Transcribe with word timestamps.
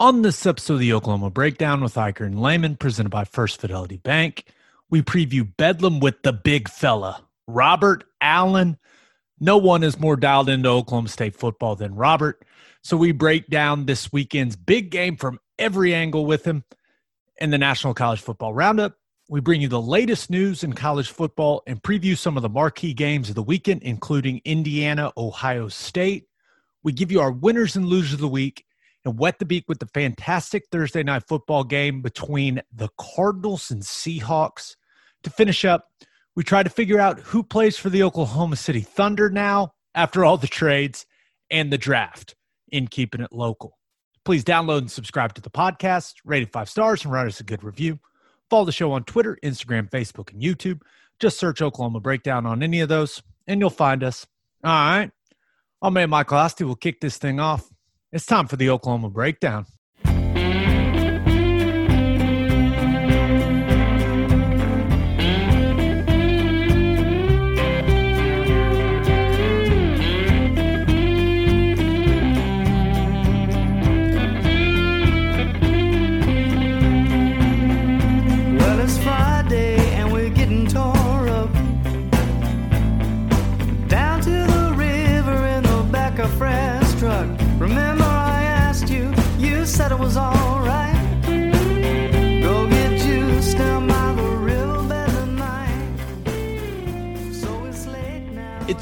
On 0.00 0.22
this 0.22 0.44
episode 0.44 0.74
of 0.74 0.80
the 0.80 0.92
Oklahoma 0.92 1.30
Breakdown 1.30 1.80
with 1.80 1.94
Ikard 1.94 2.26
and 2.26 2.42
Lehman, 2.42 2.74
presented 2.74 3.10
by 3.10 3.22
First 3.22 3.60
Fidelity 3.60 3.96
Bank, 3.96 4.44
we 4.90 5.02
preview 5.02 5.48
Bedlam 5.56 6.00
with 6.00 6.20
the 6.24 6.32
big 6.32 6.68
fella, 6.68 7.22
Robert 7.46 8.02
Allen. 8.20 8.76
No 9.38 9.56
one 9.56 9.84
is 9.84 10.00
more 10.00 10.16
dialed 10.16 10.48
into 10.48 10.68
Oklahoma 10.68 11.08
State 11.08 11.36
football 11.36 11.76
than 11.76 11.94
Robert. 11.94 12.44
So 12.82 12.96
we 12.96 13.12
break 13.12 13.46
down 13.46 13.86
this 13.86 14.12
weekend's 14.12 14.56
big 14.56 14.90
game 14.90 15.16
from 15.16 15.38
every 15.60 15.94
angle 15.94 16.26
with 16.26 16.44
him 16.44 16.64
in 17.36 17.50
the 17.50 17.58
National 17.58 17.94
College 17.94 18.20
Football 18.20 18.52
Roundup. 18.52 18.96
We 19.28 19.38
bring 19.38 19.60
you 19.60 19.68
the 19.68 19.80
latest 19.80 20.28
news 20.28 20.64
in 20.64 20.72
college 20.72 21.12
football 21.12 21.62
and 21.68 21.80
preview 21.80 22.18
some 22.18 22.36
of 22.36 22.42
the 22.42 22.48
marquee 22.48 22.94
games 22.94 23.28
of 23.28 23.36
the 23.36 23.44
weekend, 23.44 23.84
including 23.84 24.40
Indiana, 24.44 25.12
Ohio 25.16 25.68
State. 25.68 26.26
We 26.82 26.90
give 26.90 27.12
you 27.12 27.20
our 27.20 27.30
winners 27.30 27.76
and 27.76 27.86
losers 27.86 28.14
of 28.14 28.20
the 28.20 28.26
week 28.26 28.64
and 29.04 29.18
wet 29.18 29.38
the 29.38 29.44
beak 29.44 29.64
with 29.68 29.78
the 29.78 29.86
fantastic 29.86 30.64
Thursday 30.70 31.02
night 31.02 31.24
football 31.28 31.64
game 31.64 32.02
between 32.02 32.62
the 32.72 32.88
Cardinals 32.98 33.70
and 33.70 33.82
Seahawks. 33.82 34.76
To 35.24 35.30
finish 35.30 35.64
up, 35.64 35.88
we 36.36 36.42
try 36.42 36.62
to 36.62 36.70
figure 36.70 37.00
out 37.00 37.20
who 37.20 37.42
plays 37.42 37.76
for 37.76 37.90
the 37.90 38.02
Oklahoma 38.02 38.56
City 38.56 38.80
Thunder 38.80 39.30
now 39.30 39.72
after 39.94 40.24
all 40.24 40.36
the 40.36 40.46
trades 40.46 41.06
and 41.50 41.72
the 41.72 41.78
draft 41.78 42.34
in 42.68 42.88
keeping 42.88 43.20
it 43.20 43.32
local. 43.32 43.78
Please 44.24 44.42
download 44.42 44.78
and 44.78 44.90
subscribe 44.90 45.34
to 45.34 45.42
the 45.42 45.50
podcast, 45.50 46.14
rate 46.24 46.42
it 46.42 46.52
five 46.52 46.68
stars, 46.68 47.04
and 47.04 47.12
write 47.12 47.26
us 47.26 47.40
a 47.40 47.44
good 47.44 47.62
review. 47.62 47.98
Follow 48.50 48.64
the 48.64 48.72
show 48.72 48.92
on 48.92 49.04
Twitter, 49.04 49.38
Instagram, 49.44 49.90
Facebook, 49.90 50.32
and 50.32 50.42
YouTube. 50.42 50.80
Just 51.20 51.38
search 51.38 51.62
Oklahoma 51.62 52.00
Breakdown 52.00 52.46
on 52.46 52.62
any 52.62 52.80
of 52.80 52.88
those, 52.88 53.22
and 53.46 53.60
you'll 53.60 53.70
find 53.70 54.02
us. 54.02 54.26
All 54.64 54.70
right. 54.70 55.10
I'm 55.82 55.92
man 55.92 56.08
Michael 56.08 56.38
Asti. 56.38 56.64
We'll 56.64 56.76
kick 56.76 57.00
this 57.00 57.18
thing 57.18 57.38
off. 57.38 57.68
It's 58.14 58.26
time 58.26 58.46
for 58.46 58.54
the 58.54 58.70
Oklahoma 58.70 59.10
Breakdown. 59.10 59.66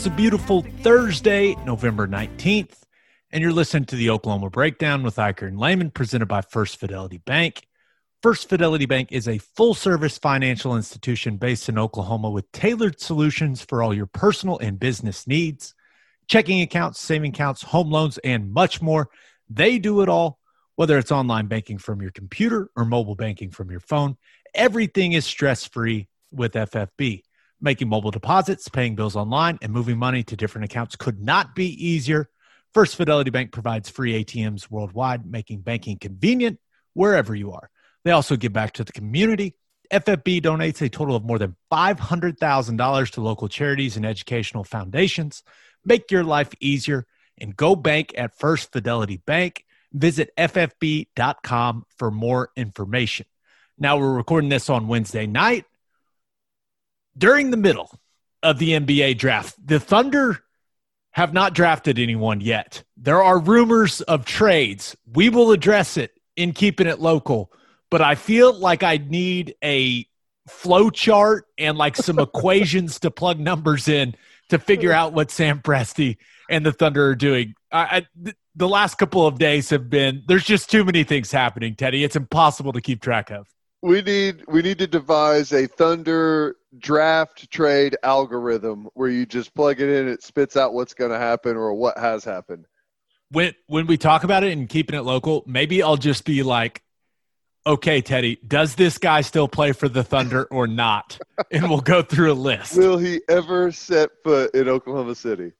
It's 0.02 0.08
a 0.08 0.16
beautiful 0.16 0.62
Thursday, 0.80 1.54
November 1.64 2.08
19th, 2.08 2.74
and 3.30 3.40
you're 3.40 3.52
listening 3.52 3.84
to 3.84 3.94
the 3.94 4.10
Oklahoma 4.10 4.50
Breakdown 4.50 5.04
with 5.04 5.14
Ikard 5.14 5.46
and 5.46 5.60
Lehman, 5.60 5.92
presented 5.92 6.26
by 6.26 6.40
First 6.40 6.78
Fidelity 6.80 7.18
Bank. 7.18 7.68
First 8.20 8.48
Fidelity 8.48 8.84
Bank 8.84 9.12
is 9.12 9.28
a 9.28 9.38
full 9.38 9.74
service 9.74 10.18
financial 10.18 10.74
institution 10.74 11.36
based 11.36 11.68
in 11.68 11.78
Oklahoma 11.78 12.30
with 12.30 12.50
tailored 12.50 13.00
solutions 13.00 13.62
for 13.62 13.80
all 13.80 13.94
your 13.94 14.06
personal 14.06 14.58
and 14.58 14.80
business 14.80 15.28
needs 15.28 15.72
checking 16.26 16.62
accounts, 16.62 17.00
saving 17.00 17.30
accounts, 17.30 17.62
home 17.62 17.92
loans, 17.92 18.18
and 18.24 18.52
much 18.52 18.82
more. 18.82 19.08
They 19.48 19.78
do 19.78 20.02
it 20.02 20.08
all, 20.08 20.40
whether 20.74 20.98
it's 20.98 21.12
online 21.12 21.46
banking 21.46 21.78
from 21.78 22.02
your 22.02 22.10
computer 22.10 22.70
or 22.74 22.84
mobile 22.84 23.14
banking 23.14 23.52
from 23.52 23.70
your 23.70 23.78
phone. 23.78 24.16
Everything 24.52 25.12
is 25.12 25.24
stress 25.24 25.64
free 25.64 26.08
with 26.32 26.54
FFB. 26.54 27.22
Making 27.64 27.88
mobile 27.88 28.10
deposits, 28.10 28.68
paying 28.68 28.96
bills 28.96 29.14
online, 29.14 29.58
and 29.62 29.72
moving 29.72 29.96
money 29.96 30.24
to 30.24 30.36
different 30.36 30.64
accounts 30.64 30.96
could 30.96 31.20
not 31.20 31.54
be 31.54 31.66
easier. 31.66 32.28
First 32.74 32.96
Fidelity 32.96 33.30
Bank 33.30 33.52
provides 33.52 33.88
free 33.88 34.24
ATMs 34.24 34.68
worldwide, 34.68 35.24
making 35.24 35.60
banking 35.60 35.96
convenient 35.96 36.58
wherever 36.92 37.34
you 37.34 37.52
are. 37.52 37.70
They 38.04 38.10
also 38.10 38.34
give 38.34 38.52
back 38.52 38.72
to 38.74 38.84
the 38.84 38.92
community. 38.92 39.54
FFB 39.92 40.42
donates 40.42 40.82
a 40.82 40.88
total 40.88 41.14
of 41.14 41.24
more 41.24 41.38
than 41.38 41.54
$500,000 41.70 43.10
to 43.10 43.20
local 43.20 43.48
charities 43.48 43.96
and 43.96 44.04
educational 44.04 44.64
foundations. 44.64 45.44
Make 45.84 46.10
your 46.10 46.24
life 46.24 46.50
easier 46.60 47.06
and 47.38 47.54
go 47.54 47.76
bank 47.76 48.12
at 48.16 48.36
First 48.36 48.72
Fidelity 48.72 49.18
Bank. 49.18 49.64
Visit 49.92 50.30
ffb.com 50.36 51.84
for 51.96 52.10
more 52.10 52.50
information. 52.56 53.26
Now 53.78 53.98
we're 53.98 54.14
recording 54.14 54.48
this 54.48 54.70
on 54.70 54.88
Wednesday 54.88 55.26
night 55.26 55.66
during 57.16 57.50
the 57.50 57.56
middle 57.56 57.90
of 58.42 58.58
the 58.58 58.70
NBA 58.70 59.18
draft. 59.18 59.54
The 59.64 59.80
Thunder 59.80 60.42
have 61.12 61.32
not 61.32 61.54
drafted 61.54 61.98
anyone 61.98 62.40
yet. 62.40 62.82
There 62.96 63.22
are 63.22 63.38
rumors 63.38 64.00
of 64.02 64.24
trades. 64.24 64.96
We 65.12 65.28
will 65.28 65.52
address 65.52 65.96
it 65.96 66.12
in 66.36 66.52
keeping 66.52 66.86
it 66.86 67.00
local, 67.00 67.52
but 67.90 68.00
I 68.00 68.14
feel 68.14 68.58
like 68.58 68.82
I 68.82 68.96
need 68.96 69.54
a 69.62 70.06
flow 70.48 70.90
chart 70.90 71.46
and 71.58 71.76
like 71.76 71.96
some 71.96 72.18
equations 72.18 73.00
to 73.00 73.10
plug 73.10 73.38
numbers 73.38 73.88
in 73.88 74.14
to 74.48 74.58
figure 74.58 74.92
out 74.92 75.12
what 75.12 75.30
Sam 75.30 75.60
Presti 75.60 76.16
and 76.50 76.64
the 76.64 76.72
Thunder 76.72 77.06
are 77.06 77.14
doing. 77.14 77.54
I, 77.70 77.82
I, 77.82 78.06
th- 78.24 78.36
the 78.54 78.68
last 78.68 78.96
couple 78.96 79.26
of 79.26 79.38
days 79.38 79.70
have 79.70 79.88
been 79.88 80.22
there's 80.26 80.44
just 80.44 80.70
too 80.70 80.84
many 80.84 81.04
things 81.04 81.30
happening, 81.30 81.74
Teddy. 81.74 82.04
It's 82.04 82.16
impossible 82.16 82.72
to 82.72 82.80
keep 82.80 83.00
track 83.00 83.30
of. 83.30 83.46
We 83.82 84.00
need 84.02 84.44
we 84.48 84.62
need 84.62 84.78
to 84.78 84.86
devise 84.86 85.52
a 85.52 85.66
thunder 85.66 86.56
draft 86.78 87.50
trade 87.50 87.96
algorithm 88.02 88.88
where 88.94 89.10
you 89.10 89.26
just 89.26 89.54
plug 89.54 89.80
it 89.80 89.88
in 89.88 90.08
it 90.08 90.22
spits 90.22 90.56
out 90.56 90.72
what's 90.72 90.94
going 90.94 91.10
to 91.10 91.18
happen 91.18 91.56
or 91.56 91.74
what 91.74 91.98
has 91.98 92.24
happened 92.24 92.66
when 93.32 93.54
when 93.66 93.86
we 93.86 93.96
talk 93.96 94.24
about 94.24 94.44
it 94.44 94.52
and 94.52 94.68
keeping 94.68 94.96
it 94.96 95.02
local, 95.02 95.42
maybe 95.46 95.82
I'll 95.82 95.96
just 95.96 96.24
be 96.24 96.42
like, 96.42 96.82
okay, 97.66 98.00
Teddy, 98.00 98.38
does 98.46 98.74
this 98.74 98.98
guy 98.98 99.22
still 99.22 99.48
play 99.48 99.72
for 99.72 99.88
the 99.88 100.04
Thunder 100.04 100.44
or 100.44 100.66
not? 100.66 101.18
And 101.50 101.68
we'll 101.68 101.80
go 101.80 102.02
through 102.02 102.32
a 102.32 102.34
list. 102.34 102.78
will 102.78 102.98
he 102.98 103.20
ever 103.28 103.72
set 103.72 104.10
foot 104.22 104.54
in 104.54 104.68
oklahoma 104.68 105.14
city 105.14 105.52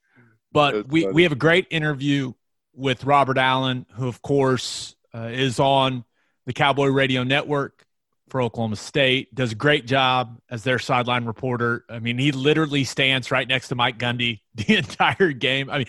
But 0.51 0.71
That's 0.71 0.87
we, 0.87 1.01
funny. 1.01 1.13
we 1.13 1.23
have 1.23 1.33
a 1.33 1.35
great 1.35 1.67
interview 1.69 2.33
with 2.73 3.03
Robert 3.03 3.37
Allen, 3.37 3.85
who, 3.95 4.07
of 4.07 4.21
course, 4.21 4.95
uh, 5.13 5.29
is 5.31 5.59
on 5.59 6.05
the 6.45 6.53
Cowboy 6.53 6.87
Radio 6.87 7.23
Network 7.23 7.85
for 8.29 8.41
Oklahoma 8.41 8.75
State, 8.75 9.33
does 9.35 9.51
a 9.51 9.55
great 9.55 9.85
job 9.85 10.39
as 10.49 10.63
their 10.63 10.79
sideline 10.79 11.25
reporter. 11.25 11.85
I 11.89 11.99
mean, 11.99 12.17
he 12.17 12.31
literally 12.31 12.83
stands 12.83 13.31
right 13.31 13.47
next 13.47 13.67
to 13.69 13.75
Mike 13.75 13.99
Gundy 13.99 14.41
the 14.55 14.77
entire 14.77 15.31
game. 15.31 15.69
I 15.69 15.79
mean, 15.79 15.87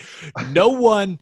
no 0.52 0.68
one 0.80 1.20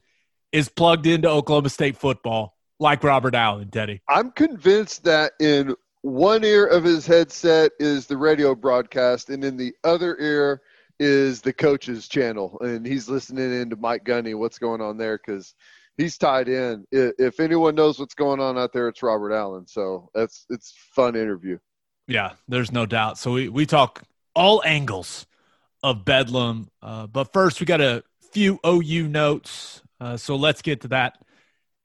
is 0.52 0.68
plugged 0.68 1.06
into 1.06 1.28
Oklahoma 1.28 1.68
State 1.70 1.96
football 1.96 2.56
like 2.80 3.04
Robert 3.04 3.34
Allen, 3.34 3.70
Teddy. 3.70 4.02
i'm 4.08 4.32
convinced 4.32 5.04
that 5.04 5.32
in 5.40 5.74
one 6.02 6.44
ear 6.44 6.66
of 6.66 6.82
his 6.82 7.06
headset 7.06 7.70
is 7.78 8.06
the 8.06 8.16
radio 8.16 8.54
broadcast 8.56 9.30
and 9.30 9.44
in 9.44 9.56
the 9.56 9.72
other 9.84 10.18
ear 10.18 10.60
is 10.98 11.40
the 11.40 11.52
coach's 11.52 12.08
channel 12.08 12.58
and 12.60 12.84
he's 12.84 13.08
listening 13.08 13.52
into 13.52 13.76
mike 13.76 14.04
Gundy. 14.04 14.34
what's 14.34 14.58
going 14.58 14.80
on 14.80 14.96
there 14.98 15.16
because 15.24 15.54
he's 16.02 16.18
tied 16.18 16.48
in 16.48 16.84
if 16.90 17.40
anyone 17.40 17.74
knows 17.74 17.98
what's 17.98 18.14
going 18.14 18.40
on 18.40 18.58
out 18.58 18.72
there 18.72 18.88
it's 18.88 19.02
robert 19.02 19.32
allen 19.32 19.66
so 19.66 20.10
that's 20.14 20.46
it's 20.50 20.74
fun 20.94 21.14
interview 21.16 21.58
Yeah, 22.06 22.32
there's 22.48 22.72
no 22.72 22.86
doubt. 22.86 23.18
So 23.18 23.32
we, 23.32 23.48
we 23.48 23.66
talk 23.66 24.02
all 24.34 24.62
angles 24.64 25.26
of 25.82 26.04
Bedlam. 26.04 26.68
Uh, 26.80 27.06
but 27.06 27.32
first, 27.32 27.60
we 27.60 27.66
got 27.66 27.80
a 27.80 28.02
few 28.32 28.58
OU 28.66 29.08
notes. 29.08 29.82
Uh, 30.00 30.16
so 30.16 30.36
let's 30.36 30.62
get 30.62 30.82
to 30.82 30.88
that. 30.88 31.18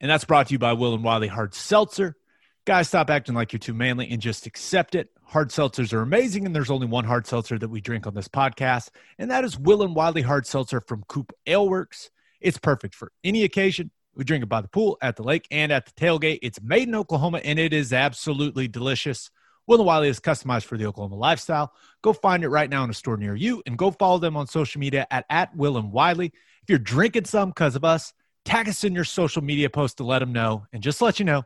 And 0.00 0.10
that's 0.10 0.24
brought 0.24 0.48
to 0.48 0.52
you 0.52 0.58
by 0.58 0.72
Will 0.72 0.94
and 0.94 1.04
Wiley 1.04 1.28
Hard 1.28 1.54
Seltzer. 1.54 2.16
Guys, 2.64 2.88
stop 2.88 3.10
acting 3.10 3.34
like 3.34 3.52
you're 3.52 3.58
too 3.58 3.74
manly 3.74 4.10
and 4.10 4.20
just 4.20 4.46
accept 4.46 4.94
it. 4.94 5.08
Hard 5.24 5.50
seltzers 5.50 5.92
are 5.92 6.02
amazing, 6.02 6.46
and 6.46 6.54
there's 6.54 6.70
only 6.70 6.86
one 6.86 7.04
hard 7.04 7.26
seltzer 7.26 7.58
that 7.58 7.68
we 7.68 7.80
drink 7.80 8.06
on 8.06 8.14
this 8.14 8.28
podcast, 8.28 8.90
and 9.18 9.30
that 9.30 9.44
is 9.44 9.58
Will 9.58 9.82
and 9.82 9.94
Wiley 9.94 10.22
Hard 10.22 10.46
Seltzer 10.46 10.80
from 10.80 11.04
Coop 11.06 11.32
Ale 11.46 11.68
Works. 11.68 12.10
It's 12.40 12.58
perfect 12.58 12.94
for 12.94 13.12
any 13.24 13.42
occasion. 13.42 13.90
We 14.18 14.24
drink 14.24 14.42
it 14.42 14.48
by 14.48 14.60
the 14.60 14.68
pool, 14.68 14.98
at 15.00 15.14
the 15.14 15.22
lake, 15.22 15.46
and 15.52 15.70
at 15.70 15.86
the 15.86 15.92
tailgate. 15.92 16.40
It's 16.42 16.60
made 16.60 16.88
in 16.88 16.94
Oklahoma, 16.96 17.38
and 17.44 17.56
it 17.56 17.72
is 17.72 17.92
absolutely 17.92 18.66
delicious. 18.66 19.30
Will 19.68 19.78
and 19.78 19.86
Wiley 19.86 20.08
is 20.08 20.18
customized 20.18 20.64
for 20.64 20.76
the 20.76 20.86
Oklahoma 20.86 21.14
lifestyle. 21.14 21.72
Go 22.02 22.12
find 22.12 22.42
it 22.42 22.48
right 22.48 22.68
now 22.68 22.82
in 22.82 22.90
a 22.90 22.94
store 22.94 23.16
near 23.16 23.36
you, 23.36 23.62
and 23.64 23.78
go 23.78 23.92
follow 23.92 24.18
them 24.18 24.36
on 24.36 24.48
social 24.48 24.80
media 24.80 25.06
at, 25.12 25.24
at 25.30 25.54
Will 25.56 25.78
and 25.78 25.92
Wiley. 25.92 26.26
If 26.62 26.68
you're 26.68 26.78
drinking 26.80 27.26
some 27.26 27.50
because 27.50 27.76
of 27.76 27.84
us, 27.84 28.12
tag 28.44 28.68
us 28.68 28.82
in 28.82 28.92
your 28.92 29.04
social 29.04 29.42
media 29.42 29.70
post 29.70 29.98
to 29.98 30.04
let 30.04 30.18
them 30.18 30.32
know. 30.32 30.66
And 30.72 30.82
just 30.82 31.00
let 31.00 31.20
you 31.20 31.24
know, 31.24 31.44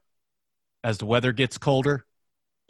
as 0.82 0.96
the 0.96 1.04
weather 1.06 1.32
gets 1.32 1.58
colder, 1.58 2.06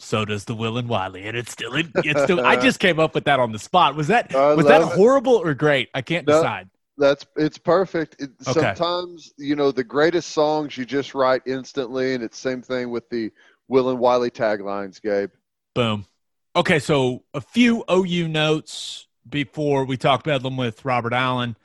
so 0.00 0.24
does 0.24 0.46
the 0.46 0.54
Will 0.56 0.78
and 0.78 0.88
Wiley, 0.88 1.28
and 1.28 1.36
it's 1.36 1.52
still 1.52 1.70
it's 1.76 2.24
still. 2.24 2.44
I 2.44 2.56
just 2.60 2.80
came 2.80 2.98
up 2.98 3.14
with 3.14 3.24
that 3.26 3.38
on 3.38 3.52
the 3.52 3.58
spot. 3.60 3.94
Was 3.94 4.08
that 4.08 4.34
I 4.34 4.54
was 4.54 4.66
that 4.66 4.80
it. 4.80 4.88
horrible 4.88 5.36
or 5.36 5.54
great? 5.54 5.90
I 5.94 6.02
can't 6.02 6.26
No. 6.26 6.34
decide. 6.38 6.70
That's 6.98 7.24
it's 7.36 7.58
perfect. 7.58 8.20
It, 8.20 8.30
Okay. 8.46 8.60
Sometimes 8.60 9.32
you 9.38 9.56
know 9.56 9.72
the 9.72 9.84
greatest 9.84 10.30
songs 10.30 10.76
you 10.76 10.84
just 10.84 11.14
write 11.14 11.42
instantly, 11.46 12.14
and 12.14 12.22
it's 12.22 12.38
same 12.38 12.62
thing 12.62 12.90
with 12.90 13.08
the 13.08 13.30
Will 13.68 13.90
and 13.90 13.98
Wiley 13.98 14.30
taglines, 14.30 15.00
Gabe. 15.00 15.30
Boom. 15.74 16.06
Okay, 16.54 16.78
so 16.78 17.24
a 17.32 17.40
few 17.40 17.82
OU 17.90 18.28
notes 18.28 19.06
before 19.26 19.84
we 19.84 19.96
talk 19.96 20.24
Bedlam 20.24 20.56
with 20.56 20.84
Robert 20.84 21.14
Allen. 21.14 21.56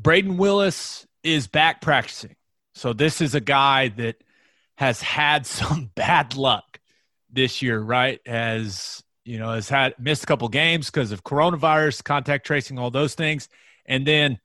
Brayden 0.00 0.36
Willis 0.36 1.06
is 1.22 1.46
back 1.46 1.80
practicing. 1.80 2.36
So 2.74 2.92
this 2.92 3.20
is 3.20 3.34
a 3.34 3.40
guy 3.40 3.88
that 3.88 4.22
has 4.76 5.00
had 5.00 5.46
some 5.46 5.90
bad 5.94 6.36
luck 6.36 6.78
this 7.30 7.62
year, 7.62 7.80
right? 7.80 8.20
Has 8.26 9.02
you 9.24 9.38
know 9.38 9.52
has 9.52 9.68
had 9.68 9.94
missed 9.98 10.22
a 10.22 10.26
couple 10.26 10.48
games 10.48 10.90
because 10.90 11.10
of 11.10 11.24
coronavirus, 11.24 12.04
contact 12.04 12.46
tracing, 12.46 12.78
all 12.78 12.90
those 12.90 13.14
things, 13.14 13.48
and 13.86 14.06
then 14.06 14.38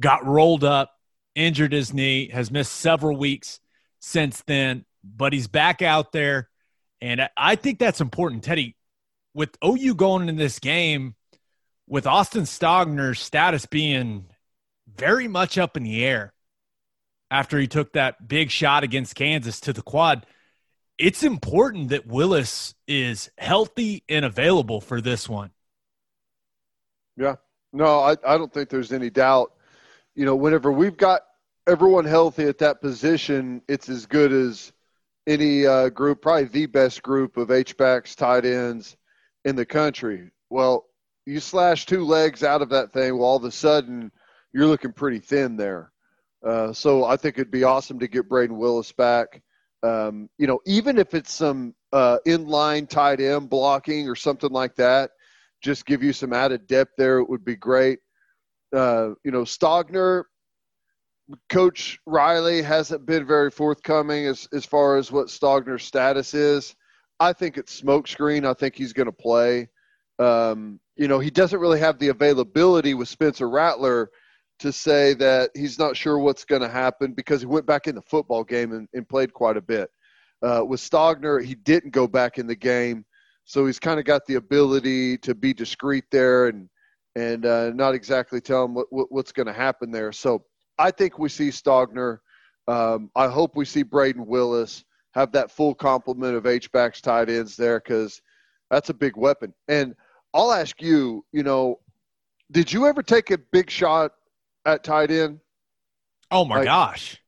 got 0.00 0.26
rolled 0.26 0.64
up, 0.64 0.92
injured 1.34 1.72
his 1.72 1.92
knee, 1.92 2.28
has 2.28 2.50
missed 2.50 2.72
several 2.72 3.16
weeks 3.16 3.60
since 4.00 4.42
then, 4.46 4.84
but 5.02 5.32
he's 5.32 5.48
back 5.48 5.82
out 5.82 6.12
there. 6.12 6.48
And 7.00 7.28
I- 7.36 7.56
think 7.56 7.78
that's 7.78 8.00
important, 8.00 8.44
Teddy. 8.44 8.76
With 9.34 9.56
OU 9.64 9.94
going 9.94 10.28
in 10.28 10.36
this 10.36 10.58
game, 10.58 11.16
with 11.86 12.06
Austin 12.06 12.44
Stogner's 12.44 13.20
status 13.20 13.66
being 13.66 14.26
very 14.86 15.28
much 15.28 15.58
up 15.58 15.76
in 15.76 15.82
the 15.82 16.04
air 16.04 16.32
after 17.30 17.58
he 17.58 17.66
took 17.66 17.92
that 17.92 18.28
big 18.28 18.50
shot 18.50 18.84
against 18.84 19.16
Kansas 19.16 19.60
to 19.60 19.72
the 19.72 19.82
quad, 19.82 20.24
it's 20.98 21.22
important 21.22 21.88
that 21.88 22.06
Willis 22.06 22.74
is 22.86 23.30
healthy 23.36 24.04
and 24.08 24.24
available 24.24 24.80
for 24.80 25.00
this 25.00 25.28
one. 25.28 25.50
Yeah. 27.16 27.36
No, 27.72 27.98
I, 28.00 28.12
I 28.24 28.38
don't 28.38 28.52
think 28.52 28.68
there's 28.68 28.92
any 28.92 29.10
doubt. 29.10 29.53
You 30.14 30.24
know, 30.24 30.36
whenever 30.36 30.70
we've 30.70 30.96
got 30.96 31.22
everyone 31.66 32.04
healthy 32.04 32.44
at 32.44 32.58
that 32.58 32.80
position, 32.80 33.62
it's 33.68 33.88
as 33.88 34.06
good 34.06 34.32
as 34.32 34.72
any 35.26 35.66
uh, 35.66 35.88
group, 35.88 36.22
probably 36.22 36.44
the 36.44 36.66
best 36.66 37.02
group 37.02 37.36
of 37.36 37.50
H-backs, 37.50 38.14
tight 38.14 38.44
ends 38.44 38.96
in 39.44 39.56
the 39.56 39.66
country. 39.66 40.30
Well, 40.50 40.86
you 41.26 41.40
slash 41.40 41.86
two 41.86 42.04
legs 42.04 42.42
out 42.42 42.62
of 42.62 42.68
that 42.70 42.92
thing, 42.92 43.16
well, 43.16 43.28
all 43.28 43.36
of 43.36 43.44
a 43.44 43.50
sudden 43.50 44.12
you're 44.52 44.66
looking 44.66 44.92
pretty 44.92 45.18
thin 45.18 45.56
there. 45.56 45.90
Uh, 46.46 46.72
so 46.72 47.04
I 47.04 47.16
think 47.16 47.36
it'd 47.36 47.50
be 47.50 47.64
awesome 47.64 47.98
to 48.00 48.08
get 48.08 48.28
Brayden 48.28 48.56
Willis 48.58 48.92
back. 48.92 49.42
Um, 49.82 50.28
you 50.38 50.46
know, 50.46 50.60
even 50.66 50.98
if 50.98 51.14
it's 51.14 51.32
some 51.32 51.74
uh, 51.92 52.18
inline 52.26 52.88
tight 52.88 53.20
end 53.20 53.48
blocking 53.50 54.08
or 54.08 54.16
something 54.16 54.50
like 54.50 54.76
that, 54.76 55.10
just 55.62 55.86
give 55.86 56.02
you 56.02 56.12
some 56.12 56.34
added 56.34 56.66
depth 56.66 56.92
there. 56.98 57.18
It 57.18 57.28
would 57.28 57.44
be 57.44 57.56
great. 57.56 58.00
Uh, 58.74 59.14
you 59.24 59.30
know, 59.30 59.42
Stogner, 59.42 60.24
Coach 61.48 61.98
Riley 62.06 62.60
hasn't 62.60 63.06
been 63.06 63.26
very 63.26 63.50
forthcoming 63.50 64.26
as, 64.26 64.48
as 64.52 64.66
far 64.66 64.96
as 64.96 65.12
what 65.12 65.28
Stogner's 65.28 65.84
status 65.84 66.34
is. 66.34 66.74
I 67.20 67.32
think 67.32 67.56
it's 67.56 67.80
smokescreen. 67.80 68.44
I 68.44 68.54
think 68.54 68.74
he's 68.74 68.92
going 68.92 69.06
to 69.06 69.12
play. 69.12 69.68
Um, 70.18 70.80
you 70.96 71.08
know, 71.08 71.18
he 71.18 71.30
doesn't 71.30 71.60
really 71.60 71.80
have 71.80 71.98
the 71.98 72.08
availability 72.08 72.94
with 72.94 73.08
Spencer 73.08 73.48
Rattler 73.48 74.10
to 74.60 74.72
say 74.72 75.14
that 75.14 75.50
he's 75.54 75.78
not 75.78 75.96
sure 75.96 76.18
what's 76.18 76.44
going 76.44 76.62
to 76.62 76.68
happen 76.68 77.12
because 77.12 77.40
he 77.40 77.46
went 77.46 77.66
back 77.66 77.86
in 77.86 77.94
the 77.94 78.02
football 78.02 78.44
game 78.44 78.72
and, 78.72 78.88
and 78.92 79.08
played 79.08 79.32
quite 79.32 79.56
a 79.56 79.62
bit. 79.62 79.90
Uh, 80.42 80.64
with 80.66 80.80
Stogner, 80.80 81.42
he 81.42 81.54
didn't 81.54 81.90
go 81.90 82.06
back 82.06 82.38
in 82.38 82.46
the 82.46 82.54
game, 82.54 83.04
so 83.44 83.66
he's 83.66 83.78
kind 83.78 83.98
of 83.98 84.04
got 84.04 84.26
the 84.26 84.34
ability 84.34 85.16
to 85.18 85.34
be 85.34 85.54
discreet 85.54 86.04
there 86.10 86.48
and 86.48 86.68
and 87.16 87.46
uh, 87.46 87.70
not 87.70 87.94
exactly 87.94 88.40
tell 88.40 88.64
him 88.64 88.74
what, 88.74 88.86
what, 88.90 89.10
what's 89.10 89.32
going 89.32 89.46
to 89.46 89.52
happen 89.52 89.90
there. 89.90 90.12
So 90.12 90.44
I 90.78 90.90
think 90.90 91.18
we 91.18 91.28
see 91.28 91.48
Stogner. 91.48 92.18
Um, 92.66 93.10
I 93.14 93.28
hope 93.28 93.56
we 93.56 93.64
see 93.64 93.84
Brayden 93.84 94.26
Willis 94.26 94.84
have 95.12 95.30
that 95.32 95.50
full 95.50 95.74
complement 95.74 96.34
of 96.34 96.46
H 96.46 96.72
backs 96.72 97.00
tight 97.00 97.28
ends 97.30 97.56
there 97.56 97.78
because 97.78 98.20
that's 98.70 98.90
a 98.90 98.94
big 98.94 99.16
weapon. 99.16 99.54
And 99.68 99.94
I'll 100.32 100.52
ask 100.52 100.82
you, 100.82 101.24
you 101.32 101.42
know, 101.44 101.78
did 102.50 102.72
you 102.72 102.86
ever 102.86 103.02
take 103.02 103.30
a 103.30 103.38
big 103.38 103.70
shot 103.70 104.12
at 104.66 104.82
tight 104.82 105.10
end? 105.10 105.40
Oh 106.30 106.44
my 106.44 106.56
Like- 106.56 106.64
gosh. 106.64 107.20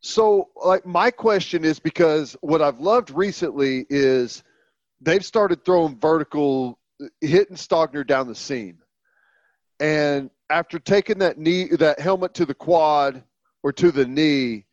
So, 0.00 0.48
like, 0.54 0.86
my 0.86 1.10
question 1.10 1.64
is 1.64 1.80
because 1.80 2.36
what 2.40 2.62
I've 2.62 2.78
loved 2.78 3.10
recently 3.10 3.84
is 3.90 4.44
they've 5.00 5.24
started 5.24 5.64
throwing 5.64 5.98
vertical, 5.98 6.78
hitting 7.20 7.56
Stogner 7.56 8.06
down 8.06 8.28
the 8.28 8.34
seam. 8.34 8.78
And 9.80 10.30
after 10.50 10.78
taking 10.78 11.18
that 11.18 11.38
knee, 11.38 11.68
that 11.68 12.00
helmet 12.00 12.34
to 12.34 12.46
the 12.46 12.54
quad 12.54 13.22
or 13.62 13.72
to 13.72 13.90
the 13.90 14.06
knee, 14.06 14.64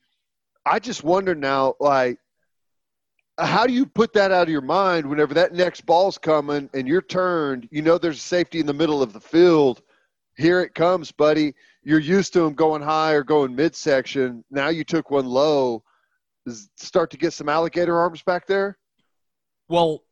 I 0.65 0.79
just 0.79 1.03
wonder 1.03 1.35
now, 1.35 1.75
like, 1.79 2.17
how 3.37 3.67
do 3.67 3.73
you 3.73 3.85
put 3.85 4.13
that 4.13 4.31
out 4.31 4.43
of 4.43 4.49
your 4.49 4.61
mind 4.61 5.05
whenever 5.05 5.33
that 5.33 5.53
next 5.53 5.85
ball's 5.85 6.17
coming 6.17 6.69
and 6.73 6.87
you're 6.87 7.01
turned? 7.01 7.67
You 7.69 7.81
know, 7.81 7.97
there's 7.97 8.17
a 8.17 8.21
safety 8.21 8.59
in 8.59 8.65
the 8.65 8.73
middle 8.73 9.03
of 9.03 9.13
the 9.13 9.19
field. 9.19 9.81
Here 10.37 10.61
it 10.61 10.73
comes, 10.73 11.11
buddy. 11.11 11.53
You're 11.83 11.99
used 11.99 12.33
to 12.33 12.39
them 12.39 12.53
going 12.53 12.81
high 12.81 13.11
or 13.11 13.23
going 13.23 13.55
midsection. 13.55 14.43
Now 14.49 14.69
you 14.69 14.83
took 14.83 15.11
one 15.11 15.25
low. 15.25 15.83
Start 16.77 17.11
to 17.11 17.17
get 17.17 17.33
some 17.33 17.49
alligator 17.49 17.97
arms 17.97 18.23
back 18.23 18.47
there? 18.47 18.77
Well, 19.67 20.03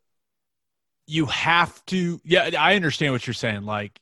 you 1.07 1.25
have 1.27 1.83
to. 1.85 2.19
Yeah, 2.23 2.49
I 2.57 2.75
understand 2.75 3.13
what 3.13 3.25
you're 3.25 3.33
saying. 3.33 3.63
Like, 3.63 3.99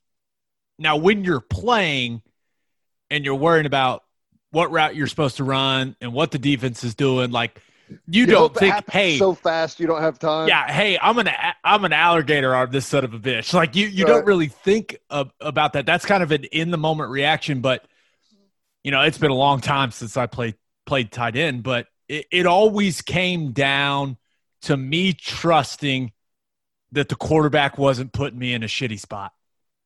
now 0.81 0.97
when 0.97 1.23
you're 1.23 1.41
playing 1.41 2.21
and 3.09 3.23
you're 3.23 3.35
worrying 3.35 3.65
about 3.65 4.03
what 4.51 4.71
route 4.71 4.95
you're 4.95 5.07
supposed 5.07 5.37
to 5.37 5.43
run 5.43 5.95
and 6.01 6.11
what 6.11 6.31
the 6.31 6.39
defense 6.39 6.83
is 6.83 6.95
doing, 6.95 7.31
like, 7.31 7.61
you, 8.07 8.25
don't 8.25 8.55
think, 8.55 8.89
hey, 8.89 9.17
so 9.17 9.33
fast 9.33 9.79
you 9.79 9.85
don't 9.87 10.01
have 10.01 10.17
time. 10.17 10.47
yeah, 10.47 10.71
hey, 10.71 10.97
I'm 11.01 11.17
an 11.17 11.29
I'm 11.63 11.83
an 11.83 11.91
alligator 11.91 12.55
arm 12.55 12.71
this 12.71 12.87
son 12.87 13.03
of 13.03 13.13
a 13.13 13.19
bitch. 13.19 13.53
Like 13.53 13.75
you 13.75 13.87
you 13.87 14.05
Right. 14.05 14.13
don't 14.13 14.25
really 14.25 14.47
think 14.47 14.97
of, 15.09 15.31
about 15.41 15.73
that. 15.73 15.85
That's 15.85 16.05
kind 16.05 16.23
of 16.23 16.31
an 16.31 16.45
in 16.45 16.71
the 16.71 16.77
moment 16.77 17.09
reaction, 17.09 17.59
but 17.59 17.85
you 18.83 18.91
know, 18.91 19.01
it's 19.01 19.17
been 19.17 19.31
a 19.31 19.35
long 19.35 19.59
time 19.59 19.91
since 19.91 20.15
I 20.15 20.25
played 20.25 20.55
played 20.85 21.11
tight 21.11 21.35
end, 21.35 21.63
but 21.63 21.87
it, 22.07 22.25
it 22.31 22.45
always 22.45 23.01
came 23.01 23.51
down 23.51 24.17
to 24.63 24.77
me 24.77 25.11
trusting 25.11 26.13
that 26.93 27.09
the 27.09 27.15
quarterback 27.15 27.77
wasn't 27.77 28.13
putting 28.13 28.39
me 28.39 28.53
in 28.53 28.63
a 28.63 28.67
shitty 28.67 28.99
spot. 28.99 29.33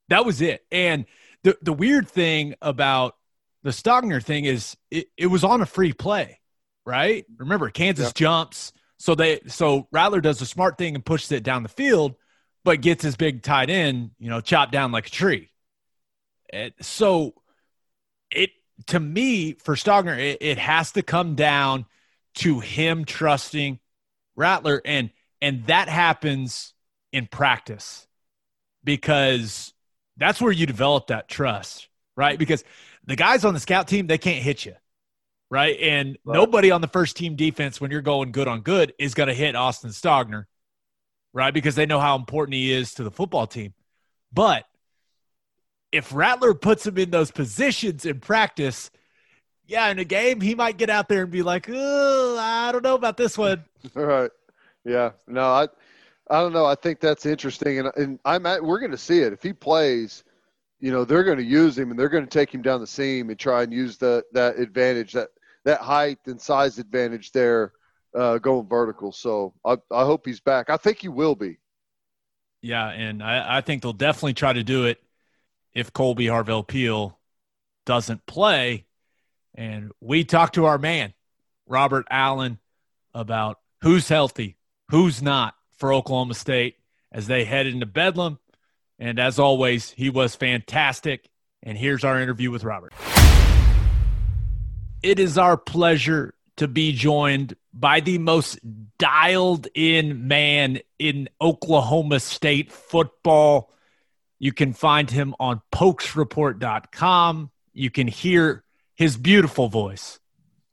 That 0.10 0.25
was 0.25 0.42
it. 0.42 0.66
And 0.72 1.06
the 1.44 1.57
the 1.62 1.74
weird 1.74 2.07
thing 2.07 2.56
about 2.62 3.16
the 3.63 3.72
Stogner 3.72 4.24
thing 4.24 4.46
is 4.46 4.78
it, 4.92 5.07
it 5.18 5.28
was 5.28 5.44
on 5.44 5.62
a 5.62 5.66
free 5.66 5.94
play, 5.94 6.40
right? 6.86 7.25
Remember, 7.38 7.69
Kansas 7.69 8.07
Yeah. 8.07 8.12
jumps, 8.16 8.74
so 8.98 9.16
they 9.16 9.42
so 9.48 9.88
Rattler 9.91 10.22
does 10.22 10.39
the 10.39 10.46
smart 10.46 10.77
thing 10.77 10.96
and 10.96 11.06
pushes 11.06 11.32
it 11.32 11.44
down 11.44 11.63
the 11.63 11.70
field, 11.70 12.15
but 12.63 12.82
gets 12.82 13.03
his 13.03 13.15
big 13.15 13.41
tight 13.44 13.70
end, 13.70 14.12
you 14.20 14.30
know, 14.30 14.41
chopped 14.41 14.72
down 14.72 14.91
like 14.91 15.08
a 15.08 15.12
tree. 15.12 15.50
And 16.53 16.74
so 16.82 17.34
it 18.32 18.51
to 18.88 19.00
me 19.00 19.53
for 19.53 19.75
Stogner, 19.75 20.18
it, 20.18 20.38
it 20.41 20.58
has 20.58 20.91
to 20.94 21.01
come 21.01 21.36
down 21.36 21.86
to 22.36 22.60
him 22.60 23.06
trusting 23.06 23.80
Rattler, 24.36 24.82
and 24.86 25.10
and 25.41 25.65
that 25.68 25.89
happens 25.89 26.74
in 27.12 27.27
practice 27.27 28.08
because 28.84 29.74
that's 30.17 30.41
where 30.41 30.51
you 30.51 30.65
develop 30.65 31.07
that 31.07 31.27
trust, 31.27 31.88
right? 32.15 32.38
Because 32.39 32.63
the 33.05 33.15
guys 33.15 33.45
on 33.45 33.53
the 33.53 33.60
scout 33.60 33.88
team 33.88 34.07
they 34.07 34.17
can't 34.17 34.43
hit 34.43 34.65
you, 34.65 34.75
right? 35.50 35.77
And 35.79 36.17
Right. 36.25 36.36
nobody 36.36 36.72
on 36.72 36.81
the 36.81 36.88
first 36.88 37.15
team 37.17 37.36
defense 37.36 37.79
when 37.81 37.91
you're 37.91 38.01
going 38.01 38.31
good 38.31 38.48
on 38.48 38.62
good 38.62 38.93
is 39.00 39.13
going 39.13 39.27
to 39.29 39.34
hit 39.36 39.55
Austin 39.55 39.91
Stogner, 39.91 40.45
right? 41.34 41.53
Because 41.53 41.75
they 41.75 41.86
know 41.86 42.00
how 42.00 42.15
important 42.15 42.55
he 42.55 42.72
is 42.72 42.93
to 42.95 43.03
the 43.03 43.12
football 43.12 43.48
team. 43.48 43.74
But 44.34 44.65
if 45.91 46.13
Rattler 46.13 46.53
puts 46.53 46.86
him 46.86 46.98
in 46.98 47.10
those 47.12 47.31
positions 47.31 48.05
in 48.05 48.19
practice, 48.19 48.91
yeah, 49.67 49.89
in 49.89 50.00
a 50.00 50.05
game 50.05 50.41
he 50.41 50.55
might 50.55 50.77
get 50.77 50.89
out 50.89 51.10
there 51.10 51.24
and 51.24 51.31
be 51.31 51.43
like, 51.43 51.67
"Oh, 51.69 52.38
I 52.39 52.72
don't 52.72 52.84
know 52.84 52.95
about 52.95 53.17
this 53.17 53.38
one." 53.38 53.65
All 53.95 54.05
right. 54.05 54.31
Yeah. 54.84 55.12
No, 55.27 55.41
I, 55.41 55.67
I 56.29 56.39
don't 56.41 56.53
know. 56.53 56.65
I 56.65 56.75
think 56.75 57.00
that's 57.00 57.25
interesting, 57.25 57.79
and 57.79 57.91
and 57.96 58.20
I'm 58.25 58.46
at, 58.46 58.63
we're 58.63 58.79
going 58.79 58.91
to 58.91 58.98
see 58.98 59.20
it 59.20 59.34
if 59.34 59.44
he 59.44 59.53
plays. 59.53 60.24
You 60.79 60.91
know, 60.91 61.05
they're 61.05 61.24
going 61.24 61.38
to 61.38 61.44
use 61.44 61.77
him, 61.77 61.89
and 61.91 62.00
they're 62.00 62.10
going 62.10 62.25
to 62.25 62.29
take 62.29 62.53
him 62.53 62.62
down 62.62 62.82
the 62.82 62.88
seam 62.88 63.29
and 63.29 63.39
try 63.39 63.63
and 63.63 63.74
use 63.74 63.98
the 63.98 64.24
that 64.34 64.58
advantage, 64.58 65.13
that 65.13 65.29
that 65.63 65.82
height 65.82 66.20
and 66.25 66.39
size 66.39 66.79
advantage 66.79 67.32
there, 67.32 67.74
uh, 68.15 68.38
going 68.39 68.67
vertical. 68.67 69.12
So 69.12 69.53
I 69.63 69.77
I 69.91 70.03
hope 70.03 70.25
he's 70.25 70.39
back. 70.39 70.70
I 70.70 70.77
think 70.77 71.00
he 71.00 71.08
will 71.08 71.36
be. 71.36 71.58
Yeah, 72.62 72.89
and 72.89 73.22
I, 73.22 73.58
I 73.58 73.62
think 73.62 73.84
they'll 73.84 73.94
definitely 73.94 74.34
try 74.34 74.53
to 74.53 74.63
do 74.63 74.86
it 74.86 75.00
if 75.74 75.94
Kolby 75.94 76.25
Harvell 76.25 76.65
Peel 76.65 77.20
doesn't 77.86 78.25
play. 78.25 78.86
And 79.53 79.91
we 80.01 80.24
talked 80.24 80.55
to 80.55 80.65
our 80.65 80.77
man, 80.77 81.13
Robert 81.67 82.08
Allen, 82.10 82.60
about 83.13 83.60
who's 83.82 84.10
healthy, 84.10 84.58
who's 84.89 85.22
not 85.22 85.55
for 85.77 85.94
Oklahoma 85.94 86.34
State 86.34 86.77
as 87.12 87.27
they 87.27 87.46
head 87.46 87.67
into 87.67 87.86
Bedlam. 87.86 88.39
And 89.00 89.20
as 89.20 89.39
always, 89.39 89.91
he 89.91 90.10
was 90.10 90.36
fantastic 90.36 91.29
And 91.67 91.77
here's 91.77 92.03
our 92.03 92.22
interview 92.22 92.51
with 92.51 92.63
Robert. 92.63 92.94
It 95.01 95.20
is 95.20 95.38
our 95.38 95.58
pleasure 95.58 96.34
to 96.58 96.67
be 96.67 96.94
joined 96.94 97.55
by 97.74 98.00
the 98.00 98.17
most 98.17 98.60
dialed 98.98 99.67
in 99.75 100.27
man 100.27 100.79
in 101.00 101.27
Oklahoma 101.41 102.20
State 102.20 102.72
football. 102.72 103.72
You 104.39 104.53
can 104.53 104.74
find 104.74 105.10
him 105.10 105.36
on 105.39 105.62
pokesreport.com. 105.74 107.51
You 107.74 107.89
can 107.89 108.08
hear 108.08 108.63
his 108.96 109.17
beautiful 109.17 109.67
voice 109.67 110.20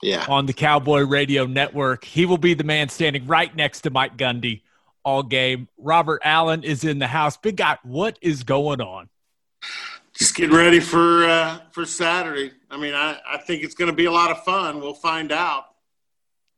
Yeah. 0.03 0.25
on 0.29 0.47
the 0.47 0.53
Cowboy 0.53 1.01
Radio 1.03 1.47
Network. 1.47 2.05
He 2.05 2.27
will 2.27 2.39
be 2.39 2.55
the 2.55 2.65
man 2.65 2.89
standing 2.89 3.27
right 3.27 3.55
next 3.55 3.81
to 3.83 3.91
Mike 3.91 4.17
Gundy 4.17 4.63
all 5.05 5.23
game. 5.23 5.69
Robert 5.79 6.21
Allen 6.25 6.63
is 6.65 6.85
in 6.85 6.99
the 6.99 7.07
house. 7.07 7.37
Big 7.37 7.57
guy, 7.57 7.79
what 7.83 8.19
is 8.21 8.45
going 8.45 8.81
on? 8.81 9.09
Just 10.13 10.35
getting 10.35 10.55
ready 10.55 10.81
for 10.81 11.25
uh, 11.25 11.61
for 11.73 11.87
Saturday. 11.87 12.53
I 12.71 12.77
mean, 12.77 12.95
I, 12.95 13.19
I 13.29 13.39
think 13.39 13.63
it's 13.63 13.75
going 13.75 13.91
to 13.91 13.97
be 13.97 14.05
a 14.05 14.13
lot 14.13 14.31
of 14.31 14.43
fun. 14.45 14.81
We'll 14.81 14.95
find 14.95 15.33
out. 15.33 15.65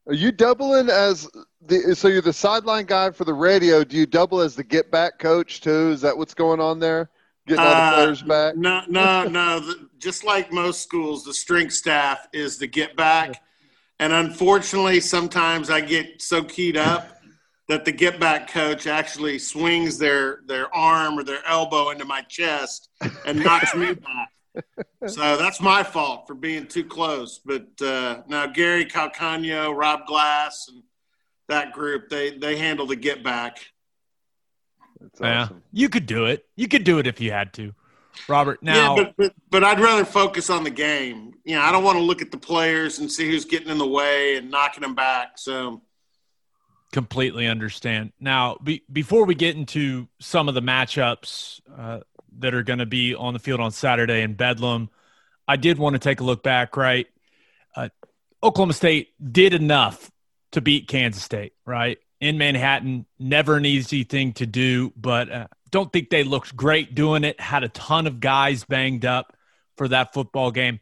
Are 0.06 0.14
you 0.14 0.32
doubling 0.32 0.90
as 0.90 1.28
the 1.62 1.94
so 1.94 2.08
you're 2.08 2.20
the 2.20 2.32
sideline 2.32 2.84
guy 2.84 3.10
for 3.10 3.24
the 3.24 3.32
radio? 3.32 3.84
Do 3.84 3.96
you 3.96 4.06
double 4.06 4.40
as 4.40 4.54
the 4.54 4.64
get 4.64 4.90
back 4.90 5.18
coach 5.18 5.60
too? 5.60 5.90
Is 5.90 6.00
that 6.02 6.16
what's 6.16 6.34
going 6.34 6.60
on 6.60 6.78
there? 6.78 7.10
Getting 7.46 7.64
all 7.64 7.70
the 7.70 7.76
Uh, 7.76 7.94
players 7.94 8.22
back? 8.22 8.56
No, 8.56 8.82
no, 8.88 9.24
no. 9.24 9.60
The, 9.60 9.88
just 9.98 10.24
like 10.24 10.52
most 10.52 10.82
schools, 10.82 11.24
the 11.24 11.32
strength 11.34 11.74
staff 11.74 12.26
is 12.32 12.58
the 12.58 12.66
get 12.66 12.96
back. 12.96 13.42
And 14.00 14.12
unfortunately, 14.12 15.00
sometimes 15.00 15.70
I 15.70 15.80
get 15.80 16.20
so 16.20 16.42
keyed 16.42 16.76
up 16.76 17.18
that 17.68 17.84
the 17.84 17.92
get 17.92 18.20
back 18.20 18.50
coach 18.50 18.86
actually 18.86 19.38
swings 19.38 19.98
their, 19.98 20.40
their 20.46 20.74
arm 20.74 21.18
or 21.18 21.24
their 21.24 21.44
elbow 21.46 21.90
into 21.90 22.04
my 22.04 22.20
chest 22.22 22.90
and 23.26 23.42
knocks 23.42 23.74
me 23.74 23.94
back. 24.54 24.86
So 25.06 25.36
that's 25.36 25.60
my 25.60 25.82
fault 25.82 26.26
for 26.26 26.34
being 26.34 26.66
too 26.66 26.84
close. 26.84 27.40
But 27.44 27.66
uh, 27.80 28.22
now 28.28 28.46
Gary 28.46 28.84
Calcano, 28.84 29.74
Rob 29.74 30.06
Glass, 30.06 30.68
and 30.68 30.82
that 31.48 31.72
group, 31.72 32.08
they, 32.08 32.36
they 32.36 32.56
handle 32.56 32.86
the 32.86 32.96
get 32.96 33.24
back. 33.24 33.58
That's 35.00 35.20
Yeah. 35.20 35.48
You 35.72 35.88
could 35.88 36.06
do 36.06 36.26
it. 36.26 36.46
You 36.56 36.68
could 36.68 36.84
do 36.84 36.98
it 36.98 37.06
if 37.06 37.20
you 37.20 37.32
had 37.32 37.52
to. 37.54 37.74
Robert, 38.28 38.62
now 38.62 38.96
yeah, 38.96 39.02
but, 39.02 39.14
but 39.16 39.34
but 39.50 39.64
I'd 39.64 39.80
rather 39.80 40.04
focus 40.04 40.48
on 40.48 40.62
the 40.62 40.70
game. 40.70 41.34
You 41.44 41.56
know, 41.56 41.62
I 41.62 41.72
don't 41.72 41.82
want 41.82 41.98
to 41.98 42.02
look 42.02 42.22
at 42.22 42.30
the 42.30 42.38
players 42.38 43.00
and 43.00 43.10
see 43.10 43.28
who's 43.28 43.44
getting 43.44 43.68
in 43.68 43.78
the 43.78 43.86
way 43.86 44.36
and 44.36 44.52
knocking 44.52 44.82
them 44.82 44.94
back. 44.94 45.36
So 45.36 45.82
completely 46.94 47.48
understand. 47.48 48.12
Now, 48.20 48.56
be, 48.62 48.84
before 48.90 49.26
we 49.26 49.34
get 49.34 49.56
into 49.56 50.06
some 50.20 50.48
of 50.48 50.54
the 50.54 50.62
matchups 50.62 51.60
uh, 51.76 52.00
that 52.38 52.54
are 52.54 52.62
going 52.62 52.78
to 52.78 52.86
be 52.86 53.16
on 53.16 53.34
the 53.34 53.40
field 53.40 53.58
on 53.58 53.72
Saturday 53.72 54.22
in 54.22 54.34
Bedlam, 54.34 54.88
I 55.46 55.56
did 55.56 55.76
want 55.76 55.94
to 55.94 55.98
take 55.98 56.20
a 56.20 56.24
look 56.24 56.44
back, 56.44 56.76
right? 56.76 57.08
Uh, 57.74 57.88
Oklahoma 58.44 58.74
State 58.74 59.08
did 59.20 59.54
enough 59.54 60.08
to 60.52 60.60
beat 60.60 60.86
Kansas 60.86 61.22
State, 61.22 61.54
right? 61.66 61.98
In 62.20 62.38
Manhattan, 62.38 63.06
never 63.18 63.56
an 63.56 63.66
easy 63.66 64.04
thing 64.04 64.32
to 64.34 64.46
do, 64.46 64.92
but 64.96 65.32
uh, 65.32 65.48
don't 65.72 65.92
think 65.92 66.10
they 66.10 66.22
looked 66.22 66.54
great 66.54 66.94
doing 66.94 67.24
it. 67.24 67.40
Had 67.40 67.64
a 67.64 67.68
ton 67.70 68.06
of 68.06 68.20
guys 68.20 68.62
banged 68.62 69.04
up 69.04 69.36
for 69.76 69.88
that 69.88 70.14
football 70.14 70.52
game. 70.52 70.78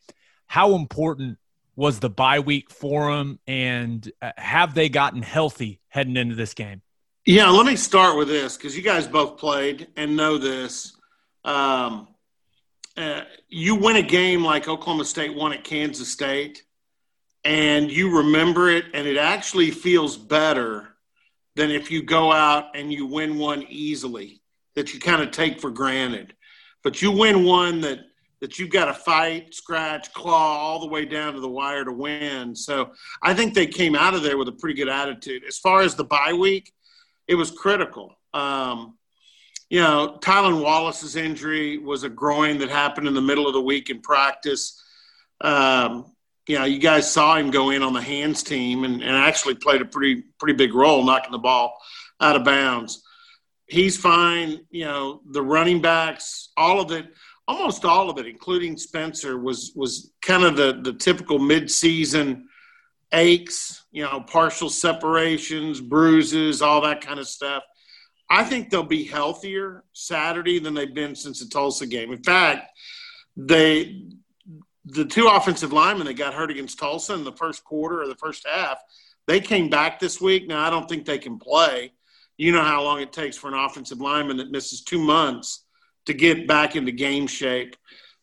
How 0.47 0.75
important 0.75 1.38
was 1.76 2.00
the 2.00 2.11
bye 2.11 2.41
week 2.41 2.71
for 2.71 3.14
them, 3.14 3.38
and 3.47 4.11
uh, 4.21 4.33
have 4.37 4.75
they 4.75 4.88
gotten 4.88 5.23
healthy 5.23 5.81
heading 5.88 6.17
into 6.17 6.35
this 6.35 6.55
game? 6.55 6.83
yeah, 7.25 7.49
let 7.49 7.67
me 7.67 7.76
start 7.76 8.17
with 8.17 8.29
this 8.29 8.57
because 8.57 8.76
you 8.76 8.83
guys 8.83 9.07
both 9.07 9.38
played 9.38 9.88
and 9.97 10.17
know 10.17 10.38
this. 10.38 10.97
Um, 11.45 12.09
uh, 12.97 13.23
you 13.49 13.76
win 13.76 13.97
a 13.97 14.02
game 14.02 14.45
like 14.45 14.69
Oklahoma 14.69 15.05
State 15.05 15.35
won 15.35 15.52
at 15.52 15.62
Kansas 15.62 16.11
State, 16.11 16.64
and 17.45 17.91
you 17.91 18.19
remember 18.19 18.71
it, 18.71 18.87
and 18.93 19.07
it 19.07 19.17
actually 19.17 19.71
feels 19.71 20.17
better 20.17 20.97
than 21.55 21.71
if 21.71 21.91
you 21.91 22.02
go 22.02 22.33
out 22.33 22.76
and 22.76 22.93
you 22.93 23.07
win 23.07 23.38
one 23.38 23.64
easily 23.69 24.43
that 24.75 24.93
you 24.93 24.99
kind 24.99 25.23
of 25.23 25.31
take 25.31 25.61
for 25.61 25.71
granted. 25.71 26.35
But 26.83 27.02
you 27.02 27.12
win 27.12 27.45
one 27.45 27.83
that 27.83 28.00
that 28.43 28.59
you've 28.59 28.71
got 28.71 28.87
to 28.87 28.93
fight, 28.93 29.55
scratch, 29.55 30.13
claw 30.13 30.59
all 30.59 30.81
the 30.81 30.89
way 30.89 31.05
down 31.05 31.33
to 31.33 31.41
the 31.41 31.49
wire 31.49 31.85
to 31.85 31.93
win. 31.93 32.57
So 32.57 32.91
I 33.23 33.35
think 33.35 33.55
they 33.55 33.69
came 33.69 33.95
out 33.95 34.15
of 34.15 34.25
there 34.25 34.37
with 34.37 34.49
a 34.49 34.53
pretty 34.53 34.75
good 34.75 34.89
attitude. 34.89 35.45
As 35.47 35.59
far 35.59 35.81
as 35.81 35.95
the 35.95 36.03
bye 36.03 36.33
week, 36.33 36.73
it 37.29 37.37
was 37.37 37.53
critical. 37.53 38.17
Um, 38.35 38.99
you 39.71 39.81
know, 39.81 40.19
Tylan 40.21 40.61
Wallace's 40.61 41.15
injury 41.15 41.79
was 41.79 42.03
a 42.03 42.09
groin 42.09 42.59
that 42.59 42.69
happened 42.69 43.07
in 43.07 43.15
the 43.15 43.23
middle 43.23 43.47
of 43.47 43.55
the 43.55 43.63
week 43.63 43.91
in 43.91 44.01
practice. 44.01 44.83
Um, 45.41 46.13
you 46.49 46.59
know, 46.59 46.65
you 46.65 46.81
guys 46.81 47.11
saw 47.11 47.37
him 47.37 47.53
go 47.53 47.71
in 47.71 47.81
on 47.85 47.93
the 47.93 48.03
hands 48.03 48.43
team 48.43 48.83
and, 48.83 49.03
and 49.03 49.17
actually 49.17 49.55
played 49.55 49.81
a 49.81 49.85
pretty 49.85 50.25
pretty 50.41 50.55
big 50.55 50.75
role 50.75 51.05
knocking 51.05 51.31
the 51.31 51.39
ball 51.39 51.79
out 52.21 52.35
of 52.35 52.45
bounds. 52.45 53.05
He's 53.67 53.97
fine. 53.97 54.67
You 54.71 54.87
know, 54.87 55.21
the 55.31 55.43
running 55.43 55.81
backs, 55.81 56.51
all 56.57 56.81
of 56.81 56.91
it, 56.91 57.07
almost 57.49 57.85
all 57.85 58.11
of 58.11 58.19
it, 58.19 58.27
including 58.27 58.77
Spencer, 58.77 59.39
was 59.39 59.73
was 59.75 60.13
kind 60.23 60.45
of 60.45 60.57
the 60.57 60.81
the 60.83 60.93
typical 60.93 61.39
midseason 61.39 62.43
aches. 63.13 63.85
You 63.93 64.05
know, 64.05 64.21
partial 64.21 64.71
separations, 64.71 65.81
bruises, 65.81 66.63
all 66.63 66.81
that 66.83 67.01
kind 67.01 67.21
of 67.21 67.29
stuff. 67.29 67.63
I 68.31 68.45
think 68.45 68.71
they'll 68.71 68.83
be 68.83 69.05
healthier 69.05 69.85
Saturday 69.93 70.59
than 70.59 70.73
they've 70.73 70.95
been 70.95 71.15
since 71.15 71.41
the 71.41 71.49
Tulsa 71.49 71.87
game. 71.87 72.13
In 72.13 72.23
fact, 72.23 72.71
they 73.37 74.07
the 74.85 75.05
two 75.05 75.29
offensive 75.29 75.73
linemen 75.73 76.07
that 76.07 76.15
got 76.15 76.35
hurt 76.35 76.51
against 76.51 76.79
Tulsa 76.79 77.15
in 77.15 77.25
the 77.25 77.33
first 77.33 77.63
quarter 77.63 78.03
or 78.03 78.09
the 78.09 78.17
first 78.17 78.47
half, 78.51 78.79
they 79.29 79.39
came 79.39 79.69
back 79.69 80.01
this 80.01 80.21
week. 80.21 80.49
Now 80.49 80.67
I 80.67 80.71
don't 80.71 80.89
think 80.89 81.05
they 81.05 81.19
can 81.19 81.39
play. 81.39 81.93
You 82.37 82.51
know 82.51 82.63
how 82.63 82.83
long 82.83 83.01
it 83.01 83.13
takes 83.13 83.37
for 83.37 83.49
an 83.49 83.55
offensive 83.55 84.01
lineman 84.01 84.39
that 84.39 84.51
misses 84.51 84.83
two 84.83 84.99
months 84.99 85.67
to 86.06 86.14
get 86.14 86.47
back 86.47 86.76
into 86.76 86.92
game 86.92 87.26
shape. 87.26 87.76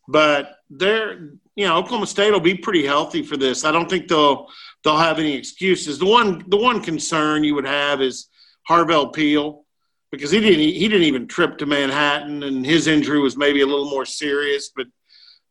But 0.08 0.56
they're 0.68 1.30
you 1.60 1.66
know, 1.66 1.76
Oklahoma 1.76 2.06
State 2.06 2.30
will 2.30 2.40
be 2.40 2.54
pretty 2.54 2.86
healthy 2.86 3.22
for 3.22 3.36
this. 3.36 3.64
I 3.64 3.72
don't 3.72 3.88
think 3.88 4.08
they'll 4.08 4.48
they'll 4.82 4.96
have 4.96 5.18
any 5.18 5.34
excuses. 5.34 5.98
The 5.98 6.06
one 6.06 6.42
the 6.48 6.56
one 6.56 6.80
concern 6.82 7.44
you 7.44 7.54
would 7.54 7.66
have 7.66 8.00
is 8.00 8.28
Harvell 8.68 9.12
Peel 9.12 9.64
because 10.10 10.30
he 10.30 10.40
didn't 10.40 10.60
he 10.60 10.88
didn't 10.88 11.06
even 11.06 11.28
trip 11.28 11.58
to 11.58 11.66
Manhattan 11.66 12.42
and 12.42 12.64
his 12.64 12.86
injury 12.86 13.20
was 13.20 13.36
maybe 13.36 13.60
a 13.60 13.66
little 13.66 13.90
more 13.90 14.06
serious, 14.06 14.70
but 14.74 14.86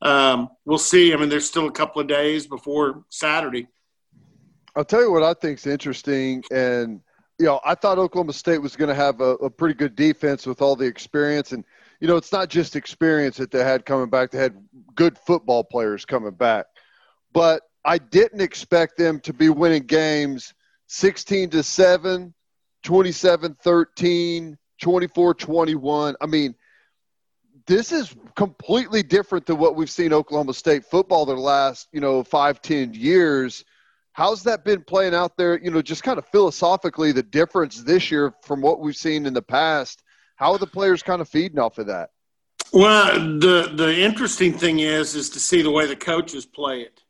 um, 0.01 0.49
we'll 0.65 0.77
see. 0.77 1.13
I 1.13 1.17
mean, 1.17 1.29
there's 1.29 1.47
still 1.47 1.67
a 1.67 1.71
couple 1.71 2.01
of 2.01 2.07
days 2.07 2.47
before 2.47 3.03
Saturday. 3.09 3.67
I'll 4.75 4.85
tell 4.85 5.01
you 5.01 5.11
what 5.11 5.23
I 5.23 5.33
think's 5.33 5.67
interesting, 5.67 6.43
and 6.51 7.01
you 7.37 7.45
know, 7.45 7.59
I 7.65 7.75
thought 7.75 7.97
Oklahoma 7.97 8.33
State 8.33 8.61
was 8.61 8.75
going 8.75 8.89
to 8.89 8.95
have 8.95 9.19
a, 9.21 9.35
a 9.35 9.49
pretty 9.49 9.75
good 9.75 9.95
defense 9.95 10.45
with 10.45 10.61
all 10.61 10.75
the 10.75 10.85
experience, 10.85 11.51
and 11.51 11.63
you 11.99 12.07
know, 12.07 12.15
it's 12.15 12.31
not 12.31 12.49
just 12.49 12.75
experience 12.75 13.37
that 13.37 13.51
they 13.51 13.63
had 13.63 13.85
coming 13.85 14.09
back; 14.09 14.31
they 14.31 14.37
had 14.37 14.55
good 14.95 15.17
football 15.17 15.63
players 15.63 16.05
coming 16.05 16.31
back. 16.31 16.65
But 17.33 17.63
I 17.85 17.97
didn't 17.97 18.41
expect 18.41 18.97
them 18.97 19.19
to 19.21 19.33
be 19.33 19.49
winning 19.49 19.83
games 19.83 20.53
16 20.87 21.51
to 21.51 21.63
7, 21.63 22.33
27 22.83 23.57
13, 23.61 24.57
24 24.81 25.33
21. 25.33 26.15
I 26.19 26.25
mean, 26.25 26.55
this 27.67 27.91
is 27.91 28.15
completely 28.35 29.03
different 29.03 29.45
than 29.45 29.57
what 29.57 29.75
we've 29.75 29.91
seen 29.91 30.13
Oklahoma 30.13 30.53
State 30.53 30.85
football 30.85 31.25
the 31.25 31.35
last, 31.35 31.87
you 31.91 32.01
know, 32.01 32.23
five, 32.23 32.61
ten 32.61 32.93
years. 32.93 33.63
How's 34.13 34.43
that 34.43 34.65
been 34.65 34.83
playing 34.83 35.13
out 35.13 35.37
there? 35.37 35.59
You 35.59 35.69
know, 35.69 35.81
just 35.81 36.03
kind 36.03 36.17
of 36.17 36.25
philosophically, 36.27 37.11
the 37.11 37.23
difference 37.23 37.83
this 37.83 38.09
year 38.09 38.33
from 38.41 38.61
what 38.61 38.79
we've 38.79 38.95
seen 38.95 39.25
in 39.25 39.33
the 39.33 39.41
past. 39.41 40.03
How 40.39 40.53
are 40.53 40.57
the 40.57 40.67
players 40.67 41.03
kind 41.03 41.19
of 41.21 41.27
feeding 41.27 41.59
off 41.59 41.77
of 41.79 41.87
that? 41.87 42.11
Well, 42.71 43.39
the 43.39 43.73
the 43.75 43.99
interesting 43.99 44.57
thing 44.57 44.79
is 44.79 45.13
is 45.13 45.29
to 45.31 45.39
see 45.39 45.61
the 45.61 45.69
way 45.69 45.85
the 45.85 45.97
coaches 45.97 46.45
play 46.45 46.81
it. 46.81 47.03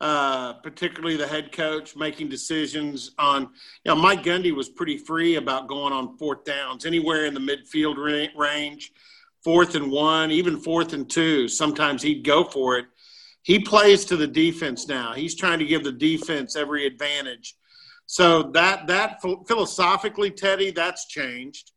Uh, 0.00 0.52
particularly 0.54 1.16
the 1.16 1.26
head 1.26 1.50
coach 1.50 1.96
making 1.96 2.28
decisions 2.28 3.12
on. 3.18 3.42
You 3.84 3.94
know, 3.94 3.96
Mike 3.96 4.22
Gundy 4.22 4.54
was 4.54 4.68
pretty 4.68 4.98
free 4.98 5.36
about 5.36 5.66
going 5.66 5.94
on 5.94 6.18
fourth 6.18 6.44
downs 6.44 6.84
anywhere 6.84 7.24
in 7.24 7.32
the 7.32 7.40
midfield 7.40 7.96
range, 8.36 8.92
fourth 9.42 9.76
and 9.76 9.90
one, 9.90 10.30
even 10.30 10.60
fourth 10.60 10.92
and 10.92 11.08
two. 11.08 11.48
Sometimes 11.48 12.02
he'd 12.02 12.22
go 12.22 12.44
for 12.44 12.76
it. 12.76 12.84
He 13.42 13.60
plays 13.60 14.04
to 14.06 14.16
the 14.16 14.26
defense 14.26 14.88
now. 14.88 15.14
He's 15.14 15.34
trying 15.34 15.60
to 15.60 15.64
give 15.64 15.84
the 15.84 15.92
defense 15.92 16.54
every 16.54 16.86
advantage. 16.86 17.54
So 18.04 18.42
that 18.52 18.88
that 18.88 19.22
philosophically, 19.22 20.32
Teddy, 20.32 20.70
that's 20.70 21.06
changed. 21.06 21.70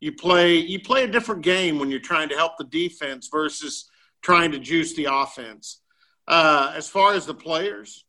You 0.00 0.12
play 0.12 0.56
you 0.56 0.80
play 0.80 1.04
a 1.04 1.08
different 1.08 1.42
game 1.42 1.78
when 1.78 1.90
you're 1.90 2.00
trying 2.00 2.28
to 2.28 2.36
help 2.36 2.58
the 2.58 2.64
defense 2.64 3.28
versus 3.32 3.88
trying 4.22 4.52
to 4.52 4.58
juice 4.58 4.94
the 4.94 5.06
offense. 5.10 5.80
Uh, 6.28 6.72
as 6.74 6.88
far 6.88 7.14
as 7.14 7.24
the 7.24 7.34
players, 7.34 8.04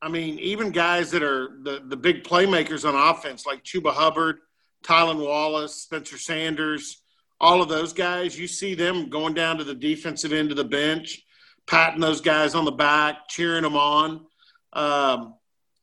I 0.00 0.08
mean, 0.08 0.38
even 0.38 0.70
guys 0.70 1.10
that 1.10 1.22
are 1.22 1.58
the, 1.62 1.82
the 1.86 1.96
big 1.96 2.24
playmakers 2.24 2.86
on 2.86 2.94
offense, 2.94 3.46
like 3.46 3.64
Chuba 3.64 3.92
Hubbard, 3.92 4.38
Tylan 4.84 5.24
Wallace, 5.24 5.76
Spencer 5.76 6.18
Sanders, 6.18 7.02
all 7.40 7.60
of 7.60 7.68
those 7.68 7.92
guys, 7.92 8.38
you 8.38 8.46
see 8.46 8.74
them 8.74 9.08
going 9.08 9.34
down 9.34 9.58
to 9.58 9.64
the 9.64 9.74
defensive 9.74 10.32
end 10.32 10.50
of 10.50 10.56
the 10.56 10.64
bench, 10.64 11.22
patting 11.66 12.00
those 12.00 12.20
guys 12.20 12.54
on 12.54 12.64
the 12.64 12.72
back, 12.72 13.28
cheering 13.28 13.62
them 13.62 13.76
on. 13.76 14.26
Um, 14.72 15.34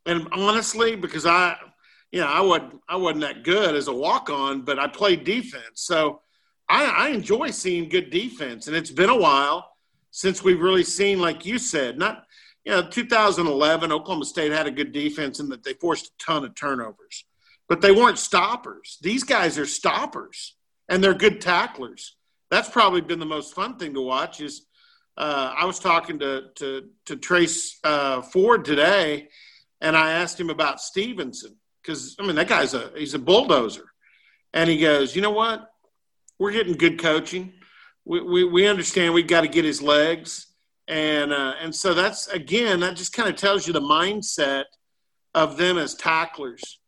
and 0.06 0.28
honestly, 0.32 0.96
because 0.96 1.26
I, 1.26 1.58
you 2.12 2.20
know, 2.20 2.28
I 2.28 2.42
wasn't 2.42 2.82
I 2.88 2.96
wasn't 2.98 3.22
that 3.22 3.44
good 3.44 3.76
as 3.76 3.88
a 3.88 3.94
walk 3.94 4.30
on, 4.30 4.62
but 4.62 4.80
I 4.80 4.88
played 4.88 5.24
defense, 5.24 5.64
so 5.76 6.22
I, 6.68 6.86
I 6.86 7.10
enjoy 7.10 7.52
seeing 7.52 7.90
good 7.90 8.10
defense. 8.10 8.68
And 8.68 8.76
it's 8.76 8.92
been 8.92 9.10
a 9.10 9.18
while 9.18 9.70
since 10.12 10.44
we've 10.44 10.60
really 10.60 10.84
seen, 10.84 11.20
like 11.20 11.46
you 11.46 11.58
said, 11.58 11.98
not 11.98 12.26
you 12.64 12.72
know, 12.72 12.88
2011, 12.88 13.92
Oklahoma 13.92 14.26
State 14.26 14.52
had 14.52 14.68
a 14.68 14.72
good 14.72 14.92
defense 14.92 15.40
in 15.40 15.50
that 15.50 15.64
they 15.64 15.74
forced 15.74 16.08
a 16.08 16.24
ton 16.24 16.46
of 16.46 16.54
turnovers, 16.54 17.26
but 17.68 17.82
they 17.82 17.92
weren't 17.92 18.20
stoppers. 18.20 18.98
These 19.02 19.24
guys 19.24 19.58
are 19.58 19.66
stoppers, 19.66 20.56
and 20.88 21.04
they're 21.04 21.16
good 21.16 21.42
tacklers. 21.42 22.18
That's 22.52 22.70
probably 22.70 23.02
been 23.02 23.20
the 23.20 23.26
most 23.26 23.56
fun 23.56 23.78
thing 23.78 23.94
to 23.96 24.02
watch. 24.02 24.42
Is 24.42 24.68
uh, 25.18 25.56
I 25.58 25.66
was 25.66 25.80
talking 25.80 26.20
to 26.20 26.50
to, 26.56 26.90
to 27.06 27.16
Trace 27.16 27.80
uh, 27.84 28.22
Ford 28.22 28.64
today, 28.64 29.30
and 29.80 29.98
I 29.98 30.12
asked 30.12 30.40
him 30.40 30.50
about 30.50 30.82
Stevenson 30.82 31.56
because 31.82 32.16
I 32.20 32.26
mean 32.26 32.36
that 32.36 32.48
guy's 32.48 32.74
a 32.74 32.92
he's 32.96 33.14
a 33.14 33.20
bulldozer, 33.20 33.92
and 34.54 34.70
he 34.70 34.78
goes, 34.78 35.16
you 35.16 35.22
know 35.22 35.32
what, 35.32 35.70
we're 36.40 36.52
getting 36.52 36.74
good 36.74 37.00
coaching. 37.00 37.54
We 38.06 38.22
we, 38.22 38.44
we 38.44 38.68
understand 38.68 39.14
we've 39.14 39.28
got 39.28 39.42
to 39.42 39.48
get 39.48 39.66
his 39.66 39.82
legs 39.82 40.48
and 40.92 41.32
uh, 41.32 41.54
and 41.62 41.74
so 41.74 41.94
that's 41.94 42.28
again 42.28 42.82
that 42.82 42.98
just 42.98 43.14
kind 43.14 43.30
of 43.30 43.38
tells 43.38 43.66
you 43.66 43.74
the 43.74 43.82
mindset 43.82 44.66
of 45.34 45.58
them 45.58 45.78
as 45.78 45.96
tacklers. 45.96 46.80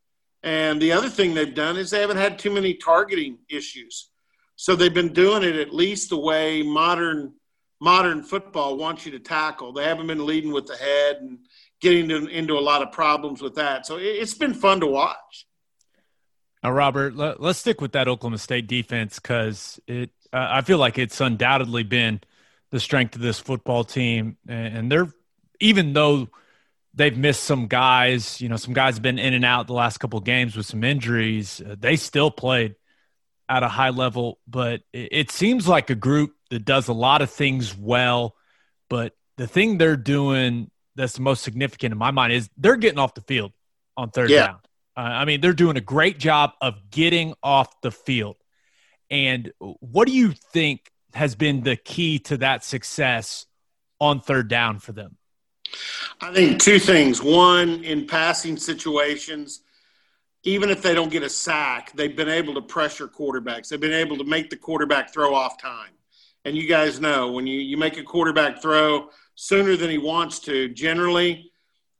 And 0.42 0.80
the 0.80 0.92
other 0.92 1.08
thing 1.08 1.32
they've 1.32 1.54
done 1.54 1.78
is 1.78 1.90
they 1.90 2.02
haven't 2.02 2.18
had 2.18 2.38
too 2.38 2.50
many 2.50 2.74
targeting 2.74 3.38
issues, 3.48 4.10
so 4.56 4.76
they've 4.76 4.92
been 4.92 5.14
doing 5.14 5.42
it 5.42 5.56
at 5.56 5.74
least 5.74 6.10
the 6.10 6.18
way 6.18 6.62
modern 6.62 7.32
modern 7.80 8.22
football 8.22 8.76
wants 8.76 9.06
you 9.06 9.12
to 9.12 9.18
tackle. 9.18 9.72
They 9.72 9.84
haven't 9.84 10.06
been 10.06 10.26
leading 10.26 10.52
with 10.52 10.66
the 10.66 10.76
head 10.76 11.16
and 11.20 11.38
getting 11.80 12.10
into, 12.10 12.26
into 12.26 12.58
a 12.58 12.60
lot 12.60 12.82
of 12.82 12.92
problems 12.92 13.42
with 13.42 13.56
that. 13.56 13.86
So 13.86 13.96
it, 13.96 14.18
has 14.18 14.34
been 14.34 14.54
fun 14.54 14.80
to 14.80 14.86
watch. 14.86 15.46
Now, 16.62 16.72
Robert, 16.72 17.14
let, 17.14 17.40
us 17.40 17.58
stick 17.58 17.80
with 17.80 17.92
that 17.92 18.08
Oklahoma 18.08 18.38
State 18.38 18.66
defense 18.66 19.18
because 19.18 19.78
it. 19.86 20.10
Uh, 20.32 20.48
I 20.50 20.62
feel 20.62 20.78
like 20.78 20.98
it's 20.98 21.20
undoubtedly 21.20 21.82
been– 21.82 22.20
the 22.74 22.80
strength 22.80 23.14
of 23.14 23.22
this 23.22 23.38
football 23.38 23.84
team. 23.84 24.36
And 24.48 24.90
they're, 24.90 25.06
even 25.60 25.92
though 25.92 26.26
they've 26.92 27.16
missed 27.16 27.44
some 27.44 27.68
guys, 27.68 28.40
you 28.40 28.48
know, 28.48 28.56
some 28.56 28.74
guys 28.74 28.94
have 28.94 29.02
been 29.02 29.20
in 29.20 29.32
and 29.32 29.44
out 29.44 29.68
the 29.68 29.74
last 29.74 29.98
couple 29.98 30.18
of 30.18 30.24
games 30.24 30.56
with 30.56 30.66
some 30.66 30.82
injuries, 30.82 31.62
uh, 31.64 31.76
they 31.78 31.94
still 31.94 32.32
played 32.32 32.74
at 33.48 33.62
a 33.62 33.68
high 33.68 33.90
level. 33.90 34.40
But 34.48 34.80
it, 34.92 35.08
it 35.12 35.30
seems 35.30 35.68
like 35.68 35.88
a 35.88 35.94
group 35.94 36.34
that 36.50 36.64
does 36.64 36.88
a 36.88 36.92
lot 36.92 37.22
of 37.22 37.30
things 37.30 37.76
well. 37.76 38.34
But 38.90 39.12
the 39.36 39.46
thing 39.46 39.78
they're 39.78 39.96
doing 39.96 40.68
that's 40.96 41.14
the 41.14 41.22
most 41.22 41.42
significant 41.42 41.92
in 41.92 41.98
my 41.98 42.10
mind 42.10 42.32
is 42.32 42.48
they're 42.56 42.76
getting 42.76 42.98
off 42.98 43.14
the 43.14 43.20
field 43.22 43.52
on 43.96 44.10
third 44.10 44.30
yeah. 44.30 44.46
down. 44.46 44.58
Uh, 44.96 45.00
I 45.00 45.24
mean, 45.24 45.40
they're 45.40 45.52
doing 45.52 45.76
a 45.76 45.80
great 45.82 46.18
job 46.18 46.52
of 46.60 46.90
getting 46.90 47.34
off 47.42 47.80
the 47.80 47.90
field. 47.90 48.36
And 49.10 49.52
what 49.58 50.06
do 50.06 50.14
you 50.14 50.32
think 50.52 50.90
has 51.14 51.34
been 51.34 51.62
the 51.62 51.76
key 51.76 52.18
to 52.20 52.36
that 52.38 52.64
success 52.64 53.46
on 54.00 54.20
third 54.20 54.48
down 54.48 54.78
for 54.78 54.92
them? 54.92 55.16
I 56.20 56.32
think 56.32 56.60
two 56.60 56.78
things. 56.78 57.22
One, 57.22 57.82
in 57.82 58.06
passing 58.06 58.56
situations, 58.56 59.60
even 60.44 60.70
if 60.70 60.82
they 60.82 60.94
don't 60.94 61.10
get 61.10 61.22
a 61.22 61.28
sack, 61.28 61.92
they've 61.94 62.14
been 62.14 62.28
able 62.28 62.54
to 62.54 62.62
pressure 62.62 63.08
quarterbacks. 63.08 63.68
They've 63.68 63.80
been 63.80 63.92
able 63.92 64.18
to 64.18 64.24
make 64.24 64.50
the 64.50 64.56
quarterback 64.56 65.12
throw 65.12 65.34
off 65.34 65.60
time. 65.60 65.90
And 66.44 66.56
you 66.56 66.68
guys 66.68 67.00
know 67.00 67.32
when 67.32 67.46
you, 67.46 67.58
you 67.58 67.76
make 67.76 67.96
a 67.96 68.02
quarterback 68.02 68.60
throw 68.60 69.08
sooner 69.34 69.76
than 69.76 69.90
he 69.90 69.98
wants 69.98 70.38
to, 70.40 70.68
generally, 70.68 71.50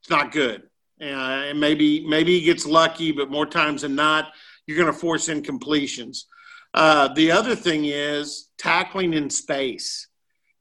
it's 0.00 0.10
not 0.10 0.32
good. 0.32 0.62
Uh, 1.00 1.48
and 1.48 1.58
maybe 1.58 2.06
maybe 2.06 2.38
he 2.38 2.44
gets 2.44 2.66
lucky, 2.66 3.10
but 3.10 3.30
more 3.30 3.46
times 3.46 3.82
than 3.82 3.94
not, 3.94 4.32
you're 4.66 4.78
going 4.78 4.92
to 4.92 4.98
force 4.98 5.28
incompletions. 5.28 6.24
Uh, 6.72 7.08
the 7.14 7.30
other 7.30 7.54
thing 7.54 7.84
is 7.86 8.50
tackling 8.58 9.12
in 9.12 9.30
space. 9.30 10.08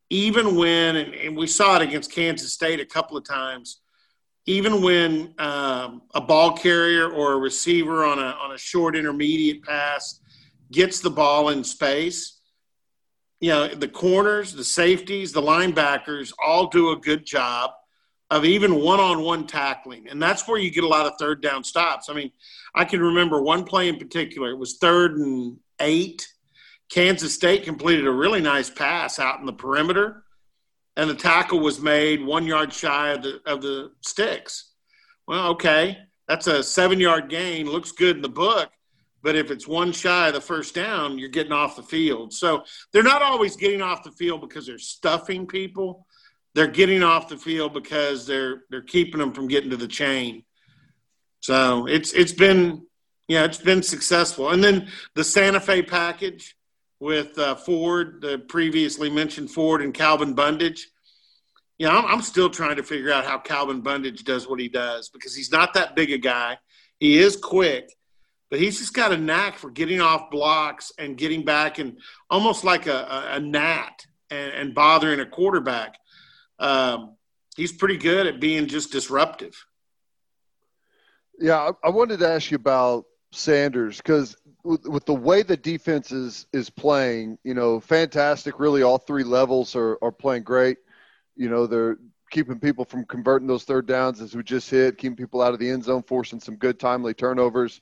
Even 0.09 0.55
when, 0.55 0.95
and, 0.95 1.13
and, 1.15 1.37
we 1.37 1.47
saw 1.47 1.75
it 1.77 1.81
against 1.81 2.11
Kansas 2.11 2.53
State 2.53 2.79
a 2.79 2.85
couple 2.85 3.17
of 3.17 3.23
times, 3.23 3.81
even 4.45 4.81
when 4.81 5.33
um, 5.39 6.03
a 6.13 6.21
ball 6.21 6.55
carrier 6.55 7.09
or 7.09 7.33
a 7.33 7.37
receiver 7.37 8.03
on 8.03 8.19
a, 8.19 8.35
on 8.43 8.51
a 8.51 8.57
short 8.57 8.95
intermediate 8.95 9.63
pass 9.63 10.19
gets 10.71 10.99
the 10.99 11.09
ball 11.09 11.49
in 11.49 11.63
space, 11.63 12.32
you 13.43 13.49
know, 13.49 13.67
the 13.67 13.89
corners, 13.89 14.53
the 14.53 14.63
safeties, 14.63 15.33
the 15.33 15.41
linebackers 15.41 16.31
all 16.41 16.67
do 16.67 16.91
a 16.91 16.95
good 16.95 17.25
job 17.25 17.71
of 18.31 18.45
even 18.45 18.75
one 18.75 19.01
on 19.01 19.21
one 19.21 19.45
tackling. 19.45 20.07
And 20.07 20.21
that's 20.21 20.47
where 20.47 20.57
you 20.57 20.71
get 20.71 20.85
a 20.85 20.87
lot 20.87 21.05
of 21.05 21.15
third 21.19 21.41
down 21.41 21.61
stops. 21.65 22.09
I 22.09 22.13
mean, 22.13 22.31
I 22.73 22.85
can 22.85 23.01
remember 23.01 23.41
one 23.41 23.65
play 23.65 23.89
in 23.89 23.97
particular. 23.97 24.51
It 24.51 24.57
was 24.57 24.77
third 24.77 25.17
and 25.17 25.57
eight. 25.81 26.25
Kansas 26.89 27.33
State 27.33 27.65
completed 27.65 28.07
a 28.07 28.11
really 28.11 28.39
nice 28.39 28.69
pass 28.69 29.19
out 29.19 29.41
in 29.41 29.45
the 29.45 29.51
perimeter, 29.51 30.23
and 30.95 31.09
the 31.09 31.13
tackle 31.13 31.59
was 31.59 31.81
made 31.81 32.23
one 32.23 32.45
yard 32.45 32.71
shy 32.71 33.09
of 33.09 33.23
the, 33.23 33.41
of 33.45 33.61
the 33.61 33.91
sticks. 33.99 34.71
Well, 35.27 35.49
okay, 35.49 35.97
that's 36.29 36.47
a 36.47 36.63
seven 36.63 36.97
yard 36.97 37.29
gain. 37.29 37.69
Looks 37.69 37.91
good 37.91 38.15
in 38.15 38.21
the 38.21 38.29
book, 38.29 38.69
but 39.23 39.35
if 39.37 39.49
it's 39.49 39.67
one 39.67 39.93
shy 39.93 40.27
of 40.27 40.33
the 40.33 40.41
first 40.41 40.75
down, 40.75 41.17
you're 41.17 41.29
getting 41.29 41.53
off 41.53 41.77
the 41.77 41.83
field. 41.83 42.33
So 42.33 42.65
they're 42.91 43.01
not 43.01 43.21
always 43.21 43.55
getting 43.55 43.81
off 43.81 44.03
the 44.03 44.11
field 44.11 44.41
because 44.41 44.67
they're 44.67 44.77
stuffing 44.77 45.47
people. 45.47 46.05
They're 46.53 46.67
getting 46.67 47.01
off 47.01 47.29
the 47.29 47.37
field 47.37 47.73
because 47.73 48.27
they're 48.27 48.63
they're 48.69 48.81
keeping 48.81 49.19
them 49.19 49.33
from 49.33 49.47
getting 49.47 49.71
to 49.71 49.77
the 49.77 49.87
chain. 49.87 50.43
So 51.39 51.87
it's 51.87 52.13
it's 52.13 52.33
been 52.33 52.85
yeah, 53.27 53.45
it's 53.45 53.57
been 53.57 53.81
successful. 53.81 54.49
And 54.49 54.63
then 54.63 54.89
the 55.15 55.23
Santa 55.23 55.59
Fe 55.59 55.81
package 55.81 56.55
with 56.99 57.37
uh, 57.39 57.55
Ford, 57.55 58.21
the 58.21 58.39
previously 58.39 59.09
mentioned 59.09 59.51
Ford 59.51 59.81
and 59.81 59.93
Calvin 59.93 60.35
Bundage. 60.35 60.81
Yeah, 61.77 61.97
I'm, 61.97 62.05
I'm 62.05 62.21
still 62.21 62.49
trying 62.49 62.75
to 62.75 62.83
figure 62.83 63.11
out 63.11 63.25
how 63.25 63.39
Calvin 63.39 63.81
Bundage 63.81 64.23
does 64.23 64.47
what 64.47 64.59
he 64.59 64.67
does 64.69 65.09
because 65.09 65.35
he's 65.35 65.51
not 65.51 65.73
that 65.73 65.95
big 65.95 66.11
a 66.11 66.17
guy. 66.17 66.57
He 66.99 67.17
is 67.17 67.35
quick, 67.35 67.89
but 68.53 68.59
he's 68.59 68.77
just 68.77 68.93
got 68.93 69.11
a 69.11 69.17
knack 69.17 69.57
for 69.57 69.71
getting 69.71 69.99
off 69.99 70.29
blocks 70.29 70.91
and 70.99 71.17
getting 71.17 71.43
back 71.43 71.79
and 71.79 71.97
almost 72.29 72.63
like 72.63 72.85
a, 72.85 72.93
a, 72.93 73.37
a 73.37 73.39
gnat 73.39 74.05
and, 74.29 74.51
and, 74.53 74.75
bothering 74.75 75.19
a 75.19 75.25
quarterback. 75.25 75.97
Um, 76.59 77.15
he's 77.57 77.71
pretty 77.71 77.97
good 77.97 78.27
at 78.27 78.39
being 78.39 78.67
just 78.67 78.91
disruptive. 78.91 79.55
Yeah, 81.39 81.71
I, 81.83 81.87
I 81.87 81.89
wanted 81.89 82.19
to 82.19 82.29
ask 82.29 82.51
you 82.51 82.57
about 82.57 83.05
Sanders 83.31 83.97
because 83.97 84.35
with, 84.63 84.87
with, 84.87 85.05
the 85.05 85.15
way 85.15 85.41
the 85.41 85.57
defense 85.57 86.11
is 86.11 86.45
is 86.53 86.69
playing, 86.69 87.39
you 87.43 87.55
know, 87.55 87.79
fantastic. 87.79 88.59
Really, 88.59 88.83
all 88.83 88.99
three 88.99 89.23
levels 89.23 89.75
are 89.75 89.97
are 90.03 90.11
playing 90.11 90.43
great. 90.43 90.77
You 91.35 91.49
know, 91.49 91.65
they're 91.65 91.97
keeping 92.29 92.59
people 92.59 92.85
from 92.85 93.03
converting 93.05 93.47
those 93.47 93.63
third 93.63 93.87
downs 93.87 94.21
as 94.21 94.35
we 94.35 94.43
just 94.43 94.69
hit, 94.69 94.99
keeping 94.99 95.15
people 95.15 95.41
out 95.41 95.55
of 95.55 95.59
the 95.59 95.71
end 95.71 95.83
zone, 95.83 96.03
forcing 96.03 96.39
some 96.39 96.55
good 96.55 96.79
timely 96.79 97.15
turnovers. 97.15 97.81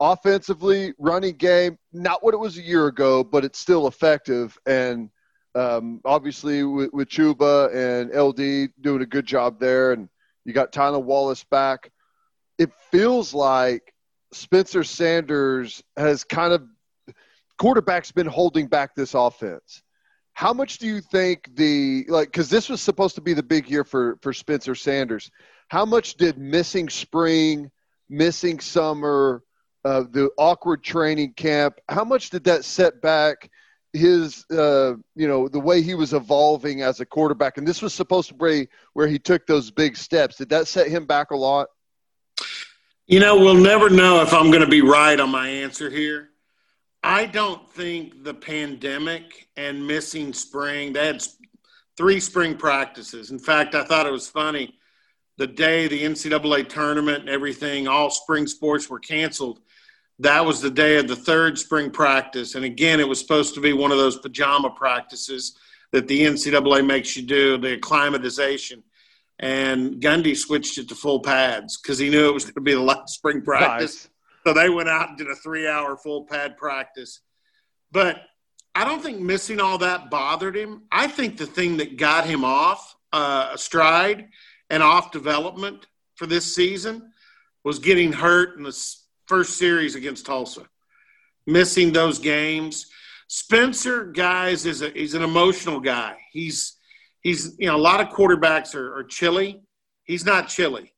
Offensively, 0.00 0.94
running 0.98 1.34
game, 1.34 1.76
not 1.92 2.22
what 2.22 2.34
it 2.34 2.38
was 2.38 2.56
a 2.56 2.62
year 2.62 2.86
ago, 2.86 3.24
but 3.24 3.44
it's 3.44 3.58
still 3.58 3.88
effective. 3.88 4.56
And 4.64 5.10
um, 5.54 6.00
obviously, 6.04 6.62
with, 6.62 6.92
with 6.92 7.08
Chuba 7.08 7.74
and 7.74 8.10
LD 8.14 8.70
doing 8.80 9.02
a 9.02 9.06
good 9.06 9.26
job 9.26 9.58
there, 9.58 9.92
and 9.92 10.08
you 10.44 10.52
got 10.52 10.72
Tylan 10.72 11.02
Wallace 11.02 11.44
back. 11.44 11.90
It 12.58 12.70
feels 12.90 13.34
like 13.34 13.92
Spencer 14.32 14.84
Sanders 14.84 15.82
has 15.96 16.24
kind 16.24 16.52
of 16.52 16.62
quarterback's 17.58 18.12
been 18.12 18.26
holding 18.26 18.66
back 18.66 18.94
this 18.94 19.14
offense. 19.14 19.82
How 20.32 20.52
much 20.52 20.78
do 20.78 20.86
you 20.86 21.00
think 21.00 21.54
the 21.56 22.04
like 22.08 22.28
because 22.28 22.48
this 22.48 22.68
was 22.68 22.80
supposed 22.80 23.16
to 23.16 23.20
be 23.20 23.34
the 23.34 23.42
big 23.42 23.68
year 23.68 23.84
for 23.84 24.18
for 24.22 24.32
Spencer 24.32 24.74
Sanders? 24.74 25.30
How 25.68 25.84
much 25.84 26.14
did 26.14 26.38
missing 26.38 26.88
spring, 26.88 27.70
missing 28.08 28.60
summer, 28.60 29.42
uh, 29.84 30.04
the 30.10 30.30
awkward 30.38 30.82
training 30.82 31.32
camp? 31.34 31.78
How 31.88 32.04
much 32.04 32.30
did 32.30 32.44
that 32.44 32.64
set 32.64 33.00
back 33.00 33.50
his 33.94 34.44
uh, 34.50 34.94
you 35.16 35.26
know 35.26 35.48
the 35.48 35.60
way 35.60 35.80
he 35.80 35.94
was 35.94 36.12
evolving 36.12 36.82
as 36.82 37.00
a 37.00 37.06
quarterback? 37.06 37.58
And 37.58 37.66
this 37.66 37.82
was 37.82 37.94
supposed 37.94 38.28
to 38.28 38.34
be 38.34 38.68
where 38.92 39.08
he 39.08 39.18
took 39.18 39.46
those 39.46 39.70
big 39.70 39.96
steps. 39.96 40.36
Did 40.36 40.48
that 40.50 40.68
set 40.68 40.88
him 40.88 41.06
back 41.06 41.30
a 41.30 41.36
lot? 41.36 41.68
You 43.06 43.20
know, 43.20 43.38
we'll 43.38 43.54
never 43.54 43.88
know 43.88 44.20
if 44.20 44.34
I'm 44.34 44.50
going 44.50 44.64
to 44.64 44.68
be 44.68 44.82
right 44.82 45.18
on 45.18 45.30
my 45.30 45.48
answer 45.48 45.88
here. 45.88 46.28
I 47.02 47.26
don't 47.26 47.70
think 47.72 48.24
the 48.24 48.34
pandemic 48.34 49.48
and 49.56 49.86
missing 49.86 50.32
spring, 50.32 50.92
they 50.92 51.06
had 51.06 51.22
three 51.96 52.20
spring 52.20 52.56
practices. 52.56 53.30
In 53.30 53.38
fact, 53.38 53.74
I 53.74 53.84
thought 53.84 54.06
it 54.06 54.12
was 54.12 54.28
funny. 54.28 54.77
The 55.38 55.46
day 55.46 55.88
the 55.88 56.02
NCAA 56.02 56.68
tournament 56.68 57.20
and 57.20 57.28
everything, 57.28 57.88
all 57.88 58.10
spring 58.10 58.46
sports 58.46 58.90
were 58.90 58.98
canceled. 58.98 59.60
that 60.18 60.44
was 60.44 60.60
the 60.60 60.70
day 60.70 60.98
of 60.98 61.06
the 61.06 61.16
third 61.16 61.56
spring 61.56 61.90
practice. 61.90 62.56
And 62.56 62.64
again, 62.64 62.98
it 62.98 63.08
was 63.08 63.20
supposed 63.20 63.54
to 63.54 63.60
be 63.60 63.72
one 63.72 63.92
of 63.92 63.98
those 63.98 64.18
pajama 64.18 64.70
practices 64.70 65.56
that 65.92 66.08
the 66.08 66.22
NCAA 66.22 66.84
makes 66.84 67.16
you 67.16 67.22
do, 67.22 67.56
the 67.56 67.74
acclimatization. 67.74 68.82
And 69.38 70.02
Gundy 70.02 70.36
switched 70.36 70.76
it 70.78 70.88
to 70.88 70.96
full 70.96 71.20
pads 71.20 71.80
because 71.80 71.98
he 71.98 72.10
knew 72.10 72.28
it 72.28 72.34
was 72.34 72.44
going 72.44 72.54
to 72.54 72.60
be 72.60 72.74
the 72.74 72.80
last 72.80 73.14
spring 73.14 73.40
practice. 73.42 74.04
Nice. 74.04 74.08
So 74.44 74.52
they 74.54 74.68
went 74.68 74.88
out 74.88 75.10
and 75.10 75.18
did 75.18 75.28
a 75.28 75.36
three 75.36 75.68
hour 75.68 75.96
full 75.96 76.24
pad 76.24 76.56
practice. 76.56 77.20
But 77.92 78.22
I 78.74 78.84
don't 78.84 79.02
think 79.02 79.20
missing 79.20 79.60
all 79.60 79.78
that 79.78 80.10
bothered 80.10 80.56
him. 80.56 80.82
I 80.90 81.06
think 81.06 81.36
the 81.36 81.46
thing 81.46 81.76
that 81.76 81.96
got 81.96 82.26
him 82.26 82.44
off 82.44 82.96
uh, 83.12 83.56
stride 83.56 84.28
and 84.70 84.82
off 84.82 85.10
development 85.10 85.86
for 86.16 86.26
this 86.26 86.54
season 86.54 87.12
was 87.64 87.78
getting 87.78 88.12
hurt 88.12 88.56
in 88.56 88.62
the 88.62 88.94
first 89.26 89.58
series 89.58 89.94
against 89.94 90.26
Tulsa, 90.26 90.62
missing 91.46 91.92
those 91.92 92.18
games. 92.18 92.86
Spencer, 93.28 94.04
guys, 94.04 94.64
is 94.66 94.82
a, 94.82 94.90
he's 94.90 95.14
an 95.14 95.22
emotional 95.22 95.80
guy. 95.80 96.16
He's 96.32 96.76
he's 97.20 97.54
you 97.58 97.66
know 97.66 97.76
a 97.76 97.78
lot 97.78 98.00
of 98.00 98.08
quarterbacks 98.08 98.74
are, 98.74 98.96
are 98.96 99.04
chilly. 99.04 99.60
He's 100.04 100.24
not 100.24 100.48
chilly. 100.48 100.94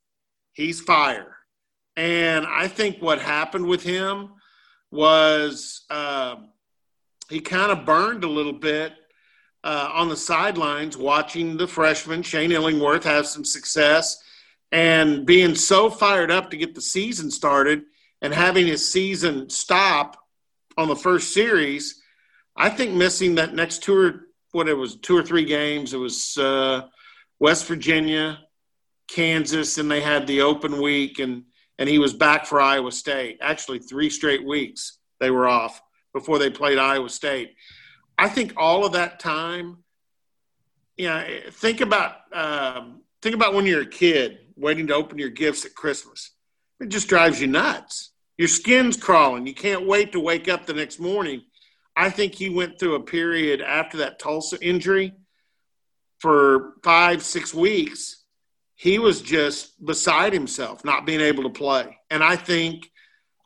He's 0.52 0.80
fire. 0.80 1.36
And 1.96 2.46
I 2.46 2.68
think 2.68 3.02
what 3.02 3.20
happened 3.20 3.66
with 3.66 3.82
him 3.82 4.30
was 4.90 5.84
uh, 5.90 6.36
he 7.28 7.40
kind 7.40 7.72
of 7.72 7.84
burned 7.84 8.24
a 8.24 8.28
little 8.28 8.52
bit 8.52 8.92
uh, 9.62 9.90
on 9.92 10.08
the 10.08 10.16
sidelines 10.16 10.96
watching 10.96 11.56
the 11.56 11.66
freshman 11.66 12.22
Shane 12.22 12.52
Illingworth 12.52 13.04
have 13.04 13.26
some 13.26 13.44
success 13.44 14.22
and 14.72 15.26
being 15.26 15.54
so 15.54 15.90
fired 15.90 16.30
up 16.30 16.50
to 16.50 16.56
get 16.56 16.74
the 16.74 16.80
season 16.80 17.30
started 17.30 17.82
and 18.22 18.32
having 18.32 18.66
his 18.66 18.90
season 18.90 19.50
stop 19.50 20.16
on 20.76 20.88
the 20.88 20.96
first 20.96 21.34
series. 21.34 22.02
I 22.56 22.70
think 22.70 22.92
missing 22.94 23.34
that 23.36 23.54
next 23.54 23.82
two 23.82 23.96
or 23.96 24.26
what 24.52 24.68
it 24.68 24.74
was 24.74 24.96
two 24.96 25.16
or 25.16 25.22
three 25.22 25.44
games. 25.44 25.94
It 25.94 25.98
was 25.98 26.36
uh, 26.36 26.82
West 27.38 27.66
Virginia, 27.66 28.38
Kansas, 29.08 29.78
and 29.78 29.90
they 29.90 30.00
had 30.00 30.26
the 30.26 30.42
open 30.42 30.80
week, 30.80 31.18
and 31.18 31.44
and 31.78 31.88
he 31.88 31.98
was 31.98 32.12
back 32.12 32.46
for 32.46 32.60
Iowa 32.60 32.92
State. 32.92 33.38
Actually, 33.40 33.78
three 33.78 34.10
straight 34.10 34.44
weeks 34.44 34.98
they 35.18 35.30
were 35.30 35.48
off 35.48 35.80
before 36.12 36.38
they 36.38 36.50
played 36.50 36.78
Iowa 36.78 37.08
State. 37.08 37.54
I 38.20 38.28
think 38.28 38.52
all 38.58 38.84
of 38.84 38.92
that 38.92 39.18
time, 39.18 39.78
you 40.98 41.08
know, 41.08 41.26
think 41.52 41.80
about 41.80 42.16
um, 42.34 43.00
think 43.22 43.34
about 43.34 43.54
when 43.54 43.64
you're 43.64 43.80
a 43.80 43.86
kid 43.86 44.40
waiting 44.56 44.88
to 44.88 44.94
open 44.94 45.18
your 45.18 45.30
gifts 45.30 45.64
at 45.64 45.74
Christmas. 45.74 46.32
It 46.80 46.90
just 46.90 47.08
drives 47.08 47.40
you 47.40 47.46
nuts. 47.46 48.10
Your 48.36 48.48
skin's 48.48 48.98
crawling. 48.98 49.46
You 49.46 49.54
can't 49.54 49.86
wait 49.86 50.12
to 50.12 50.20
wake 50.20 50.48
up 50.48 50.66
the 50.66 50.74
next 50.74 51.00
morning. 51.00 51.44
I 51.96 52.10
think 52.10 52.34
he 52.34 52.50
went 52.50 52.78
through 52.78 52.96
a 52.96 53.00
period 53.00 53.62
after 53.62 53.98
that 53.98 54.18
Tulsa 54.18 54.58
injury 54.60 55.14
for 56.18 56.74
five, 56.84 57.22
six 57.22 57.54
weeks. 57.54 58.22
He 58.76 58.98
was 58.98 59.22
just 59.22 59.82
beside 59.82 60.34
himself, 60.34 60.84
not 60.84 61.06
being 61.06 61.22
able 61.22 61.44
to 61.44 61.50
play. 61.50 61.98
And 62.10 62.22
I 62.22 62.36
think, 62.36 62.90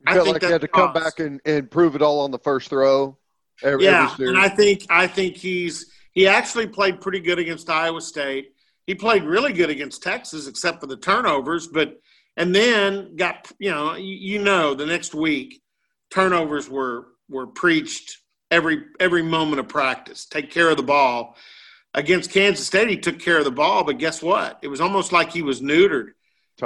I 0.04 0.14
think 0.14 0.32
like 0.32 0.42
he 0.42 0.50
had 0.50 0.60
to 0.62 0.68
come 0.68 0.92
back 0.92 1.20
and, 1.20 1.40
and 1.44 1.70
prove 1.70 1.94
it 1.94 2.02
all 2.02 2.20
on 2.20 2.32
the 2.32 2.38
first 2.40 2.70
throw. 2.70 3.18
Every, 3.64 3.84
yeah, 3.84 4.10
every 4.12 4.28
and. 4.28 4.38
I 4.38 4.48
think 4.48 4.86
I 4.90 5.06
think 5.06 5.36
he's 5.36 5.90
he 6.12 6.28
actually 6.28 6.68
played 6.68 7.00
pretty 7.00 7.20
good 7.20 7.38
against 7.38 7.68
Iowa 7.70 8.00
State. 8.00 8.52
He 8.86 8.94
played 8.94 9.24
really 9.24 9.52
good 9.52 9.70
against 9.70 10.02
Texas, 10.02 10.46
except 10.46 10.80
for 10.80 10.86
the 10.86 10.98
turnovers. 10.98 11.66
But 11.66 11.98
and 12.36 12.54
then 12.54 13.16
got 13.16 13.50
you 13.58 13.70
know 13.70 13.94
you, 13.94 14.14
you 14.14 14.38
know 14.38 14.74
the 14.74 14.86
next 14.86 15.14
week 15.14 15.62
turnovers 16.10 16.68
were 16.68 17.06
were 17.28 17.46
preached 17.46 18.18
every 18.50 18.84
every 19.00 19.22
moment 19.22 19.60
of 19.60 19.68
practice. 19.68 20.26
Take 20.26 20.50
care 20.50 20.68
of 20.68 20.76
the 20.76 20.82
ball. 20.82 21.36
Against 21.96 22.32
Kansas 22.32 22.66
State, 22.66 22.88
he 22.88 22.96
took 22.96 23.20
care 23.20 23.38
of 23.38 23.44
the 23.44 23.52
ball, 23.52 23.84
but 23.84 23.98
guess 23.98 24.20
what? 24.20 24.58
It 24.62 24.68
was 24.68 24.80
almost 24.80 25.12
like 25.12 25.32
he 25.32 25.42
was 25.42 25.60
neutered. 25.60 26.08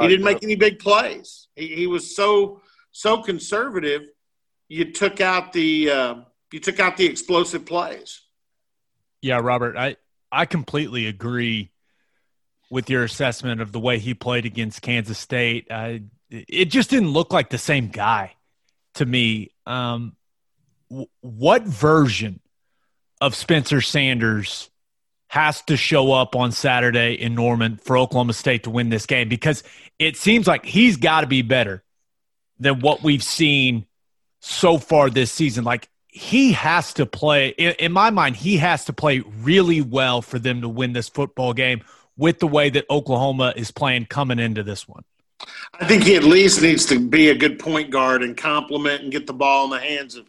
he 0.01 0.09
didn't 0.09 0.25
make 0.25 0.43
any 0.43 0.57
big 0.57 0.79
plays. 0.79 1.49
He, 1.55 1.69
he 1.69 1.87
was 1.87 2.17
so 2.17 2.63
so 2.93 3.23
conservative. 3.23 4.09
You 4.69 4.93
took 4.93 5.21
out 5.21 5.53
the 5.53 5.91
uh, 5.91 6.15
you 6.53 6.61
took 6.61 6.81
out 6.81 6.97
the 6.97 7.07
explosive 7.07 7.67
plays. 7.67 8.21
Yeah, 9.21 9.41
Robert, 9.43 9.77
I 9.77 9.97
I 10.31 10.47
completely 10.47 11.07
agree 11.07 11.71
with 12.71 12.91
your 12.91 13.05
assessment 13.05 13.61
of 13.61 13.73
the 13.73 13.81
way 13.81 13.99
he 13.99 14.15
played 14.15 14.45
against 14.45 14.83
Kansas 14.83 15.19
State. 15.19 15.71
I, 15.71 16.03
it 16.31 16.67
just 16.67 16.91
didn't 16.91 17.11
look 17.11 17.33
like 17.33 17.51
the 17.51 17.59
same 17.59 17.89
guy 17.89 18.35
to 18.95 19.07
me. 19.07 19.53
Um, 19.67 20.17
w- 20.91 21.09
what 21.21 21.63
version 21.63 22.41
of 23.21 23.35
Spencer 23.35 23.81
Sanders 23.81 24.69
has 25.29 25.63
to 25.63 25.77
show 25.77 26.13
up 26.13 26.37
on 26.37 26.53
Saturday 26.53 27.15
in 27.15 27.35
Norman 27.35 27.79
for 27.79 27.97
Oklahoma 27.97 28.35
State 28.35 28.65
to 28.65 28.71
win 28.71 28.91
this 28.91 29.07
game? 29.07 29.29
Because 29.29 29.63
it 29.99 30.17
seems 30.17 30.47
like 30.47 30.65
he's 30.65 30.99
got 30.99 31.23
to 31.23 31.27
be 31.27 31.43
better 31.43 31.83
than 32.59 32.81
what 32.81 33.03
we've 33.03 33.23
seen 33.23 33.87
so 34.41 34.79
far 34.79 35.09
this 35.09 35.33
season. 35.33 35.65
Like 35.65 35.89
he 36.19 36.53
has 36.53 36.93
to 36.93 37.07
play 37.07 37.49
in, 37.49 37.93
my 37.93 38.11
mind 38.11 38.37
he 38.37 38.57
has 38.57 38.85
to 38.85 38.93
play 38.93 39.21
really 39.41 39.81
well 39.81 40.21
for 40.21 40.39
them 40.39 40.61
to 40.61 40.69
win 40.69 40.93
this 40.93 41.09
football 41.09 41.53
game 41.53 41.83
with 42.17 42.39
the 42.41 42.47
way 42.47 42.69
that 42.69 42.85
oklahoma 42.91 43.53
is 43.57 43.71
playing 43.71 44.05
coming 44.07 44.39
into 44.39 44.63
this 44.63 44.89
one 44.89 45.05
I 45.79 45.87
think 45.87 46.05
he 46.05 46.17
at 46.17 46.25
least 46.25 46.63
needs 46.63 46.87
to 46.87 46.99
be 46.99 47.29
a 47.29 47.35
good 47.35 47.59
point 47.59 47.91
guard 47.91 48.23
and 48.23 48.37
complement 48.37 49.03
and 49.03 49.13
get 49.13 49.27
the 49.27 49.33
ball 49.33 49.65
in 49.67 49.71
the 49.71 49.79
hands 49.79 50.17
of, 50.17 50.29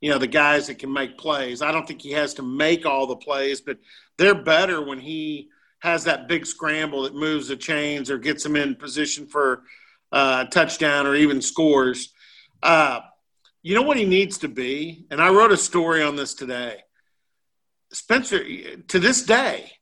you 0.00 0.10
know, 0.10 0.18
the 0.18 0.26
guys 0.26 0.66
that 0.66 0.78
can 0.78 0.92
make 0.92 1.18
plays. 1.18 1.62
I 1.62 1.72
don't 1.72 1.86
think 1.86 2.00
he 2.00 2.12
has 2.12 2.34
to 2.34 2.42
make 2.42 2.86
all 2.86 3.06
the 3.06 3.16
plays, 3.16 3.60
but 3.60 3.78
they're 4.16 4.34
better 4.34 4.82
when 4.82 4.98
he 4.98 5.50
has 5.80 6.04
that 6.04 6.28
big 6.28 6.46
scramble 6.46 7.02
that 7.02 7.14
moves 7.14 7.48
the 7.48 7.56
chains 7.56 8.10
or 8.10 8.18
gets 8.18 8.42
them 8.42 8.56
in 8.56 8.74
position 8.74 9.26
for 9.26 9.62
uh, 10.10 10.44
a 10.46 10.50
touchdown 10.50 11.06
or 11.06 11.14
even 11.14 11.42
scores. 11.42 12.12
Uh, 12.62 13.00
you 13.66 13.74
know 13.74 13.82
what 13.82 13.96
he 13.96 14.04
needs 14.04 14.38
to 14.38 14.48
be? 14.48 15.06
And 15.10 15.20
I 15.20 15.28
wrote 15.30 15.50
a 15.50 15.56
story 15.56 16.00
on 16.00 16.14
this 16.14 16.34
today. 16.34 16.84
Spencer, 17.92 18.44
to 18.86 19.00
this 19.00 19.24
day, 19.24 19.72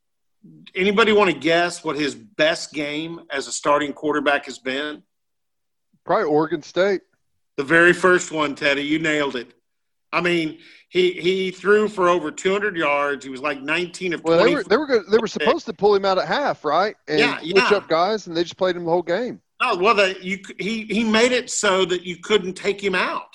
anybody 0.74 1.12
want 1.12 1.30
to 1.30 1.38
guess 1.38 1.84
what 1.84 1.94
his 1.94 2.14
best 2.14 2.72
game 2.72 3.20
as 3.30 3.46
a 3.46 3.52
starting 3.52 3.92
quarterback 3.92 4.46
has 4.46 4.58
been? 4.58 5.02
Probably 6.02 6.24
Oregon 6.24 6.62
State. 6.62 7.02
The 7.58 7.62
very 7.62 7.92
first 7.92 8.32
one, 8.32 8.54
Teddy, 8.54 8.80
you 8.80 8.98
nailed 8.98 9.36
it. 9.36 9.52
I 10.14 10.22
mean, 10.22 10.60
he 10.88 11.12
he 11.12 11.50
threw 11.50 11.86
for 11.86 12.08
over 12.08 12.30
200 12.30 12.78
yards. 12.78 13.22
He 13.22 13.30
was 13.30 13.42
like 13.42 13.60
19 13.60 14.14
of 14.14 14.24
Well, 14.24 14.38
20. 14.38 14.50
they 14.50 14.54
were 14.56 14.64
they 14.64 14.76
were 14.78 14.86
good, 14.86 15.02
they 15.10 15.18
were 15.18 15.26
supposed 15.26 15.66
to 15.66 15.74
pull 15.74 15.94
him 15.94 16.06
out 16.06 16.16
at 16.16 16.26
half, 16.26 16.64
right? 16.64 16.96
And 17.06 17.18
Yeah, 17.18 17.38
switch 17.38 17.72
up 17.72 17.86
guys, 17.86 18.28
and 18.28 18.34
they 18.34 18.44
just 18.44 18.56
played 18.56 18.76
him 18.76 18.84
the 18.86 18.90
whole 18.90 19.02
game. 19.02 19.42
Oh, 19.60 19.76
well, 19.76 19.94
the, 19.94 20.16
you, 20.22 20.38
he, 20.58 20.84
he 20.84 21.04
made 21.04 21.32
it 21.32 21.50
so 21.50 21.84
that 21.84 22.02
you 22.02 22.16
couldn't 22.16 22.54
take 22.54 22.82
him 22.82 22.94
out. 22.94 23.33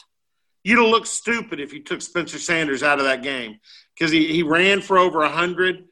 You'd 0.69 0.77
have 0.77 0.89
looked 0.89 1.07
stupid 1.07 1.59
if 1.59 1.73
you 1.73 1.81
took 1.81 1.99
Spencer 1.99 2.37
Sanders 2.37 2.83
out 2.83 2.99
of 2.99 3.05
that 3.05 3.23
game 3.23 3.59
because 3.95 4.11
he, 4.11 4.31
he 4.31 4.43
ran 4.43 4.81
for 4.81 4.99
over 4.99 5.17
100, 5.17 5.85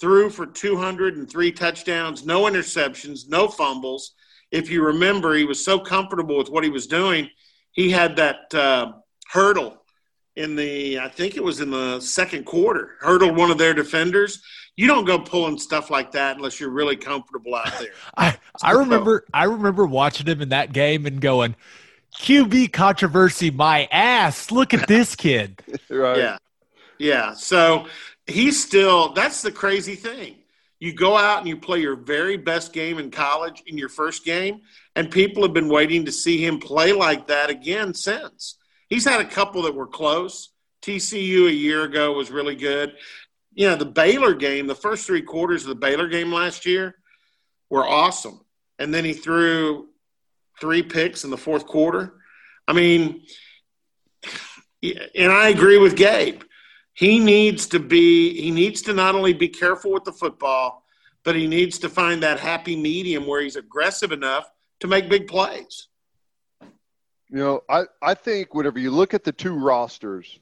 threw 0.00 0.30
for 0.30 0.46
203 0.46 1.52
touchdowns, 1.52 2.26
no 2.26 2.42
interceptions, 2.42 3.28
no 3.28 3.46
fumbles. 3.46 4.14
If 4.50 4.68
you 4.68 4.84
remember, 4.84 5.36
he 5.36 5.44
was 5.44 5.64
so 5.64 5.78
comfortable 5.78 6.36
with 6.38 6.48
what 6.48 6.64
he 6.64 6.70
was 6.70 6.88
doing. 6.88 7.30
He 7.70 7.88
had 7.88 8.16
that 8.16 8.52
uh, 8.52 8.94
hurdle 9.30 9.80
in 10.34 10.56
the, 10.56 10.98
I 10.98 11.08
think 11.08 11.36
it 11.36 11.44
was 11.44 11.60
in 11.60 11.70
the 11.70 12.00
second 12.00 12.46
quarter, 12.46 12.96
hurdled 12.98 13.36
one 13.36 13.52
of 13.52 13.58
their 13.58 13.74
defenders. 13.74 14.42
You 14.74 14.88
don't 14.88 15.04
go 15.04 15.20
pulling 15.20 15.56
stuff 15.56 15.88
like 15.88 16.10
that 16.12 16.34
unless 16.34 16.58
you're 16.58 16.70
really 16.70 16.96
comfortable 16.96 17.54
out 17.54 17.72
there. 17.78 17.92
i 18.16 18.36
i 18.60 18.72
remember 18.72 19.24
i 19.32 19.44
remember 19.44 19.86
watching 19.86 20.26
him 20.26 20.42
in 20.42 20.48
that 20.48 20.72
game 20.72 21.06
and 21.06 21.20
going 21.20 21.54
qb 22.18 22.72
controversy 22.72 23.50
my 23.50 23.88
ass 23.92 24.50
look 24.50 24.74
at 24.74 24.86
this 24.88 25.14
kid 25.14 25.62
Right. 25.90 26.18
Yeah. 26.18 26.36
Yeah. 26.98 27.34
So 27.34 27.86
he's 28.26 28.62
still, 28.62 29.12
that's 29.12 29.42
the 29.42 29.52
crazy 29.52 29.94
thing. 29.94 30.36
You 30.78 30.92
go 30.92 31.16
out 31.16 31.38
and 31.38 31.48
you 31.48 31.56
play 31.56 31.80
your 31.80 31.96
very 31.96 32.36
best 32.36 32.72
game 32.72 32.98
in 32.98 33.10
college 33.10 33.62
in 33.66 33.78
your 33.78 33.88
first 33.88 34.24
game, 34.24 34.60
and 34.94 35.10
people 35.10 35.42
have 35.42 35.54
been 35.54 35.68
waiting 35.70 36.04
to 36.04 36.12
see 36.12 36.44
him 36.44 36.58
play 36.58 36.92
like 36.92 37.26
that 37.28 37.48
again 37.48 37.94
since. 37.94 38.58
He's 38.88 39.04
had 39.04 39.20
a 39.20 39.28
couple 39.28 39.62
that 39.62 39.74
were 39.74 39.86
close. 39.86 40.50
TCU 40.82 41.48
a 41.48 41.52
year 41.52 41.84
ago 41.84 42.12
was 42.12 42.30
really 42.30 42.54
good. 42.54 42.94
You 43.54 43.68
know, 43.70 43.76
the 43.76 43.86
Baylor 43.86 44.34
game, 44.34 44.66
the 44.66 44.74
first 44.74 45.06
three 45.06 45.22
quarters 45.22 45.62
of 45.62 45.70
the 45.70 45.74
Baylor 45.74 46.08
game 46.08 46.30
last 46.30 46.66
year 46.66 46.94
were 47.70 47.86
awesome. 47.86 48.42
And 48.78 48.92
then 48.92 49.04
he 49.04 49.14
threw 49.14 49.88
three 50.60 50.82
picks 50.82 51.24
in 51.24 51.30
the 51.30 51.36
fourth 51.36 51.66
quarter. 51.66 52.14
I 52.68 52.72
mean, 52.72 53.22
and 54.82 55.32
I 55.32 55.48
agree 55.48 55.78
with 55.78 55.96
Gabe. 55.96 56.42
He 56.94 57.18
needs 57.18 57.66
to 57.68 57.78
be 57.78 58.40
he 58.40 58.50
needs 58.50 58.82
to 58.82 58.92
not 58.92 59.14
only 59.14 59.34
be 59.34 59.48
careful 59.48 59.92
with 59.92 60.04
the 60.04 60.12
football, 60.12 60.84
but 61.24 61.36
he 61.36 61.46
needs 61.46 61.78
to 61.80 61.88
find 61.88 62.22
that 62.22 62.40
happy 62.40 62.76
medium 62.76 63.26
where 63.26 63.42
he's 63.42 63.56
aggressive 63.56 64.12
enough 64.12 64.48
to 64.80 64.86
make 64.86 65.08
big 65.08 65.26
plays. 65.26 65.88
You 67.28 67.38
know, 67.38 67.60
I, 67.68 67.84
I 68.00 68.14
think 68.14 68.54
whenever 68.54 68.78
you 68.78 68.90
look 68.90 69.12
at 69.12 69.24
the 69.24 69.32
two 69.32 69.54
rosters, 69.54 70.38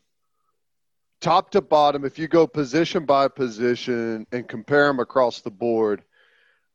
top 1.20 1.50
to 1.53 1.62
bottom, 1.62 2.05
if 2.05 2.18
you 2.18 2.29
go 2.29 2.46
position 2.46 3.07
by 3.07 3.29
position 3.29 4.27
and 4.31 4.46
compare 4.46 4.87
them 4.87 5.00
across 5.00 5.40
the 5.40 5.50
board, 5.50 6.05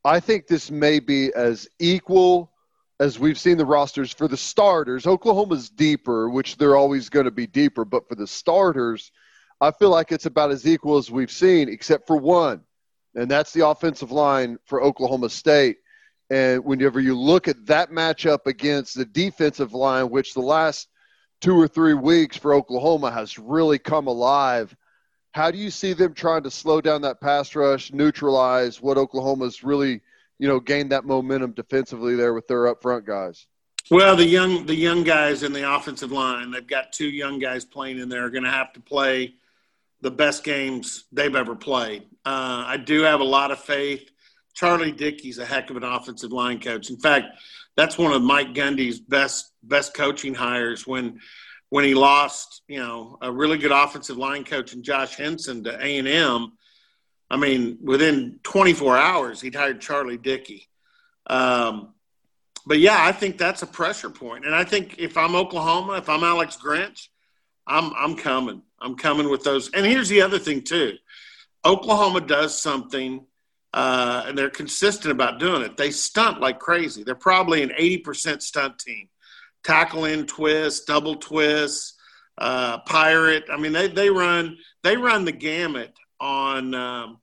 I 0.03 0.19
think 0.19 0.47
this 0.47 0.71
may 0.71 0.99
be 0.99 1.31
as 1.33 1.67
equal 1.77 2.51
as 2.99 3.17
we've 3.17 3.39
seen 3.39 3.57
the 3.57 3.65
rosters 3.65 4.11
for 4.11 4.27
the 4.27 4.37
starters. 4.37 5.07
Oklahoma's 5.07 5.69
deeper, 5.69 6.29
which 6.29 6.57
they're 6.57 6.75
always 6.75 7.09
going 7.09 7.25
to 7.25 7.31
be 7.31 7.47
deeper, 7.47 7.85
but 7.85 8.07
for 8.07 8.15
the 8.15 8.27
starters, 8.27 9.11
I 9.61 9.71
feel 9.71 9.89
like 9.89 10.11
it's 10.11 10.25
about 10.25 10.51
as 10.51 10.67
equal 10.67 10.97
as 10.97 11.11
we've 11.11 11.31
seen, 11.31 11.69
except 11.69 12.07
for 12.07 12.17
one, 12.17 12.61
and 13.15 13.29
that's 13.29 13.53
the 13.53 13.67
offensive 13.67 14.11
line 14.11 14.57
for 14.65 14.81
Oklahoma 14.81 15.29
State. 15.29 15.77
And 16.29 16.63
whenever 16.63 16.99
you 16.99 17.17
look 17.17 17.47
at 17.47 17.65
that 17.65 17.89
matchup 17.89 18.45
against 18.45 18.95
the 18.95 19.05
defensive 19.05 19.73
line, 19.73 20.09
which 20.09 20.33
the 20.33 20.41
last 20.41 20.87
two 21.41 21.59
or 21.59 21.67
three 21.67 21.93
weeks 21.93 22.37
for 22.37 22.53
Oklahoma 22.53 23.11
has 23.11 23.39
really 23.39 23.79
come 23.79 24.07
alive, 24.07 24.75
how 25.31 25.51
do 25.51 25.57
you 25.57 25.71
see 25.71 25.93
them 25.93 26.13
trying 26.13 26.43
to 26.43 26.51
slow 26.51 26.81
down 26.81 27.01
that 27.01 27.21
pass 27.21 27.55
rush, 27.55 27.91
neutralize 27.91 28.81
what 28.81 28.97
Oklahoma's 28.97 29.63
really, 29.63 30.01
you 30.39 30.47
know, 30.47 30.59
gained 30.59 30.91
that 30.91 31.05
momentum 31.05 31.51
defensively 31.51 32.15
there 32.15 32.33
with 32.33 32.47
their 32.47 32.67
up 32.67 32.81
front 32.81 33.05
guys? 33.05 33.45
Well, 33.91 34.15
the 34.15 34.25
young 34.25 34.65
the 34.65 34.75
young 34.75 35.03
guys 35.03 35.43
in 35.43 35.53
the 35.53 35.75
offensive 35.75 36.11
line, 36.11 36.51
they've 36.51 36.65
got 36.65 36.91
two 36.91 37.09
young 37.09 37.39
guys 37.39 37.65
playing 37.65 37.99
in 37.99 38.09
there, 38.09 38.25
are 38.25 38.29
going 38.29 38.43
to 38.43 38.51
have 38.51 38.73
to 38.73 38.79
play 38.79 39.35
the 40.01 40.11
best 40.11 40.43
games 40.43 41.05
they've 41.11 41.35
ever 41.35 41.55
played. 41.55 42.03
Uh, 42.25 42.63
I 42.65 42.77
do 42.77 43.01
have 43.01 43.19
a 43.19 43.25
lot 43.25 43.51
of 43.51 43.59
faith. 43.59 44.09
Charlie 44.53 44.91
Dickey's 44.91 45.39
a 45.39 45.45
heck 45.45 45.69
of 45.69 45.77
an 45.77 45.83
offensive 45.83 46.31
line 46.31 46.59
coach. 46.59 46.89
In 46.89 46.97
fact, 46.97 47.27
that's 47.75 47.97
one 47.97 48.11
of 48.11 48.21
Mike 48.21 48.53
Gundy's 48.53 48.99
best 48.99 49.53
best 49.63 49.93
coaching 49.93 50.33
hires 50.33 50.85
when 50.85 51.19
when 51.69 51.83
he 51.83 51.93
lost, 51.93 52.61
you 52.67 52.79
know, 52.79 53.17
a 53.21 53.31
really 53.31 53.57
good 53.57 53.71
offensive 53.71 54.17
line 54.17 54.43
coach 54.43 54.73
and 54.73 54.83
Josh 54.83 55.15
Henson 55.15 55.63
to 55.63 55.83
A 55.83 55.97
and 55.97 56.07
M. 56.07 56.53
I 57.29 57.37
mean, 57.37 57.77
within 57.81 58.39
24 58.43 58.97
hours, 58.97 59.41
he'd 59.41 59.55
hired 59.55 59.81
Charlie 59.81 60.17
Dickey. 60.17 60.67
Um, 61.27 61.93
but 62.65 62.79
yeah, 62.79 62.97
I 62.99 63.11
think 63.11 63.37
that's 63.37 63.61
a 63.61 63.67
pressure 63.67 64.09
point. 64.09 64.45
and 64.45 64.55
I 64.55 64.63
think 64.63 64.95
if 64.97 65.17
I'm 65.17 65.35
Oklahoma, 65.35 65.93
if 65.93 66.09
I'm 66.09 66.23
Alex 66.23 66.57
Grinch, 66.57 67.07
I'm 67.67 67.93
I'm 67.95 68.15
coming. 68.15 68.63
I'm 68.79 68.95
coming 68.95 69.29
with 69.29 69.43
those. 69.43 69.69
And 69.71 69.85
here's 69.85 70.09
the 70.09 70.21
other 70.21 70.39
thing 70.39 70.63
too: 70.63 70.95
Oklahoma 71.65 72.21
does 72.21 72.59
something, 72.59 73.25
uh, 73.73 74.23
and 74.25 74.37
they're 74.37 74.49
consistent 74.49 75.11
about 75.11 75.39
doing 75.39 75.61
it. 75.61 75.77
They 75.77 75.91
stunt 75.91 76.41
like 76.41 76.59
crazy. 76.59 77.03
They're 77.03 77.15
probably 77.15 77.61
an 77.61 77.69
80% 77.69 78.41
stunt 78.41 78.79
team 78.79 79.07
tackle 79.63 80.05
in 80.05 80.25
twist, 80.25 80.87
double 80.87 81.15
twist, 81.15 81.95
uh, 82.37 82.79
pirate. 82.79 83.45
I 83.51 83.57
mean, 83.57 83.73
they, 83.73 83.87
they 83.87 84.09
run 84.09 84.57
they 84.83 84.97
run 84.97 85.25
the 85.25 85.31
gamut 85.31 85.93
on 86.19 86.73
um, 86.73 87.19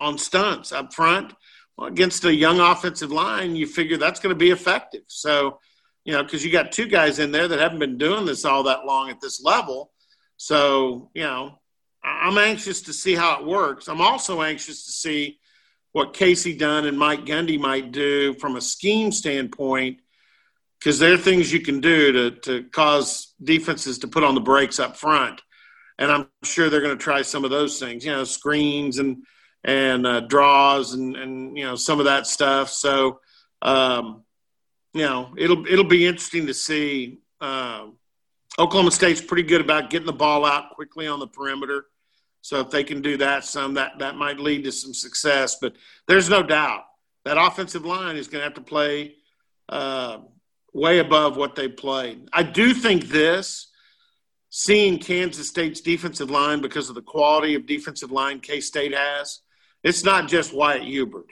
on 0.00 0.18
stunts 0.18 0.72
up 0.72 0.92
front. 0.92 1.32
Well, 1.76 1.88
against 1.88 2.24
a 2.24 2.34
young 2.34 2.60
offensive 2.60 3.10
line, 3.10 3.56
you 3.56 3.66
figure 3.66 3.96
that's 3.96 4.20
going 4.20 4.34
to 4.34 4.38
be 4.38 4.50
effective. 4.50 5.02
So, 5.06 5.58
you 6.04 6.12
know, 6.12 6.22
because 6.22 6.44
you 6.44 6.52
got 6.52 6.72
two 6.72 6.86
guys 6.86 7.18
in 7.18 7.30
there 7.32 7.48
that 7.48 7.58
haven't 7.58 7.78
been 7.78 7.98
doing 7.98 8.26
this 8.26 8.44
all 8.44 8.64
that 8.64 8.84
long 8.84 9.10
at 9.10 9.20
this 9.20 9.42
level. 9.42 9.92
So, 10.36 11.10
you 11.14 11.22
know, 11.22 11.58
I'm 12.04 12.36
anxious 12.36 12.82
to 12.82 12.92
see 12.92 13.14
how 13.14 13.40
it 13.40 13.46
works. 13.46 13.88
I'm 13.88 14.00
also 14.00 14.42
anxious 14.42 14.84
to 14.86 14.92
see 14.92 15.38
what 15.92 16.14
Kasey 16.14 16.58
Dunn 16.58 16.86
and 16.86 16.98
Mike 16.98 17.24
Gundy 17.24 17.58
might 17.60 17.92
do 17.92 18.34
from 18.34 18.56
a 18.56 18.60
scheme 18.60 19.12
standpoint 19.12 20.00
because 20.78 20.98
there 20.98 21.12
are 21.12 21.18
things 21.18 21.52
you 21.52 21.60
can 21.60 21.80
do 21.80 22.12
to, 22.12 22.30
to 22.40 22.68
cause 22.70 23.34
defenses 23.42 23.98
to 23.98 24.08
put 24.08 24.24
on 24.24 24.34
the 24.34 24.40
brakes 24.40 24.80
up 24.80 24.96
front. 24.96 25.40
And 26.02 26.10
I'm 26.10 26.26
sure 26.42 26.68
they're 26.68 26.86
going 26.86 26.98
to 26.98 27.04
try 27.10 27.22
some 27.22 27.44
of 27.44 27.50
those 27.50 27.78
things, 27.78 28.04
you 28.04 28.12
know, 28.12 28.24
screens 28.24 28.98
and, 28.98 29.24
and 29.62 30.06
uh, 30.06 30.20
draws 30.20 30.94
and, 30.94 31.16
and, 31.16 31.56
you 31.56 31.64
know, 31.64 31.76
some 31.76 32.00
of 32.00 32.06
that 32.06 32.26
stuff. 32.26 32.70
So, 32.70 33.20
um, 33.62 34.24
you 34.92 35.06
know, 35.08 35.32
it'll, 35.36 35.64
it'll 35.66 35.92
be 35.98 36.06
interesting 36.06 36.46
to 36.48 36.54
see. 36.54 37.20
Uh, 37.40 37.86
Oklahoma 38.58 38.90
State's 38.90 39.20
pretty 39.20 39.44
good 39.44 39.60
about 39.60 39.90
getting 39.90 40.10
the 40.12 40.12
ball 40.12 40.44
out 40.44 40.74
quickly 40.74 41.06
on 41.06 41.20
the 41.20 41.28
perimeter. 41.28 41.86
So 42.40 42.60
if 42.60 42.70
they 42.70 42.84
can 42.84 43.00
do 43.00 43.16
that 43.18 43.44
some, 43.44 43.74
that, 43.74 44.00
that 44.00 44.16
might 44.16 44.40
lead 44.40 44.64
to 44.64 44.72
some 44.72 44.94
success. 44.94 45.58
But 45.60 45.76
there's 46.08 46.28
no 46.28 46.42
doubt 46.42 46.82
that 47.24 47.38
offensive 47.38 47.84
line 47.84 48.16
is 48.16 48.26
going 48.26 48.40
to 48.40 48.44
have 48.44 48.54
to 48.54 48.60
play 48.60 49.14
uh,– 49.68 50.18
way 50.74 51.00
above 51.00 51.36
what 51.36 51.54
they 51.54 51.68
played. 51.68 52.28
I 52.32 52.42
do 52.42 52.72
think 52.72 53.08
this, 53.08 53.68
seeing 54.54 54.98
Kansas 54.98 55.48
State's 55.48 55.80
defensive 55.80 56.30
line 56.30 56.60
because 56.60 56.90
of 56.90 56.94
the 56.94 57.02
quality 57.02 57.54
of 57.54 57.64
defensive 57.64 58.12
line 58.12 58.38
K 58.38 58.60
State 58.60 58.94
has, 58.94 59.40
it's 59.82 60.04
not 60.04 60.28
just 60.28 60.54
Wyatt 60.54 60.82
Hubert. 60.82 61.26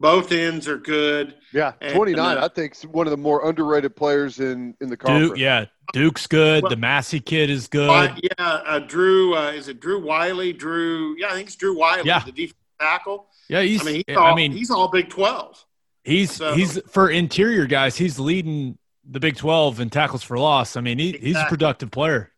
Both 0.00 0.32
ends 0.32 0.68
are 0.68 0.76
good. 0.76 1.36
Yeah, 1.54 1.70
29, 1.92 2.36
uh, 2.36 2.44
I 2.44 2.48
think, 2.48 2.76
one 2.82 3.06
of 3.06 3.12
the 3.12 3.16
more 3.16 3.48
underrated 3.48 3.96
players 3.96 4.40
in, 4.40 4.74
in 4.80 4.90
the 4.90 4.96
conference. 4.96 5.30
Duke, 5.30 5.38
yeah, 5.38 5.66
Duke's 5.94 6.26
good. 6.26 6.64
Well, 6.64 6.70
the 6.70 6.76
Massey 6.76 7.20
kid 7.20 7.48
is 7.48 7.68
good. 7.68 7.88
Uh, 7.88 8.14
yeah, 8.20 8.44
uh, 8.44 8.80
Drew, 8.80 9.34
uh, 9.34 9.52
is 9.52 9.68
it 9.68 9.80
Drew 9.80 10.04
Wiley? 10.04 10.52
Drew, 10.52 11.16
yeah, 11.18 11.28
I 11.28 11.34
think 11.34 11.46
it's 11.46 11.56
Drew 11.56 11.78
Wiley, 11.78 12.02
yeah. 12.04 12.18
the 12.18 12.32
defensive 12.32 12.56
tackle. 12.78 13.28
Yeah, 13.48 13.62
he's. 13.62 13.80
I 13.80 13.84
mean, 13.84 14.02
he's 14.06 14.16
all, 14.16 14.26
I 14.26 14.34
mean, 14.34 14.52
he's 14.52 14.70
all 14.70 14.88
Big 14.88 15.08
Twelve. 15.08 15.64
He's 16.02 16.32
so, 16.32 16.52
he's 16.52 16.78
for 16.90 17.08
interior 17.08 17.66
guys. 17.66 17.96
He's 17.96 18.18
leading 18.18 18.76
the 19.08 19.20
Big 19.20 19.36
Twelve 19.36 19.78
in 19.78 19.88
tackles 19.88 20.24
for 20.24 20.36
loss. 20.36 20.76
I 20.76 20.80
mean, 20.80 20.98
he, 20.98 21.10
exactly. 21.10 21.28
he's 21.28 21.36
a 21.38 21.46
productive 21.46 21.90
player. 21.92 22.32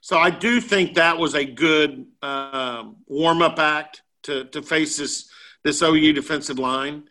So 0.00 0.18
I 0.18 0.30
do 0.30 0.60
think 0.60 0.94
that 0.94 1.18
was 1.18 1.34
a 1.34 1.44
good 1.44 2.06
um, 2.22 2.96
warm 3.06 3.42
up 3.42 3.58
act 3.58 4.02
to 4.24 4.44
to 4.46 4.62
face 4.62 4.96
this 4.96 5.28
this 5.62 5.82
OU 5.82 6.12
defensive 6.12 6.58
line. 6.58 7.04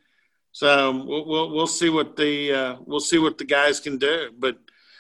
So 0.51 0.91
we'll 1.05 1.25
we'll, 1.25 1.51
we'll 1.51 1.67
see 1.67 1.89
what 1.89 2.15
the 2.15 2.53
uh, 2.53 2.75
we'll 2.85 2.99
see 2.99 3.19
what 3.19 3.37
the 3.37 3.45
guys 3.45 3.79
can 3.79 3.97
do. 3.97 4.31
But 4.37 4.57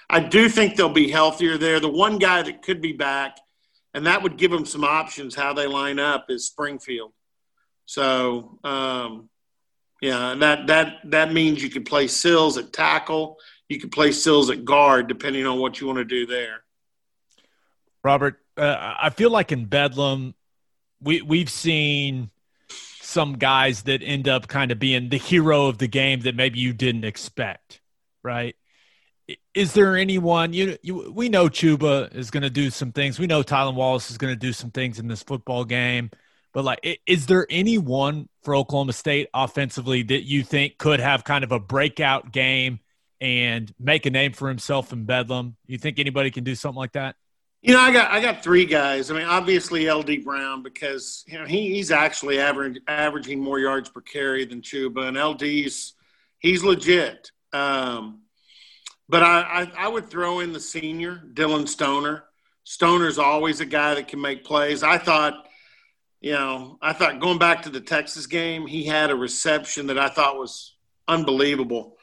I 0.09 0.19
do 0.19 0.49
think 0.49 0.75
they'll 0.75 0.89
be 0.89 1.09
healthier 1.09 1.57
there. 1.57 1.79
The 1.79 1.89
one 1.89 2.17
guy 2.17 2.41
that 2.43 2.61
could 2.61 2.81
be 2.81 2.93
back, 2.93 3.37
and 3.93 4.05
that 4.05 4.21
would 4.21 4.37
give 4.37 4.51
them 4.51 4.65
some 4.65 4.83
options 4.83 5.35
how 5.35 5.53
they 5.53 5.67
line 5.67 5.99
up 5.99 6.25
is 6.29 6.45
Springfield. 6.45 7.11
So 7.85 8.59
um, 8.63 9.29
yeah, 10.01 10.35
that 10.35 10.67
that 10.67 10.97
that 11.05 11.33
means 11.33 11.63
you 11.63 11.69
could 11.69 11.85
play 11.85 12.07
Sills 12.07 12.57
at 12.57 12.71
tackle. 12.71 13.37
You 13.67 13.79
could 13.79 13.91
play 13.91 14.11
Sills 14.11 14.49
at 14.49 14.63
guard, 14.63 15.07
depending 15.07 15.45
on 15.45 15.59
what 15.59 15.81
you 15.81 15.87
want 15.87 15.97
to 15.97 16.05
do 16.05 16.25
there. 16.25 16.63
Robert, 18.03 18.39
uh, 18.57 18.95
I 19.01 19.09
feel 19.09 19.29
like 19.29 19.51
in 19.51 19.65
Bedlam, 19.65 20.35
we 21.01 21.21
we've 21.21 21.49
seen 21.49 22.29
some 23.01 23.33
guys 23.33 23.83
that 23.83 24.03
end 24.03 24.27
up 24.27 24.47
kind 24.47 24.71
of 24.71 24.79
being 24.79 25.09
the 25.09 25.17
hero 25.17 25.67
of 25.67 25.79
the 25.79 25.87
game 25.87 26.21
that 26.21 26.35
maybe 26.35 26.59
you 26.59 26.73
didn't 26.73 27.05
expect, 27.05 27.81
right? 28.23 28.55
Is 29.53 29.73
there 29.73 29.95
anyone 29.95 30.53
you, 30.53 30.77
you 30.81 31.11
we 31.11 31.29
know 31.29 31.49
Chuba 31.49 32.13
is 32.15 32.31
going 32.31 32.43
to 32.43 32.49
do 32.49 32.69
some 32.69 32.91
things. 32.91 33.19
We 33.19 33.27
know 33.27 33.43
Tylan 33.43 33.75
Wallace 33.75 34.09
is 34.11 34.17
going 34.17 34.33
to 34.33 34.39
do 34.39 34.53
some 34.53 34.71
things 34.71 34.99
in 34.99 35.07
this 35.07 35.23
football 35.23 35.65
game. 35.65 36.11
But 36.51 36.65
like, 36.65 36.99
is 37.05 37.27
there 37.27 37.45
anyone 37.49 38.27
for 38.43 38.55
Oklahoma 38.55 38.93
State 38.93 39.27
offensively 39.33 40.01
that 40.03 40.23
you 40.23 40.43
think 40.43 40.77
could 40.77 40.99
have 40.99 41.23
kind 41.23 41.43
of 41.43 41.51
a 41.51 41.59
breakout 41.59 42.31
game 42.31 42.79
and 43.21 43.71
make 43.79 44.05
a 44.07 44.09
name 44.09 44.33
for 44.33 44.47
himself 44.47 44.91
in 44.91 45.05
Bedlam? 45.05 45.57
You 45.67 45.77
think 45.77 45.99
anybody 45.99 46.31
can 46.31 46.43
do 46.43 46.55
something 46.55 46.77
like 46.77 46.93
that? 46.93 47.15
You 47.61 47.73
know, 47.73 47.81
I 47.81 47.91
got 47.91 48.11
I 48.11 48.21
got 48.21 48.41
three 48.41 48.65
guys. 48.65 49.11
I 49.11 49.15
mean, 49.15 49.27
obviously 49.27 49.91
LD 49.91 50.23
Brown 50.23 50.63
because 50.63 51.25
you 51.27 51.37
know 51.37 51.45
he, 51.45 51.73
he's 51.73 51.91
actually 51.91 52.39
average, 52.39 52.79
averaging 52.87 53.39
more 53.39 53.59
yards 53.59 53.89
per 53.89 54.01
carry 54.01 54.45
than 54.45 54.61
Chuba, 54.61 55.07
and 55.07 55.17
LD's 55.17 55.93
he's 56.39 56.63
legit. 56.63 57.31
Um, 57.51 58.21
but 59.09 59.23
I, 59.23 59.41
I, 59.77 59.85
I 59.85 59.87
would 59.87 60.09
throw 60.09 60.39
in 60.39 60.53
the 60.53 60.59
senior 60.59 61.21
Dillon 61.33 61.67
Stoner. 61.67 62.23
Stoner's 62.63 63.17
always 63.17 63.59
a 63.59 63.65
guy 63.65 63.95
that 63.95 64.07
can 64.07 64.21
make 64.21 64.45
plays. 64.45 64.83
I 64.83 64.97
thought 64.97 65.45
you 66.21 66.33
know, 66.33 66.77
I 66.81 66.93
thought 66.93 67.19
going 67.19 67.39
back 67.39 67.63
to 67.63 67.69
the 67.69 67.79
Texas 67.79 68.25
game, 68.25 68.67
he 68.67 68.83
had 68.83 69.09
a 69.09 69.15
reception 69.15 69.87
that 69.87 69.97
I 69.97 70.09
thought 70.09 70.37
was 70.37 70.75
unbelievable 71.07 71.95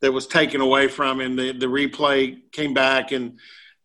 that 0.00 0.12
was 0.12 0.26
taken 0.26 0.60
away 0.60 0.88
from 0.88 1.20
him. 1.20 1.36
The, 1.36 1.52
the 1.52 1.66
replay 1.66 2.38
came 2.52 2.74
back 2.74 3.12
and 3.12 3.38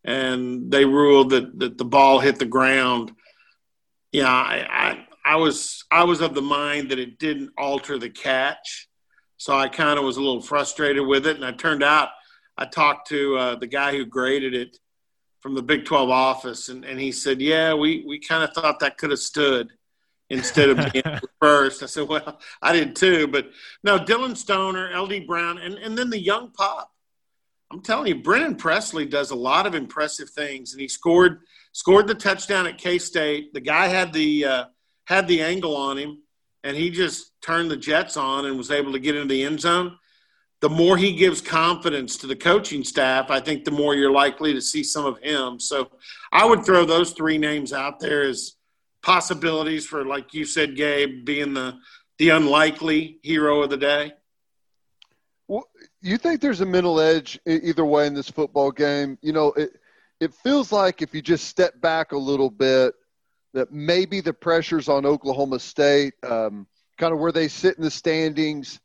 and 0.08 0.72
they 0.72 0.86
ruled 0.86 1.32
that, 1.32 1.60
that 1.60 1.78
the 1.78 1.86
ball 1.86 2.20
hit 2.20 2.40
the 2.40 2.46
ground. 2.46 3.12
Yeah, 4.12 4.32
I, 4.32 4.66
I 4.70 5.34
I 5.34 5.36
was 5.36 5.84
I 5.92 6.06
was 6.06 6.22
of 6.22 6.34
the 6.34 6.42
mind 6.42 6.90
that 6.90 7.00
it 7.00 7.20
didn't 7.20 7.52
alter 7.58 8.00
the 8.00 8.10
catch, 8.10 8.88
so 9.36 9.56
I 9.56 9.68
kind 9.68 10.00
of 10.00 10.06
was 10.06 10.16
a 10.16 10.22
little 10.22 10.42
frustrated 10.42 11.06
with 11.06 11.28
it. 11.28 11.36
And 11.36 11.46
I 11.46 11.52
turned 11.52 11.84
out 11.84 12.10
I 12.58 12.66
talked 12.66 13.10
to 13.10 13.38
uh, 13.38 13.56
the 13.56 13.68
guy 13.68 13.92
who 13.92 14.06
graded 14.06 14.56
it 14.56 14.78
from 15.42 15.54
the 15.54 15.62
Big 15.62 15.86
12 15.86 16.10
office, 16.10 16.70
and, 16.70 16.86
and 16.86 17.00
he 17.00 17.12
said, 17.12 17.42
"Yeah, 17.42 17.74
we 17.74 18.06
we 18.08 18.18
kind 18.18 18.46
of 18.46 18.54
thought 18.54 18.80
that 18.80 18.98
could 18.98 19.12
have 19.12 19.20
stood." 19.20 19.70
instead 20.30 20.70
of 20.70 20.92
being 20.92 21.06
first. 21.40 21.82
I 21.82 21.86
said, 21.86 22.06
well, 22.06 22.38
I 22.62 22.74
did 22.74 22.98
too. 22.98 23.28
But 23.28 23.50
no, 23.82 24.04
Dillon 24.04 24.36
Stoner, 24.36 24.92
LD 24.94 25.26
Brown, 25.26 25.58
and, 25.58 25.76
and 25.76 25.98
then 25.98 26.10
the 26.10 26.20
young 26.20 26.52
pop. 26.52 26.92
I'm 27.72 27.82
telling 27.82 28.08
you, 28.08 28.22
Brennan 28.22 28.56
Presley 28.56 29.06
does 29.06 29.32
a 29.32 29.36
lot 29.36 29.68
of 29.68 29.76
impressive 29.76 30.30
things, 30.30 30.74
and 30.74 30.82
he 30.82 30.88
scored 30.88 31.42
scored 31.74 32.08
the 32.08 32.16
touchdown 32.16 32.66
at 32.66 32.78
K 32.78 32.98
State. 32.98 33.54
The 33.54 33.62
guy 33.62 33.88
had 33.88 34.14
the 34.14 34.46
uh, 34.46 34.66
had 35.06 35.28
the 35.28 35.42
angle 35.42 35.76
on 35.76 35.98
him, 35.98 36.22
and 36.64 36.78
he 36.78 36.90
just 36.90 37.32
turned 37.42 37.70
the 37.70 37.78
jets 37.78 38.16
on 38.16 38.46
and 38.46 38.58
was 38.58 38.72
able 38.72 38.94
to 38.94 39.00
get 39.00 39.16
into 39.16 39.34
the 39.34 39.44
end 39.44 39.60
zone. 39.60 39.98
The 40.60 40.70
more 40.70 40.98
he 40.98 41.14
gives 41.14 41.40
confidence 41.40 42.18
to 42.18 42.28
the 42.28 42.36
coaching 42.36 42.84
staff, 42.84 43.30
I 43.30 43.40
think 43.40 43.64
the 43.64 43.72
more 43.72 43.94
you're 43.94 44.12
likely 44.12 44.54
to 44.54 44.62
see 44.62 44.84
some 44.84 45.06
of 45.06 45.20
him. 45.20 45.60
So 45.60 45.92
I 46.32 46.46
would 46.46 46.66
throw 46.66 46.84
those 46.84 47.12
three 47.12 47.38
names 47.38 47.74
out 47.74 48.00
there 48.00 48.24
as 48.24 48.56
possibilities 49.04 49.86
for, 49.86 50.04
like 50.04 50.34
you 50.34 50.46
said, 50.46 50.76
Gabe, 50.76 51.26
being 51.26 51.54
the 51.54 51.78
the 52.18 52.30
unlikely 52.30 53.20
hero 53.22 53.62
of 53.62 53.70
the 53.70 53.78
day. 53.78 54.14
You 56.08 56.18
think 56.18 56.40
there's 56.40 56.62
a 56.62 56.66
mental 56.66 57.02
edge 57.02 57.38
either 57.46 57.84
way 57.84 58.08
in 58.08 58.14
this 58.14 58.30
football 58.30 58.72
game? 58.72 59.18
You 59.22 59.34
know, 59.34 59.48
it 59.52 59.72
it 60.22 60.34
feels 60.34 60.72
like 60.72 61.02
if 61.02 61.14
you 61.14 61.22
just 61.22 61.50
step 61.50 61.82
back 61.82 62.14
a 62.14 62.18
little 62.18 62.50
bit, 62.50 62.94
that 63.54 63.74
maybe 63.74 64.22
the 64.22 64.32
pressures 64.32 64.88
on 64.88 65.06
Oklahoma 65.06 65.60
State, 65.60 66.14
um, 66.24 66.66
kind 66.98 67.12
of 67.12 67.20
where 67.20 67.34
they 67.34 67.50
sit 67.50 67.76
in 67.78 67.84
the 67.84 67.92
standings, 67.92 68.80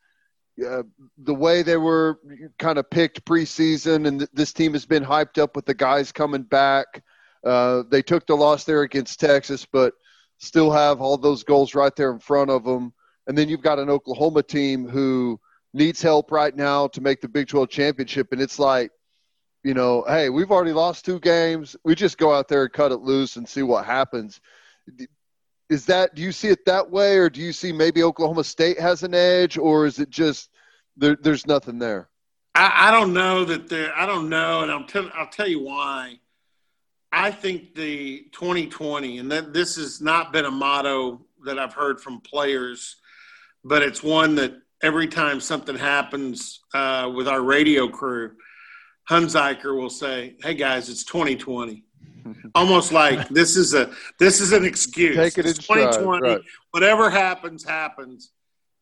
uh, 0.67 0.83
the 1.17 1.33
way 1.33 1.63
they 1.63 1.77
were 1.77 2.19
kind 2.59 2.77
of 2.77 2.91
picked 2.91 3.25
preseason, 3.25 4.09
and 4.09 4.19
th- 4.19 4.31
this 4.35 4.53
team 4.53 4.73
has 4.73 4.85
been 4.85 5.05
hyped 5.05 5.39
up 5.39 5.55
with 5.55 5.65
the 5.65 5.75
guys 5.75 6.11
coming 6.11 6.43
back. 6.43 7.05
Uh, 7.47 7.85
they 7.89 8.03
took 8.03 8.27
the 8.27 8.37
loss 8.37 8.65
there 8.65 8.83
against 8.83 9.21
Texas, 9.21 9.65
but 9.65 9.95
still 10.39 10.73
have 10.73 11.01
all 11.01 11.17
those 11.17 11.45
goals 11.45 11.77
right 11.77 11.95
there 11.95 12.11
in 12.11 12.19
front 12.19 12.51
of 12.51 12.65
them. 12.65 12.93
And 13.29 13.39
then 13.39 13.49
you've 13.49 13.63
got 13.63 13.79
an 13.79 13.91
Oklahoma 13.91 14.43
team 14.43 14.89
who– 14.89 15.39
needs 15.75 16.03
help 16.03 16.31
right 16.31 16.55
now 16.55 16.89
to 16.89 17.01
make 17.01 17.21
the 17.21 17.29
Big 17.29 17.49
12 17.49 17.69
championship. 17.69 18.33
And 18.33 18.41
it's 18.41 18.59
like, 18.59 18.91
you 19.65 19.75
know, 19.75 20.05
hey, 20.07 20.29
we've 20.29 20.51
already 20.51 20.73
lost 20.73 21.05
two 21.05 21.21
games. 21.21 21.77
We 21.85 21.95
just 21.95 22.19
go 22.19 22.33
out 22.33 22.49
there 22.49 22.65
and 22.65 22.73
cut 22.73 22.93
it 22.93 23.01
loose 23.01 23.37
and 23.37 23.49
see 23.49 23.63
what 23.63 23.85
happens. 23.85 24.41
Is 25.71 25.87
that, 25.87 26.15
do 26.15 26.23
you 26.23 26.33
see 26.33 26.49
it 26.49 26.67
that 26.67 26.91
way, 26.91 27.17
or 27.17 27.31
do 27.31 27.41
you 27.41 27.53
see 27.53 27.73
maybe 27.73 28.03
Oklahoma 28.03 28.45
State 28.45 28.79
has 28.79 29.03
an 29.03 29.15
edge, 29.15 29.57
or 29.57 29.87
is 29.87 29.99
it 29.99 30.11
just 30.11 30.51
there, 30.97 31.17
there's 31.17 31.47
nothing 31.47 31.79
there? 31.79 32.09
I, 32.55 32.89
I 32.89 32.91
don't 32.91 33.15
know 33.15 33.45
that 33.45 33.69
there, 33.69 33.97
I 33.97 34.05
don't 34.05 34.29
know. 34.29 34.63
And 34.63 34.71
I'll 34.71 34.85
tell, 34.85 35.11
I'll 35.15 35.29
tell 35.29 35.49
you 35.49 35.63
why. 35.63 36.19
I 37.13 37.31
think 37.31 37.75
the 37.75 38.27
2020, 38.33 39.19
and 39.19 39.31
that 39.31 39.53
this 39.53 39.77
has 39.77 40.01
not 40.01 40.33
been 40.33 40.47
a 40.47 40.51
motto 40.51 41.21
that 41.45 41.59
I've 41.59 41.75
heard 41.75 42.01
from 42.01 42.21
players, 42.21 42.97
but 43.65 43.83
it's 43.83 44.03
one 44.03 44.35
that 44.37 44.55
every 44.83 45.07
time 45.07 45.41
something 45.41 45.77
happens 45.77 46.61
uh, 46.75 47.11
with 47.15 47.29
our 47.29 47.41
radio 47.41 47.89
crew, 47.89 48.33
Hunziker 49.09 49.77
will 49.77 49.91
say, 49.91 50.37
"Hey 50.43 50.55
guys, 50.55 50.89
it's 50.89 51.05
2020." 51.05 51.85
Almost 52.55 52.93
like 52.93 53.29
this 53.29 53.57
is 53.57 53.75
a 53.75 53.93
this 54.19 54.41
is 54.41 54.53
an 54.53 54.65
excuse. 54.65 55.17
Take 55.17 55.39
it 55.39 55.47
it's 55.47 55.59
2020. 55.59 56.29
Right. 56.29 56.41
Whatever 56.71 57.11
happens, 57.11 57.65
happens. 57.65 58.31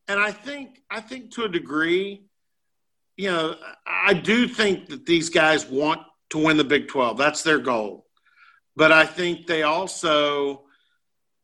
And 0.07 0.19
I 0.19 0.31
think 0.31 0.81
I 0.89 1.01
think 1.01 1.31
to 1.31 1.43
a 1.45 1.49
degree, 1.49 2.23
you 3.17 3.31
know, 3.31 3.55
I 3.85 4.13
do 4.13 4.47
think 4.47 4.89
that 4.89 5.05
these 5.05 5.29
guys 5.29 5.65
want 5.65 6.01
to 6.31 6.37
win 6.37 6.57
the 6.57 6.63
Big 6.63 6.87
12. 6.87 7.17
That's 7.17 7.43
their 7.43 7.59
goal. 7.59 8.05
But 8.75 8.91
I 8.91 9.05
think 9.05 9.47
they 9.47 9.63
also 9.63 10.63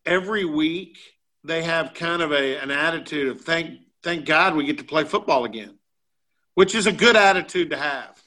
every 0.05 0.45
week 0.45 0.97
they 1.43 1.63
have 1.63 1.93
kind 1.93 2.21
of 2.21 2.31
a 2.31 2.57
an 2.57 2.71
attitude 2.71 3.29
of 3.29 3.41
thank 3.41 3.79
thank 4.07 4.25
God 4.25 4.55
we 4.55 4.63
get 4.63 4.77
to 4.77 4.85
play 4.85 5.03
football 5.03 5.43
again, 5.43 5.77
which 6.55 6.75
is 6.75 6.87
a 6.87 6.93
good 6.93 7.17
attitude 7.17 7.71
to 7.71 7.77
have. 7.77 8.17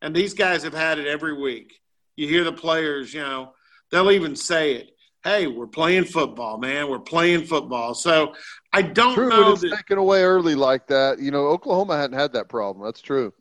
And 0.00 0.14
these 0.14 0.32
guys 0.32 0.62
have 0.62 0.74
had 0.74 1.00
it 1.00 1.08
every 1.08 1.36
week. 1.36 1.80
You 2.14 2.28
hear 2.28 2.44
the 2.44 2.52
players, 2.52 3.12
you 3.12 3.20
know, 3.20 3.52
they'll 3.90 4.12
even 4.12 4.36
say 4.36 4.74
it. 4.74 4.90
Hey, 5.24 5.48
we're 5.48 5.66
playing 5.66 6.04
football, 6.04 6.58
man. 6.58 6.88
We're 6.88 7.00
playing 7.00 7.46
football. 7.46 7.94
So 7.94 8.34
I 8.72 8.82
don't 8.82 9.14
true, 9.14 9.28
know. 9.28 9.50
It's 9.50 9.62
that, 9.62 9.74
taken 9.74 9.98
away 9.98 10.22
early 10.22 10.54
like 10.54 10.86
that. 10.86 11.18
You 11.18 11.32
know, 11.32 11.48
Oklahoma 11.48 11.96
hadn't 11.96 12.16
had 12.16 12.34
that 12.34 12.48
problem. 12.48 12.84
That's 12.84 13.00
true. 13.00 13.34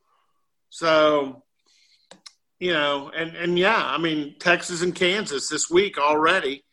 So, 0.71 1.43
you 2.59 2.73
know, 2.73 3.11
and 3.15 3.35
and 3.35 3.59
yeah, 3.59 3.85
I 3.85 3.99
mean 3.99 4.35
Texas 4.39 4.81
and 4.81 4.95
Kansas 4.95 5.47
this 5.47 5.69
week 5.69 5.99
already, 5.99 6.63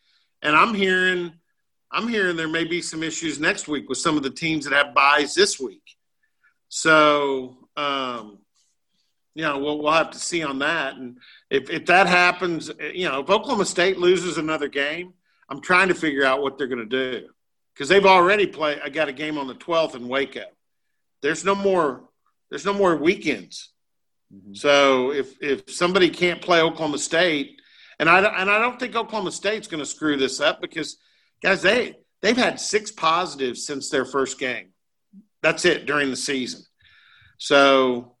and 0.41 0.55
I'm 0.55 0.73
hearing 0.73 1.33
I'm 1.91 2.07
hearing 2.07 2.35
there 2.35 2.47
may 2.47 2.63
be 2.63 2.81
some 2.81 3.03
issues 3.03 3.39
next 3.39 3.67
week 3.67 3.89
with 3.89 3.97
some 3.97 4.17
of 4.17 4.23
the 4.23 4.29
teams 4.29 4.65
that 4.65 4.73
have 4.73 4.93
byes 4.93 5.35
this 5.35 5.59
week. 5.59 5.97
So, 6.69 7.67
um, 7.75 8.39
you 9.35 9.43
know, 9.43 9.59
we'll, 9.59 9.79
we'll 9.79 9.91
have 9.91 10.11
to 10.11 10.19
see 10.19 10.43
on 10.43 10.59
that. 10.59 10.95
And 10.95 11.17
if, 11.49 11.69
if 11.69 11.85
that 11.87 12.07
happens, 12.07 12.71
you 12.93 13.09
know, 13.09 13.19
if 13.21 13.29
Oklahoma 13.29 13.65
State 13.65 13.97
loses 13.97 14.37
another 14.37 14.67
game, 14.67 15.13
I'm 15.49 15.59
trying 15.59 15.89
to 15.89 15.95
figure 15.95 16.25
out 16.25 16.41
what 16.41 16.57
they're 16.57 16.67
going 16.67 16.87
to 16.89 17.19
do 17.19 17.27
because 17.73 17.89
they've 17.89 18.05
already 18.05 18.47
played. 18.47 18.79
I 18.83 18.89
got 18.89 19.09
a 19.09 19.13
game 19.13 19.37
on 19.37 19.47
the 19.47 19.55
12th 19.55 19.95
in 19.95 20.07
Waco. 20.07 20.45
There's 21.21 21.43
no 21.43 21.55
more. 21.55 22.03
There's 22.49 22.65
no 22.65 22.73
more 22.73 22.95
weekends. 22.95 23.69
Mm-hmm. 24.33 24.53
So 24.53 25.11
if 25.11 25.41
if 25.41 25.69
somebody 25.69 26.09
can't 26.09 26.41
play 26.41 26.61
Oklahoma 26.61 26.97
State, 26.97 27.61
and 27.99 28.09
I 28.09 28.19
and 28.19 28.49
I 28.49 28.59
don't 28.59 28.79
think 28.79 28.95
Oklahoma 28.95 29.31
State's 29.31 29.67
going 29.67 29.83
to 29.83 29.85
screw 29.85 30.15
this 30.15 30.39
up 30.39 30.61
because 30.61 30.97
guys, 31.41 31.61
they 31.61 31.95
they've 32.21 32.37
had 32.37 32.59
six 32.59 32.91
positives 32.91 33.65
since 33.65 33.89
their 33.89 34.05
first 34.05 34.39
game. 34.39 34.69
That's 35.41 35.65
it 35.65 35.85
during 35.85 36.09
the 36.09 36.15
season. 36.15 36.61
So, 37.37 38.15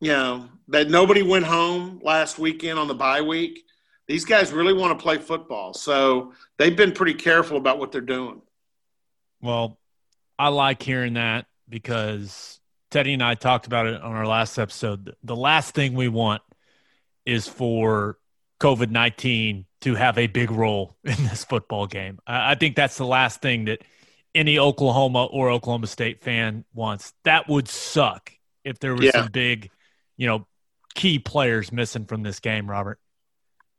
you 0.00 0.12
know, 0.12 0.48
that 0.68 0.88
nobody 0.88 1.22
went 1.22 1.44
home 1.44 2.00
last 2.02 2.38
weekend 2.38 2.78
on 2.78 2.88
the 2.88 2.94
bye 2.94 3.22
week. 3.22 3.64
These 4.06 4.24
guys 4.24 4.52
really 4.52 4.72
want 4.72 4.96
to 4.96 5.02
play 5.02 5.18
football. 5.18 5.74
So 5.74 6.32
they've 6.58 6.76
been 6.76 6.92
pretty 6.92 7.14
careful 7.14 7.56
about 7.56 7.78
what 7.80 7.90
they're 7.90 8.00
doing. 8.00 8.40
Well, 9.40 9.78
I 10.38 10.48
like 10.48 10.82
hearing 10.82 11.14
that 11.14 11.46
because 11.68 12.60
Teddy 12.90 13.14
and 13.14 13.22
I 13.22 13.34
talked 13.34 13.66
about 13.66 13.86
it 13.86 14.00
on 14.00 14.12
our 14.12 14.26
last 14.26 14.58
episode. 14.58 15.16
The 15.24 15.36
last 15.36 15.74
thing 15.74 15.94
we 15.94 16.08
want 16.08 16.42
is 17.24 17.48
for 17.48 18.18
COVID 18.60 18.90
19 18.90 19.66
to 19.82 19.94
have 19.94 20.18
a 20.18 20.26
big 20.26 20.50
role 20.50 20.96
in 21.04 21.16
this 21.24 21.44
football 21.44 21.86
game. 21.86 22.18
I 22.26 22.54
think 22.54 22.76
that's 22.76 22.96
the 22.96 23.06
last 23.06 23.40
thing 23.42 23.66
that 23.66 23.82
any 24.34 24.58
Oklahoma 24.58 25.24
or 25.24 25.50
Oklahoma 25.50 25.86
State 25.86 26.22
fan 26.22 26.64
wants. 26.74 27.12
That 27.24 27.48
would 27.48 27.68
suck 27.68 28.32
if 28.64 28.78
there 28.78 28.94
was 28.94 29.06
yeah. 29.06 29.12
some 29.12 29.28
big, 29.28 29.70
you 30.16 30.26
know, 30.26 30.46
key 30.94 31.18
players 31.18 31.72
missing 31.72 32.04
from 32.04 32.22
this 32.22 32.40
game, 32.40 32.68
Robert. 32.70 32.98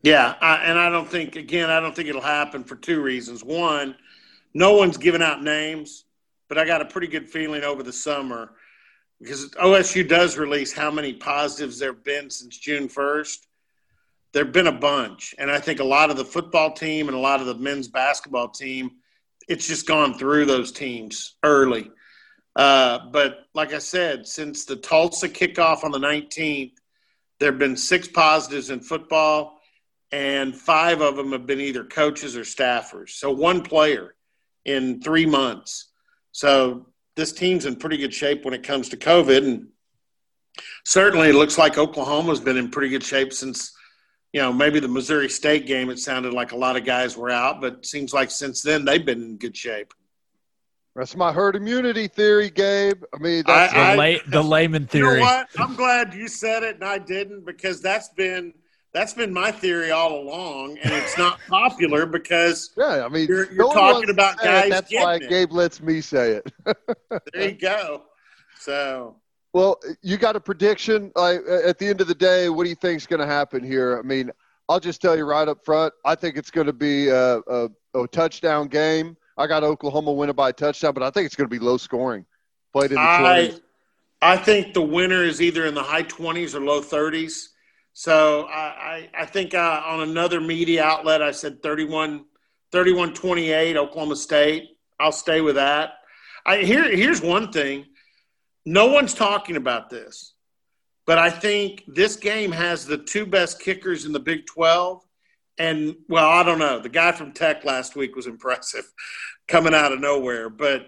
Yeah, 0.01 0.35
I, 0.41 0.57
and 0.57 0.77
I 0.77 0.89
don't 0.89 1.09
think 1.09 1.35
again, 1.35 1.69
I 1.69 1.79
don't 1.79 1.95
think 1.95 2.09
it'll 2.09 2.21
happen 2.21 2.63
for 2.63 2.75
two 2.75 3.01
reasons. 3.01 3.43
One, 3.43 3.95
no 4.53 4.75
one's 4.75 4.97
giving 4.97 5.21
out 5.21 5.43
names, 5.43 6.05
but 6.47 6.57
I 6.57 6.65
got 6.65 6.81
a 6.81 6.85
pretty 6.85 7.07
good 7.07 7.27
feeling 7.27 7.63
over 7.63 7.83
the 7.83 7.93
summer 7.93 8.51
because 9.19 9.49
OSU 9.51 10.07
does 10.07 10.37
release 10.37 10.71
how 10.71 10.91
many 10.91 11.13
positives 11.13 11.79
there 11.79 11.93
have 11.93 12.03
been 12.03 12.29
since 12.29 12.57
June 12.57 12.87
first 12.87 13.47
there've 14.37 14.51
been 14.51 14.67
a 14.67 14.71
bunch, 14.71 15.33
and 15.39 15.49
I 15.49 15.57
think 15.57 15.79
a 15.79 15.83
lot 15.83 16.11
of 16.11 16.15
the 16.15 16.23
football 16.23 16.71
team 16.71 17.07
and 17.07 17.17
a 17.17 17.19
lot 17.19 17.39
of 17.39 17.47
the 17.47 17.55
men's 17.55 17.87
basketball 17.87 18.49
team, 18.49 18.91
it's 19.47 19.67
just 19.67 19.87
gone 19.87 20.13
through 20.13 20.45
those 20.45 20.71
teams 20.71 21.37
early. 21.41 21.89
Uh, 22.55 22.99
but 23.11 23.47
like 23.55 23.73
I 23.73 23.79
said, 23.79 24.27
since 24.27 24.65
the 24.65 24.75
Tulsa 24.75 25.27
kickoff 25.27 25.83
on 25.83 25.89
the 25.89 25.97
19th, 25.97 26.73
there 27.39 27.49
have 27.51 27.57
been 27.57 27.75
six 27.75 28.07
positives 28.07 28.69
in 28.69 28.79
football, 28.79 29.59
and 30.11 30.55
five 30.55 31.01
of 31.01 31.15
them 31.15 31.31
have 31.31 31.47
been 31.47 31.59
either 31.59 31.83
coaches 31.83 32.37
or 32.37 32.41
staffers. 32.41 33.09
So 33.09 33.31
one 33.31 33.63
player 33.63 34.13
in 34.65 35.01
three 35.01 35.25
months. 35.25 35.87
So 36.31 36.89
this 37.15 37.33
team's 37.33 37.65
in 37.65 37.77
pretty 37.77 37.97
good 37.97 38.13
shape 38.13 38.45
when 38.45 38.53
it 38.53 38.61
comes 38.61 38.89
to 38.89 38.97
COVID, 38.97 39.47
and 39.47 39.69
certainly 40.85 41.29
it 41.29 41.35
looks 41.35 41.57
like 41.57 41.79
Oklahoma's 41.79 42.39
been 42.39 42.57
in 42.57 42.69
pretty 42.69 42.89
good 42.89 43.03
shape 43.03 43.33
since 43.33 43.73
you 44.33 44.41
know, 44.41 44.51
maybe 44.51 44.79
the 44.79 44.87
Missouri 44.87 45.29
State 45.29 45.65
game, 45.65 45.89
it 45.89 45.99
sounded 45.99 46.33
like 46.33 46.51
a 46.51 46.55
lot 46.55 46.75
of 46.75 46.85
guys 46.85 47.15
were 47.17 47.29
out, 47.29 47.61
but 47.61 47.85
seems 47.85 48.13
like 48.13 48.29
since 48.29 48.61
then 48.61 48.85
they've 48.85 49.05
been 49.05 49.21
in 49.21 49.37
good 49.37 49.55
shape. 49.55 49.93
That's 50.95 51.15
my 51.15 51.31
herd 51.31 51.55
immunity 51.55 52.07
theory, 52.07 52.49
Gabe. 52.49 53.03
I 53.13 53.19
mean, 53.19 53.43
that's 53.45 53.73
I, 53.73 53.91
the, 53.91 53.97
lay, 53.99 54.21
the 54.27 54.41
layman 54.41 54.87
theory. 54.87 55.19
You 55.19 55.19
know 55.19 55.25
what? 55.25 55.47
I'm 55.59 55.75
glad 55.75 56.13
you 56.13 56.27
said 56.27 56.63
it 56.63 56.75
and 56.75 56.83
I 56.83 56.97
didn't 56.97 57.45
because 57.45 57.81
that's 57.81 58.09
been 58.09 58.53
that's 58.93 59.13
been 59.13 59.31
my 59.31 59.51
theory 59.51 59.91
all 59.91 60.21
along, 60.21 60.79
and 60.79 60.91
it's 60.91 61.17
not 61.17 61.39
popular 61.47 62.07
because 62.07 62.71
yeah, 62.75 63.05
I 63.05 63.09
mean, 63.09 63.27
you're, 63.27 63.51
you're 63.53 63.71
talking 63.71 64.09
about 64.09 64.39
guys. 64.39 64.65
It, 64.65 64.69
that's 64.69 64.91
why 64.91 65.15
it. 65.15 65.29
Gabe 65.29 65.51
lets 65.51 65.81
me 65.81 66.01
say 66.01 66.31
it. 66.31 66.51
there 67.33 67.49
you 67.49 67.51
go. 67.51 68.03
So 68.59 69.17
well, 69.57 69.79
you 70.03 70.17
got 70.17 70.35
a 70.35 70.39
prediction? 70.39 71.11
At 71.17 71.79
the 71.79 71.87
end 71.87 71.99
of 71.99 72.07
the 72.07 72.13
day, 72.13 72.47
what 72.47 72.65
do 72.65 72.69
you 72.69 72.75
think 72.75 72.97
is 72.97 73.07
going 73.07 73.21
to 73.21 73.25
happen 73.25 73.63
here? 73.63 73.97
I 73.97 74.03
mean, 74.03 74.29
I'll 74.69 74.79
just 74.79 75.01
tell 75.01 75.17
you 75.17 75.25
right 75.25 75.47
up 75.47 75.65
front. 75.65 75.95
I 76.05 76.13
think 76.13 76.37
it's 76.37 76.51
going 76.51 76.67
to 76.67 76.73
be 76.73 77.07
a, 77.07 77.39
a, 77.39 77.69
a 77.95 78.07
touchdown 78.09 78.67
game. 78.67 79.17
I 79.35 79.47
got 79.47 79.63
Oklahoma 79.63 80.11
winning 80.11 80.35
by 80.35 80.49
a 80.49 80.53
touchdown, 80.53 80.93
but 80.93 81.01
I 81.01 81.09
think 81.09 81.25
it's 81.25 81.35
going 81.35 81.49
to 81.49 81.49
be 81.49 81.57
low 81.57 81.77
scoring. 81.77 82.23
Played 82.71 82.91
in 82.91 82.95
the 82.97 83.01
I, 83.01 83.49
20s. 83.49 83.61
I 84.21 84.37
think 84.37 84.75
the 84.75 84.81
winner 84.83 85.23
is 85.23 85.41
either 85.41 85.65
in 85.65 85.73
the 85.73 85.81
high 85.81 86.03
20s 86.03 86.53
or 86.53 86.59
low 86.59 86.79
30s. 86.79 87.47
So 87.93 88.43
I, 88.43 88.59
I, 88.59 89.09
I 89.21 89.25
think 89.25 89.55
uh, 89.55 89.81
on 89.87 90.01
another 90.01 90.39
media 90.39 90.83
outlet, 90.83 91.23
I 91.23 91.31
said 91.31 91.63
31, 91.63 92.25
31 92.71 93.15
28, 93.15 93.75
Oklahoma 93.75 94.17
State. 94.17 94.77
I'll 94.99 95.11
stay 95.11 95.41
with 95.41 95.55
that. 95.55 95.93
I, 96.45 96.57
here, 96.57 96.95
here's 96.95 97.23
one 97.23 97.51
thing 97.51 97.87
no 98.67 98.87
one's 98.87 99.13
talking 99.13 99.55
about 99.55 99.89
this, 99.89 100.33
but 101.05 101.17
I 101.17 101.29
think 101.29 101.85
this 101.87 102.17
game 102.17 102.51
has 102.51 102.85
the 102.85 102.97
two 102.97 103.25
best 103.25 103.61
kickers 103.61 104.03
in 104.03 104.11
the 104.11 104.19
Big 104.19 104.45
12. 104.45 105.01
And, 105.57 105.95
well, 106.09 106.29
I 106.29 106.43
don't 106.43 106.59
know. 106.59 106.79
The 106.79 106.89
guy 106.89 107.13
from 107.13 107.31
Tech 107.31 107.63
last 107.63 107.95
week 107.95 108.13
was 108.13 108.27
impressive 108.27 108.83
coming 109.47 109.73
out 109.73 109.93
of 109.93 110.01
nowhere. 110.01 110.49
But, 110.49 110.87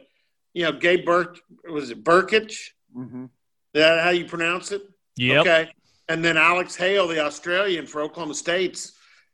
you 0.53 0.63
know, 0.63 0.73
Gabe 0.73 1.05
Burke, 1.05 1.39
was 1.71 1.89
it 1.89 2.03
Brkic? 2.03 2.53
Mm-hmm. 2.93 3.23
Is 3.23 3.29
that 3.75 4.03
how 4.03 4.09
you 4.09 4.25
pronounce 4.25 4.73
it? 4.73 4.81
Yep. 5.15 5.41
Okay. 5.41 5.71
And 6.09 6.23
then 6.23 6.35
Alex 6.35 6.75
Hale, 6.75 7.07
the 7.07 7.23
Australian 7.23 7.87
for 7.87 8.01
Oklahoma 8.01 8.33
State's, 8.33 8.91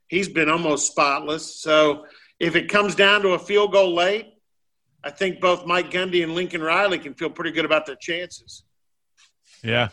he's 0.08 0.30
been 0.30 0.50
almost 0.50 0.86
spotless. 0.86 1.56
So 1.56 2.06
if 2.40 2.56
it 2.56 2.70
comes 2.70 2.94
down 2.94 3.24
to 3.24 3.30
a 3.30 3.40
field 3.40 3.72
goal 3.72 3.96
late, 3.96 4.35
I 5.06 5.12
think 5.12 5.40
both 5.40 5.68
Mike 5.68 5.92
Gundy 5.92 6.24
and 6.24 6.34
Lincoln 6.34 6.64
Riley 6.64 6.98
can 6.98 7.14
feel 7.14 7.30
pretty 7.30 7.52
good 7.52 7.64
about 7.64 7.86
their 7.86 7.96
chances. 7.96 8.64
Yeah. 9.64 9.90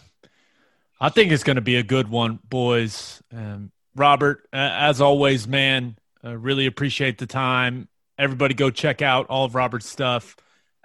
I 0.99 1.11
think 1.11 1.33
it's 1.33 1.45
going 1.45 1.57
to 1.57 1.63
be 1.63 1.77
a 1.77 1.83
good 1.83 2.09
one, 2.09 2.39
boys. 2.49 3.23
Um, 3.31 3.73
Robert, 3.95 4.49
uh, 4.55 4.71
as 4.73 5.03
always, 5.03 5.47
man, 5.47 5.97
uh, 6.25 6.37
really 6.39 6.65
appreciate 6.65 7.19
the 7.19 7.27
time. 7.27 7.89
Everybody 8.19 8.55
go 8.55 8.71
check 8.71 9.03
out 9.03 9.27
all 9.27 9.45
of 9.45 9.55
Robert's 9.55 9.89
stuff 9.89 10.35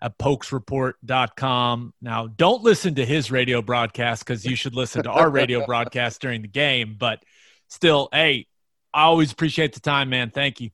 at 0.01 0.17
pokesreport.com. 0.17 1.93
Now, 2.01 2.27
don't 2.27 2.63
listen 2.63 2.95
to 2.95 3.05
his 3.05 3.31
radio 3.31 3.61
broadcast 3.61 4.25
because 4.25 4.45
you 4.45 4.57
should 4.57 4.75
listen 4.75 5.03
to 5.03 5.09
our 5.09 5.29
radio 5.29 5.65
broadcast 5.65 6.21
during 6.21 6.41
the 6.41 6.47
game. 6.49 6.97
But 6.99 7.23
still, 7.69 8.09
hey, 8.11 8.47
I 8.93 9.03
always 9.03 9.31
appreciate 9.31 9.73
the 9.73 9.79
time, 9.79 10.09
man. 10.09 10.31
Thank 10.31 10.59
you. 10.59 10.71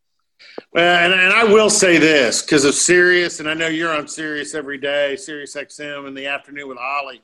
Well, 0.71 1.03
and, 1.03 1.13
and 1.13 1.33
I 1.33 1.43
will 1.43 1.69
say 1.69 1.97
this 1.97 2.41
because 2.41 2.65
of 2.65 2.73
Sirius, 2.73 3.39
and 3.39 3.49
I 3.49 3.53
know 3.53 3.67
you're 3.67 3.95
on 3.95 4.07
Sirius 4.07 4.55
every 4.55 4.77
day, 4.77 5.15
Sirius 5.15 5.55
XM 5.55 6.07
in 6.07 6.13
the 6.13 6.27
afternoon 6.27 6.67
with 6.67 6.77
Ollie. 6.77 7.21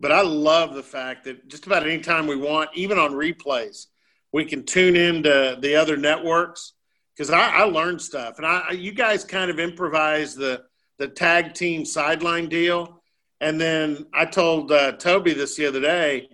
But 0.00 0.12
I 0.12 0.22
love 0.22 0.74
the 0.74 0.82
fact 0.82 1.24
that 1.24 1.48
just 1.48 1.66
about 1.66 1.84
any 1.84 1.98
time 1.98 2.26
we 2.26 2.36
want, 2.36 2.70
even 2.74 2.98
on 2.98 3.12
replays, 3.12 3.86
we 4.32 4.44
can 4.44 4.64
tune 4.64 4.96
into 4.96 5.58
the 5.60 5.74
other 5.74 5.96
networks 5.96 6.74
because 7.16 7.30
I, 7.30 7.48
I 7.48 7.62
learned 7.64 8.00
stuff, 8.00 8.38
and 8.38 8.46
I 8.46 8.70
you 8.70 8.92
guys 8.92 9.24
kind 9.24 9.50
of 9.50 9.58
improvise 9.58 10.34
the 10.34 10.62
the 10.98 11.08
tag 11.08 11.54
team 11.54 11.84
sideline 11.84 12.48
deal, 12.48 13.02
and 13.40 13.60
then 13.60 14.06
I 14.14 14.24
told 14.24 14.70
uh, 14.70 14.92
Toby 14.92 15.34
this 15.34 15.56
the 15.56 15.66
other 15.66 15.80
day. 15.80 16.28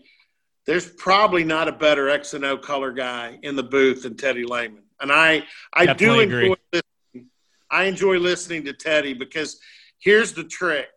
There's 0.66 0.88
probably 0.88 1.44
not 1.44 1.68
a 1.68 1.72
better 1.72 2.08
X 2.08 2.32
and 2.32 2.44
O 2.44 2.56
color 2.56 2.92
guy 2.92 3.38
in 3.42 3.54
the 3.54 3.62
booth 3.62 4.02
than 4.02 4.16
Teddy 4.16 4.44
Lehman, 4.44 4.83
and 5.00 5.12
I 5.12 5.44
I 5.72 5.92
do 5.92 6.20
enjoy 6.20 6.54
listening. 6.72 7.30
I 7.70 7.84
enjoy 7.84 8.18
listening 8.18 8.64
to 8.64 8.72
Teddy 8.72 9.14
because 9.14 9.58
here's 9.98 10.32
the 10.32 10.44
trick: 10.44 10.88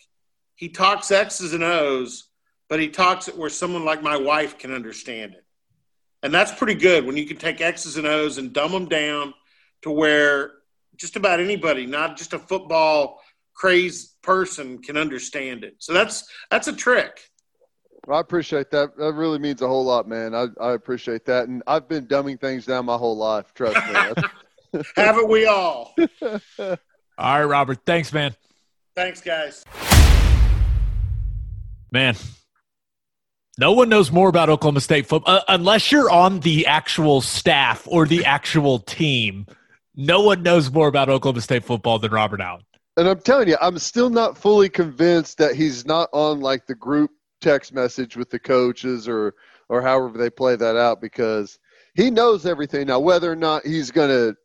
he 0.55 0.69
talks 0.69 1.11
X's 1.11 1.53
and 1.53 1.63
O's, 1.63 2.29
but 2.69 2.79
he 2.79 2.89
talks 2.89 3.27
it 3.27 3.37
where 3.37 3.49
someone 3.49 3.85
like 3.85 4.01
my 4.03 4.17
wife 4.17 4.57
can 4.57 4.73
understand 4.73 5.33
it. 5.33 5.43
And 6.23 6.33
that's 6.33 6.51
pretty 6.51 6.75
good 6.75 7.05
when 7.05 7.17
you 7.17 7.25
can 7.25 7.37
take 7.37 7.61
X's 7.61 7.97
and 7.97 8.07
O's 8.07 8.37
and 8.37 8.53
dumb 8.53 8.71
them 8.71 8.87
down 8.87 9.33
to 9.83 9.91
where 9.91 10.53
just 10.95 11.15
about 11.15 11.39
anybody, 11.39 11.85
not 11.85 12.17
just 12.17 12.33
a 12.33 12.39
football 12.39 13.21
crazed 13.53 14.21
person, 14.21 14.81
can 14.81 14.97
understand 14.97 15.63
it. 15.63 15.75
So 15.79 15.93
that's 15.93 16.27
that's 16.49 16.67
a 16.67 16.73
trick. 16.73 17.21
I 18.09 18.19
appreciate 18.19 18.71
that. 18.71 18.95
That 18.97 19.13
really 19.13 19.39
means 19.39 19.61
a 19.61 19.67
whole 19.67 19.83
lot, 19.85 20.07
man. 20.07 20.33
I, 20.33 20.47
I 20.61 20.73
appreciate 20.73 21.25
that. 21.25 21.47
And 21.47 21.61
I've 21.67 21.89
been 21.89 22.07
dumbing 22.07 22.39
things 22.39 22.65
down 22.65 22.85
my 22.85 22.95
whole 22.95 23.17
life. 23.17 23.53
Trust 23.53 23.75
me. 23.75 24.81
Haven't 24.95 25.29
we 25.29 25.45
all? 25.45 25.93
All 26.59 26.77
right, 27.17 27.43
Robert. 27.43 27.79
Thanks, 27.85 28.13
man. 28.13 28.35
Thanks, 28.95 29.21
guys. 29.21 29.65
Man, 31.91 32.15
no 33.57 33.71
one 33.71 33.89
knows 33.89 34.11
more 34.11 34.29
about 34.29 34.49
Oklahoma 34.49 34.81
State 34.81 35.07
football 35.07 35.37
uh, 35.37 35.41
unless 35.47 35.91
you're 35.91 36.11
on 36.11 36.41
the 36.41 36.67
actual 36.67 37.21
staff 37.21 37.87
or 37.89 38.05
the 38.05 38.25
actual 38.25 38.79
team. 38.79 39.47
No 39.95 40.21
one 40.21 40.43
knows 40.43 40.71
more 40.71 40.87
about 40.87 41.09
Oklahoma 41.09 41.41
State 41.41 41.63
football 41.63 41.97
than 41.97 42.11
Robert 42.11 42.39
Allen. 42.39 42.61
and 42.97 43.07
I'm 43.07 43.19
telling 43.19 43.47
you, 43.47 43.57
I'm 43.59 43.79
still 43.79 44.11
not 44.11 44.37
fully 44.37 44.69
convinced 44.69 45.39
that 45.39 45.55
he's 45.55 45.85
not 45.85 46.09
on 46.13 46.39
like 46.39 46.67
the 46.67 46.75
group 46.75 47.11
text 47.41 47.73
message 47.73 48.15
with 48.15 48.29
the 48.29 48.39
coaches 48.39 49.07
or 49.07 49.35
or 49.69 49.81
however 49.81 50.17
they 50.17 50.29
play 50.29 50.55
that 50.55 50.77
out 50.77 51.01
because 51.01 51.59
he 51.93 52.09
knows 52.09 52.45
everything. 52.45 52.87
Now, 52.87 52.99
whether 52.99 53.31
or 53.31 53.35
not 53.35 53.65
he's 53.65 53.91
going 53.91 54.09
to 54.09 54.35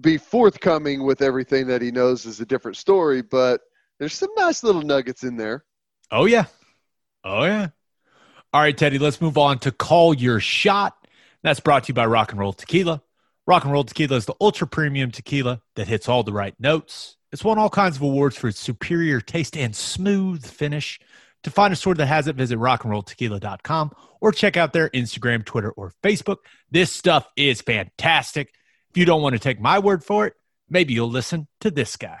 be 0.00 0.18
forthcoming 0.18 1.04
with 1.04 1.22
everything 1.22 1.66
that 1.68 1.82
he 1.82 1.90
knows 1.90 2.26
is 2.26 2.40
a 2.40 2.46
different 2.46 2.76
story, 2.76 3.22
but 3.22 3.62
there's 3.98 4.14
some 4.14 4.30
nice 4.36 4.62
little 4.62 4.82
nuggets 4.82 5.24
in 5.24 5.36
there. 5.36 5.64
Oh, 6.10 6.26
yeah. 6.26 6.44
Oh, 7.24 7.44
yeah. 7.44 7.68
All 8.52 8.60
right, 8.60 8.76
Teddy, 8.76 8.98
let's 8.98 9.20
move 9.20 9.38
on 9.38 9.58
to 9.60 9.72
Call 9.72 10.14
Your 10.14 10.38
Shot. 10.38 10.94
That's 11.42 11.60
brought 11.60 11.84
to 11.84 11.88
you 11.88 11.94
by 11.94 12.06
Rock 12.06 12.30
and 12.30 12.40
Roll 12.40 12.52
Tequila. 12.52 13.02
Rock 13.46 13.64
and 13.64 13.72
Roll 13.72 13.84
Tequila 13.84 14.16
is 14.16 14.26
the 14.26 14.34
ultra 14.40 14.66
premium 14.66 15.10
tequila 15.10 15.62
that 15.76 15.88
hits 15.88 16.08
all 16.08 16.22
the 16.22 16.32
right 16.32 16.54
notes. 16.58 17.16
It's 17.32 17.44
won 17.44 17.58
all 17.58 17.70
kinds 17.70 17.96
of 17.96 18.02
awards 18.02 18.36
for 18.36 18.48
its 18.48 18.60
superior 18.60 19.20
taste 19.20 19.56
and 19.56 19.74
smooth 19.74 20.46
finish. 20.46 21.00
To 21.46 21.50
find 21.52 21.72
a 21.72 21.76
store 21.76 21.94
that 21.94 22.06
has 22.06 22.26
it, 22.26 22.34
visit 22.34 22.58
rockandrolltequila.com 22.58 23.92
or 24.20 24.32
check 24.32 24.56
out 24.56 24.72
their 24.72 24.90
Instagram, 24.90 25.44
Twitter, 25.44 25.70
or 25.70 25.92
Facebook. 26.02 26.38
This 26.72 26.90
stuff 26.90 27.28
is 27.36 27.60
fantastic. 27.60 28.52
If 28.90 28.98
you 28.98 29.04
don't 29.04 29.22
want 29.22 29.34
to 29.34 29.38
take 29.38 29.60
my 29.60 29.78
word 29.78 30.02
for 30.02 30.26
it, 30.26 30.34
maybe 30.68 30.92
you'll 30.92 31.08
listen 31.08 31.46
to 31.60 31.70
this 31.70 31.96
guy. 31.96 32.18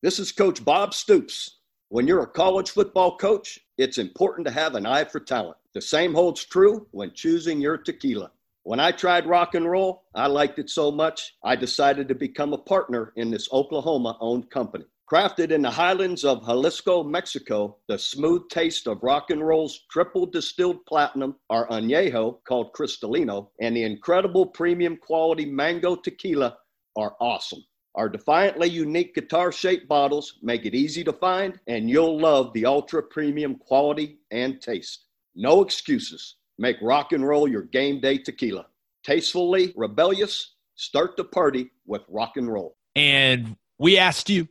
This 0.00 0.18
is 0.18 0.32
Coach 0.32 0.64
Bob 0.64 0.94
Stoops. 0.94 1.58
When 1.90 2.06
you're 2.06 2.22
a 2.22 2.26
college 2.26 2.70
football 2.70 3.18
coach, 3.18 3.58
it's 3.76 3.98
important 3.98 4.46
to 4.46 4.54
have 4.54 4.74
an 4.74 4.86
eye 4.86 5.04
for 5.04 5.20
talent. 5.20 5.58
The 5.74 5.82
same 5.82 6.14
holds 6.14 6.42
true 6.42 6.86
when 6.92 7.12
choosing 7.12 7.60
your 7.60 7.76
tequila. 7.76 8.30
When 8.62 8.80
I 8.80 8.90
tried 8.90 9.26
rock 9.26 9.54
and 9.54 9.70
roll, 9.70 10.04
I 10.14 10.28
liked 10.28 10.58
it 10.58 10.70
so 10.70 10.90
much, 10.90 11.34
I 11.44 11.56
decided 11.56 12.08
to 12.08 12.14
become 12.14 12.54
a 12.54 12.58
partner 12.58 13.12
in 13.16 13.30
this 13.30 13.50
Oklahoma 13.52 14.16
owned 14.18 14.48
company. 14.48 14.86
Crafted 15.12 15.50
in 15.50 15.60
the 15.60 15.70
highlands 15.70 16.24
of 16.24 16.46
Jalisco, 16.46 17.02
Mexico, 17.02 17.76
the 17.86 17.98
smooth 17.98 18.48
taste 18.48 18.86
of 18.86 19.02
rock 19.02 19.28
and 19.28 19.46
roll's 19.46 19.80
triple 19.90 20.24
distilled 20.24 20.86
platinum, 20.86 21.36
our 21.50 21.68
añejo 21.68 22.38
called 22.48 22.72
Cristalino, 22.72 23.50
and 23.60 23.76
the 23.76 23.82
incredible 23.82 24.46
premium 24.46 24.96
quality 24.96 25.44
mango 25.44 25.96
tequila 25.96 26.56
are 26.96 27.14
awesome. 27.20 27.62
Our 27.94 28.08
defiantly 28.08 28.70
unique 28.70 29.14
guitar 29.14 29.52
shaped 29.52 29.86
bottles 29.86 30.38
make 30.40 30.64
it 30.64 30.74
easy 30.74 31.04
to 31.04 31.12
find, 31.12 31.60
and 31.66 31.90
you'll 31.90 32.18
love 32.18 32.54
the 32.54 32.64
ultra 32.64 33.02
premium 33.02 33.56
quality 33.56 34.20
and 34.30 34.62
taste. 34.62 35.08
No 35.34 35.60
excuses. 35.60 36.36
Make 36.56 36.78
rock 36.80 37.12
and 37.12 37.28
roll 37.28 37.46
your 37.46 37.64
game 37.64 38.00
day 38.00 38.16
tequila. 38.16 38.64
Tastefully 39.04 39.74
rebellious, 39.76 40.54
start 40.76 41.18
the 41.18 41.24
party 41.24 41.70
with 41.84 42.00
rock 42.08 42.38
and 42.38 42.50
roll. 42.50 42.78
And 42.96 43.56
we 43.78 43.98
asked 43.98 44.30
you 44.30 44.48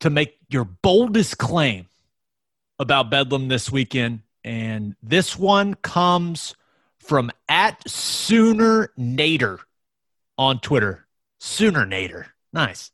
to 0.00 0.10
make 0.10 0.38
your 0.48 0.64
boldest 0.64 1.38
claim 1.38 1.86
about 2.78 3.10
Bedlam 3.10 3.48
this 3.48 3.70
weekend. 3.70 4.20
And 4.44 4.96
this 5.02 5.36
one 5.36 5.74
comes 5.74 6.54
from 6.98 7.30
at 7.48 7.88
Sooner 7.88 8.92
Nader 8.98 9.58
on 10.36 10.60
Twitter. 10.60 11.06
Sooner 11.40 11.84
Nader. 11.84 12.26
Nice. 12.52 12.90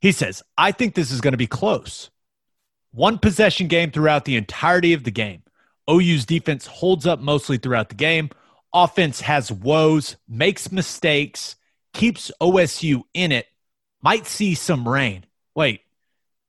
He 0.00 0.12
says, 0.12 0.42
I 0.56 0.72
think 0.72 0.94
this 0.94 1.10
is 1.10 1.20
going 1.20 1.32
to 1.32 1.38
be 1.38 1.46
close. 1.46 2.10
One 2.92 3.18
possession 3.18 3.68
game 3.68 3.90
throughout 3.90 4.24
the 4.24 4.36
entirety 4.36 4.92
of 4.92 5.04
the 5.04 5.10
game. 5.10 5.42
OU's 5.88 6.26
defense 6.26 6.66
holds 6.66 7.06
up 7.06 7.20
mostly 7.20 7.58
throughout 7.58 7.88
the 7.88 7.94
game. 7.94 8.30
Offense 8.72 9.20
has 9.20 9.50
woes, 9.50 10.16
makes 10.28 10.70
mistakes, 10.70 11.56
keeps 11.92 12.30
OSU 12.40 13.02
in 13.14 13.32
it. 13.32 13.46
Might 14.02 14.26
see 14.26 14.54
some 14.54 14.88
rain. 14.88 15.26
Wait, 15.60 15.82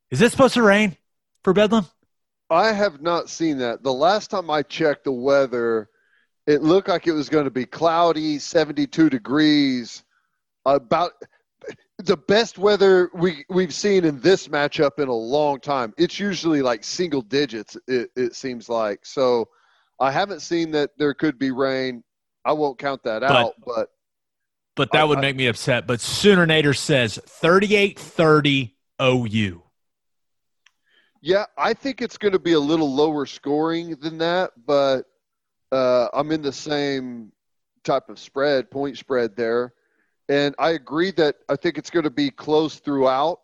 is 0.09 0.21
it 0.21 0.31
supposed 0.31 0.53
to 0.53 0.61
rain 0.61 0.95
for 1.43 1.51
Bedlam? 1.51 1.85
I 2.49 2.71
have 2.71 3.01
not 3.01 3.29
seen 3.29 3.57
that. 3.57 3.83
The 3.83 3.91
last 3.91 4.31
time 4.31 4.49
I 4.49 4.61
checked 4.61 5.03
the 5.03 5.11
weather, 5.11 5.89
it 6.47 6.61
looked 6.63 6.87
like 6.87 7.07
it 7.07 7.11
was 7.11 7.27
going 7.27 7.43
to 7.43 7.51
be 7.51 7.65
cloudy, 7.65 8.39
72 8.39 9.09
degrees. 9.09 10.05
About 10.65 11.11
the 11.97 12.15
best 12.15 12.57
weather 12.57 13.09
we 13.13 13.43
we've 13.49 13.73
seen 13.73 14.05
in 14.05 14.21
this 14.21 14.47
matchup 14.47 14.97
in 14.97 15.09
a 15.09 15.13
long 15.13 15.59
time. 15.59 15.93
It's 15.97 16.17
usually 16.17 16.61
like 16.61 16.85
single 16.85 17.21
digits. 17.21 17.75
It, 17.89 18.11
it 18.15 18.33
seems 18.33 18.69
like 18.69 19.05
so. 19.05 19.49
I 19.99 20.09
haven't 20.09 20.39
seen 20.39 20.71
that 20.71 20.91
there 20.97 21.13
could 21.13 21.37
be 21.37 21.51
rain. 21.51 22.01
I 22.45 22.53
won't 22.53 22.79
count 22.79 23.03
that 23.03 23.19
But- 23.23 23.31
out, 23.31 23.53
but 23.65 23.89
But 24.77 24.93
that 24.93 25.01
I- 25.01 25.03
would 25.03 25.17
I- 25.17 25.21
make 25.21 25.35
me 25.35 25.47
upset. 25.47 25.85
But 25.85 25.99
Sooner 25.99 26.47
Nader 26.47 26.77
says 26.77 27.19
38 27.27 27.99
30 27.99 28.77
OU. 29.01 29.63
Yeah, 31.21 31.45
I 31.57 31.73
think 31.73 32.01
it's 32.01 32.17
going 32.17 32.31
to 32.31 32.39
be 32.39 32.53
a 32.53 32.59
little 32.59 32.93
lower 32.93 33.25
scoring 33.25 33.95
than 34.01 34.17
that, 34.19 34.51
but 34.65 35.05
uh, 35.71 36.07
I'm 36.13 36.31
in 36.31 36.41
the 36.41 36.51
same 36.51 37.31
type 37.83 38.09
of 38.09 38.19
spread, 38.19 38.71
point 38.71 38.97
spread 38.97 39.35
there. 39.35 39.73
And 40.29 40.55
I 40.57 40.71
agree 40.71 41.11
that 41.11 41.35
I 41.49 41.55
think 41.55 41.77
it's 41.77 41.89
going 41.89 42.05
to 42.05 42.09
be 42.09 42.31
close 42.31 42.79
throughout. 42.79 43.39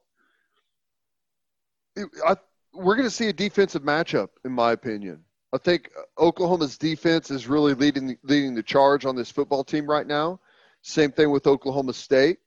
I, 1.98 2.36
we're 2.74 2.96
going 2.96 3.08
to 3.08 3.14
see 3.14 3.28
a 3.28 3.34
defensive 3.34 3.84
matchup, 3.84 4.30
in 4.46 4.52
my 4.52 4.72
opinion. 4.72 5.24
I 5.54 5.58
think 5.58 5.90
Oklahoma's 6.20 6.78
defense 6.78 7.32
is 7.32 7.48
really 7.48 7.74
leading 7.74 8.18
leading 8.24 8.54
the 8.54 8.64
charge 8.64 9.06
on 9.06 9.16
this 9.16 9.32
football 9.32 9.64
team 9.64 9.86
right 9.88 10.06
now. 10.06 10.40
Same 10.82 11.12
thing 11.12 11.32
with 11.32 11.48
Oklahoma 11.48 11.94
State. 11.94 12.40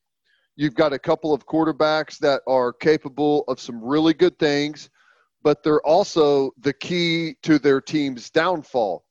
You've 0.61 0.75
got 0.75 0.93
a 0.93 0.99
couple 0.99 1.33
of 1.33 1.47
quarterbacks 1.47 2.19
that 2.19 2.43
are 2.47 2.71
capable 2.71 3.45
of 3.49 3.59
some 3.59 3.83
really 3.83 4.13
good 4.13 4.39
things, 4.39 4.91
but 5.43 5.63
they're 5.63 5.81
also 5.87 6.51
the 6.59 6.75
key 6.75 7.37
to 7.45 7.59
their 7.59 7.81
team's 7.81 8.29
downfall. 8.29 9.07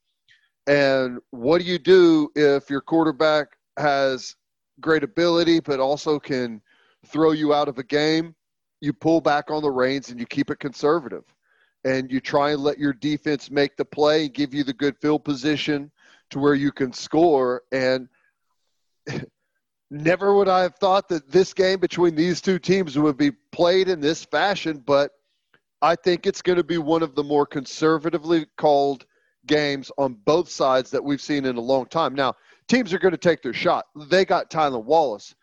And 0.68 1.18
what 1.32 1.60
do 1.60 1.66
you 1.66 1.80
do 1.80 2.30
if 2.36 2.70
your 2.70 2.82
quarterback 2.82 3.48
has 3.78 4.36
great 4.80 5.04
ability, 5.04 5.60
but 5.60 5.80
also 5.80 6.20
can 6.20 6.62
throw 7.08 7.32
you 7.32 7.52
out 7.52 7.68
of 7.68 7.80
a 7.80 7.84
game? 7.84 8.36
You 8.80 8.94
pull 8.94 9.20
back 9.20 9.50
on 9.50 9.64
the 9.64 9.72
reins 9.72 10.12
and 10.12 10.20
you 10.20 10.28
keep 10.28 10.52
it 10.52 10.60
conservative 10.60 11.24
and 11.84 12.12
you 12.12 12.20
try 12.20 12.52
and 12.52 12.62
let 12.62 12.78
your 12.78 12.94
defense 12.94 13.50
make 13.50 13.76
the 13.76 13.86
play 13.86 14.26
and 14.26 14.34
give 14.36 14.54
you 14.54 14.64
the 14.64 14.74
good 14.74 14.96
field 15.00 15.26
position 15.26 15.90
to 16.30 16.38
where 16.38 16.54
you 16.54 16.72
can 16.72 16.94
score. 16.94 17.64
And 17.72 18.08
never 19.92 20.36
would 20.36 20.48
I 20.48 20.62
have 20.62 20.76
thought 20.76 21.10
that 21.10 21.32
this 21.32 21.54
game 21.54 21.80
between 21.80 22.16
these 22.16 22.42
two 22.42 22.60
teams 22.60 22.98
would 22.98 23.18
be 23.18 23.32
played 23.52 23.90
in 23.90 24.00
this 24.00 24.26
fashion, 24.26 24.84
but 24.86 25.12
I 25.82 25.96
think 25.96 26.26
it's 26.26 26.42
going 26.42 26.58
to 26.58 26.64
be 26.64 26.78
one 26.78 27.04
of 27.04 27.16
the 27.16 27.24
more 27.24 27.46
conservatively 27.46 28.46
called 28.58 29.06
games 29.48 29.92
on 29.98 30.18
both 30.26 30.50
sides 30.50 30.92
that 30.92 31.04
we've 31.04 31.22
seen 31.22 31.46
in 31.46 31.56
a 31.56 31.62
long 31.62 31.86
time. 31.86 32.14
Now, 32.14 32.34
teams 32.68 32.94
are 32.94 33.00
going 33.00 33.14
to 33.14 33.18
take 33.18 33.42
their 33.42 33.54
shot. 33.54 33.86
They 34.10 34.26
got 34.26 34.52
Tylan 34.52 34.84
Wallace. 34.84 35.34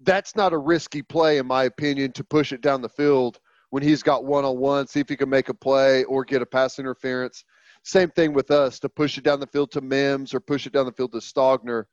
That's 0.00 0.34
not 0.34 0.52
a 0.52 0.58
risky 0.58 1.02
play, 1.02 1.38
in 1.38 1.46
my 1.46 1.64
opinion, 1.64 2.12
to 2.12 2.24
push 2.24 2.52
it 2.52 2.62
down 2.62 2.82
the 2.82 2.88
field 2.88 3.38
when 3.70 3.82
he's 3.82 4.02
got 4.02 4.24
one 4.24 4.44
on 4.44 4.58
one, 4.58 4.86
see 4.86 5.00
if 5.00 5.08
he 5.08 5.16
can 5.16 5.28
make 5.28 5.48
a 5.48 5.54
play 5.54 6.04
or 6.04 6.24
get 6.24 6.42
a 6.42 6.46
pass 6.46 6.78
interference. 6.78 7.44
Same 7.82 8.08
thing 8.10 8.32
with 8.32 8.50
us 8.50 8.78
to 8.78 8.88
push 8.88 9.18
it 9.18 9.24
down 9.24 9.40
the 9.40 9.46
field 9.46 9.70
to 9.72 9.80
Mims 9.80 10.32
or 10.32 10.40
push 10.40 10.66
it 10.66 10.72
down 10.72 10.86
the 10.86 10.92
field 10.92 11.12
to 11.12 11.18
Stogner. 11.18 11.84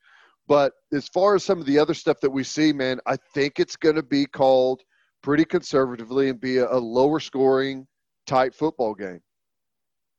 But 0.51 0.73
as 0.91 1.07
far 1.07 1.35
as 1.35 1.45
some 1.45 1.61
of 1.61 1.65
the 1.65 1.79
other 1.79 1.93
stuff 1.93 2.19
that 2.19 2.29
we 2.29 2.43
see, 2.43 2.73
man, 2.73 2.99
I 3.05 3.15
think 3.15 3.57
it's 3.57 3.77
going 3.77 3.95
to 3.95 4.03
be 4.03 4.25
called 4.25 4.81
pretty 5.23 5.45
conservatively 5.45 6.27
and 6.27 6.41
be 6.41 6.57
a, 6.57 6.69
a 6.69 6.75
lower 6.75 7.21
scoring, 7.21 7.87
tight 8.27 8.53
football 8.53 8.93
game. 8.93 9.21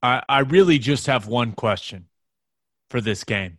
I, 0.03 0.23
I 0.31 0.39
really 0.39 0.79
just 0.79 1.07
have 1.07 1.27
one 1.27 1.53
question 1.53 2.07
for 2.89 3.03
this 3.03 3.25
game. 3.25 3.59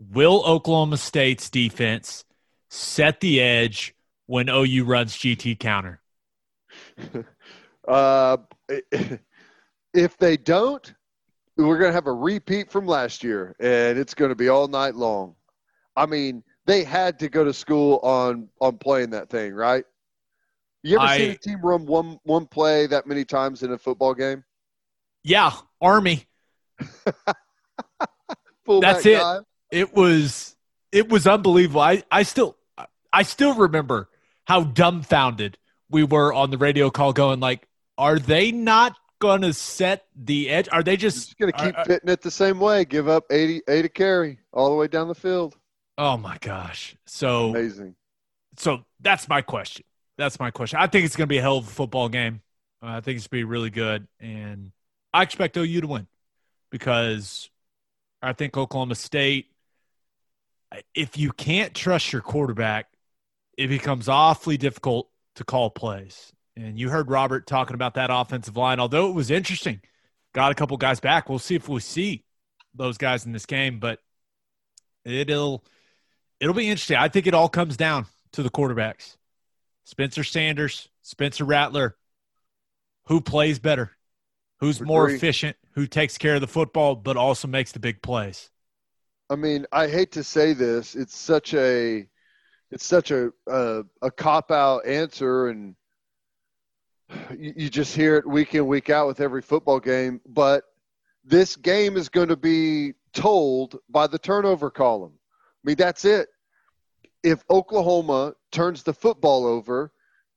Will 0.00 0.42
Oklahoma 0.46 0.96
State's 0.96 1.50
defense 1.50 2.24
set 2.70 3.20
the 3.20 3.38
edge 3.38 3.94
when 4.24 4.48
OU 4.48 4.86
runs 4.86 5.18
GT 5.18 5.58
counter? 5.58 6.00
uh, 7.86 8.38
if 9.92 10.16
they 10.16 10.38
don't, 10.38 10.94
we're 11.58 11.78
going 11.78 11.90
to 11.90 11.94
have 11.94 12.06
a 12.06 12.14
repeat 12.14 12.72
from 12.72 12.86
last 12.86 13.22
year, 13.22 13.54
and 13.60 13.98
it's 13.98 14.14
going 14.14 14.30
to 14.30 14.34
be 14.34 14.48
all 14.48 14.66
night 14.66 14.94
long. 14.94 15.34
I 15.98 16.06
mean, 16.06 16.42
they 16.66 16.84
had 16.84 17.18
to 17.18 17.28
go 17.28 17.44
to 17.44 17.52
school 17.52 17.98
on 18.02 18.48
on 18.60 18.78
playing 18.78 19.10
that 19.10 19.28
thing, 19.28 19.54
right? 19.54 19.84
You 20.82 20.98
ever 20.98 21.06
I, 21.06 21.18
seen 21.18 21.30
a 21.30 21.36
team 21.36 21.60
run 21.62 21.86
one 21.86 22.18
one 22.22 22.46
play 22.46 22.86
that 22.86 23.06
many 23.06 23.24
times 23.24 23.62
in 23.62 23.72
a 23.72 23.78
football 23.78 24.14
game? 24.14 24.44
Yeah, 25.24 25.52
Army. 25.80 26.26
That's 28.66 29.04
it. 29.06 29.18
Guy. 29.18 29.38
It 29.72 29.94
was 29.94 30.56
it 30.92 31.08
was 31.08 31.26
unbelievable. 31.26 31.80
I, 31.80 32.02
I 32.10 32.22
still 32.22 32.56
I 33.12 33.22
still 33.24 33.54
remember 33.54 34.08
how 34.46 34.62
dumbfounded 34.64 35.58
we 35.90 36.04
were 36.04 36.32
on 36.32 36.50
the 36.50 36.58
radio 36.58 36.90
call 36.90 37.12
going 37.12 37.40
like, 37.40 37.66
are 37.96 38.18
they 38.18 38.52
not 38.52 38.94
going 39.18 39.42
to 39.42 39.52
set 39.52 40.06
the 40.14 40.48
edge? 40.50 40.68
Are 40.70 40.82
they 40.82 40.96
just, 40.96 41.28
just 41.28 41.38
going 41.38 41.52
to 41.52 41.58
keep 41.58 41.78
are, 41.78 41.84
fitting 41.84 42.08
it 42.08 42.20
the 42.20 42.30
same 42.30 42.60
way? 42.60 42.84
Give 42.84 43.08
up 43.08 43.24
80, 43.30 43.62
80 43.68 43.88
carry 43.88 44.38
all 44.52 44.70
the 44.70 44.76
way 44.76 44.86
down 44.86 45.08
the 45.08 45.14
field. 45.14 45.56
Oh 45.98 46.16
my 46.16 46.38
gosh. 46.40 46.96
So 47.06 47.50
amazing. 47.50 47.96
So 48.56 48.84
that's 49.00 49.28
my 49.28 49.42
question. 49.42 49.84
That's 50.16 50.38
my 50.38 50.50
question. 50.52 50.78
I 50.78 50.86
think 50.86 51.04
it's 51.04 51.16
going 51.16 51.26
to 51.26 51.32
be 51.32 51.38
a 51.38 51.42
hell 51.42 51.58
of 51.58 51.66
a 51.66 51.70
football 51.70 52.08
game. 52.08 52.40
Uh, 52.82 52.86
I 52.86 53.00
think 53.00 53.16
it's 53.16 53.26
going 53.26 53.40
to 53.40 53.44
be 53.46 53.50
really 53.50 53.70
good. 53.70 54.06
And 54.20 54.72
I 55.12 55.22
expect 55.22 55.56
OU 55.56 55.80
to 55.80 55.86
win 55.86 56.06
because 56.70 57.50
I 58.22 58.32
think 58.32 58.56
Oklahoma 58.56 58.94
State, 58.94 59.46
if 60.94 61.16
you 61.16 61.32
can't 61.32 61.74
trust 61.74 62.12
your 62.12 62.22
quarterback, 62.22 62.86
it 63.56 63.66
becomes 63.68 64.08
awfully 64.08 64.56
difficult 64.56 65.08
to 65.36 65.44
call 65.44 65.70
plays. 65.70 66.32
And 66.56 66.78
you 66.78 66.90
heard 66.90 67.10
Robert 67.10 67.46
talking 67.46 67.74
about 67.74 67.94
that 67.94 68.10
offensive 68.12 68.56
line. 68.56 68.80
Although 68.80 69.08
it 69.08 69.14
was 69.14 69.30
interesting, 69.30 69.80
got 70.32 70.52
a 70.52 70.54
couple 70.54 70.76
guys 70.76 71.00
back. 71.00 71.28
We'll 71.28 71.38
see 71.38 71.54
if 71.54 71.68
we 71.68 71.80
see 71.80 72.24
those 72.74 72.98
guys 72.98 73.26
in 73.26 73.32
this 73.32 73.46
game, 73.46 73.78
but 73.78 74.00
it'll 75.04 75.64
it'll 76.40 76.54
be 76.54 76.68
interesting. 76.68 76.96
I 76.96 77.08
think 77.08 77.26
it 77.26 77.34
all 77.34 77.48
comes 77.48 77.76
down 77.76 78.06
to 78.32 78.42
the 78.42 78.50
quarterbacks. 78.50 79.16
Spencer 79.84 80.24
Sanders, 80.24 80.88
Spencer 81.02 81.44
Rattler, 81.44 81.96
who 83.06 83.20
plays 83.20 83.58
better, 83.58 83.92
who's 84.60 84.80
more 84.80 85.08
efficient, 85.08 85.56
who 85.72 85.86
takes 85.86 86.18
care 86.18 86.34
of 86.34 86.40
the 86.40 86.46
football, 86.46 86.94
but 86.94 87.16
also 87.16 87.48
makes 87.48 87.72
the 87.72 87.78
big 87.78 88.02
plays. 88.02 88.50
I 89.30 89.36
mean, 89.36 89.66
I 89.72 89.88
hate 89.88 90.12
to 90.12 90.24
say 90.24 90.52
this, 90.52 90.94
it's 90.94 91.16
such 91.16 91.54
a 91.54 92.06
it's 92.70 92.84
such 92.84 93.10
a 93.10 93.30
a, 93.46 93.84
a 94.02 94.10
cop 94.10 94.50
out 94.50 94.86
answer, 94.86 95.48
and 95.48 95.74
you, 97.38 97.54
you 97.56 97.70
just 97.70 97.94
hear 97.94 98.16
it 98.16 98.26
week 98.26 98.54
in 98.54 98.66
week 98.66 98.90
out 98.90 99.06
with 99.06 99.20
every 99.20 99.42
football 99.42 99.80
game. 99.80 100.20
But 100.26 100.64
this 101.24 101.56
game 101.56 101.96
is 101.96 102.08
going 102.08 102.28
to 102.28 102.36
be 102.36 102.94
told 103.12 103.78
by 103.88 104.06
the 104.06 104.18
turnover 104.18 104.70
column. 104.70 105.17
Mean, 105.68 105.76
that's 105.76 106.06
it. 106.06 106.30
If 107.22 107.44
Oklahoma 107.50 108.32
turns 108.52 108.82
the 108.82 108.94
football 108.94 109.44
over, 109.44 109.92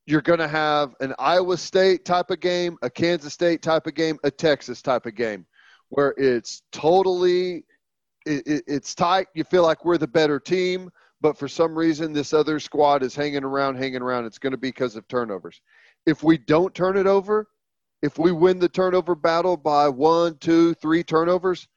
you're 0.06 0.22
going 0.22 0.40
to 0.40 0.48
have 0.50 0.94
an 1.00 1.14
Iowa 1.20 1.56
State 1.56 2.04
type 2.04 2.32
of 2.32 2.42
game, 2.42 2.78
a 2.82 2.90
Kansas 2.90 3.34
State 3.34 3.62
type 3.62 3.88
of 3.88 3.94
game, 3.94 4.20
a 4.26 4.30
Texas 4.30 4.82
type 4.82 5.06
of 5.06 5.16
game, 5.16 5.46
where 5.88 6.14
it's 6.18 6.64
totally 6.74 7.64
it, 8.26 8.46
it, 8.46 8.64
it's 8.68 8.94
tight. 8.94 9.28
You 9.34 9.46
feel 9.46 9.64
like 9.64 9.86
we're 9.86 9.98
the 9.98 10.06
better 10.06 10.38
team, 10.38 10.90
but 11.22 11.38
for 11.38 11.48
some 11.48 11.78
reason 11.78 12.12
this 12.12 12.34
other 12.34 12.60
squad 12.60 13.02
is 13.02 13.16
hanging 13.16 13.46
around, 13.46 13.78
hanging 13.78 14.02
around. 14.02 14.26
It's 14.26 14.38
going 14.38 14.52
to 14.52 14.58
be 14.58 14.68
because 14.68 14.98
of 14.98 15.08
turnovers. 15.08 15.62
If 16.06 16.24
we 16.24 16.40
don't 16.40 16.76
turn 16.76 16.98
it 16.98 17.08
over, 17.08 17.48
if 18.02 18.20
we 18.20 18.34
win 18.34 18.60
the 18.60 18.68
turnover 18.68 19.16
battle 19.16 19.56
by 19.56 19.88
one, 19.88 20.38
two, 20.40 20.74
three 20.74 21.04
turnovers, 21.06 21.70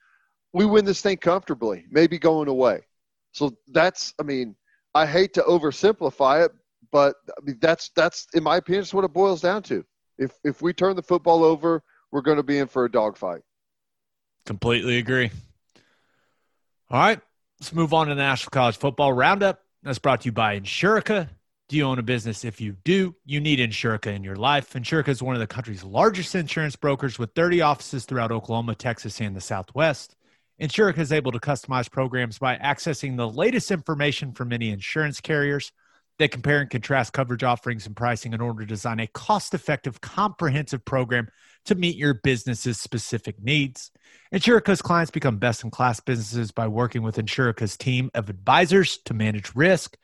we 0.53 0.65
win 0.67 0.85
this 0.85 1.03
thing 1.03 1.19
comfortably, 1.19 1.85
maybe 1.89 2.19
going 2.19 2.49
away. 2.49 2.81
So 3.35 3.57
that's, 3.68 4.14
I 4.18 4.22
mean, 4.22 4.57
I 4.95 5.07
hate 5.07 5.35
to 5.35 5.43
oversimplify 5.43 6.47
it, 6.47 6.53
but 6.91 7.16
I 7.28 7.41
mean, 7.43 7.59
that's 7.61 7.91
that's 7.95 8.26
in 8.32 8.43
my 8.43 8.57
opinion, 8.57 8.82
that's 8.82 8.95
what 8.95 9.05
it 9.05 9.12
boils 9.12 9.43
down 9.43 9.62
to. 9.64 9.85
If 10.18 10.32
if 10.45 10.62
we 10.62 10.72
turn 10.72 10.97
the 10.97 11.03
football 11.03 11.45
over, 11.45 11.82
we're 12.12 12.22
going 12.22 12.39
to 12.39 12.43
be 12.43 12.59
in 12.59 12.68
for 12.68 12.85
a 12.85 12.91
dogfight. 12.91 13.43
Completely 14.47 14.99
agree. 14.99 15.30
All 16.91 17.01
right, 17.01 17.20
Let's 17.61 17.72
move 17.72 17.95
on 17.95 18.09
to 18.09 18.14
National 18.14 18.51
College 18.51 18.76
Football 18.76 19.14
Roundup. 19.14 19.61
That's 19.82 19.99
brought 19.99 20.20
to 20.22 20.26
you 20.26 20.32
by 20.32 20.61
Insurica. 20.61 21.30
Do 21.70 21.76
you 21.76 21.85
own 21.85 21.99
a 21.99 22.03
business? 22.03 22.45
If 22.45 22.61
you 22.61 22.76
do, 22.85 23.14
you 23.24 23.41
need 23.41 23.59
Insurica 23.59 24.14
in 24.14 24.22
your 24.22 24.37
life. 24.37 24.74
Insurica 24.74 25.09
is 25.09 25.22
one 25.22 25.35
of 25.35 25.41
the 25.41 25.47
country's 25.47 25.82
largest 25.82 26.35
insurance 26.35 26.76
brokers 26.76 27.18
with 27.18 27.32
30 27.35 27.62
offices 27.62 28.05
throughout 28.05 28.30
Oklahoma, 28.30 28.74
Texas, 28.74 29.18
and 29.20 29.35
the 29.35 29.41
Southwest. 29.41 30.14
Insurica 30.61 30.99
is 30.99 31.13
able 31.13 31.33
to 31.33 31.41
customize 31.41 31.91
programs 31.91 32.39
by 32.39 32.57
accessing 32.57 33.17
the 33.17 33.29
latest 33.29 33.71
information 33.71 34.33
from 34.33 34.49
many 34.49 34.71
insurance 34.71 35.21
carriers. 35.21 35.73
They 36.19 36.29
compare 36.29 36.61
and 36.61 36.71
contrast 36.71 37.13
coverage 37.13 37.43
offerings 37.43 37.87
and 37.87 37.97
pricing 37.97 38.35
in 38.35 38.41
order 38.41 38.61
to 38.61 38.67
design 38.67 39.01
a 39.01 39.09
cost 39.09 39.53
effective, 39.53 40.01
comprehensive 40.01 40.85
program 40.85 41.29
to 41.65 41.75
meet 41.75 41.97
your 41.97 42.15
business's 42.15 42.81
specific 42.81 43.43
needs. 43.43 43.91
Insurica's 44.33 44.81
clients 44.81 45.11
become 45.11 45.39
best 45.39 45.65
in 45.65 45.73
class 45.73 45.99
businesses 45.99 46.53
by 46.53 46.69
working 46.69 47.03
with 47.03 47.17
Insurica's 47.17 47.77
team 47.77 48.13
of 48.15 48.31
advisors 48.31 48.99
to 49.07 49.15
manage 49.15 49.57
risk. 49.57 49.97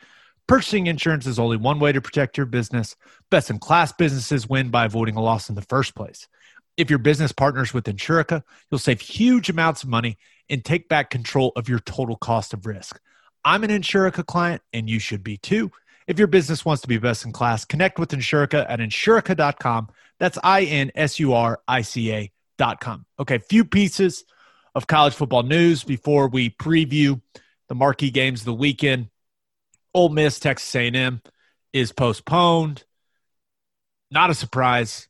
Purchasing 0.48 0.88
insurance 0.88 1.26
is 1.26 1.38
only 1.38 1.56
one 1.56 1.78
way 1.78 1.92
to 1.92 2.00
protect 2.00 2.36
your 2.36 2.46
business. 2.46 2.96
Best 3.30 3.50
in 3.50 3.60
class 3.60 3.92
businesses 3.92 4.48
win 4.48 4.70
by 4.70 4.86
avoiding 4.86 5.14
a 5.14 5.22
loss 5.22 5.48
in 5.48 5.54
the 5.54 5.62
first 5.62 5.94
place. 5.94 6.26
If 6.76 6.90
your 6.90 6.98
business 6.98 7.30
partners 7.30 7.72
with 7.72 7.84
Insurica, 7.84 8.42
you'll 8.68 8.78
save 8.78 9.00
huge 9.00 9.48
amounts 9.48 9.84
of 9.84 9.90
money 9.90 10.18
and 10.50 10.64
take 10.64 10.88
back 10.88 11.08
control 11.08 11.52
of 11.56 11.68
your 11.68 11.78
total 11.78 12.16
cost 12.16 12.52
of 12.52 12.66
risk. 12.66 13.00
I'm 13.44 13.64
an 13.64 13.70
Insurica 13.70 14.26
client, 14.26 14.60
and 14.72 14.90
you 14.90 14.98
should 14.98 15.24
be 15.24 15.38
too. 15.38 15.70
If 16.06 16.18
your 16.18 16.28
business 16.28 16.64
wants 16.64 16.82
to 16.82 16.88
be 16.88 16.98
best 16.98 17.24
in 17.24 17.32
class, 17.32 17.64
connect 17.64 17.98
with 17.98 18.10
Insurica 18.10 18.66
at 18.68 18.80
insurica.com. 18.80 19.88
That's 20.18 20.38
I 20.42 20.64
N 20.64 20.90
S 20.94 21.18
U 21.20 21.32
R 21.32 21.60
I 21.66 21.82
C 21.82 22.12
A.com. 22.12 23.06
Okay, 23.18 23.38
few 23.38 23.64
pieces 23.64 24.24
of 24.74 24.86
college 24.86 25.14
football 25.14 25.44
news 25.44 25.84
before 25.84 26.28
we 26.28 26.50
preview 26.50 27.20
the 27.68 27.74
marquee 27.74 28.10
games 28.10 28.40
of 28.40 28.46
the 28.46 28.54
weekend. 28.54 29.08
Ole 29.94 30.08
Miss, 30.08 30.38
Texas 30.38 30.74
A&M 30.74 31.22
is 31.72 31.92
postponed. 31.92 32.84
Not 34.10 34.30
a 34.30 34.34
surprise. 34.34 35.08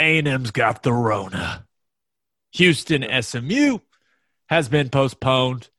A&M's 0.00 0.50
got 0.50 0.82
the 0.82 0.92
Rona. 0.92 1.66
Houston 2.52 3.04
SMU 3.22 3.78
has 4.50 4.68
been 4.68 4.90
postponed. 4.90 5.70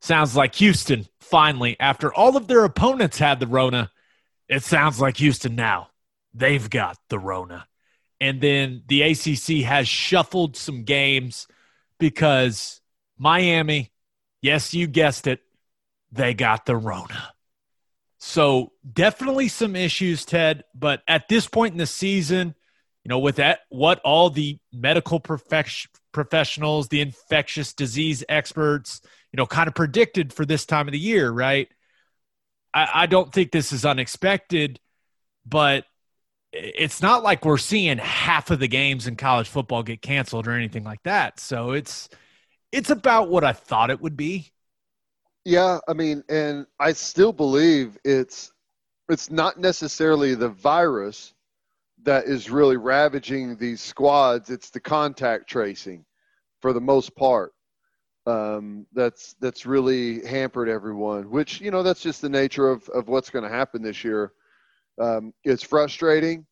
Sounds 0.00 0.36
like 0.36 0.54
Houston 0.56 1.06
finally, 1.20 1.76
after 1.80 2.14
all 2.14 2.36
of 2.36 2.46
their 2.46 2.64
opponents 2.64 3.18
had 3.18 3.40
the 3.40 3.46
Rona, 3.46 3.90
it 4.48 4.62
sounds 4.62 5.00
like 5.00 5.16
Houston 5.16 5.56
now. 5.56 5.88
They've 6.32 6.70
got 6.70 6.96
the 7.08 7.18
Rona. 7.18 7.66
And 8.20 8.40
then 8.40 8.84
the 8.86 9.02
ACC 9.02 9.64
has 9.66 9.88
shuffled 9.88 10.56
some 10.56 10.84
games 10.84 11.48
because 11.98 12.80
Miami, 13.18 13.92
yes, 14.40 14.74
you 14.74 14.86
guessed 14.86 15.26
it, 15.26 15.40
they 16.12 16.34
got 16.34 16.66
the 16.66 16.76
Rona. 16.76 17.32
So 18.18 18.72
definitely 18.90 19.48
some 19.48 19.74
issues, 19.74 20.24
Ted. 20.24 20.64
But 20.74 21.02
at 21.08 21.28
this 21.28 21.48
point 21.48 21.72
in 21.72 21.78
the 21.78 21.86
season, 21.86 22.54
you 23.04 23.10
know, 23.10 23.18
with 23.18 23.36
that, 23.36 23.60
what 23.68 24.00
all 24.00 24.30
the 24.30 24.58
medical 24.72 25.20
perfection, 25.20 25.90
professionals, 26.12 26.88
the 26.88 27.02
infectious 27.02 27.74
disease 27.74 28.24
experts, 28.28 29.02
you 29.30 29.36
know, 29.36 29.46
kind 29.46 29.68
of 29.68 29.74
predicted 29.74 30.32
for 30.32 30.46
this 30.46 30.64
time 30.64 30.88
of 30.88 30.92
the 30.92 30.98
year, 30.98 31.30
right? 31.30 31.68
I, 32.72 32.88
I 32.94 33.06
don't 33.06 33.32
think 33.32 33.52
this 33.52 33.72
is 33.72 33.84
unexpected, 33.84 34.80
but 35.44 35.84
it's 36.52 37.02
not 37.02 37.22
like 37.22 37.44
we're 37.44 37.58
seeing 37.58 37.98
half 37.98 38.50
of 38.50 38.58
the 38.58 38.68
games 38.68 39.06
in 39.06 39.16
college 39.16 39.48
football 39.48 39.82
get 39.82 40.00
canceled 40.00 40.48
or 40.48 40.52
anything 40.52 40.84
like 40.84 41.02
that. 41.02 41.40
So 41.40 41.72
it's 41.72 42.08
it's 42.72 42.90
about 42.90 43.28
what 43.28 43.44
I 43.44 43.52
thought 43.52 43.90
it 43.90 44.00
would 44.00 44.16
be. 44.16 44.50
Yeah, 45.44 45.78
I 45.86 45.92
mean, 45.92 46.24
and 46.28 46.66
I 46.80 46.92
still 46.92 47.32
believe 47.32 47.98
it's 48.04 48.52
it's 49.10 49.30
not 49.30 49.58
necessarily 49.58 50.34
the 50.34 50.48
virus 50.48 51.33
that 52.04 52.24
is 52.26 52.50
really 52.50 52.76
ravaging 52.76 53.56
these 53.56 53.80
squads. 53.80 54.50
It's 54.50 54.70
the 54.70 54.80
contact 54.80 55.48
tracing, 55.48 56.04
for 56.60 56.72
the 56.72 56.80
most 56.80 57.14
part. 57.16 57.52
Um, 58.26 58.86
that's 58.92 59.34
that's 59.40 59.66
really 59.66 60.26
hampered 60.26 60.68
everyone. 60.68 61.30
Which 61.30 61.60
you 61.60 61.70
know 61.70 61.82
that's 61.82 62.00
just 62.02 62.22
the 62.22 62.28
nature 62.28 62.68
of 62.68 62.88
of 62.90 63.08
what's 63.08 63.30
going 63.30 63.44
to 63.44 63.50
happen 63.50 63.82
this 63.82 64.04
year. 64.04 64.32
Um, 64.98 65.34
it's 65.44 65.62
frustrating. 65.62 66.46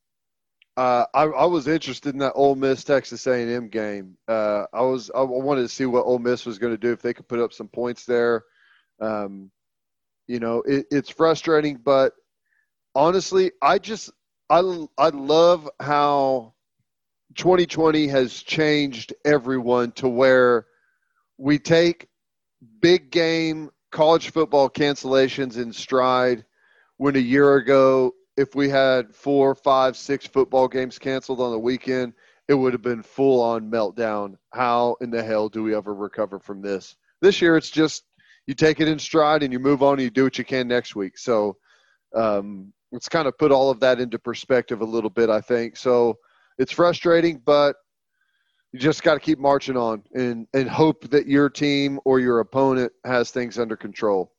Uh, 0.77 1.05
I, 1.13 1.25
I, 1.25 1.45
was 1.45 1.69
interested 1.69 2.15
in 2.15 2.19
that 2.21 2.33
Ole 2.35 2.55
Miss 2.55 2.83
Texas 2.83 3.27
A&M 3.27 3.69
game. 3.69 4.17
Uh, 4.27 4.65
I 4.73 4.81
was 4.81 5.11
I 5.15 5.21
wanted 5.21 5.63
to 5.63 5.69
see 5.69 5.85
what 5.85 6.07
Ole 6.07 6.19
Miss 6.19 6.47
was 6.47 6.59
going 6.59 6.73
to 6.73 6.79
do 6.79 6.93
if 6.93 7.03
they 7.03 7.13
could 7.13 7.29
put 7.29 7.41
up 7.41 7.53
some 7.53 7.69
points 7.69 8.07
there. 8.07 8.45
Um, 8.99 9.51
you 10.27 10.41
know, 10.41 10.63
it, 10.63 10.87
it's 10.91 11.11
frustrating, 11.11 11.77
but 11.77 12.15
honestly, 12.95 13.53
I 13.61 13.79
just 13.79 14.11
I 14.51 14.87
I 14.99 15.09
love 15.09 15.69
how 15.81 16.55
2020 17.37 18.09
has 18.09 18.43
changed 18.43 19.15
everyone 19.25 19.93
to 19.93 20.09
where 20.09 20.67
we 21.39 21.59
take 21.59 22.09
big 22.81 23.11
game 23.11 23.71
college 23.91 24.31
football 24.31 24.69
cancellations 24.69 25.57
in 25.57 25.73
stride 25.73 26.45
when 26.97 27.17
a 27.17 27.21
year 27.21 27.57
ago 27.57 28.15
if 28.37 28.55
we 28.55 28.69
had 28.69 29.15
four, 29.15 29.55
five, 29.55 29.97
six 29.97 30.27
football 30.27 30.69
games 30.69 30.99
canceled 30.99 31.41
on 31.41 31.53
the 31.53 31.59
weekend, 31.59 32.15
it 32.49 32.55
would 32.55 32.73
have 32.73 32.83
been 32.83 33.03
full 33.03 33.41
on 33.41 33.71
meltdown. 33.71 34.37
How 34.53 34.97
in 35.01 35.11
the 35.11 35.23
hell 35.23 35.49
do 35.49 35.63
we 35.63 35.75
ever 35.75 35.95
recover 35.95 36.39
from 36.39 36.63
this? 36.63 36.97
This 37.21 37.41
year, 37.43 37.57
it's 37.57 37.71
just 37.71 38.05
you 38.47 38.55
take 38.55 38.81
it 38.81 38.89
in 38.89 38.99
stride 38.99 39.43
and 39.43 39.53
you 39.53 39.59
move 39.59 39.83
on 39.83 39.95
and 39.95 40.03
you 40.03 40.11
do 40.11 40.25
what 40.25 40.39
you 40.39 40.45
can 40.45 40.67
next 40.67 40.97
week. 40.97 41.19
So 41.19 41.57
um, 42.15 42.73
it's 42.93 43.09
kind 43.09 43.27
of 43.27 43.37
put 43.39 43.51
all 43.51 43.71
of 43.71 43.81
that 43.81 44.01
into 44.01 44.19
perspective 44.19 44.81
a 44.81 44.85
little 44.85 45.11
bit, 45.11 45.31
I 45.31 45.41
think. 45.41 45.77
So 45.77 46.19
it's 46.59 46.73
frustrating, 46.73 47.41
but 47.45 47.77
you 48.73 48.79
just 48.79 49.03
got 49.03 49.15
to 49.15 49.21
keep 49.21 49.39
marching 49.39 49.77
on 49.77 50.03
and, 50.15 50.47
and 50.55 50.69
hope 50.69 51.11
that 51.11 51.27
your 51.27 51.51
team 51.51 51.99
or 52.05 52.21
your 52.21 52.41
opponent 52.41 52.93
has 53.05 53.31
things 53.31 53.59
under 53.59 53.77
control. 53.77 54.33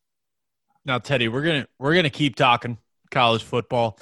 Now, 0.85 0.99
Teddy, 0.99 1.29
we're 1.29 1.43
gonna 1.43 1.67
we're 1.79 1.95
gonna 1.95 2.09
keep 2.09 2.35
talking 2.35 2.77
college 3.13 3.43
football. 3.43 3.97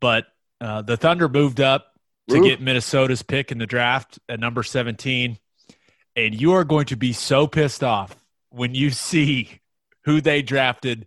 But 0.00 0.26
uh, 0.60 0.82
the 0.82 0.96
Thunder 0.96 1.28
moved 1.28 1.60
up 1.60 1.94
to 2.28 2.36
Ooh. 2.36 2.42
get 2.42 2.60
Minnesota's 2.60 3.22
pick 3.22 3.50
in 3.50 3.58
the 3.58 3.66
draft 3.66 4.18
at 4.28 4.40
number 4.40 4.62
17. 4.62 5.38
And 6.16 6.38
you 6.38 6.52
are 6.52 6.64
going 6.64 6.86
to 6.86 6.96
be 6.96 7.12
so 7.12 7.46
pissed 7.46 7.82
off 7.82 8.16
when 8.50 8.74
you 8.74 8.90
see 8.90 9.60
who 10.04 10.20
they 10.20 10.42
drafted 10.42 11.06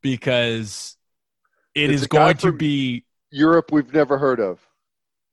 because 0.00 0.96
it 1.74 1.90
it's 1.90 2.02
is 2.02 2.06
going 2.06 2.36
to 2.38 2.52
be 2.52 3.04
Europe 3.30 3.72
we've 3.72 3.92
never 3.92 4.18
heard 4.18 4.40
of. 4.40 4.60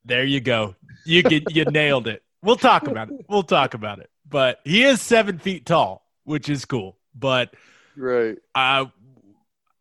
There 0.05 0.23
you 0.23 0.41
go. 0.41 0.75
You 1.05 1.23
get, 1.23 1.51
you 1.55 1.65
nailed 1.65 2.07
it. 2.07 2.23
We'll 2.41 2.55
talk 2.55 2.87
about 2.87 3.11
it. 3.11 3.25
We'll 3.29 3.43
talk 3.43 3.73
about 3.73 3.99
it. 3.99 4.09
But 4.27 4.59
he 4.63 4.83
is 4.83 5.01
seven 5.01 5.37
feet 5.37 5.65
tall, 5.65 6.05
which 6.23 6.49
is 6.49 6.65
cool. 6.65 6.97
But 7.13 7.53
right, 7.95 8.37
uh, 8.55 8.85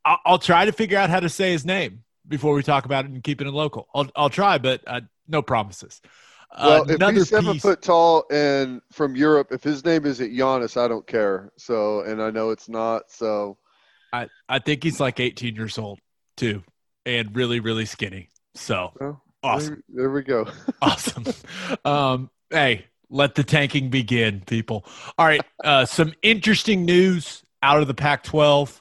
I'll, 0.05 0.21
I'll, 0.27 0.39
try 0.39 0.65
to 0.65 0.73
figure 0.73 0.99
out 0.99 1.09
how 1.09 1.21
to 1.21 1.29
say 1.29 1.53
his 1.53 1.65
name 1.65 2.03
before 2.27 2.55
we 2.55 2.63
talk 2.63 2.85
about 2.85 3.05
it 3.05 3.13
and 3.13 3.23
keep 3.23 3.41
it 3.41 3.47
in 3.47 3.55
local. 3.55 3.89
I'll, 3.95 4.11
I'll 4.17 4.31
try, 4.31 4.59
but 4.59 4.83
uh, 4.87 5.03
no 5.29 5.41
promises. 5.41 6.01
Uh, 6.53 6.83
well, 6.87 7.11
if 7.11 7.17
he's 7.17 7.29
seven 7.29 7.53
piece, 7.53 7.63
foot 7.63 7.81
tall 7.81 8.25
and 8.31 8.83
from 8.93 9.15
Europe, 9.15 9.53
if 9.53 9.63
his 9.63 9.85
name 9.85 10.05
isn't 10.05 10.33
Giannis, 10.33 10.77
I 10.77 10.89
don't 10.89 11.07
care. 11.07 11.53
So, 11.57 12.01
and 12.01 12.21
I 12.21 12.31
know 12.31 12.51
it's 12.51 12.69
not. 12.69 13.11
So, 13.11 13.57
I 14.13 14.29
I 14.49 14.59
think 14.59 14.83
he's 14.83 14.99
like 14.99 15.21
18 15.21 15.55
years 15.55 15.79
old 15.79 16.01
too, 16.41 16.63
and 17.07 17.35
really 17.37 17.61
really 17.61 17.85
skinny. 17.85 18.29
So 18.55 18.93
well, 18.99 19.23
awesome. 19.43 19.83
There, 19.89 20.05
there 20.05 20.11
we 20.11 20.23
go. 20.23 20.49
awesome. 20.83 21.25
Um, 21.85 22.31
hey, 22.51 22.87
let 23.11 23.35
the 23.35 23.45
tanking 23.45 23.91
begin, 23.91 24.43
people. 24.47 24.85
All 25.19 25.27
right, 25.27 25.43
uh, 25.63 25.85
some 25.85 26.15
interesting 26.23 26.85
news 26.85 27.45
out 27.63 27.81
of 27.81 27.87
the 27.87 27.95
Pac-12. 27.95 28.81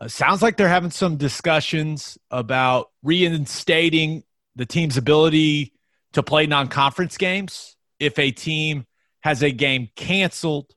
Uh, 0.00 0.08
sounds 0.08 0.42
like 0.42 0.56
they're 0.56 0.68
having 0.68 0.90
some 0.90 1.16
discussions 1.16 2.18
about 2.30 2.90
reinstating 3.02 4.22
the 4.56 4.66
team's 4.66 4.96
ability 4.96 5.72
to 6.12 6.22
play 6.22 6.46
non-conference 6.46 7.16
games 7.16 7.76
if 7.98 8.18
a 8.18 8.30
team 8.30 8.86
has 9.20 9.42
a 9.42 9.50
game 9.50 9.88
canceled, 9.96 10.74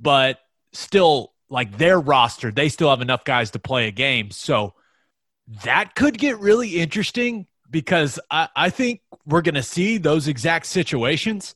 but 0.00 0.40
still 0.72 1.32
like 1.50 1.78
their 1.78 1.98
roster, 1.98 2.50
they 2.50 2.68
still 2.68 2.90
have 2.90 3.00
enough 3.00 3.24
guys 3.24 3.50
to 3.52 3.58
play 3.58 3.88
a 3.88 3.90
game. 3.90 4.30
So 4.30 4.74
that 5.64 5.94
could 5.94 6.18
get 6.18 6.38
really 6.38 6.78
interesting 6.78 7.46
because 7.70 8.18
I, 8.30 8.48
I 8.54 8.70
think 8.70 9.00
we're 9.26 9.42
going 9.42 9.54
to 9.54 9.62
see 9.62 9.98
those 9.98 10.28
exact 10.28 10.66
situations 10.66 11.54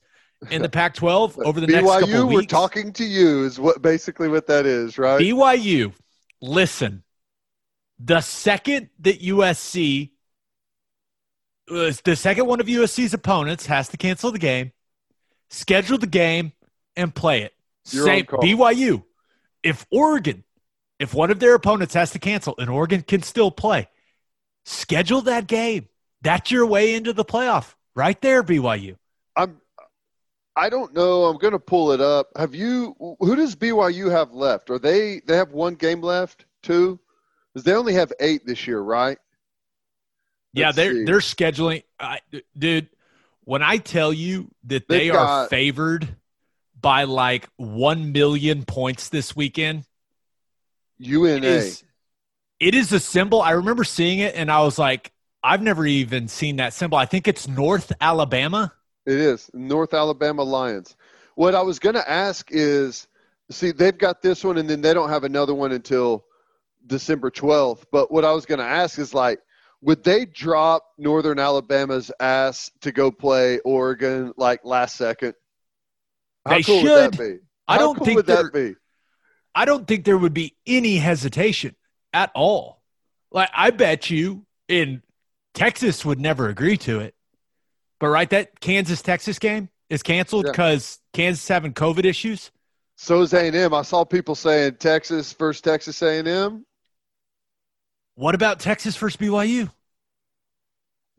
in 0.51 0.63
the 0.63 0.69
Pac-12 0.71 1.45
over 1.45 1.61
the 1.61 1.67
BYU, 1.67 1.73
next 1.73 1.87
couple 1.89 2.09
BYU, 2.09 2.35
we're 2.35 2.43
talking 2.43 2.93
to 2.95 3.05
you 3.05 3.45
is 3.45 3.61
what 3.61 3.83
basically 3.83 4.29
what 4.29 4.47
that 4.47 4.67
is, 4.67 4.99
right? 4.99 5.21
BYU 5.21 5.93
listen, 6.43 7.05
the 7.99 8.21
second 8.21 8.91
that 9.01 9.23
USC, 9.23 10.11
uh, 11.71 11.93
the 12.05 12.17
second 12.17 12.47
one 12.47 12.61
of 12.61 12.67
USC's 12.67 13.15
opponents 13.15 13.65
has 13.67 13.89
to 13.89 13.97
cancel 13.97 14.33
the 14.33 14.39
game, 14.39 14.73
schedule 15.49 15.97
the 15.97 16.07
game, 16.07 16.53
and 16.97 17.15
play 17.15 17.43
it. 17.43 17.55
You're 17.91 18.05
Same 18.05 18.27
BYU. 18.27 19.05
If 19.63 19.87
Oregon, 19.91 20.45
if 21.03 21.13
one 21.13 21.31
of 21.31 21.41
their 21.41 21.55
opponents 21.55 21.95
has 21.95 22.13
to 22.13 22.19
cancel 22.19 22.55
and 22.59 22.71
Oregon 22.71 23.03
can 23.03 23.23
still 23.23 23.51
play, 23.51 23.89
schedule 24.65 25.23
that 25.23 25.47
game. 25.49 25.89
That's 26.23 26.51
your 26.53 26.65
way 26.67 26.95
into 26.95 27.13
the 27.13 27.25
playoff, 27.25 27.75
right 27.97 28.21
there, 28.23 28.43
BYU. 28.43 28.97
I'm. 29.37 29.61
I 30.55 30.69
don't 30.69 30.95
know. 30.95 31.25
I'm 31.25 31.39
going 31.39 31.55
to 31.55 31.59
pull 31.59 31.93
it 31.93 32.01
up. 32.01 32.29
Have 32.37 32.55
you? 32.55 32.95
Who 33.19 33.35
does 33.35 33.57
BYU 33.57 34.11
have 34.11 34.33
left? 34.33 34.71
Are 34.71 34.79
they? 34.79 35.21
They 35.27 35.35
have 35.37 35.51
one 35.53 35.75
game 35.75 36.03
left. 36.03 36.45
Two. 36.63 37.01
Because 37.53 37.65
they 37.65 37.73
only 37.73 37.95
have 37.95 38.13
eight 38.21 38.47
this 38.47 38.67
year, 38.67 38.81
right? 38.81 39.19
yeah, 40.53 40.67
Let's 40.67 40.77
they're 40.77 40.93
see. 40.93 41.05
they're 41.05 41.19
scheduling. 41.19 41.83
Uh, 41.99 42.17
dude, 42.57 42.89
when 43.45 43.63
I 43.63 43.79
tell 43.79 44.13
you 44.13 44.51
that 44.65 44.87
They've 44.89 45.01
they 45.01 45.11
are 45.11 45.15
got, 45.15 45.51
favored 45.51 46.17
by 46.81 47.05
like 47.05 47.49
one 47.57 48.13
million 48.13 48.65
points 48.65 49.09
this 49.09 49.35
weekend, 49.35 49.85
UNA. 50.99 51.37
It 51.37 51.45
is, 51.45 51.85
it 52.61 52.75
is 52.75 52.93
a 52.93 53.01
symbol. 53.01 53.43
I 53.43 53.53
remember 53.53 53.85
seeing 53.85 54.21
it, 54.21 54.35
and 54.35 54.51
I 54.51 54.61
was 54.61 54.79
like, 54.79 55.13
I've 55.43 55.63
never 55.63 55.85
even 55.87 56.29
seen 56.29 56.57
that 56.57 56.73
symbol. 56.73 56.97
I 56.99 57.07
think 57.07 57.27
it's 57.27 57.49
North 57.49 57.93
Alabama. 58.01 58.73
It 59.07 59.19
is 59.19 59.51
North 59.53 59.95
Alabama 59.95 60.43
Lions. 60.45 60.97
What 61.35 61.55
I 61.55 61.63
was 61.63 61.79
going 61.79 61.97
to 61.97 62.09
ask 62.09 62.49
is, 62.53 63.09
see, 63.51 63.73
they've 63.73 63.97
got 63.97 64.23
this 64.23 64.45
one, 64.45 64.59
and 64.59 64.71
then 64.71 64.81
they 64.81 64.95
don't 64.95 65.09
have 65.09 65.25
another 65.25 65.55
one 65.55 65.73
until 65.73 66.25
December 66.87 67.31
12th. 67.31 67.85
But 67.91 68.13
what 68.13 68.25
I 68.25 68.33
was 68.33 68.47
going 68.47 68.61
to 68.61 68.65
ask 68.65 68.99
is 68.99 69.13
like, 69.13 69.41
would 69.81 70.05
they 70.05 70.27
drop 70.27 70.85
Northern 70.97 71.41
Alabama's 71.41 72.13
ass 72.21 72.71
to 72.83 72.93
go 72.93 73.11
play 73.11 73.59
Oregon 73.61 74.33
like 74.37 74.65
last 74.65 74.95
second? 74.97 75.35
How 76.47 76.53
They 76.53 76.63
cool 76.63 76.77
would 76.77 76.83
should. 76.83 77.13
that 77.13 77.19
be? 77.19 77.39
I 77.67 77.79
don't 77.79 77.97
cool 77.97 78.05
think 78.07 78.17
would 78.19 78.27
that 78.27 78.53
be. 78.53 78.77
I 79.55 79.65
don't 79.65 79.87
think 79.87 80.05
there 80.05 80.17
would 80.19 80.35
be 80.35 80.57
any 80.67 80.97
hesitation 80.97 81.77
at 82.13 82.31
all. 82.35 82.83
Like 83.31 83.51
I 83.55 83.71
bet 83.71 84.11
you 84.11 84.47
in 84.69 85.03
Texas 85.55 86.05
would 86.05 86.21
never 86.21 86.49
agree 86.49 86.77
to 86.79 87.01
it. 87.01 87.15
But 88.01 88.09
right, 88.09 88.29
that 88.31 88.61
Kansas 88.61 89.03
Texas 89.03 89.39
game 89.39 89.69
is 89.91 90.03
canceled 90.03 90.47
Yeah. 90.47 90.53
because 90.53 90.99
Kansas 91.13 91.47
having 91.47 91.73
COVID 91.75 92.05
issues. 92.05 92.51
So 92.97 93.21
is 93.23 93.33
A 93.33 93.47
and 93.47 93.57
M. 93.57 93.75
I 93.75 93.83
saw 93.83 94.05
people 94.05 94.35
saying 94.35 94.77
Texas 94.77 95.33
first 95.33 95.65
Texas 95.65 96.01
A 96.03 96.19
and 96.19 96.29
M. 96.29 96.67
What 98.15 98.35
about 98.35 98.61
Texas 98.61 98.97
versus 98.97 99.17
BYU? 99.17 99.71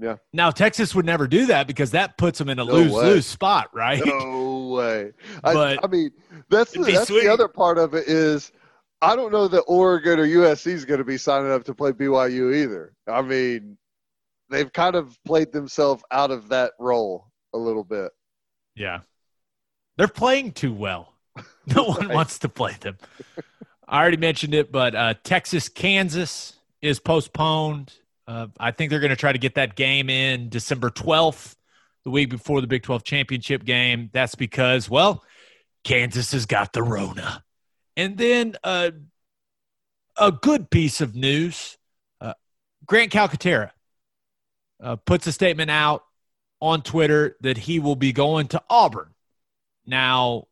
Yeah. 0.03 0.17
Now 0.33 0.51
Texas 0.51 0.93
would 0.93 1.05
never 1.05 1.27
do 1.27 1.45
that 1.45 1.65
because 1.65 1.91
that 1.91 2.17
puts 2.17 2.37
them 2.37 2.49
in 2.49 2.59
a 2.59 2.65
No 2.65 2.73
lose 2.73 2.91
way. 2.91 3.03
lose 3.05 3.25
spot, 3.25 3.69
right? 3.73 4.01
No 4.05 4.67
way. 4.75 5.11
I, 5.45 5.53
But- 5.53 5.79
I 5.83 5.87
mean, 5.87 6.11
that's 6.49 6.71
the, 6.73 6.81
that's 6.83 7.07
sweet. 7.07 7.23
the 7.23 7.31
other 7.31 7.47
part 7.47 7.77
of 7.77 7.93
it 7.93 8.07
is 8.09 8.51
I 9.01 9.15
don't 9.15 9.31
know 9.31 9.47
that 9.47 9.61
Oregon 9.61 10.19
or 10.19 10.25
USC 10.27 10.67
is 10.67 10.83
going 10.85 10.97
to 10.97 11.05
be 11.05 11.17
signing 11.17 11.51
up 11.51 11.63
to 11.65 11.73
play 11.73 11.91
BYU 11.93 12.53
either. 12.53 12.93
I 13.07 13.21
mean, 13.21 13.77
they've 14.49 14.71
kind 14.71 14.95
of 14.95 15.17
played 15.25 15.51
themselves 15.53 16.03
out 16.11 16.31
of 16.31 16.49
that 16.49 16.73
role 16.79 17.27
a 17.53 17.57
little 17.57 17.83
bit. 17.85 18.11
Yeah. 18.75 18.99
They're 19.97 20.07
playing 20.09 20.51
too 20.51 20.73
well. 20.73 21.13
No 21.65 21.83
one 21.85 22.07
Right. 22.07 22.15
wants 22.15 22.39
to 22.39 22.49
play 22.49 22.73
them. 22.81 22.97
I 23.87 24.01
already 24.01 24.17
mentioned 24.17 24.53
it, 24.53 24.69
but 24.69 24.95
uh, 24.95 25.13
Texas 25.23 25.69
Kansas 25.69 26.57
is 26.81 26.99
postponed. 26.99 27.93
Uh, 28.27 28.47
I 28.59 28.71
think 28.71 28.89
they're 28.89 28.99
going 28.99 29.09
to 29.09 29.15
try 29.15 29.31
to 29.31 29.39
get 29.39 29.55
that 29.55 29.75
game 29.75 30.09
in 30.09 30.49
December 30.49 30.89
12th, 30.89 31.55
the 32.03 32.09
week 32.09 32.29
before 32.29 32.61
the 32.61 32.67
Big 32.67 32.83
12 32.83 33.03
championship 33.03 33.63
game. 33.65 34.09
That's 34.13 34.35
because, 34.35 34.89
well, 34.89 35.23
Kansas 35.83 36.31
has 36.31 36.45
got 36.45 36.73
the 36.73 36.83
Rona. 36.83 37.43
And 37.97 38.17
then 38.17 38.55
uh, 38.63 38.91
a 40.17 40.31
good 40.31 40.69
piece 40.69 41.01
of 41.01 41.15
news 41.15 41.77
uh, 42.21 42.33
Grant 42.85 43.11
Calcaterra 43.11 43.71
uh, 44.81 44.95
puts 44.95 45.27
a 45.27 45.31
statement 45.31 45.69
out 45.69 46.03
on 46.61 46.81
Twitter 46.81 47.35
that 47.41 47.57
he 47.57 47.79
will 47.79 47.95
be 47.95 48.13
going 48.13 48.47
to 48.47 48.61
Auburn. 48.69 49.13
Now, 49.85 50.47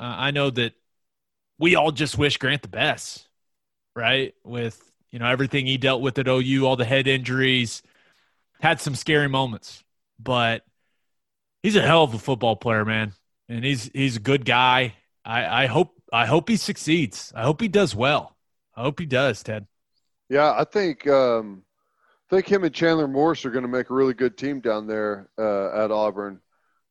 uh, 0.00 0.14
I 0.18 0.30
know 0.32 0.50
that 0.50 0.72
we 1.58 1.76
all 1.76 1.92
just 1.92 2.18
wish 2.18 2.36
Grant 2.38 2.62
the 2.62 2.68
best, 2.68 3.28
right? 3.94 4.34
With 4.42 4.82
you 5.14 5.20
know 5.20 5.26
everything 5.26 5.64
he 5.64 5.76
dealt 5.76 6.02
with 6.02 6.18
at 6.18 6.26
OU, 6.26 6.66
all 6.66 6.74
the 6.74 6.84
head 6.84 7.06
injuries, 7.06 7.84
had 8.60 8.80
some 8.80 8.96
scary 8.96 9.28
moments, 9.28 9.84
but 10.18 10.64
he's 11.62 11.76
a 11.76 11.82
hell 11.82 12.02
of 12.02 12.12
a 12.14 12.18
football 12.18 12.56
player, 12.56 12.84
man, 12.84 13.12
and 13.48 13.64
he's 13.64 13.88
he's 13.94 14.16
a 14.16 14.20
good 14.20 14.44
guy. 14.44 14.94
I, 15.24 15.64
I 15.64 15.66
hope 15.66 15.94
I 16.12 16.26
hope 16.26 16.48
he 16.48 16.56
succeeds. 16.56 17.32
I 17.32 17.44
hope 17.44 17.60
he 17.60 17.68
does 17.68 17.94
well. 17.94 18.36
I 18.74 18.82
hope 18.82 18.98
he 18.98 19.06
does, 19.06 19.40
Ted. 19.44 19.68
Yeah, 20.28 20.52
I 20.52 20.64
think 20.64 21.06
um, 21.06 21.62
I 22.28 22.34
think 22.34 22.48
him 22.48 22.64
and 22.64 22.74
Chandler 22.74 23.06
Morris 23.06 23.44
are 23.44 23.50
going 23.50 23.62
to 23.62 23.68
make 23.68 23.90
a 23.90 23.94
really 23.94 24.14
good 24.14 24.36
team 24.36 24.58
down 24.58 24.88
there 24.88 25.28
uh, 25.38 25.84
at 25.84 25.92
Auburn. 25.92 26.40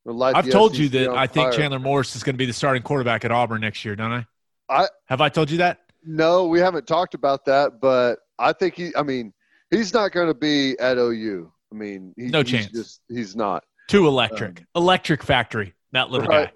I've 0.07 0.49
told 0.49 0.77
you 0.77 0.87
that 0.89 1.09
I 1.09 1.27
think 1.27 1.47
fire. 1.49 1.51
Chandler 1.51 1.79
Morris 1.79 2.15
is 2.15 2.23
going 2.23 2.35
to 2.35 2.37
be 2.37 2.45
the 2.45 2.53
starting 2.53 2.83
quarterback 2.83 3.25
at 3.25 3.33
Auburn 3.33 3.59
next 3.59 3.83
year, 3.83 3.97
don't 3.97 4.13
I? 4.13 4.25
I- 4.69 4.87
have 5.07 5.19
I 5.19 5.27
told 5.27 5.51
you 5.51 5.57
that? 5.57 5.81
No, 6.05 6.47
we 6.47 6.59
haven't 6.59 6.87
talked 6.87 7.13
about 7.13 7.45
that, 7.45 7.79
but 7.81 8.19
I 8.39 8.53
think 8.53 8.75
he. 8.75 8.91
I 8.95 9.03
mean, 9.03 9.33
he's 9.71 9.93
not 9.93 10.11
going 10.11 10.27
to 10.27 10.33
be 10.33 10.77
at 10.79 10.97
OU. 10.97 11.51
I 11.71 11.75
mean, 11.75 12.13
he, 12.17 12.27
No 12.27 12.41
he's 12.41 12.51
chance. 12.51 12.71
Just, 12.71 13.01
he's 13.09 13.35
not. 13.35 13.63
Too 13.87 14.07
electric, 14.07 14.63
electric 14.75 15.23
factory. 15.23 15.73
That 15.91 16.09
little 16.09 16.27
Right. 16.27 16.49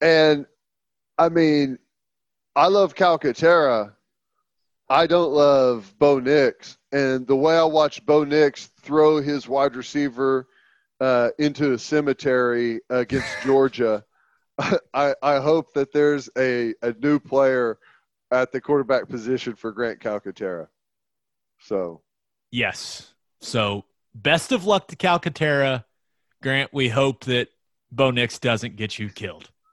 guy. 0.00 0.06
And 0.06 0.46
I 1.16 1.28
mean, 1.28 1.78
I 2.54 2.68
love 2.68 2.94
Calcaterra. 2.94 3.92
I 4.88 5.06
don't 5.06 5.32
love 5.32 5.94
Bo 5.98 6.18
Nix. 6.18 6.78
And 6.92 7.26
the 7.26 7.36
way 7.36 7.56
I 7.56 7.64
watched 7.64 8.06
Bo 8.06 8.24
Nix 8.24 8.66
throw 8.80 9.20
his 9.20 9.46
wide 9.48 9.76
receiver 9.76 10.46
uh, 11.00 11.30
into 11.38 11.72
a 11.72 11.78
cemetery 11.78 12.80
against 12.90 13.38
Georgia, 13.42 14.04
I, 14.94 15.14
I 15.22 15.38
hope 15.40 15.74
that 15.74 15.92
there's 15.92 16.28
a, 16.36 16.74
a 16.82 16.92
new 17.00 17.18
player 17.18 17.78
at 18.30 18.52
the 18.52 18.60
quarterback 18.60 19.08
position 19.08 19.54
for 19.54 19.72
Grant 19.72 20.00
Calcaterra. 20.00 20.68
So, 21.60 22.02
Yes. 22.50 23.14
So 23.40 23.84
best 24.14 24.52
of 24.52 24.64
luck 24.64 24.88
to 24.88 24.96
Calcaterra. 24.96 25.84
Grant, 26.42 26.72
we 26.72 26.88
hope 26.88 27.24
that 27.24 27.48
Bo 27.90 28.10
Nix 28.10 28.38
doesn't 28.38 28.76
get 28.76 28.98
you 28.98 29.08
killed. 29.08 29.50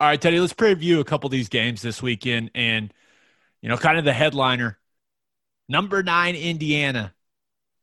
All 0.00 0.06
right, 0.06 0.20
Teddy, 0.20 0.38
let's 0.38 0.52
preview 0.52 1.00
a 1.00 1.04
couple 1.04 1.26
of 1.26 1.32
these 1.32 1.48
games 1.48 1.82
this 1.82 2.00
weekend. 2.00 2.50
And, 2.54 2.92
you 3.60 3.68
know, 3.68 3.76
kind 3.76 3.98
of 3.98 4.04
the 4.04 4.12
headliner 4.12 4.78
number 5.68 6.02
nine, 6.02 6.36
Indiana 6.36 7.14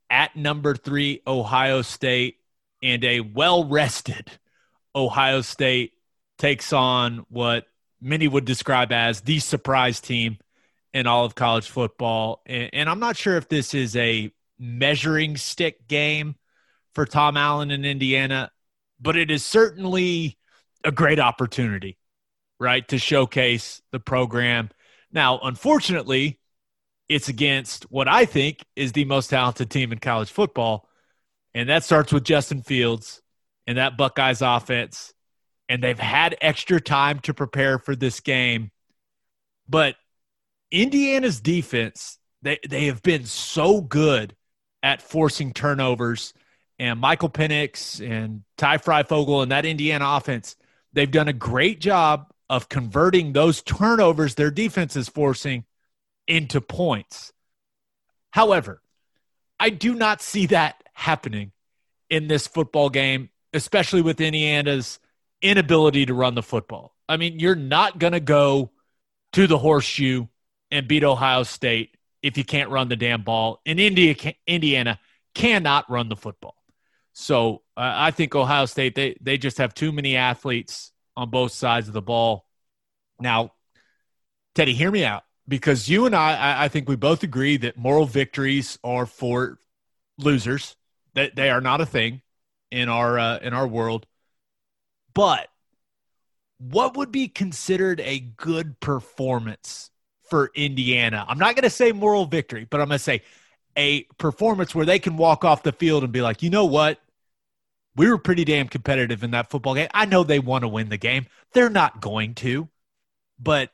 at 0.10 0.36
number 0.36 0.76
three, 0.76 1.22
Ohio 1.28 1.82
State, 1.82 2.38
and 2.82 3.04
a 3.04 3.20
well 3.20 3.66
rested 3.66 4.32
Ohio 4.96 5.42
State 5.42 5.94
takes 6.38 6.72
on 6.74 7.26
what 7.30 7.66
many 8.02 8.28
would 8.28 8.46
describe 8.46 8.92
as 8.92 9.22
the 9.22 9.40
surprise 9.40 10.00
team 10.00 10.38
in 10.94 11.08
all 11.08 11.26
of 11.26 11.36
college 11.36 11.70
football. 11.70 12.42
And, 12.46 12.70
and 12.74 12.90
I'm 12.90 13.00
not 13.00 13.18
sure 13.18 13.38
if 13.38 13.50
this 13.50 13.74
is 13.74 13.96
a 13.96 14.32
measuring 14.58 15.38
stick 15.38 15.88
game 15.88 16.36
for 16.94 17.06
Tom 17.06 17.36
Allen 17.36 17.72
in 17.72 17.84
Indiana, 17.84 18.52
but 19.00 19.18
it 19.18 19.30
is 19.30 19.44
certainly 19.44 20.38
a 20.84 20.92
great 20.92 21.20
opportunity, 21.20 21.98
right, 22.60 22.88
to 22.88 22.98
showcase 22.98 23.82
the 23.92 24.00
program. 24.00 24.70
Now, 25.12 25.40
unfortunately, 25.44 26.40
it's 27.10 27.28
against 27.28 27.84
what 27.92 28.08
I 28.08 28.26
think 28.26 28.66
is 28.76 28.92
the 28.94 29.06
most 29.06 29.30
talented 29.30 29.70
team 29.70 29.92
in 29.92 30.00
college 30.00 30.32
football, 30.32 30.88
and 31.54 31.70
that 31.70 31.84
starts 31.84 32.14
with 32.14 32.24
Justin 32.24 32.62
Fields 32.62 33.22
and 33.68 33.78
that 33.78 33.98
Buckeyes 33.98 34.42
offense. 34.42 35.14
And 35.68 35.84
they've 35.84 36.00
had 36.00 36.38
extra 36.42 36.80
time 36.80 37.20
to 37.22 37.34
prepare 37.34 37.80
for 37.80 37.96
this 37.96 38.20
game. 38.20 38.72
But 39.68 39.96
Indiana's 40.72 41.40
defense, 41.40 42.20
they, 42.42 42.60
they 42.68 42.86
have 42.86 43.02
been 43.02 43.26
so 43.26 43.82
good 43.82 44.36
at 44.84 45.02
forcing 45.02 45.54
turnovers. 45.54 46.34
And 46.78 47.00
Michael 47.00 47.30
Penix 47.30 48.06
and 48.06 48.44
Ty 48.58 48.78
Fryfogle 48.78 49.42
and 49.42 49.52
that 49.52 49.66
Indiana 49.66 50.06
offense, 50.08 50.56
they've 50.94 51.10
done 51.10 51.28
a 51.28 51.34
great 51.34 51.80
job 51.80 52.28
of 52.50 52.70
converting 52.70 53.34
those 53.34 53.62
turnovers 53.62 54.36
their 54.36 54.52
defense 54.52 54.96
is 54.96 55.10
forcing 55.10 55.66
into 56.28 56.62
points. 56.62 57.34
However, 58.32 58.82
I 59.60 59.70
do 59.70 59.96
not 59.96 60.22
see 60.22 60.48
that 60.48 60.84
happening 60.94 61.52
in 62.10 62.28
this 62.28 62.48
football 62.48 62.90
game, 62.90 63.30
especially 63.54 64.02
with 64.02 64.22
Indiana's 64.22 65.00
inability 65.46 66.08
to 66.08 66.14
run 66.14 66.36
the 66.36 66.44
football. 66.44 66.96
I 67.08 67.18
mean, 67.18 67.40
you're 67.40 67.56
not 67.56 68.00
going 68.00 68.14
to 68.14 68.20
go 68.20 68.72
to 69.34 69.48
the 69.48 69.58
horseshoe 69.58 70.26
and 70.72 70.88
beat 70.88 71.04
Ohio 71.04 71.44
State 71.44 71.96
if 72.24 72.38
you 72.38 72.44
can't 72.44 72.70
run 72.72 72.90
the 72.90 72.96
damn 72.96 73.22
ball. 73.22 73.62
And 73.66 73.80
India, 73.80 74.16
Indiana 74.48 75.00
cannot 75.36 75.90
run 75.90 76.10
the 76.10 76.16
football. 76.16 76.56
So 77.14 77.62
uh, 77.78 77.94
I 77.96 78.12
think 78.12 78.36
Ohio 78.36 78.66
State 78.66 78.96
they 78.96 79.16
they 79.22 79.38
just 79.38 79.60
have 79.60 79.74
too 79.74 79.92
many 79.92 80.18
athletes 80.18 80.92
on 81.16 81.30
both 81.30 81.54
sides 81.54 81.88
of 81.88 81.94
the 81.94 82.02
ball. 82.02 82.46
Now, 83.22 83.54
Teddy, 84.54 84.74
hear 84.74 84.92
me 84.92 85.06
out 85.06 85.24
because 85.48 85.88
you 85.88 86.06
and 86.06 86.16
I, 86.16 86.66
I, 86.66 86.68
think 86.68 86.90
we 86.90 86.98
both 86.98 87.24
agree 87.24 87.56
that 87.58 87.78
moral 87.78 88.06
victories 88.06 88.78
are 88.84 89.06
for 89.06 89.60
losers. 90.18 90.76
That 91.14 91.38
they 91.38 91.50
are 91.50 91.62
not 91.62 91.80
a 91.80 91.86
thing 91.86 92.22
in 92.72 92.90
our 92.90 93.18
uh, 93.18 93.38
in 93.38 93.54
our 93.54 93.68
world. 93.68 94.06
But 95.16 95.48
what 96.60 96.96
would 96.96 97.12
be 97.12 97.28
considered 97.28 98.00
a 98.02 98.20
good 98.20 98.80
performance 98.80 99.90
for 100.30 100.52
Indiana? 100.54 101.26
I'm 101.28 101.40
not 101.40 101.56
going 101.56 101.64
to 101.64 101.70
say 101.72 101.92
moral 101.92 102.26
victory, 102.26 102.68
but 102.70 102.80
I'm 102.80 102.88
going 102.88 103.00
to 103.00 103.04
say 103.04 103.24
a 103.76 104.04
performance 104.18 104.76
where 104.76 104.86
they 104.86 105.00
can 105.00 105.18
walk 105.18 105.44
off 105.44 105.64
the 105.64 105.72
field 105.72 106.04
and 106.04 106.14
be 106.14 106.22
like, 106.22 106.44
you 106.44 106.50
know 106.50 106.66
what? 106.66 107.00
We 107.96 108.10
were 108.10 108.18
pretty 108.18 108.44
damn 108.44 108.68
competitive 108.68 109.24
in 109.24 109.32
that 109.32 109.50
football 109.50 109.74
game. 109.74 109.88
I 109.94 110.06
know 110.06 110.24
they 110.24 110.40
want 110.40 110.64
to 110.64 110.68
win 110.68 110.90
the 110.90 110.98
game. 110.98 111.28
They're 111.54 111.70
not 111.70 112.02
going 112.02 112.36
to. 112.36 112.70
But 113.40 113.72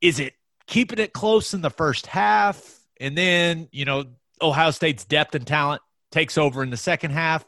is 0.00 0.20
it 0.20 0.34
keeping 0.66 0.98
it 0.98 1.12
close 1.12 1.54
in 1.54 1.60
the 1.60 1.70
first 1.70 2.06
half? 2.06 2.80
And 3.00 3.18
then, 3.18 3.68
you 3.72 3.84
know, 3.84 4.04
Ohio 4.40 4.70
State's 4.70 5.04
depth 5.04 5.34
and 5.34 5.46
talent 5.46 5.82
takes 6.12 6.38
over 6.38 6.62
in 6.62 6.70
the 6.70 6.76
second 6.76 7.10
half? 7.10 7.44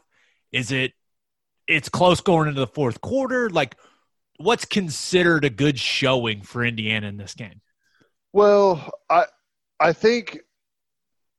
Is 0.51 0.71
it 0.71 0.93
it's 1.67 1.89
close 1.89 2.21
going 2.21 2.47
into 2.47 2.59
the 2.59 2.67
fourth 2.67 3.01
quarter? 3.01 3.49
Like 3.49 3.75
what's 4.37 4.65
considered 4.65 5.45
a 5.45 5.49
good 5.49 5.79
showing 5.79 6.41
for 6.43 6.63
Indiana 6.63 7.07
in 7.07 7.17
this 7.17 7.33
game? 7.33 7.61
well, 8.33 8.91
I 9.09 9.25
I 9.79 9.93
think 9.93 10.39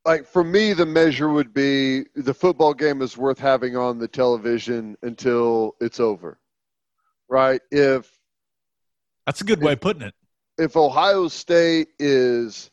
like 0.05 0.27
for 0.27 0.43
me, 0.45 0.73
the 0.73 0.87
measure 0.87 1.29
would 1.29 1.53
be 1.53 2.05
the 2.15 2.35
football 2.35 2.75
game 2.75 3.03
is 3.03 3.17
worth 3.17 3.39
having 3.39 3.77
on 3.77 3.99
the 3.99 4.09
television 4.09 4.97
until 5.03 5.77
it's 5.81 6.01
over, 6.01 6.39
right? 7.29 7.61
If 7.71 8.11
That's 9.27 9.41
a 9.41 9.45
good 9.45 9.63
way 9.63 9.73
of 9.75 9.81
putting 9.81 10.03
it. 10.03 10.15
if 10.57 10.77
Ohio 10.77 11.29
State 11.29 11.89
is, 11.99 12.71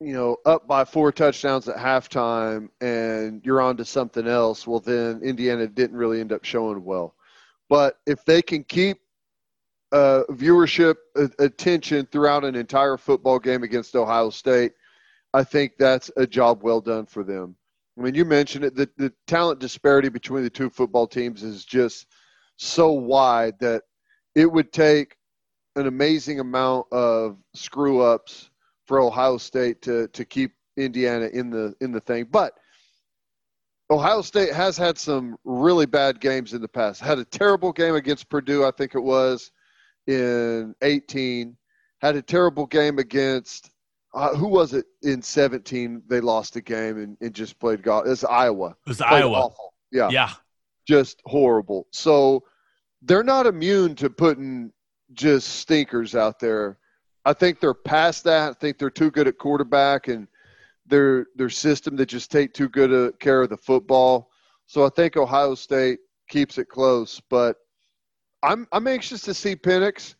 you 0.00 0.12
know, 0.12 0.36
up 0.44 0.66
by 0.66 0.84
four 0.84 1.10
touchdowns 1.10 1.68
at 1.68 1.76
halftime 1.76 2.68
and 2.80 3.44
you're 3.44 3.60
on 3.60 3.76
to 3.78 3.84
something 3.84 4.26
else, 4.26 4.66
well, 4.66 4.80
then 4.80 5.22
Indiana 5.22 5.66
didn't 5.66 5.96
really 5.96 6.20
end 6.20 6.32
up 6.32 6.44
showing 6.44 6.84
well. 6.84 7.14
But 7.68 7.98
if 8.06 8.24
they 8.24 8.42
can 8.42 8.62
keep 8.64 8.98
uh, 9.92 10.24
viewership 10.30 10.96
uh, 11.16 11.28
attention 11.38 12.06
throughout 12.06 12.44
an 12.44 12.54
entire 12.54 12.96
football 12.96 13.38
game 13.38 13.62
against 13.62 13.96
Ohio 13.96 14.30
State, 14.30 14.72
I 15.32 15.44
think 15.44 15.72
that's 15.78 16.10
a 16.16 16.26
job 16.26 16.62
well 16.62 16.80
done 16.80 17.06
for 17.06 17.24
them. 17.24 17.56
I 17.98 18.02
mean, 18.02 18.14
you 18.14 18.26
mentioned 18.26 18.64
it, 18.64 18.74
the, 18.74 18.88
the 18.98 19.12
talent 19.26 19.60
disparity 19.60 20.10
between 20.10 20.42
the 20.42 20.50
two 20.50 20.68
football 20.68 21.06
teams 21.06 21.42
is 21.42 21.64
just 21.64 22.06
so 22.56 22.92
wide 22.92 23.58
that 23.60 23.82
it 24.34 24.50
would 24.50 24.72
take 24.72 25.16
an 25.76 25.86
amazing 25.86 26.40
amount 26.40 26.86
of 26.92 27.38
screw 27.54 28.02
ups 28.02 28.50
for 28.86 29.00
Ohio 29.00 29.36
State 29.38 29.82
to 29.82 30.08
to 30.08 30.24
keep 30.24 30.52
Indiana 30.76 31.26
in 31.32 31.50
the 31.50 31.74
in 31.80 31.92
the 31.92 32.00
thing. 32.00 32.26
But 32.30 32.52
Ohio 33.90 34.20
State 34.22 34.52
has 34.52 34.76
had 34.76 34.98
some 34.98 35.36
really 35.44 35.86
bad 35.86 36.20
games 36.20 36.52
in 36.54 36.60
the 36.60 36.68
past. 36.68 37.00
Had 37.00 37.18
a 37.18 37.24
terrible 37.24 37.72
game 37.72 37.94
against 37.94 38.28
Purdue, 38.28 38.64
I 38.64 38.70
think 38.72 38.94
it 38.94 39.00
was 39.00 39.52
in 40.06 40.74
18. 40.82 41.56
Had 42.02 42.16
a 42.16 42.22
terrible 42.22 42.66
game 42.66 42.98
against 42.98 43.70
uh, 44.14 44.34
who 44.34 44.48
was 44.48 44.72
it 44.72 44.86
in 45.02 45.20
17? 45.22 46.02
They 46.08 46.20
lost 46.20 46.56
a 46.56 46.60
game 46.60 46.98
and, 46.98 47.16
and 47.20 47.34
just 47.34 47.58
played 47.60 47.82
golf. 47.82 48.06
It's 48.06 48.24
Iowa. 48.24 48.70
It 48.70 48.88
was 48.88 48.96
Played 48.98 49.22
Iowa. 49.22 49.36
awful. 49.36 49.74
Yeah 49.92 50.08
Yeah. 50.10 50.30
just 50.88 51.20
horrible. 51.26 51.86
So 51.92 52.42
they're 53.02 53.22
not 53.22 53.46
immune 53.46 53.94
to 53.96 54.08
putting 54.10 54.72
just 55.12 55.48
stinkers 55.60 56.14
out 56.16 56.40
there. 56.40 56.78
I 57.26 57.32
think 57.32 57.58
they're 57.60 57.74
past 57.74 58.22
that. 58.24 58.50
I 58.50 58.52
think 58.54 58.78
they're 58.78 58.88
too 58.88 59.10
good 59.10 59.26
at 59.26 59.36
quarterback 59.36 60.06
and 60.08 60.28
their 60.86 61.26
their 61.34 61.50
system 61.50 61.96
that 61.96 62.06
just 62.06 62.30
take 62.30 62.54
too 62.54 62.68
good 62.68 62.92
a 62.92 63.12
care 63.18 63.42
of 63.42 63.50
the 63.50 63.56
football. 63.56 64.30
So 64.66 64.86
I 64.86 64.88
think 64.90 65.16
Ohio 65.16 65.54
State 65.56 65.98
keeps 66.28 66.56
it 66.56 66.68
close, 66.68 67.20
but 67.28 67.56
I'm 68.44 68.68
I'm 68.70 68.86
anxious 68.86 69.22
to 69.22 69.34
see 69.34 69.56
Penix 69.56 70.14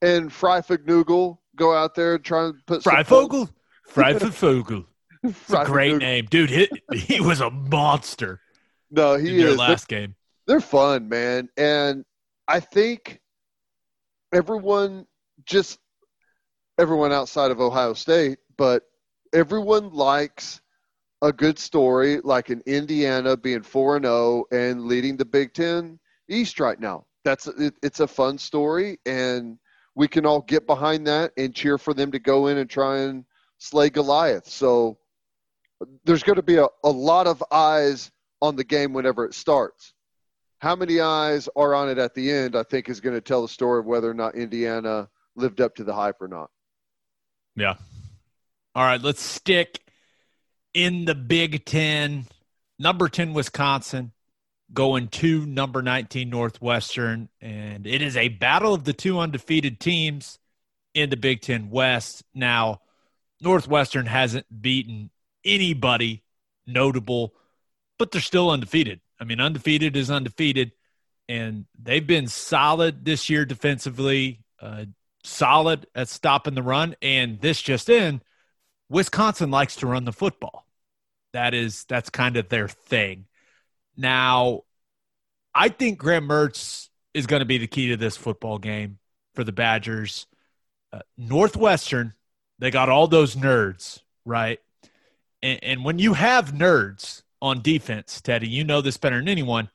and 0.00 0.30
Freifagnugle 0.30 1.36
go 1.56 1.74
out 1.74 1.94
there 1.94 2.14
and 2.14 2.24
try 2.24 2.46
and 2.46 2.54
put 2.66 2.82
Fryfogle. 2.82 3.50
Fryfogle. 3.92 4.86
Great 5.64 5.96
name. 5.98 6.26
Dude, 6.30 6.50
he, 6.50 6.68
he 6.94 7.20
was 7.20 7.40
a 7.40 7.50
monster 7.50 8.40
No, 8.90 9.16
he 9.16 9.36
is. 9.38 9.44
They're- 9.44 9.56
last 9.56 9.88
game. 9.88 10.14
they're 10.46 10.60
fun, 10.60 11.08
man. 11.08 11.48
And 11.58 12.04
I 12.48 12.60
think 12.60 13.20
everyone 14.32 15.06
just 15.44 15.78
everyone 16.78 17.12
outside 17.12 17.50
of 17.50 17.60
Ohio 17.60 17.94
State, 17.94 18.38
but 18.56 18.84
everyone 19.32 19.90
likes 19.92 20.60
a 21.22 21.32
good 21.32 21.58
story 21.58 22.20
like 22.20 22.50
an 22.50 22.62
Indiana 22.66 23.36
being 23.36 23.62
4 23.62 23.96
and 23.96 24.04
0 24.04 24.44
and 24.52 24.84
leading 24.84 25.16
the 25.16 25.24
Big 25.24 25.54
10 25.54 25.98
East 26.28 26.60
right 26.60 26.78
now. 26.78 27.06
That's 27.24 27.46
it, 27.46 27.74
it's 27.82 28.00
a 28.00 28.06
fun 28.06 28.38
story 28.38 28.98
and 29.06 29.58
we 29.94 30.08
can 30.08 30.26
all 30.26 30.42
get 30.42 30.66
behind 30.66 31.06
that 31.06 31.32
and 31.36 31.54
cheer 31.54 31.78
for 31.78 31.94
them 31.94 32.12
to 32.12 32.18
go 32.18 32.48
in 32.48 32.58
and 32.58 32.68
try 32.68 32.98
and 32.98 33.24
slay 33.58 33.88
Goliath. 33.88 34.46
So 34.46 34.98
there's 36.04 36.22
going 36.22 36.36
to 36.36 36.42
be 36.42 36.56
a, 36.56 36.68
a 36.84 36.90
lot 36.90 37.26
of 37.26 37.42
eyes 37.50 38.10
on 38.42 38.56
the 38.56 38.64
game 38.64 38.92
whenever 38.92 39.24
it 39.24 39.34
starts 39.34 39.94
how 40.58 40.74
many 40.74 41.00
eyes 41.00 41.48
are 41.54 41.74
on 41.74 41.88
it 41.88 41.98
at 41.98 42.14
the 42.14 42.30
end, 42.30 42.56
I 42.56 42.62
think, 42.62 42.88
is 42.88 43.00
going 43.00 43.14
to 43.14 43.20
tell 43.20 43.42
the 43.42 43.48
story 43.48 43.80
of 43.80 43.86
whether 43.86 44.10
or 44.10 44.14
not 44.14 44.34
Indiana 44.34 45.08
lived 45.34 45.60
up 45.60 45.74
to 45.76 45.84
the 45.84 45.94
hype 45.94 46.20
or 46.20 46.28
not. 46.28 46.50
Yeah. 47.56 47.76
All 48.74 48.84
right, 48.84 49.00
let's 49.00 49.22
stick 49.22 49.80
in 50.74 51.06
the 51.06 51.14
Big 51.14 51.64
Ten. 51.64 52.26
Number 52.78 53.08
10, 53.08 53.32
Wisconsin, 53.32 54.12
going 54.72 55.08
to 55.08 55.46
number 55.46 55.80
19, 55.80 56.28
Northwestern. 56.28 57.30
And 57.40 57.86
it 57.86 58.02
is 58.02 58.16
a 58.16 58.28
battle 58.28 58.74
of 58.74 58.84
the 58.84 58.92
two 58.92 59.18
undefeated 59.18 59.80
teams 59.80 60.38
in 60.92 61.08
the 61.08 61.16
Big 61.16 61.40
Ten 61.40 61.70
West. 61.70 62.22
Now, 62.34 62.82
Northwestern 63.40 64.04
hasn't 64.04 64.46
beaten 64.60 65.10
anybody 65.44 66.22
notable, 66.66 67.34
but 67.98 68.10
they're 68.10 68.20
still 68.20 68.50
undefeated. 68.50 69.00
I 69.18 69.24
mean, 69.24 69.40
undefeated 69.40 69.96
is 69.96 70.10
undefeated, 70.10 70.72
and 71.28 71.64
they've 71.80 72.06
been 72.06 72.28
solid 72.28 73.04
this 73.06 73.30
year 73.30 73.46
defensively, 73.46 74.44
uh, 74.60 74.84
solid 75.26 75.86
at 75.94 76.08
stopping 76.08 76.54
the 76.54 76.62
run. 76.62 76.96
And 77.02 77.40
this 77.40 77.60
just 77.60 77.88
in, 77.88 78.22
Wisconsin 78.88 79.50
likes 79.50 79.76
to 79.76 79.86
run 79.86 80.04
the 80.04 80.12
football. 80.12 80.66
That 81.32 81.54
is 81.54 81.84
that's 81.84 82.08
kind 82.08 82.36
of 82.36 82.48
their 82.48 82.68
thing. 82.68 83.26
Now, 83.96 84.62
I 85.54 85.68
think 85.68 85.98
Graham 85.98 86.28
Mertz 86.28 86.88
is 87.12 87.26
going 87.26 87.40
to 87.40 87.46
be 87.46 87.58
the 87.58 87.66
key 87.66 87.88
to 87.88 87.96
this 87.96 88.16
football 88.16 88.58
game 88.58 88.98
for 89.34 89.44
the 89.44 89.52
Badgers. 89.52 90.26
Uh, 90.92 91.00
Northwestern, 91.16 92.14
they 92.58 92.70
got 92.70 92.88
all 92.88 93.06
those 93.06 93.36
nerds, 93.36 94.00
right? 94.24 94.60
And, 95.42 95.62
and 95.62 95.84
when 95.84 95.98
you 95.98 96.14
have 96.14 96.52
nerds 96.52 97.22
on 97.42 97.60
defense, 97.60 98.20
Teddy, 98.20 98.48
you 98.48 98.64
know 98.64 98.80
this 98.80 98.96
better 98.96 99.16
than 99.16 99.28
anyone. 99.28 99.70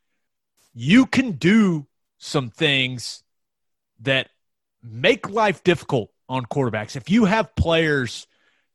You 0.74 1.06
can 1.06 1.34
do 1.34 1.88
some 2.18 2.50
things 2.50 3.24
that 4.02 4.31
make 4.84 5.30
life 5.30 5.64
difficult 5.64 6.12
on 6.28 6.46
quarterbacks. 6.46 6.96
If 6.96 7.10
you 7.10 7.26
have 7.26 7.56
players 7.56 8.28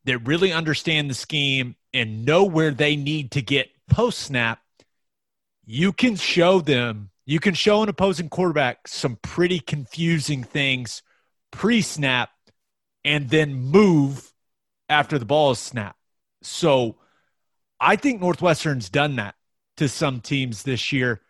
that 0.05 0.19
really 0.27 0.53
understand 0.53 1.11
the 1.11 1.15
scheme 1.15 1.75
and 1.93 2.25
know 2.25 2.45
where 2.45 2.71
they 2.71 2.97
need 2.97 3.33
to 3.33 3.43
get 3.43 3.69
post 3.89 4.19
snap, 4.19 4.61
you 5.65 5.93
can 5.93 6.17
show 6.17 6.61
them, 6.61 7.11
you 7.25 7.41
can 7.41 7.55
show 7.55 7.83
an 7.83 7.89
opposing 7.89 8.29
quarterback 8.29 8.87
some 8.87 9.17
pretty 9.23 9.59
confusing 9.59 10.45
things 10.45 11.03
pre 11.51 11.83
snap 11.83 12.31
and 13.05 13.31
then 13.31 13.55
move 13.55 14.33
after 14.89 15.19
the 15.19 15.25
ball 15.25 15.51
is 15.51 15.59
snapped. 15.59 15.99
So 16.43 16.97
I 17.81 17.97
think 17.97 18.21
Northwestern's 18.21 18.89
done 18.89 19.17
that 19.17 19.35
to 19.79 19.89
some 19.89 20.21
teams 20.21 20.63
this 20.63 20.93
year. 20.93 21.21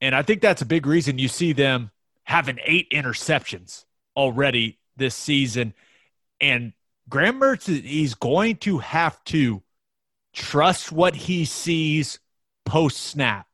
And 0.00 0.14
I 0.14 0.22
think 0.22 0.40
that's 0.40 0.62
a 0.62 0.66
big 0.66 0.86
reason 0.86 1.18
you 1.18 1.28
see 1.28 1.52
them 1.52 1.90
having 2.24 2.58
eight 2.64 2.90
interceptions 2.90 3.84
already 4.16 4.78
this 4.96 5.14
season. 5.14 5.74
And 6.40 6.72
Graham 7.08 7.40
Mertz, 7.40 7.66
he's 7.66 8.14
going 8.14 8.56
to 8.56 8.78
have 8.78 9.22
to 9.24 9.62
trust 10.32 10.92
what 10.92 11.14
he 11.14 11.44
sees 11.44 12.18
post 12.64 12.98
snap 12.98 13.46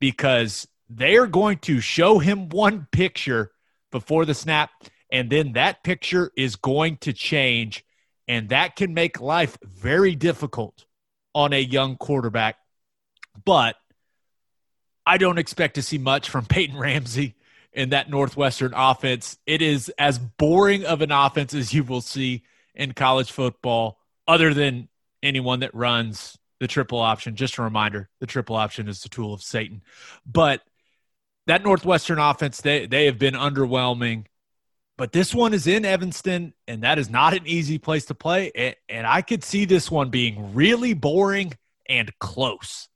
because 0.00 0.68
they 0.88 1.16
are 1.16 1.26
going 1.26 1.58
to 1.58 1.80
show 1.80 2.18
him 2.18 2.48
one 2.48 2.86
picture 2.90 3.50
before 3.90 4.24
the 4.24 4.34
snap, 4.34 4.70
and 5.10 5.30
then 5.30 5.52
that 5.52 5.82
picture 5.82 6.30
is 6.36 6.56
going 6.56 6.96
to 6.98 7.12
change, 7.12 7.84
and 8.26 8.50
that 8.50 8.76
can 8.76 8.94
make 8.94 9.20
life 9.20 9.58
very 9.62 10.14
difficult 10.14 10.84
on 11.34 11.52
a 11.52 11.60
young 11.60 11.96
quarterback. 11.96 12.56
But 13.44 13.76
I 15.06 15.18
don't 15.18 15.38
expect 15.38 15.74
to 15.76 15.82
see 15.82 15.98
much 15.98 16.28
from 16.28 16.44
Peyton 16.44 16.76
Ramsey 16.78 17.34
in 17.78 17.90
that 17.90 18.10
Northwestern 18.10 18.72
offense. 18.74 19.38
It 19.46 19.62
is 19.62 19.88
as 20.00 20.18
boring 20.18 20.84
of 20.84 21.00
an 21.00 21.12
offense 21.12 21.54
as 21.54 21.72
you 21.72 21.84
will 21.84 22.00
see 22.00 22.42
in 22.74 22.92
college 22.92 23.30
football, 23.30 24.00
other 24.26 24.52
than 24.52 24.88
anyone 25.22 25.60
that 25.60 25.72
runs 25.76 26.36
the 26.58 26.66
triple 26.66 26.98
option. 26.98 27.36
Just 27.36 27.56
a 27.56 27.62
reminder 27.62 28.08
the 28.18 28.26
triple 28.26 28.56
option 28.56 28.88
is 28.88 29.02
the 29.02 29.08
tool 29.08 29.32
of 29.32 29.42
Satan. 29.42 29.82
But 30.26 30.60
that 31.46 31.62
Northwestern 31.62 32.18
offense, 32.18 32.60
they, 32.60 32.86
they 32.86 33.06
have 33.06 33.16
been 33.16 33.34
underwhelming. 33.34 34.26
But 34.96 35.12
this 35.12 35.32
one 35.32 35.54
is 35.54 35.68
in 35.68 35.84
Evanston, 35.84 36.54
and 36.66 36.82
that 36.82 36.98
is 36.98 37.08
not 37.08 37.32
an 37.32 37.46
easy 37.46 37.78
place 37.78 38.06
to 38.06 38.14
play. 38.16 38.50
And, 38.56 38.74
and 38.88 39.06
I 39.06 39.22
could 39.22 39.44
see 39.44 39.66
this 39.66 39.88
one 39.88 40.10
being 40.10 40.52
really 40.52 40.94
boring 40.94 41.52
and 41.88 42.10
close. 42.18 42.88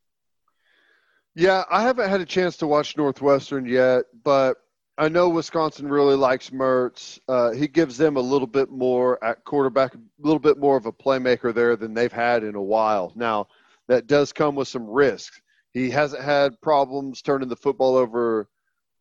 Yeah, 1.37 1.63
I 1.71 1.83
haven't 1.83 2.09
had 2.09 2.21
a 2.21 2.27
chance 2.27 2.57
to 2.57 2.67
watch 2.67 2.97
Northwestern 2.97 3.65
yet, 3.65 4.07
but 4.25 4.57
I 4.99 5.09
know 5.09 5.31
Wisconsin 5.31 5.89
really 5.89 6.17
likes 6.17 6.51
Mertz. 6.51 7.19
Uh, 7.27 7.53
he 7.53 7.67
gives 7.67 7.97
them 7.97 8.17
a 8.17 8.21
little 8.21 8.47
bit 8.47 8.71
more 8.71 9.23
at 9.25 9.43
quarterback, 9.45 9.95
a 9.95 9.99
little 10.21 10.39
bit 10.39 10.59
more 10.59 10.77
of 10.77 10.85
a 10.85 10.93
playmaker 10.93 11.55
there 11.55 11.77
than 11.77 11.95
they've 11.95 12.13
had 12.13 12.45
in 12.45 12.55
a 12.55 12.63
while. 12.63 13.13
Now, 13.17 13.47
that 13.89 14.07
does 14.07 14.33
come 14.33 14.55
with 14.55 14.69
some 14.69 14.87
risks. 14.87 15.41
He 15.73 15.89
hasn't 15.89 16.23
had 16.23 16.61
problems 16.61 17.23
turning 17.23 17.49
the 17.49 17.57
football 17.57 17.97
over, 17.97 18.49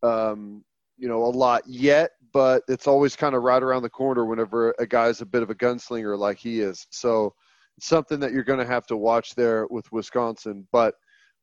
um, 0.02 0.64
you 0.96 1.08
know, 1.08 1.24
a 1.24 1.26
lot 1.26 1.62
yet, 1.66 2.12
but 2.32 2.62
it's 2.68 2.86
always 2.86 3.14
kind 3.14 3.34
of 3.34 3.42
right 3.42 3.62
around 3.62 3.82
the 3.82 3.90
corner 3.90 4.24
whenever 4.24 4.74
a 4.78 4.86
guy's 4.86 5.20
a 5.20 5.26
bit 5.26 5.42
of 5.42 5.50
a 5.50 5.54
gunslinger 5.54 6.16
like 6.16 6.38
he 6.38 6.60
is. 6.60 6.86
So 6.90 7.34
it's 7.76 7.86
something 7.86 8.18
that 8.20 8.32
you're 8.32 8.44
going 8.44 8.58
to 8.58 8.66
have 8.66 8.86
to 8.86 8.96
watch 8.96 9.34
there 9.34 9.66
with 9.68 9.92
Wisconsin. 9.92 10.66
But 10.72 10.94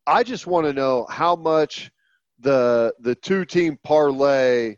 I 0.07 0.23
just 0.23 0.47
want 0.47 0.65
to 0.65 0.73
know 0.73 1.05
how 1.07 1.35
much 1.35 1.91
the 2.39 2.93
the 2.99 3.15
two 3.15 3.45
team 3.45 3.77
parlay 3.83 4.77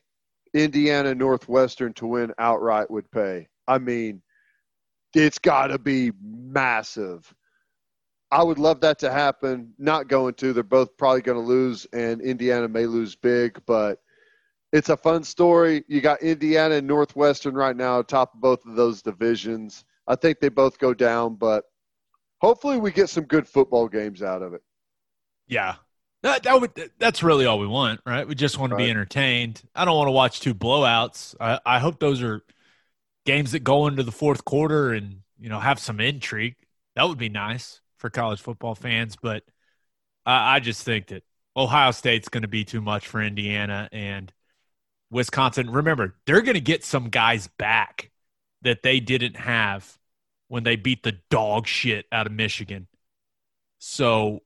Indiana 0.53 1.16
Northwestern 1.16 1.93
to 1.93 2.07
win 2.07 2.34
outright 2.38 2.89
would 2.89 3.09
pay. 3.12 3.47
I 3.68 3.78
mean, 3.78 4.22
it's 5.14 5.39
got 5.39 5.68
to 5.68 5.80
be 5.80 6.12
massive. 6.22 7.34
I 8.32 8.43
would 8.43 8.59
love 8.59 8.80
that 8.82 8.99
to 8.99 9.12
happen. 9.12 9.74
Not 9.78 10.07
going 10.07 10.34
to. 10.36 10.53
They're 10.53 10.64
both 10.64 10.95
probably 10.97 11.22
going 11.22 11.38
to 11.38 11.45
lose, 11.45 11.86
and 11.93 12.22
Indiana 12.22 12.68
may 12.68 12.86
lose 12.86 13.16
big, 13.16 13.62
but 13.66 13.99
it's 14.72 14.89
a 14.89 14.97
fun 14.97 15.24
story. 15.24 15.84
You 15.88 15.99
got 15.99 16.22
Indiana 16.22 16.76
and 16.76 16.88
Northwestern 16.88 17.55
right 17.55 17.76
now, 17.76 18.01
top 18.01 18.34
of 18.34 18.41
both 18.41 18.66
of 18.66 18.76
those 18.76 19.01
divisions. 19.01 19.84
I 20.07 20.16
think 20.16 20.39
they 20.39 20.49
both 20.49 20.80
go 20.80 20.93
down, 20.93 21.36
but 21.36 21.66
hopefully 22.39 22.78
we 22.78 22.91
get 22.91 23.09
some 23.09 23.26
good 23.26 23.47
football 23.47 23.88
games 23.88 24.24
out 24.24 24.41
of 24.41 24.53
it. 24.53 24.62
Yeah. 25.47 25.76
That, 26.24 26.43
that 26.43 26.61
would, 26.61 26.91
that's 26.99 27.24
really 27.24 27.45
all 27.47 27.57
we 27.57 27.65
want, 27.65 28.01
right? 28.05 28.28
We 28.28 28.36
just 28.36 28.59
want 28.59 28.72
to 28.72 28.76
be 28.76 28.89
entertained. 28.89 29.61
I 29.74 29.86
don't 29.86 29.97
want 29.97 30.07
to 30.07 30.11
watch 30.11 30.39
two 30.39 30.53
blowouts. 30.53 31.36
I, 31.39 31.59
I 31.65 31.80
hope 31.80 31.99
those 31.99 32.22
are 32.22 32.43
games 33.26 33.53
that 33.53 33.63
go 33.63 33.88
into 33.88 34.03
the 34.03 34.11
fourth 34.11 34.45
quarter 34.45 34.91
and, 34.91 35.22
you 35.39 35.49
know, 35.49 35.59
have 35.59 35.80
some 35.80 35.99
intrigue. 35.99 36.55
That 36.95 37.07
would 37.07 37.17
be 37.17 37.30
nice 37.30 37.82
for 37.97 38.11
college 38.11 38.39
football 38.39 38.76
fans. 38.76 39.15
But 39.19 39.43
I, 40.26 40.57
I 40.57 40.59
just 40.59 40.84
think 40.84 41.07
that 41.07 41.24
Ohio 41.57 41.89
State's 41.89 42.30
going 42.30 42.43
to 42.43 42.47
be 42.47 42.65
too 42.65 42.82
much 42.82 43.07
for 43.07 43.19
Indiana 43.19 43.89
and 43.91 44.32
Wisconsin. 45.09 45.72
Remember, 45.72 46.15
they're 46.28 46.41
going 46.41 46.53
to 46.53 46.61
get 46.61 46.84
some 46.84 47.09
guys 47.09 47.47
back 47.57 48.11
that 48.61 48.84
they 48.84 48.99
didn't 48.99 49.38
have 49.38 49.97
when 50.49 50.63
they 50.63 50.76
beat 50.76 51.01
the 51.01 51.17
dog 51.32 51.65
shit 51.65 52.05
out 52.11 52.28
of 52.28 52.34
Michigan. 52.34 52.88
So 53.80 54.43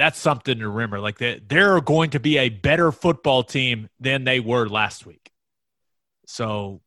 that's 0.00 0.18
something 0.18 0.58
to 0.58 0.68
remember. 0.68 0.98
Like 0.98 1.18
they, 1.18 1.40
they're 1.46 1.80
going 1.80 2.10
to 2.10 2.20
be 2.20 2.38
a 2.38 2.48
better 2.48 2.90
football 2.90 3.42
team 3.42 3.88
than 4.00 4.24
they 4.24 4.40
were 4.40 4.68
last 4.68 5.04
week. 5.04 5.30
So 6.26 6.80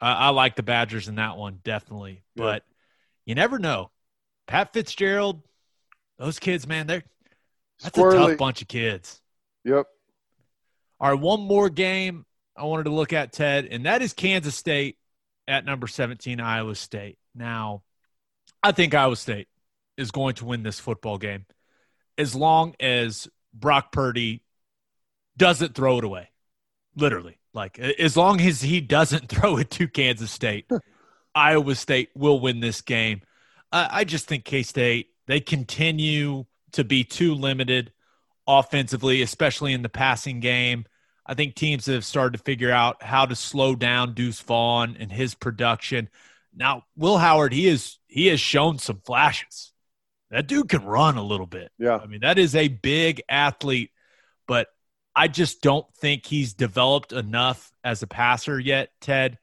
I, 0.00 0.12
I 0.12 0.28
like 0.30 0.56
the 0.56 0.62
Badgers 0.62 1.08
in 1.08 1.16
that 1.16 1.36
one, 1.36 1.60
definitely. 1.62 2.22
Yeah. 2.34 2.44
But 2.44 2.64
you 3.26 3.34
never 3.34 3.58
know. 3.58 3.90
Pat 4.46 4.72
Fitzgerald, 4.72 5.42
those 6.18 6.38
kids, 6.38 6.66
man, 6.66 6.86
they're 6.86 7.04
that's 7.82 7.98
a 7.98 8.00
tough 8.00 8.38
bunch 8.38 8.62
of 8.62 8.68
kids. 8.68 9.20
Yep. 9.64 9.86
All 11.00 11.10
right, 11.10 11.20
one 11.20 11.40
more 11.40 11.68
game 11.68 12.24
I 12.56 12.64
wanted 12.64 12.84
to 12.84 12.90
look 12.90 13.12
at, 13.12 13.32
Ted, 13.32 13.66
and 13.66 13.86
that 13.86 14.02
is 14.02 14.12
Kansas 14.12 14.54
State 14.54 14.96
at 15.48 15.64
number 15.64 15.86
17, 15.86 16.40
Iowa 16.40 16.74
State. 16.76 17.18
Now, 17.34 17.82
I 18.62 18.72
think 18.72 18.94
Iowa 18.94 19.16
State 19.16 19.48
is 19.96 20.10
going 20.10 20.36
to 20.36 20.44
win 20.44 20.62
this 20.62 20.78
football 20.78 21.18
game 21.18 21.44
as 22.18 22.34
long 22.34 22.74
as 22.80 23.28
Brock 23.54 23.92
Purdy 23.92 24.42
doesn't 25.36 25.74
throw 25.74 25.98
it 25.98 26.04
away. 26.04 26.30
Literally. 26.96 27.38
Like, 27.54 27.78
as 27.78 28.16
long 28.16 28.40
as 28.40 28.62
he 28.62 28.80
doesn't 28.80 29.28
throw 29.28 29.58
it 29.58 29.70
to 29.72 29.88
Kansas 29.88 30.30
State, 30.30 30.70
Iowa 31.34 31.74
State 31.74 32.10
will 32.14 32.40
win 32.40 32.60
this 32.60 32.80
game. 32.80 33.22
I 33.70 33.88
I 34.00 34.04
just 34.04 34.26
think 34.26 34.44
K 34.44 34.62
State, 34.62 35.10
they 35.26 35.40
continue 35.40 36.44
to 36.72 36.84
be 36.84 37.04
too 37.04 37.34
limited 37.34 37.92
offensively, 38.46 39.22
especially 39.22 39.72
in 39.72 39.82
the 39.82 39.88
passing 39.88 40.40
game. 40.40 40.84
I 41.24 41.34
think 41.34 41.54
teams 41.54 41.86
have 41.86 42.04
started 42.04 42.36
to 42.36 42.42
figure 42.42 42.72
out 42.72 43.02
how 43.02 43.26
to 43.26 43.36
slow 43.36 43.74
down 43.74 44.14
Deuce 44.14 44.40
Vaughn 44.40 44.96
and 44.98 45.12
his 45.12 45.34
production. 45.34 46.08
Now, 46.54 46.84
Will 46.96 47.18
Howard, 47.18 47.52
he 47.52 47.68
is 47.68 47.98
he 48.08 48.26
has 48.26 48.40
shown 48.40 48.78
some 48.78 49.00
flashes. 49.06 49.71
That 50.32 50.46
dude 50.46 50.68
can 50.70 50.84
run 50.84 51.18
a 51.18 51.22
little 51.22 51.46
bit. 51.46 51.70
Yeah. 51.78 51.98
I 51.98 52.06
mean, 52.06 52.20
that 52.22 52.38
is 52.38 52.54
a 52.54 52.68
big 52.68 53.22
athlete, 53.28 53.90
but 54.48 54.68
I 55.14 55.28
just 55.28 55.60
don't 55.60 55.86
think 55.96 56.24
he's 56.24 56.54
developed 56.54 57.12
enough 57.12 57.70
as 57.84 58.02
a 58.02 58.06
passer 58.06 58.58
yet, 58.58 58.90
Ted. 59.00 59.38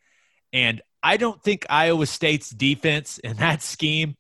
And 0.52 0.82
I 1.04 1.18
don't 1.18 1.42
think 1.42 1.68
Iowa 1.70 2.08
State's 2.08 2.50
defense 2.50 3.20
in 3.20 3.38
that 3.38 3.62
scheme 3.62 4.18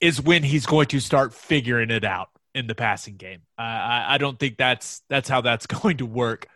is 0.00 0.22
when 0.22 0.44
he's 0.44 0.66
going 0.66 0.86
to 0.86 1.00
start 1.00 1.34
figuring 1.34 1.90
it 1.90 2.04
out 2.04 2.28
in 2.54 2.68
the 2.68 2.74
passing 2.74 3.16
game. 3.16 3.42
I, 3.58 3.64
I, 3.64 4.14
I 4.14 4.18
don't 4.18 4.38
think 4.38 4.56
that's 4.56 5.02
that's 5.08 5.28
how 5.28 5.40
that's 5.40 5.66
going 5.66 5.98
to 5.98 6.06
work. 6.06 6.46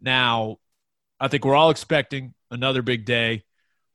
Now, 0.00 0.58
I 1.18 1.28
think 1.28 1.44
we're 1.44 1.54
all 1.54 1.70
expecting 1.70 2.34
another 2.50 2.82
big 2.82 3.04
day 3.04 3.44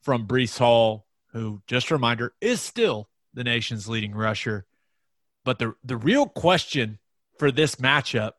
from 0.01 0.27
Breece 0.27 0.57
Hall, 0.57 1.05
who, 1.33 1.61
just 1.67 1.91
a 1.91 1.95
reminder, 1.95 2.33
is 2.41 2.61
still 2.61 3.09
the 3.33 3.43
nation's 3.43 3.87
leading 3.87 4.15
rusher. 4.15 4.65
But 5.47 5.59
the 5.59 5.75
the 5.81 5.95
real 5.95 6.25
question 6.27 6.99
for 7.39 7.51
this 7.51 7.75
matchup, 7.75 8.33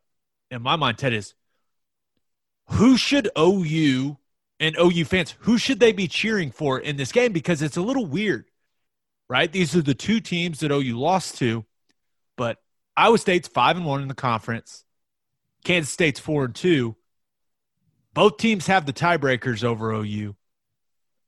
in 0.51 0.61
my 0.61 0.77
mind, 0.77 0.99
Ted, 0.99 1.15
is 1.15 1.33
who 2.73 2.99
should 2.99 3.31
OU 3.39 4.19
and 4.61 4.77
OU 4.79 5.07
fans, 5.07 5.35
who 5.39 5.57
should 5.57 5.81
they 5.81 5.93
be 5.93 6.07
cheering 6.07 6.51
for 6.51 6.79
in 6.79 6.99
this 6.99 7.11
game? 7.11 7.33
Because 7.33 7.63
it's 7.63 7.79
a 7.79 7.83
little 7.83 8.05
weird, 8.05 8.45
right? 9.27 9.51
These 9.51 9.75
are 9.75 9.81
the 9.81 9.95
two 9.95 10.21
teams 10.21 10.61
that 10.61 10.71
OU 10.71 10.99
lost 10.99 11.39
to, 11.39 11.65
but 12.37 12.59
Iowa 12.95 13.17
State's 13.17 13.49
five 13.49 13.79
and 13.79 13.87
one 13.87 14.03
in 14.03 14.09
the 14.09 14.15
conference. 14.15 14.85
Kansas 15.65 15.91
State's 15.91 16.21
four 16.21 16.45
and 16.45 16.55
two. 16.55 16.95
Both 18.13 18.37
teams 18.37 18.67
have 18.67 18.85
the 18.85 18.93
tiebreakers 18.93 19.65
over 19.65 19.93
OU. 19.93 20.37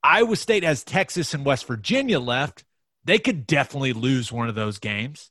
Iowa 0.03 0.37
State 0.37 0.62
has 0.62 0.85
Texas 0.85 1.33
and 1.33 1.47
West 1.47 1.64
Virginia 1.64 2.20
left. 2.20 2.64
They 3.03 3.18
could 3.18 3.47
definitely 3.47 3.95
lose 3.95 4.31
one 4.31 4.51
of 4.51 4.55
those 4.55 4.78
games. 4.78 5.31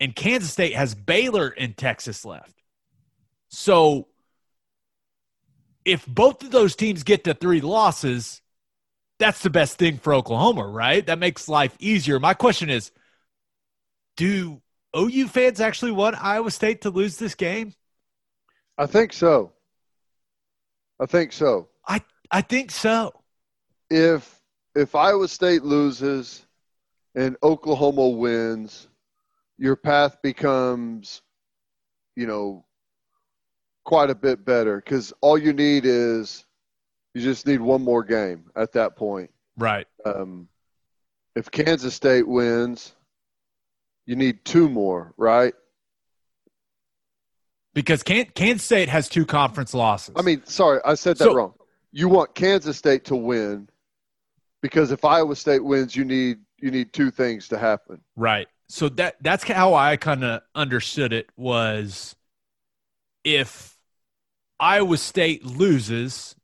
And 0.00 0.14
Kansas 0.14 0.52
State 0.52 0.74
has 0.74 0.94
Baylor 0.94 1.48
and 1.48 1.76
Texas 1.76 2.24
left. 2.24 2.60
So 3.48 4.08
if 5.84 6.04
both 6.06 6.42
of 6.42 6.50
those 6.50 6.76
teams 6.76 7.02
get 7.02 7.24
to 7.24 7.34
three 7.34 7.60
losses, 7.60 8.42
that's 9.18 9.42
the 9.42 9.50
best 9.50 9.78
thing 9.78 9.98
for 9.98 10.14
Oklahoma, 10.14 10.66
right? 10.66 11.04
That 11.06 11.18
makes 11.18 11.48
life 11.48 11.76
easier. 11.78 12.18
My 12.18 12.34
question 12.34 12.70
is 12.70 12.90
do 14.16 14.60
OU 14.96 15.28
fans 15.28 15.60
actually 15.60 15.92
want 15.92 16.22
Iowa 16.22 16.50
State 16.50 16.82
to 16.82 16.90
lose 16.90 17.16
this 17.16 17.34
game? 17.34 17.74
I 18.78 18.86
think 18.86 19.12
so. 19.12 19.52
I 21.00 21.06
think 21.06 21.32
so. 21.32 21.68
I, 21.86 22.00
I 22.30 22.40
think 22.40 22.70
so. 22.70 23.12
If 23.90 24.40
if 24.74 24.94
Iowa 24.94 25.28
State 25.28 25.62
loses 25.62 26.46
and 27.14 27.36
Oklahoma 27.42 28.08
wins, 28.08 28.88
your 29.58 29.76
path 29.76 30.20
becomes, 30.22 31.22
you 32.16 32.26
know, 32.26 32.64
quite 33.84 34.10
a 34.10 34.14
bit 34.14 34.44
better 34.44 34.76
because 34.76 35.12
all 35.20 35.36
you 35.36 35.52
need 35.52 35.84
is 35.84 36.44
you 37.14 37.20
just 37.22 37.46
need 37.46 37.60
one 37.60 37.82
more 37.82 38.02
game 38.02 38.44
at 38.56 38.72
that 38.72 38.96
point. 38.96 39.30
Right. 39.56 39.86
Um, 40.04 40.48
if 41.36 41.50
Kansas 41.50 41.94
State 41.94 42.26
wins, 42.26 42.94
you 44.06 44.16
need 44.16 44.44
two 44.44 44.68
more, 44.68 45.14
right? 45.16 45.54
Because 47.74 48.02
Kan- 48.02 48.30
Kansas 48.34 48.64
State 48.64 48.88
has 48.88 49.08
two 49.08 49.26
conference 49.26 49.74
losses. 49.74 50.14
I 50.16 50.22
mean, 50.22 50.42
sorry, 50.44 50.80
I 50.84 50.94
said 50.94 51.18
that 51.18 51.24
So- 51.24 51.34
wrong. 51.34 51.54
You 51.96 52.08
want 52.08 52.34
Kansas 52.34 52.76
State 52.76 53.04
to 53.06 53.14
win 53.16 53.68
because 54.62 54.90
if 54.90 55.04
Iowa 55.04 55.36
State 55.36 55.62
wins, 55.64 55.94
you 55.94 56.04
need 56.04 56.38
you 56.58 56.70
need 56.72 56.92
two 56.92 57.10
things 57.10 57.46
to 57.48 57.58
happen. 57.58 58.00
Right. 58.16 58.48
So 58.68 58.88
that 58.90 59.16
that's 59.20 59.44
how 59.44 59.74
I 59.74 59.96
kind 59.96 60.24
of 60.24 60.42
understood 60.54 61.12
it 61.12 61.28
was 61.36 62.16
if 63.22 63.76
Iowa 64.58 64.96
State 64.96 65.44
loses, 65.44 66.34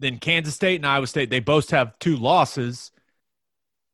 then 0.00 0.18
Kansas 0.18 0.54
State 0.54 0.76
and 0.76 0.86
Iowa 0.86 1.06
State 1.06 1.30
they 1.30 1.40
both 1.40 1.70
have 1.70 1.98
two 1.98 2.16
losses 2.16 2.90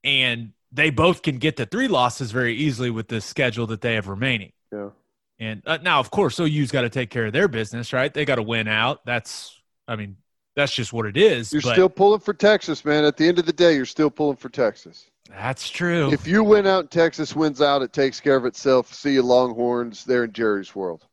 and 0.03 0.53
they 0.73 0.91
both 0.91 1.23
can 1.23 1.39
get 1.39 1.57
to 1.59 1.67
three 1.67 1.89
losses 1.89 2.31
very 2.31 2.55
easily 2.55 2.91
with 2.91 3.09
the 3.09 3.21
schedule 3.21 3.67
that 3.69 3.81
they 3.81 3.95
have 3.95 4.09
remaining. 4.09 4.53
Yeah. 4.73 4.91
And 5.39 5.63
uh, 5.67 5.79
now 5.83 6.01
of 6.01 6.11
course 6.11 6.39
OU's 6.41 6.71
got 6.71 6.83
to 6.83 6.91
take 6.91 7.11
care 7.11 7.27
of 7.27 7.33
their 7.33 7.49
business, 7.49 7.93
right? 7.93 8.13
They 8.13 8.25
got 8.25 8.37
to 8.37 8.43
win 8.43 8.69
out. 8.69 9.05
That's 9.05 9.61
I 9.87 9.97
mean, 9.97 10.17
that's 10.57 10.73
just 10.73 10.93
what 10.93 11.07
it 11.07 11.17
is. 11.17 11.53
You're 11.53 11.63
but 11.63 11.73
still 11.73 11.89
pulling 11.89 12.21
for 12.21 12.33
Texas, 12.33 12.85
man. 12.85 13.05
At 13.05 13.17
the 13.17 13.27
end 13.27 13.39
of 13.39 13.47
the 13.47 13.53
day, 13.53 13.75
you're 13.75 13.85
still 13.85 14.11
pulling 14.11 14.37
for 14.37 14.49
Texas. 14.49 15.10
That's 15.29 15.68
true. 15.68 16.12
If 16.12 16.27
you 16.27 16.43
win 16.43 16.66
out 16.66 16.81
and 16.81 16.91
Texas 16.91 17.35
wins 17.37 17.61
out, 17.62 17.83
it 17.83 17.93
takes 17.93 18.21
care 18.21 18.37
of 18.37 18.45
itself. 18.45 18.93
See 18.93 19.12
you 19.14 19.23
Longhorns 19.23 20.05
there 20.05 20.25
in 20.25 20.33
Jerry's 20.33 20.75
world. 20.75 21.07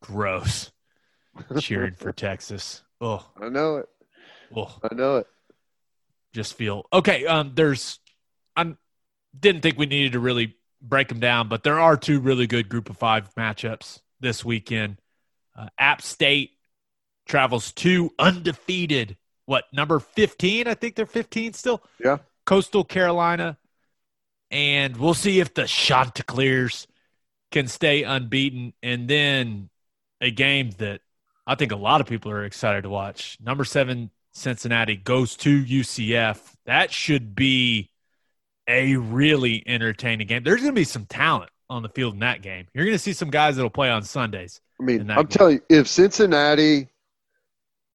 Gross. 0.00 0.70
Cheering 1.58 1.94
for 1.94 2.12
Texas. 2.12 2.82
Oh, 3.00 3.24
I 3.40 3.48
know 3.48 3.76
it. 3.76 3.86
oh. 4.56 4.76
I 4.88 4.94
know 4.94 5.16
it. 5.18 5.26
just 6.32 6.54
feel 6.54 6.84
okay. 6.92 7.26
Um, 7.26 7.52
there's 7.54 7.98
I 8.56 8.74
didn't 9.38 9.62
think 9.62 9.78
we 9.78 9.86
needed 9.86 10.12
to 10.12 10.20
really 10.20 10.56
break 10.80 11.08
them 11.08 11.20
down, 11.20 11.48
but 11.48 11.62
there 11.62 11.78
are 11.78 11.96
two 11.96 12.20
really 12.20 12.46
good 12.46 12.68
group 12.68 12.90
of 12.90 12.96
five 12.98 13.32
matchups 13.36 14.00
this 14.20 14.44
weekend. 14.44 14.98
Uh, 15.56 15.68
App 15.78 16.02
State 16.02 16.50
travels 17.26 17.72
to 17.72 18.10
undefeated. 18.18 19.16
What 19.46 19.64
number 19.72 19.98
fifteen? 20.00 20.66
I 20.66 20.74
think 20.74 20.94
they're 20.96 21.06
fifteen 21.06 21.52
still. 21.52 21.82
Yeah. 22.02 22.18
Coastal 22.48 22.82
Carolina. 22.84 23.58
and 24.50 24.96
we'll 24.96 25.12
see 25.14 25.40
if 25.40 25.52
the 25.52 25.66
Chanticleers 25.66 26.86
can 27.50 27.68
stay 27.68 28.02
unbeaten. 28.04 28.72
And 28.82 29.06
then 29.08 29.68
a 30.22 30.30
game 30.30 30.70
that 30.78 31.02
I 31.46 31.54
think 31.56 31.72
a 31.72 31.76
lot 31.76 32.00
of 32.00 32.06
people 32.06 32.30
are 32.30 32.44
excited 32.44 32.82
to 32.84 32.88
watch. 32.88 33.36
Number 33.40 33.64
seven 33.64 34.10
Cincinnati 34.32 34.96
goes 34.96 35.36
to 35.38 35.62
UCF. 35.62 36.38
That 36.64 36.90
should 36.92 37.34
be 37.34 37.90
a 38.66 38.96
really 38.96 39.62
entertaining 39.66 40.26
game. 40.26 40.42
There's 40.42 40.60
going 40.62 40.74
to 40.74 40.80
be 40.80 40.84
some 40.84 41.06
talent 41.06 41.50
on 41.70 41.82
the 41.82 41.88
field 41.90 42.14
in 42.14 42.20
that 42.20 42.40
game. 42.42 42.66
You're 42.74 42.84
going 42.86 42.94
to 42.94 42.98
see 42.98 43.12
some 43.12 43.30
guys 43.30 43.56
that'll 43.56 43.70
play 43.70 43.90
on 43.90 44.02
Sundays. 44.02 44.60
I 44.80 44.84
mean, 44.84 45.10
I'm 45.10 45.26
game. 45.26 45.26
telling 45.26 45.54
you, 45.56 45.80
if 45.80 45.88
Cincinnati, 45.88 46.88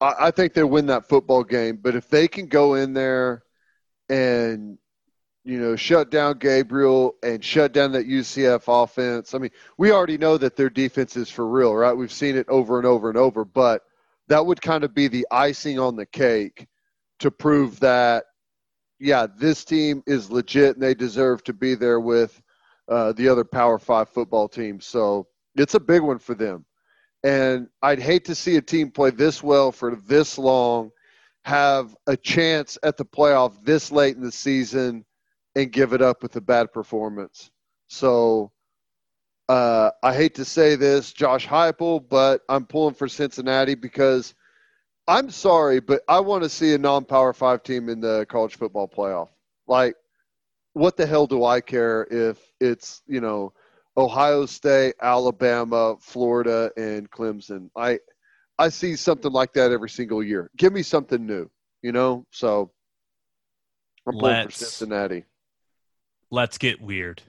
I, 0.00 0.14
I 0.20 0.30
think 0.30 0.54
they'll 0.54 0.66
win 0.68 0.86
that 0.86 1.08
football 1.08 1.42
game. 1.44 1.78
But 1.82 1.96
if 1.96 2.08
they 2.08 2.28
can 2.28 2.46
go 2.46 2.74
in 2.74 2.92
there 2.94 3.42
and 4.08 4.78
you 5.44 5.58
know 5.58 5.76
shut 5.76 6.10
down 6.10 6.38
Gabriel 6.38 7.14
and 7.22 7.44
shut 7.44 7.72
down 7.72 7.92
that 7.92 8.08
UCF 8.08 8.64
offense, 8.66 9.34
I 9.34 9.38
mean, 9.38 9.50
we 9.78 9.92
already 9.92 10.18
know 10.18 10.38
that 10.38 10.56
their 10.56 10.70
defense 10.70 11.16
is 11.16 11.30
for 11.30 11.46
real, 11.46 11.74
right? 11.74 11.92
We've 11.92 12.12
seen 12.12 12.36
it 12.36 12.48
over 12.48 12.78
and 12.78 12.86
over 12.86 13.08
and 13.08 13.18
over. 13.18 13.44
But 13.44 13.82
that 14.28 14.44
would 14.44 14.60
kind 14.60 14.84
of 14.84 14.94
be 14.94 15.08
the 15.08 15.26
icing 15.30 15.78
on 15.78 15.96
the 15.96 16.06
cake 16.06 16.66
to 17.20 17.30
prove 17.30 17.80
that, 17.80 18.24
yeah, 18.98 19.26
this 19.38 19.64
team 19.64 20.02
is 20.06 20.30
legit 20.30 20.74
and 20.74 20.82
they 20.82 20.94
deserve 20.94 21.44
to 21.44 21.52
be 21.52 21.74
there 21.74 22.00
with 22.00 22.40
uh, 22.88 23.12
the 23.12 23.28
other 23.28 23.44
Power 23.44 23.78
Five 23.78 24.08
football 24.08 24.48
teams. 24.48 24.86
So 24.86 25.26
it's 25.56 25.74
a 25.74 25.80
big 25.80 26.02
one 26.02 26.18
for 26.18 26.34
them. 26.34 26.64
And 27.22 27.68
I'd 27.82 28.00
hate 28.00 28.26
to 28.26 28.34
see 28.34 28.56
a 28.56 28.62
team 28.62 28.90
play 28.90 29.10
this 29.10 29.42
well 29.42 29.72
for 29.72 29.96
this 29.96 30.36
long, 30.36 30.90
have 31.44 31.94
a 32.06 32.16
chance 32.16 32.78
at 32.82 32.96
the 32.96 33.04
playoff 33.04 33.62
this 33.64 33.92
late 33.92 34.16
in 34.16 34.22
the 34.22 34.32
season, 34.32 35.04
and 35.56 35.72
give 35.72 35.92
it 35.92 36.02
up 36.02 36.22
with 36.22 36.34
a 36.36 36.40
bad 36.40 36.72
performance. 36.72 37.50
So 37.88 38.50
uh, 39.48 39.90
I 40.02 40.14
hate 40.14 40.34
to 40.36 40.44
say 40.44 40.74
this, 40.74 41.12
Josh 41.12 41.46
Heupel, 41.46 42.08
but 42.08 42.40
I'm 42.48 42.64
pulling 42.66 42.94
for 42.94 43.08
Cincinnati 43.08 43.74
because 43.74 44.34
I'm 45.06 45.30
sorry, 45.30 45.80
but 45.80 46.02
I 46.08 46.20
want 46.20 46.44
to 46.44 46.48
see 46.48 46.72
a 46.74 46.78
non-power 46.78 47.34
five 47.34 47.62
team 47.62 47.88
in 47.88 48.00
the 48.00 48.26
college 48.28 48.56
football 48.56 48.88
playoff. 48.88 49.28
Like, 49.66 49.96
what 50.72 50.96
the 50.96 51.06
hell 51.06 51.26
do 51.26 51.44
I 51.44 51.60
care 51.60 52.06
if 52.10 52.38
it's 52.60 53.02
you 53.06 53.20
know 53.20 53.52
Ohio 53.96 54.46
State, 54.46 54.94
Alabama, 55.02 55.96
Florida, 56.00 56.70
and 56.76 57.10
Clemson? 57.10 57.68
I 57.76 57.98
I 58.58 58.68
see 58.68 58.96
something 58.96 59.32
like 59.32 59.54
that 59.54 59.72
every 59.72 59.90
single 59.90 60.22
year. 60.22 60.50
Give 60.56 60.72
me 60.72 60.82
something 60.82 61.24
new, 61.26 61.50
you 61.82 61.92
know. 61.92 62.24
So 62.30 62.70
I'm 64.06 64.18
pulling 64.18 64.46
for 64.46 64.52
Cincinnati. 64.52 65.24
Let's 66.30 66.58
get 66.58 66.80
weird. 66.80 67.22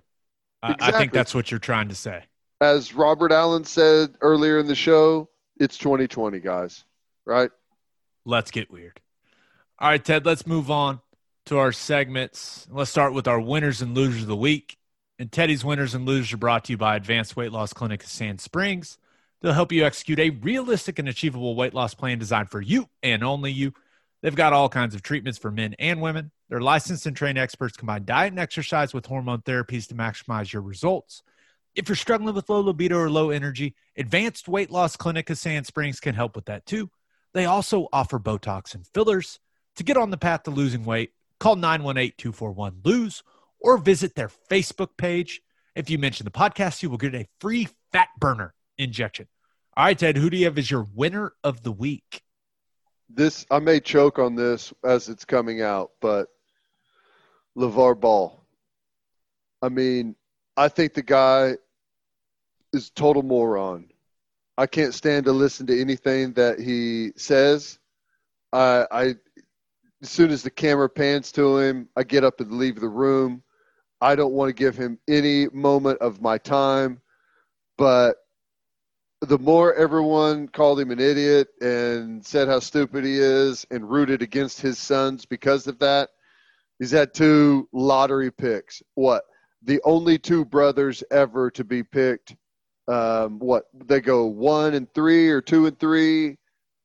I, 0.62 0.76
I 0.80 0.92
think 0.92 1.12
that's 1.12 1.34
what 1.34 1.52
you're 1.52 1.60
trying 1.60 1.90
to 1.90 1.96
say. 1.96 2.24
As 2.62 2.94
Robert 2.94 3.32
Allen 3.32 3.66
said 3.66 4.16
earlier 4.22 4.60
in 4.60 4.68
the 4.68 4.76
show, 4.76 5.30
it's 5.60 5.78
2020, 5.78 6.40
guys. 6.40 6.84
Right? 7.26 7.52
Let's 8.26 8.52
get 8.52 8.72
weird. 8.72 9.00
All 9.78 9.90
right, 9.90 10.04
Ted, 10.04 10.26
let's 10.26 10.48
move 10.48 10.72
on 10.72 11.02
to 11.48 11.58
our 11.58 11.72
segments. 11.72 12.68
Let's 12.72 12.90
start 12.90 13.14
with 13.14 13.28
our 13.28 13.40
winners 13.40 13.82
and 13.82 13.94
losers 13.94 14.24
of 14.24 14.28
the 14.28 14.36
week. 14.36 14.78
And 15.20 15.32
Teddy's 15.32 15.64
winners 15.64 15.96
and 15.96 16.06
losers 16.06 16.34
are 16.34 16.38
brought 16.38 16.66
to 16.66 16.74
you 16.74 16.78
by 16.78 16.96
Advanced 16.96 17.36
Weight 17.36 17.52
Loss 17.52 17.74
Clinic 17.74 18.04
of 18.04 18.10
Sand 18.10 18.42
Springs. 18.42 18.98
They'll 19.46 19.54
help 19.54 19.72
you 19.72 19.86
execute 19.86 20.18
a 20.18 20.32
realistic 20.32 20.98
and 20.98 21.08
achievable 21.08 21.54
weight 21.54 21.76
loss 21.76 21.94
plan 21.94 22.18
designed 22.18 22.50
for 22.50 22.60
you 22.60 22.90
and 23.04 23.24
only 23.24 23.52
you. 23.52 23.74
They've 24.24 24.36
got 24.36 24.54
all 24.54 24.70
kinds 24.70 24.96
of 24.96 25.04
treatments 25.04 25.38
for 25.38 25.52
men 25.52 25.76
and 25.78 26.02
women. 26.02 26.32
Their 26.50 26.62
licensed 26.62 27.06
and 27.06 27.16
trained 27.16 27.38
experts 27.38 27.78
combine 27.78 28.06
diet 28.06 28.32
and 28.32 28.40
exercise 28.40 28.92
with 28.92 29.06
hormone 29.06 29.44
therapies 29.44 29.88
to 29.90 29.94
maximize 29.94 30.52
your 30.52 30.64
results. 30.64 31.22
If 31.76 31.88
you're 31.88 31.96
struggling 31.96 32.34
with 32.34 32.50
low 32.50 32.62
libido 32.62 32.98
or 32.98 33.12
low 33.12 33.30
energy, 33.30 33.76
Advanced 33.96 34.48
Weight 34.48 34.72
Loss 34.72 34.96
Clinic 34.96 35.30
of 35.30 35.38
Sand 35.38 35.68
Springs 35.68 36.00
can 36.00 36.16
help 36.16 36.36
with 36.36 36.46
that 36.46 36.66
too. 36.66 36.90
They 37.36 37.46
also 37.46 37.88
offer 37.94 38.18
Botox 38.18 38.74
and 38.74 38.88
fillers. 38.96 39.40
To 39.76 39.84
get 39.84 39.96
on 39.96 40.10
the 40.10 40.18
path 40.18 40.42
to 40.46 40.50
losing 40.50 40.86
weight, 40.86 41.12
call 41.40 41.56
918 41.56 42.14
241 42.18 42.82
LOSE 42.84 43.22
or 43.60 43.78
visit 43.78 44.16
their 44.16 44.32
Facebook 44.50 44.98
page. 44.98 45.44
If 45.76 45.92
you 45.92 46.00
mention 46.00 46.24
the 46.24 46.32
podcast, 46.32 46.82
you 46.82 46.90
will 46.90 46.98
get 46.98 47.14
a 47.14 47.28
free 47.40 47.68
fat 47.92 48.08
burner 48.18 48.56
injection. 48.80 49.28
All 49.78 49.84
right, 49.84 50.00
Ted, 50.00 50.16
who 50.16 50.30
do 50.30 50.38
you 50.38 50.46
have 50.46 50.58
as 50.58 50.72
your 50.72 50.88
winner 50.96 51.34
of 51.44 51.62
the 51.62 51.72
week? 51.72 52.22
This 53.10 53.46
I 53.52 53.60
may 53.60 53.82
choke 53.82 54.20
on 54.20 54.34
this 54.34 54.74
as 54.86 55.10
it's 55.10 55.26
coming 55.26 55.62
out, 55.62 55.92
but 56.00 56.30
LeVar 57.58 58.00
Ball. 58.00 58.42
I 59.62 59.68
mean, 59.68 60.16
I 60.56 60.70
think 60.70 60.94
the 60.94 61.04
guy 61.04 61.58
is 62.72 62.90
total 62.90 63.22
moron. 63.22 63.90
I 64.58 64.66
can't 64.66 64.94
stand 64.94 65.26
to 65.26 65.34
listen 65.34 65.68
to 65.68 65.82
anything 65.82 66.32
that 66.34 66.60
he 66.60 67.12
says. 67.18 67.78
I, 68.54 68.88
I 68.90 69.16
as 70.02 70.10
soon 70.10 70.32
as 70.32 70.42
the 70.42 70.52
camera 70.52 70.88
pans 70.88 71.34
to 71.34 71.58
him, 71.58 71.90
I 71.98 72.04
get 72.04 72.24
up 72.24 72.40
and 72.40 72.54
leave 72.54 72.80
the 72.80 72.88
room. 72.88 73.44
I 74.00 74.16
don't 74.16 74.34
want 74.34 74.48
to 74.48 74.54
give 74.54 74.78
him 74.78 75.00
any 75.10 75.50
moment 75.50 76.00
of 76.00 76.22
my 76.22 76.38
time, 76.38 77.02
but 77.78 78.16
the 79.22 79.40
more 79.40 79.74
everyone 79.74 80.48
called 80.48 80.80
him 80.80 80.92
an 80.92 81.00
idiot 81.00 81.48
and 81.62 82.26
said 82.26 82.48
how 82.48 82.60
stupid 82.60 83.04
he 83.04 83.18
is 83.18 83.66
and 83.72 83.90
rooted 83.90 84.22
against 84.22 84.62
his 84.62 84.78
sons 84.78 85.26
because 85.26 85.68
of 85.68 85.80
that, 85.80 86.10
he's 86.80 86.92
had 86.92 87.14
two 87.14 87.68
lottery 87.72 88.32
picks. 88.32 88.84
What? 88.96 89.24
The 89.64 89.82
only 89.84 90.20
two 90.20 90.46
brothers 90.46 91.04
ever 91.12 91.50
to 91.52 91.64
be 91.64 91.82
picked. 91.82 92.36
Um, 92.88 93.40
what? 93.40 93.66
They 93.74 94.00
go 94.00 94.26
one 94.26 94.74
and 94.76 94.94
three 94.94 95.30
or 95.30 95.42
two 95.42 95.66
and 95.66 95.80
three 95.80 96.38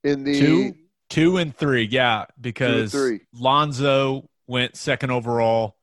in 0.05 0.24
the 0.24 0.41
Two, 0.41 0.74
two 1.11 1.37
and 1.37 1.55
three, 1.55 1.83
yeah, 1.83 2.24
because 2.41 2.93
three. 2.93 3.20
Lonzo 3.35 4.31
went 4.47 4.76
second 4.76 5.11
overall 5.11 5.76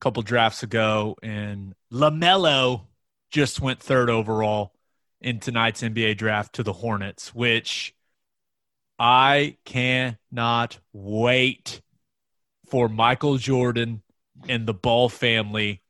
couple 0.02 0.22
drafts 0.22 0.64
ago, 0.64 1.16
and 1.22 1.74
Lamelo 1.92 2.86
just 3.30 3.60
went 3.60 3.80
third 3.80 4.10
overall 4.10 4.71
in 5.22 5.38
tonight's 5.38 5.82
NBA 5.82 6.18
draft 6.18 6.54
to 6.56 6.62
the 6.62 6.72
Hornets, 6.72 7.34
which 7.34 7.94
I 8.98 9.56
cannot 9.64 10.78
wait 10.92 11.80
for 12.68 12.88
Michael 12.88 13.38
Jordan 13.38 14.02
and 14.48 14.66
the 14.66 14.74
Ball 14.74 15.08
family 15.08 15.82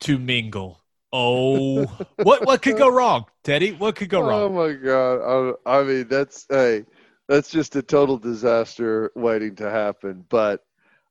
to 0.00 0.18
mingle. 0.18 0.80
Oh, 1.12 1.84
what 2.22 2.46
what 2.46 2.62
could 2.62 2.78
go 2.78 2.88
wrong, 2.88 3.26
Teddy? 3.44 3.72
What 3.72 3.96
could 3.96 4.08
go 4.08 4.22
oh, 4.22 4.28
wrong? 4.28 4.42
Oh 4.42 4.48
my 4.48 4.72
god! 4.72 5.56
I, 5.66 5.80
I 5.80 5.82
mean, 5.82 6.08
that's 6.08 6.46
hey, 6.48 6.86
that's 7.28 7.50
just 7.50 7.76
a 7.76 7.82
total 7.82 8.16
disaster 8.16 9.12
waiting 9.14 9.54
to 9.56 9.70
happen. 9.70 10.24
But 10.30 10.64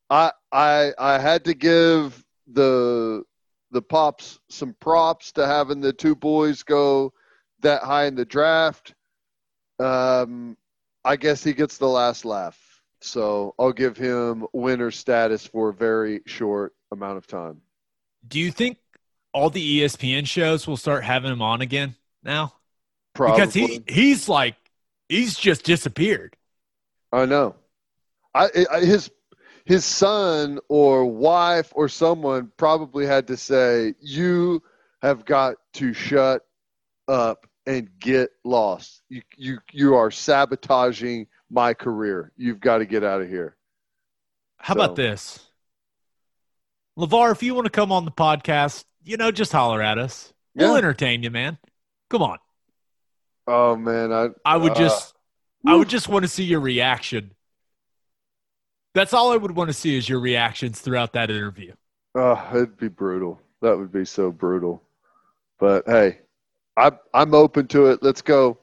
I 0.09 0.31
I 0.51 0.93
I 0.97 1.19
had 1.19 1.45
to 1.45 1.53
give 1.53 2.25
the 2.47 3.23
the 3.71 3.81
pops 3.81 4.39
some 4.49 4.75
props 4.79 5.31
to 5.33 5.47
having 5.47 5.81
the 5.81 5.93
two 5.93 6.15
boys 6.15 6.63
go 6.63 7.13
that 7.61 7.83
high 7.83 8.05
in 8.05 8.15
the 8.15 8.25
draft. 8.25 8.93
Um, 9.79 10.57
I 11.03 11.15
guess 11.15 11.43
he 11.43 11.53
gets 11.53 11.77
the 11.77 11.87
last 11.87 12.25
laugh. 12.25 12.59
So 12.99 13.55
I'll 13.57 13.73
give 13.73 13.97
him 13.97 14.45
winner 14.53 14.91
status 14.91 15.47
for 15.47 15.69
a 15.69 15.73
very 15.73 16.21
short 16.27 16.73
amount 16.91 17.17
of 17.17 17.25
time. 17.25 17.61
Do 18.27 18.39
you 18.39 18.51
think 18.51 18.77
all 19.33 19.49
the 19.49 19.81
ESPN 19.81 20.27
shows 20.27 20.67
will 20.67 20.77
start 20.77 21.03
having 21.03 21.31
him 21.31 21.41
on 21.41 21.61
again 21.61 21.95
now? 22.23 22.53
Probably. 23.15 23.39
Because 23.39 23.53
he 23.53 23.83
he's 23.87 24.29
like 24.29 24.55
he's 25.09 25.35
just 25.35 25.63
disappeared. 25.63 26.37
I 27.11 27.25
know. 27.25 27.55
I, 28.33 28.49
I 28.71 28.79
his 28.81 29.09
his 29.71 29.85
son 29.85 30.59
or 30.67 31.05
wife 31.05 31.71
or 31.73 31.87
someone 31.87 32.51
probably 32.57 33.05
had 33.05 33.27
to 33.27 33.37
say, 33.37 33.95
"You 34.01 34.61
have 35.01 35.23
got 35.23 35.55
to 35.75 35.93
shut 35.93 36.45
up 37.07 37.47
and 37.65 37.89
get 37.99 38.31
lost. 38.43 39.01
You 39.07 39.21
you 39.37 39.59
you 39.71 39.95
are 39.95 40.11
sabotaging 40.11 41.27
my 41.49 41.73
career. 41.73 42.33
You've 42.35 42.59
got 42.59 42.79
to 42.79 42.85
get 42.85 43.05
out 43.05 43.21
of 43.21 43.29
here." 43.29 43.55
How 44.57 44.73
So- 44.73 44.81
about 44.81 44.95
this? 44.97 45.47
LeVar, 46.99 47.31
if 47.31 47.41
you 47.41 47.55
want 47.55 47.65
to 47.65 47.71
come 47.71 47.93
on 47.93 48.03
the 48.03 48.11
podcast, 48.11 48.83
you 49.05 49.15
know, 49.15 49.31
just 49.31 49.53
holler 49.53 49.81
at 49.81 49.97
us. 49.97 50.33
We'll 50.53 50.75
entertain 50.75 51.23
you, 51.23 51.31
man. 51.31 51.57
Come 52.09 52.21
on. 52.23 52.39
Oh 53.47 53.77
man, 53.77 54.11
I 54.11 54.27
I 54.43 54.57
would 54.57 54.73
uh, 54.73 54.75
just 54.75 55.15
I 55.65 55.75
would 55.75 55.87
just 55.87 56.09
want 56.09 56.23
to 56.23 56.27
see 56.27 56.43
your 56.43 56.59
reaction. 56.59 57.31
That's 58.93 59.13
all 59.13 59.31
I 59.31 59.37
would 59.37 59.55
want 59.55 59.69
to 59.69 59.73
see 59.73 59.95
is 59.97 60.09
your 60.09 60.19
reactions 60.19 60.81
throughout 60.81 61.13
that 61.13 61.29
interview. 61.29 61.73
Oh, 62.15 62.49
it'd 62.53 62.77
be 62.77 62.89
brutal. 62.89 63.41
That 63.61 63.77
would 63.77 63.91
be 63.91 64.05
so 64.05 64.31
brutal. 64.31 64.83
But 65.59 65.83
hey, 65.87 66.19
I 66.75 66.91
I'm 67.13 67.33
open 67.33 67.67
to 67.67 67.87
it. 67.87 68.03
Let's 68.03 68.21
go. 68.21 68.57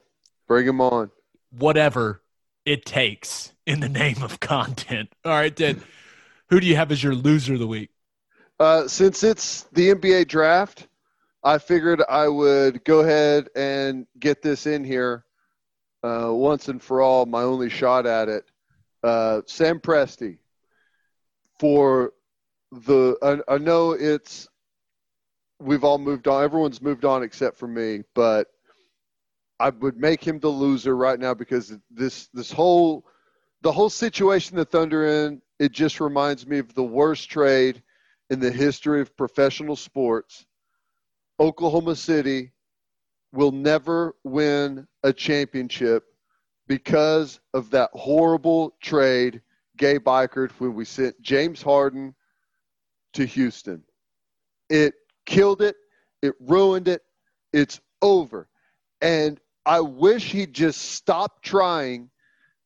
Bring 0.47 0.67
him 0.67 0.81
on. 0.81 1.09
Whatever 1.51 2.21
it 2.65 2.85
takes 2.85 3.53
in 3.65 3.79
the 3.79 3.89
name 3.89 4.21
of 4.21 4.39
content. 4.39 5.09
All 5.25 5.31
right, 5.31 5.55
then. 5.55 5.81
Who 6.49 6.59
do 6.59 6.65
you 6.65 6.75
have 6.75 6.91
as 6.91 7.03
your 7.03 7.13
loser 7.13 7.53
of 7.53 7.59
the 7.59 7.67
week? 7.67 7.91
Uh, 8.59 8.87
since 8.87 9.23
it's 9.23 9.63
the 9.71 9.93
NBA 9.93 10.27
draft, 10.27 10.87
I 11.43 11.59
figured 11.59 12.01
I 12.09 12.27
would 12.27 12.83
go 12.83 12.99
ahead 12.99 13.49
and 13.55 14.07
get 14.19 14.41
this 14.41 14.65
in 14.65 14.83
here 14.83 15.25
uh, 16.03 16.29
once 16.31 16.67
and 16.67 16.81
for 16.81 17.01
all. 17.01 17.25
My 17.25 17.43
only 17.43 17.69
shot 17.69 18.05
at 18.05 18.27
it. 18.27 18.45
Uh, 19.03 19.41
Sam 19.45 19.79
Presti 19.79 20.37
for 21.59 22.13
the. 22.71 23.17
I, 23.21 23.55
I 23.55 23.57
know 23.57 23.91
it's. 23.91 24.47
We've 25.59 25.83
all 25.83 25.97
moved 25.97 26.27
on. 26.27 26.43
Everyone's 26.43 26.81
moved 26.81 27.05
on 27.05 27.23
except 27.23 27.57
for 27.57 27.67
me, 27.67 28.03
but 28.15 28.47
I 29.59 29.69
would 29.69 29.97
make 29.97 30.23
him 30.23 30.39
the 30.39 30.47
loser 30.47 30.95
right 30.95 31.19
now 31.19 31.33
because 31.33 31.77
this 31.91 32.29
this 32.33 32.51
whole 32.51 33.05
the 33.61 33.71
whole 33.71 33.89
situation 33.89 34.55
the 34.55 34.65
Thunder 34.65 35.05
in 35.05 35.41
it 35.59 35.73
just 35.73 35.99
reminds 35.99 36.47
me 36.47 36.59
of 36.59 36.73
the 36.73 36.83
worst 36.83 37.29
trade 37.29 37.83
in 38.29 38.39
the 38.39 38.51
history 38.51 39.01
of 39.01 39.17
professional 39.17 39.75
sports. 39.75 40.45
Oklahoma 41.39 41.95
City 41.95 42.53
will 43.33 43.51
never 43.51 44.15
win 44.23 44.87
a 45.03 45.11
championship 45.11 46.05
because 46.69 47.39
of 47.55 47.71
that 47.71 47.89
horrible 47.93 48.75
trade 48.79 49.41
Gabe 49.75 50.05
Ikard 50.05 50.51
when 50.59 50.75
we 50.75 50.85
sent 50.85 51.19
James 51.19 51.61
Harden 51.61 52.13
to 53.13 53.25
Houston. 53.25 53.83
It 54.69 54.93
killed 55.25 55.61
it. 55.63 55.75
It 56.21 56.35
ruined 56.39 56.87
it. 56.87 57.01
It's 57.51 57.81
over. 58.01 58.47
And 59.01 59.39
I 59.65 59.79
wish 59.79 60.31
he'd 60.31 60.53
just 60.53 60.91
stop 60.91 61.41
trying 61.41 62.11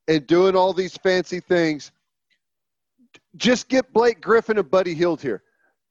and 0.07 0.27
doing 0.27 0.55
all 0.55 0.73
these 0.73 0.97
fancy 0.97 1.39
things. 1.39 1.91
Just 3.37 3.69
get 3.69 3.93
Blake 3.93 4.19
Griffin 4.19 4.57
and 4.57 4.69
Buddy 4.69 4.93
Hield 4.93 5.21
here. 5.21 5.43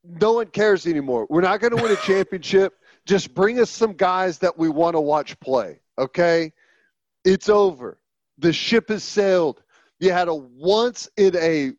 No 0.05 0.35
one 0.35 0.49
cares 0.49 0.87
anymore. 0.87 1.27
We're 1.31 1.41
not 1.41 1.61
going 1.61 1.75
to 1.75 1.83
win 1.83 1.93
a 1.93 1.97
championship. 2.03 2.75
Just 3.07 3.35
bring 3.35 3.59
us 3.59 3.71
some 3.71 3.95
guys 3.95 4.39
that 4.39 4.59
we 4.59 4.69
want 4.69 4.97
to 4.97 5.01
watch 5.01 5.39
play. 5.41 5.81
Okay? 5.99 6.53
It's 7.25 7.49
over. 7.49 7.99
The 8.43 8.53
ship 8.53 8.89
has 8.89 9.05
sailed. 9.05 9.63
You 10.01 10.13
had 10.13 10.27
a 10.27 10.35
once 10.35 11.09
in 11.17 11.37
a 11.37 11.73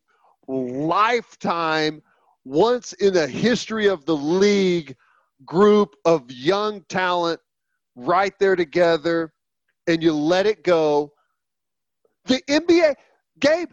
lifetime, 0.48 2.02
once 2.44 2.94
in 2.94 3.12
the 3.12 3.28
history 3.28 3.86
of 3.86 4.06
the 4.06 4.16
league 4.16 4.96
group 5.44 5.94
of 6.06 6.30
young 6.30 6.80
talent 6.88 7.38
right 7.96 8.32
there 8.38 8.56
together, 8.56 9.34
and 9.86 10.02
you 10.02 10.14
let 10.14 10.46
it 10.46 10.64
go. 10.64 11.12
The 12.24 12.40
NBA, 12.48 12.94
Gabe, 13.40 13.72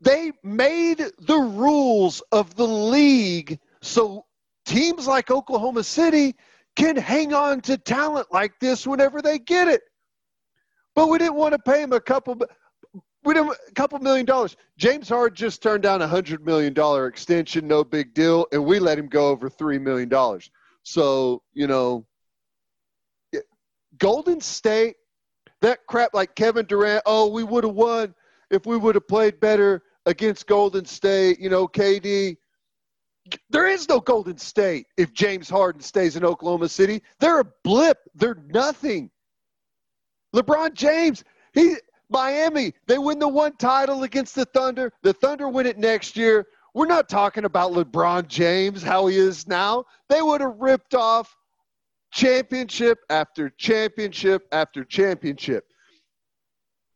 they 0.00 0.30
made 0.44 1.04
the 1.18 1.38
rules 1.38 2.22
of 2.30 2.54
the 2.54 2.68
league 2.68 3.58
so 3.82 4.26
teams 4.64 5.08
like 5.08 5.32
Oklahoma 5.32 5.82
City 5.82 6.36
can 6.76 6.94
hang 6.94 7.34
on 7.34 7.60
to 7.62 7.76
talent 7.76 8.28
like 8.30 8.52
this 8.60 8.86
whenever 8.86 9.20
they 9.20 9.40
get 9.40 9.66
it. 9.66 9.82
But 10.94 11.08
we 11.08 11.18
didn't 11.18 11.36
want 11.36 11.52
to 11.52 11.58
pay 11.58 11.82
him 11.82 11.92
a 11.92 12.00
couple 12.00 12.38
we 13.24 13.34
didn't 13.34 13.50
a 13.68 13.72
couple 13.72 13.98
million 14.00 14.26
dollars. 14.26 14.56
James 14.76 15.08
Hard 15.08 15.34
just 15.34 15.62
turned 15.62 15.82
down 15.82 16.02
a 16.02 16.08
hundred 16.08 16.44
million 16.44 16.72
dollar 16.72 17.06
extension, 17.06 17.68
no 17.68 17.84
big 17.84 18.14
deal, 18.14 18.46
and 18.52 18.64
we 18.64 18.78
let 18.78 18.98
him 18.98 19.08
go 19.08 19.28
over 19.28 19.48
three 19.48 19.78
million 19.78 20.08
dollars. 20.08 20.50
So 20.82 21.42
you 21.52 21.66
know, 21.66 22.06
Golden 23.98 24.40
State, 24.40 24.96
that 25.60 25.80
crap 25.86 26.14
like 26.14 26.34
Kevin 26.34 26.66
Durant. 26.66 27.02
Oh, 27.06 27.28
we 27.28 27.44
would 27.44 27.64
have 27.64 27.74
won 27.74 28.14
if 28.50 28.66
we 28.66 28.76
would 28.76 28.96
have 28.96 29.06
played 29.06 29.38
better 29.38 29.82
against 30.06 30.46
Golden 30.46 30.84
State. 30.84 31.40
You 31.40 31.48
know, 31.48 31.68
KD. 31.68 32.36
There 33.50 33.68
is 33.68 33.88
no 33.88 34.00
Golden 34.00 34.36
State 34.36 34.86
if 34.96 35.12
James 35.12 35.48
Harden 35.48 35.80
stays 35.80 36.16
in 36.16 36.24
Oklahoma 36.24 36.68
City. 36.68 37.02
They're 37.20 37.38
a 37.38 37.46
blip. 37.62 37.98
They're 38.16 38.42
nothing. 38.48 39.11
LeBron 40.34 40.74
James, 40.74 41.24
he 41.52 41.76
Miami, 42.08 42.74
they 42.86 42.98
win 42.98 43.18
the 43.18 43.28
one 43.28 43.56
title 43.56 44.02
against 44.02 44.34
the 44.34 44.44
Thunder. 44.44 44.92
The 45.02 45.12
Thunder 45.14 45.48
win 45.48 45.66
it 45.66 45.78
next 45.78 46.16
year. 46.16 46.46
We're 46.74 46.86
not 46.86 47.08
talking 47.08 47.44
about 47.44 47.72
LeBron 47.72 48.28
James, 48.28 48.82
how 48.82 49.06
he 49.06 49.16
is 49.16 49.46
now. 49.46 49.84
They 50.08 50.22
would 50.22 50.40
have 50.40 50.56
ripped 50.58 50.94
off 50.94 51.36
championship 52.12 53.00
after 53.10 53.50
championship 53.50 54.46
after 54.52 54.84
championship. 54.84 55.64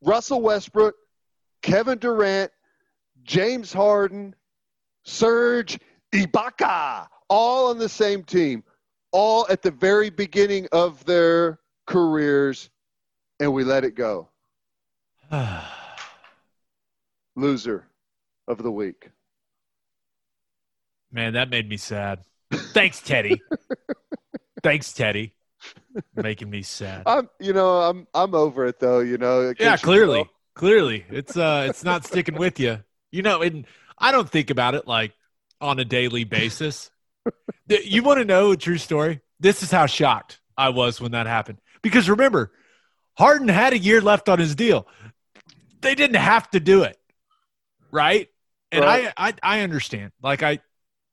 Russell 0.03 0.43
Westbrook, 0.43 0.95
Kevin 1.63 1.99
Durant, 1.99 2.53
James 3.23 3.73
Harden, 3.73 4.35
Serge 5.05 5.79
Ibaka, 6.13 7.09
all 7.29 7.71
on 7.71 7.79
the 7.79 7.89
same 7.89 8.23
team, 8.23 8.63
all 9.13 9.47
at 9.49 9.63
the 9.63 9.71
very 9.71 10.11
beginning 10.11 10.69
of 10.73 11.05
their 11.07 11.59
careers, 11.87 12.71
and 13.41 13.53
we 13.53 13.65
let 13.65 13.85
it 13.85 13.95
go. 13.95 14.29
Loser 17.37 17.87
of 18.49 18.63
the 18.63 18.71
week. 18.71 19.11
Man, 21.13 21.35
that 21.35 21.51
made 21.51 21.69
me 21.69 21.77
sad. 21.77 22.21
Thanks, 22.53 23.01
Teddy. 23.01 23.41
Thanks, 24.63 24.93
Teddy. 24.93 25.35
Making 26.15 26.51
me 26.51 26.63
sad. 26.63 27.03
I'm, 27.07 27.29
you 27.41 27.53
know, 27.53 27.81
I'm, 27.81 28.07
I'm 28.15 28.35
over 28.35 28.67
it 28.67 28.79
though. 28.79 29.01
You 29.01 29.19
know. 29.19 29.53
Yeah, 29.59 29.77
clearly, 29.77 30.29
clearly, 30.55 31.05
it's 31.09 31.37
uh, 31.37 31.67
it's 31.69 31.85
not 31.85 32.05
sticking 32.05 32.37
with 32.37 32.61
you. 32.61 32.83
You 33.11 33.23
know, 33.23 33.43
and 33.43 33.67
I 33.99 34.13
don't 34.13 34.29
think 34.29 34.51
about 34.51 34.75
it 34.75 34.87
like 34.87 35.13
on 35.61 35.79
a 35.79 35.85
daily 35.85 36.25
basis. 36.25 36.91
you 37.69 38.03
want 38.03 38.19
to 38.19 38.25
know 38.25 38.53
a 38.53 38.57
true 38.57 38.79
story? 38.79 39.21
This 39.41 39.63
is 39.63 39.71
how 39.71 39.87
shocked 39.87 40.41
I 40.57 40.69
was 40.71 41.01
when 41.01 41.13
that 41.13 41.27
happened. 41.27 41.59
Because 41.83 42.09
remember, 42.11 42.53
Harden 43.17 43.49
had 43.49 43.73
a 43.73 43.79
year 43.79 44.01
left 44.01 44.29
on 44.29 44.39
his 44.39 44.55
deal 44.55 44.87
they 45.87 45.95
didn't 45.95 46.17
have 46.17 46.51
to 46.51 46.61
do 46.61 46.83
it, 46.83 46.99
right? 47.91 48.29
And 48.73 48.85
right. 48.85 49.13
I, 49.17 49.29
I, 49.29 49.35
I 49.43 49.61
understand. 49.61 50.13
Like 50.23 50.43
I, 50.43 50.59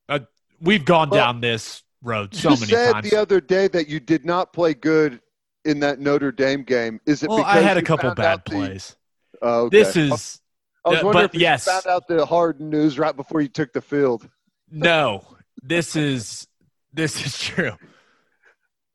uh, 0.09 0.19
we've 0.59 0.85
gone 0.85 1.09
well, 1.09 1.19
down 1.19 1.41
this 1.41 1.83
road 2.01 2.33
so 2.33 2.49
you 2.49 2.55
many 2.55 2.71
said 2.71 2.93
times. 2.93 3.09
the 3.09 3.15
other 3.15 3.39
day 3.39 3.67
that 3.67 3.87
you 3.87 3.99
did 3.99 4.25
not 4.25 4.51
play 4.51 4.73
good 4.73 5.21
in 5.63 5.79
that 5.81 5.99
Notre 5.99 6.31
Dame 6.31 6.63
game. 6.63 6.99
Is 7.05 7.23
it? 7.23 7.29
Well, 7.29 7.43
I 7.43 7.59
had 7.59 7.77
a 7.77 7.81
couple 7.81 8.13
bad 8.15 8.43
plays. 8.45 8.95
The, 9.33 9.39
oh, 9.47 9.59
okay. 9.65 9.77
This 9.77 9.95
is. 9.95 10.39
I 10.85 10.89
was 10.89 11.03
wondering 11.03 11.27
but 11.27 11.35
if 11.35 11.39
yes, 11.39 11.65
found 11.65 11.87
out 11.87 12.07
the 12.09 12.25
hard 12.25 12.59
news 12.59 12.99
right 12.99 13.15
before 13.15 13.39
you 13.39 13.47
took 13.47 13.71
the 13.71 13.81
field. 13.81 14.27
no, 14.69 15.23
this 15.61 15.95
is 15.95 16.47
this 16.91 17.25
is 17.25 17.39
true. 17.39 17.71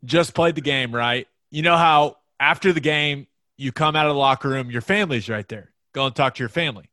Just 0.04 0.34
played 0.34 0.54
the 0.54 0.60
game, 0.60 0.94
right? 0.94 1.26
You 1.50 1.62
know 1.62 1.76
how 1.76 2.16
after 2.40 2.72
the 2.72 2.80
game 2.80 3.26
you 3.56 3.72
come 3.72 3.96
out 3.96 4.06
of 4.06 4.14
the 4.14 4.18
locker 4.18 4.48
room, 4.48 4.70
your 4.70 4.80
family's 4.80 5.28
right 5.28 5.48
there. 5.48 5.72
Go 5.92 6.06
and 6.06 6.14
talk 6.14 6.36
to 6.36 6.42
your 6.42 6.48
family, 6.48 6.90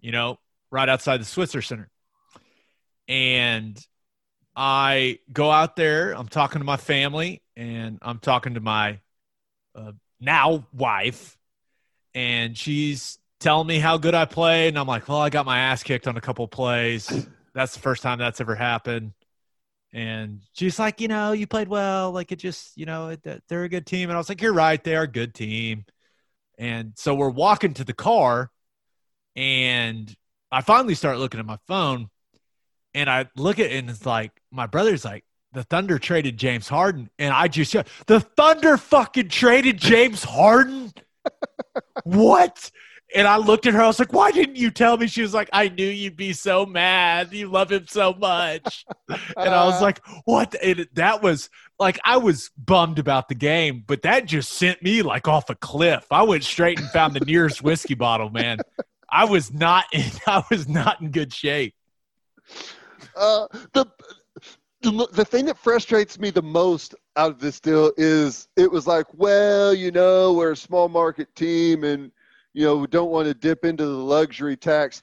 you 0.00 0.12
know, 0.12 0.38
right 0.70 0.88
outside 0.88 1.20
the 1.20 1.24
Switzer 1.24 1.62
Center. 1.62 1.90
And 3.08 3.78
I 4.54 5.18
go 5.32 5.50
out 5.50 5.76
there, 5.76 6.12
I'm 6.12 6.28
talking 6.28 6.60
to 6.60 6.64
my 6.64 6.76
family, 6.76 7.42
and 7.56 7.98
I'm 8.02 8.18
talking 8.18 8.54
to 8.54 8.60
my 8.60 9.00
uh, 9.74 9.92
now 10.20 10.66
wife, 10.72 11.36
and 12.14 12.56
she's 12.56 13.18
telling 13.40 13.66
me 13.66 13.78
how 13.78 13.96
good 13.96 14.14
I 14.14 14.26
played. 14.26 14.68
And 14.68 14.78
I'm 14.78 14.86
like, 14.86 15.08
well, 15.08 15.18
I 15.18 15.30
got 15.30 15.46
my 15.46 15.58
ass 15.58 15.82
kicked 15.82 16.06
on 16.06 16.16
a 16.16 16.20
couple 16.20 16.46
plays. 16.48 17.26
That's 17.54 17.74
the 17.74 17.80
first 17.80 18.02
time 18.02 18.18
that's 18.18 18.40
ever 18.40 18.54
happened. 18.54 19.12
And 19.92 20.40
she's 20.54 20.78
like, 20.78 21.00
you 21.00 21.08
know, 21.08 21.32
you 21.32 21.46
played 21.46 21.68
well. 21.68 22.12
Like 22.12 22.32
it 22.32 22.36
just, 22.36 22.76
you 22.76 22.86
know, 22.86 23.14
they're 23.48 23.64
a 23.64 23.68
good 23.68 23.86
team. 23.86 24.08
And 24.08 24.16
I 24.16 24.18
was 24.18 24.28
like, 24.28 24.40
you're 24.40 24.52
right. 24.52 24.82
They're 24.82 25.02
a 25.02 25.08
good 25.08 25.34
team. 25.34 25.84
And 26.58 26.92
so 26.96 27.14
we're 27.14 27.28
walking 27.30 27.74
to 27.74 27.84
the 27.84 27.94
car, 27.94 28.50
and 29.34 30.14
I 30.50 30.60
finally 30.60 30.94
start 30.94 31.18
looking 31.18 31.40
at 31.40 31.46
my 31.46 31.58
phone, 31.66 32.08
and 32.94 33.10
I 33.10 33.26
look 33.36 33.58
at 33.58 33.66
it, 33.66 33.72
and 33.72 33.90
it's 33.90 34.06
like 34.06 34.32
my 34.50 34.66
brother's 34.66 35.04
like, 35.04 35.24
the 35.52 35.64
Thunder 35.64 35.98
traded 35.98 36.38
James 36.38 36.68
Harden, 36.68 37.10
and 37.18 37.34
I 37.34 37.48
just 37.48 37.74
the 38.06 38.20
Thunder 38.20 38.76
fucking 38.76 39.28
traded 39.28 39.78
James 39.78 40.22
Harden. 40.22 40.92
what? 42.04 42.70
And 43.14 43.28
I 43.28 43.36
looked 43.36 43.66
at 43.66 43.74
her. 43.74 43.82
I 43.82 43.86
was 43.86 43.98
like, 43.98 44.12
"Why 44.12 44.30
didn't 44.30 44.56
you 44.56 44.70
tell 44.70 44.96
me?" 44.96 45.06
She 45.06 45.22
was 45.22 45.34
like, 45.34 45.50
"I 45.52 45.68
knew 45.68 45.86
you'd 45.86 46.16
be 46.16 46.32
so 46.32 46.64
mad. 46.66 47.32
You 47.32 47.48
love 47.48 47.70
him 47.70 47.86
so 47.86 48.14
much." 48.14 48.84
and 49.08 49.54
I 49.54 49.64
was 49.66 49.80
like, 49.82 50.00
"What?" 50.24 50.54
And 50.62 50.88
that 50.94 51.22
was 51.22 51.50
like 51.78 51.98
I 52.04 52.16
was 52.16 52.50
bummed 52.56 52.98
about 52.98 53.28
the 53.28 53.34
game, 53.34 53.84
but 53.86 54.02
that 54.02 54.26
just 54.26 54.52
sent 54.52 54.82
me 54.82 55.02
like 55.02 55.28
off 55.28 55.50
a 55.50 55.54
cliff. 55.54 56.06
I 56.10 56.22
went 56.22 56.44
straight 56.44 56.78
and 56.78 56.88
found 56.90 57.14
the 57.14 57.20
nearest 57.20 57.62
whiskey 57.62 57.94
bottle. 57.94 58.30
Man, 58.30 58.58
I 59.10 59.24
was 59.24 59.52
not 59.52 59.84
in. 59.92 60.10
I 60.26 60.42
was 60.50 60.68
not 60.68 61.00
in 61.00 61.10
good 61.10 61.32
shape. 61.32 61.74
Uh, 63.16 63.46
the 63.72 63.86
the, 64.82 65.08
the 65.12 65.24
thing 65.24 65.46
that 65.46 65.58
frustrates 65.58 66.18
me 66.18 66.30
the 66.30 66.42
most 66.42 66.94
out 67.16 67.30
of 67.30 67.38
this 67.38 67.60
deal 67.60 67.92
is 67.96 68.48
it 68.56 68.70
was 68.70 68.86
like, 68.86 69.06
well, 69.14 69.72
you 69.72 69.90
know, 69.92 70.32
we're 70.32 70.52
a 70.52 70.56
small 70.56 70.88
market 70.88 71.32
team 71.36 71.84
and 71.84 72.10
you 72.54 72.64
know, 72.64 72.76
we 72.76 72.86
don't 72.86 73.10
want 73.10 73.28
to 73.28 73.34
dip 73.34 73.64
into 73.64 73.84
the 73.84 73.90
luxury 73.90 74.56
tax. 74.56 75.02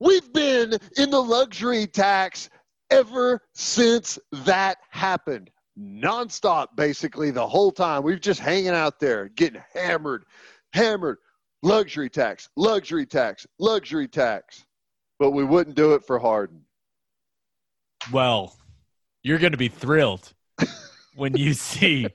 We've 0.00 0.32
been 0.32 0.78
in 0.96 1.10
the 1.10 1.22
luxury 1.22 1.86
tax 1.86 2.50
ever 2.90 3.42
since 3.54 4.18
that 4.32 4.78
happened, 4.90 5.50
nonstop, 5.78 6.68
basically 6.76 7.30
the 7.30 7.46
whole 7.46 7.72
time, 7.72 8.02
we've 8.02 8.20
just 8.20 8.40
hanging 8.40 8.68
out 8.68 9.00
there, 9.00 9.28
getting 9.28 9.62
hammered, 9.74 10.24
hammered, 10.72 11.18
luxury 11.62 12.10
tax, 12.10 12.48
luxury 12.56 13.06
tax, 13.06 13.46
luxury 13.58 14.08
tax. 14.08 14.64
But 15.18 15.30
we 15.30 15.44
wouldn't 15.44 15.76
do 15.76 15.94
it 15.94 16.04
for 16.04 16.18
Harden. 16.18 16.62
Well, 18.12 18.54
you're 19.22 19.38
going 19.38 19.52
to 19.52 19.58
be 19.58 19.68
thrilled 19.68 20.32
when 21.14 21.36
you 21.36 21.54
see 21.54 22.06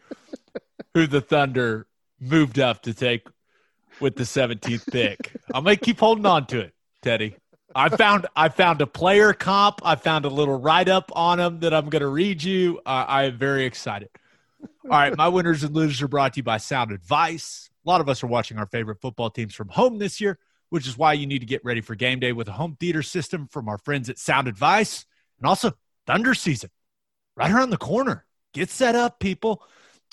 who 0.94 1.08
the 1.08 1.22
Thunder 1.22 1.88
moved 2.20 2.60
up 2.60 2.84
to 2.84 2.94
take 2.94 3.28
with 4.02 4.16
the 4.16 4.24
17th 4.24 4.92
pick. 4.92 5.32
I'm 5.54 5.64
going 5.64 5.78
to 5.78 5.84
keep 5.84 6.00
holding 6.00 6.26
on 6.26 6.48
to 6.48 6.60
it, 6.60 6.74
Teddy. 7.02 7.36
I 7.74 7.90
found 7.90 8.28
I 8.36 8.50
found 8.50 8.82
a 8.82 8.88
player 8.88 9.34
comp. 9.34 9.80
I 9.84 9.96
found 9.96 10.26
a 10.26 10.30
little 10.30 10.60
write 10.60 10.90
up 10.90 11.12
on 11.16 11.40
him 11.40 11.62
that 11.62 11.74
I'm 11.74 11.90
going 11.90 12.02
to 12.02 12.08
read 12.08 12.44
you. 12.44 12.82
I 12.86 13.24
am 13.24 13.38
very 13.38 13.66
excited. 13.66 14.10
All 14.62 14.90
right, 14.90 15.16
my 15.16 15.28
winners 15.28 15.64
and 15.64 15.74
losers 15.74 16.02
are 16.02 16.08
brought 16.08 16.34
to 16.34 16.38
you 16.38 16.44
by 16.44 16.58
Sound 16.58 16.92
Advice. 16.92 17.70
A 17.86 17.90
lot 17.90 18.02
of 18.02 18.10
us 18.10 18.24
are 18.24 18.28
watching 18.28 18.58
our 18.58 18.66
favorite 18.68 19.00
football 19.02 19.30
teams 19.30 19.56
from 19.56 19.70
home 19.70 19.98
this 19.98 20.20
year, 20.22 20.38
which 20.70 20.88
is 20.88 20.98
why 20.98 21.14
you 21.14 21.26
need 21.26 21.40
to 21.40 21.46
get 21.46 21.64
ready 21.64 21.82
for 21.82 21.96
game 21.96 22.20
day 22.20 22.32
with 22.32 22.48
a 22.48 22.52
home 22.52 22.76
theater 22.80 23.02
system 23.02 23.48
from 23.48 23.70
our 23.70 23.78
friends 23.78 24.10
at 24.10 24.20
Sound 24.20 24.48
Advice, 24.48 25.06
and 25.40 25.48
also 25.48 25.72
Thunder 26.06 26.34
season 26.34 26.70
right 27.36 27.52
around 27.52 27.70
the 27.70 27.78
corner. 27.78 28.26
Get 28.54 28.70
set 28.70 28.96
up, 28.96 29.20
people. 29.20 29.64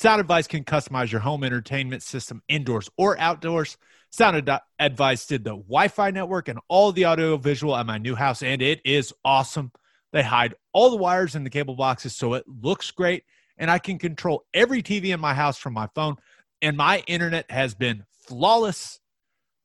Sound 0.01 0.21
Advice 0.21 0.47
can 0.47 0.63
customize 0.63 1.11
your 1.11 1.21
home 1.21 1.43
entertainment 1.43 2.05
system 2.05 2.41
indoors 2.49 2.89
or 2.97 3.19
outdoors. 3.19 3.77
Sound 4.11 4.49
Advice 4.79 5.27
did 5.27 5.43
the 5.43 5.51
Wi 5.51 5.89
Fi 5.89 6.13
network 6.13 6.47
and 6.49 6.61
all 6.69 6.93
the 6.93 7.05
audio 7.05 7.37
visual 7.37 7.77
at 7.77 7.85
my 7.85 7.99
new 7.99 8.15
house, 8.15 8.43
and 8.43 8.63
it 8.63 8.81
is 8.85 9.13
awesome. 9.25 9.73
They 10.13 10.23
hide 10.23 10.55
all 10.73 10.91
the 10.91 10.97
wires 10.97 11.35
in 11.35 11.43
the 11.43 11.51
cable 11.51 11.75
boxes 11.75 12.15
so 12.15 12.35
it 12.35 12.45
looks 12.47 12.93
great, 12.93 13.25
and 13.57 13.71
I 13.71 13.79
can 13.79 13.99
control 13.99 14.47
every 14.55 14.83
TV 14.83 15.13
in 15.13 15.21
my 15.21 15.35
house 15.35 15.59
from 15.59 15.75
my 15.75 15.89
phone. 15.95 16.17
And 16.63 16.77
my 16.77 17.03
internet 17.07 17.51
has 17.51 17.75
been 17.75 18.05
flawless 18.27 19.01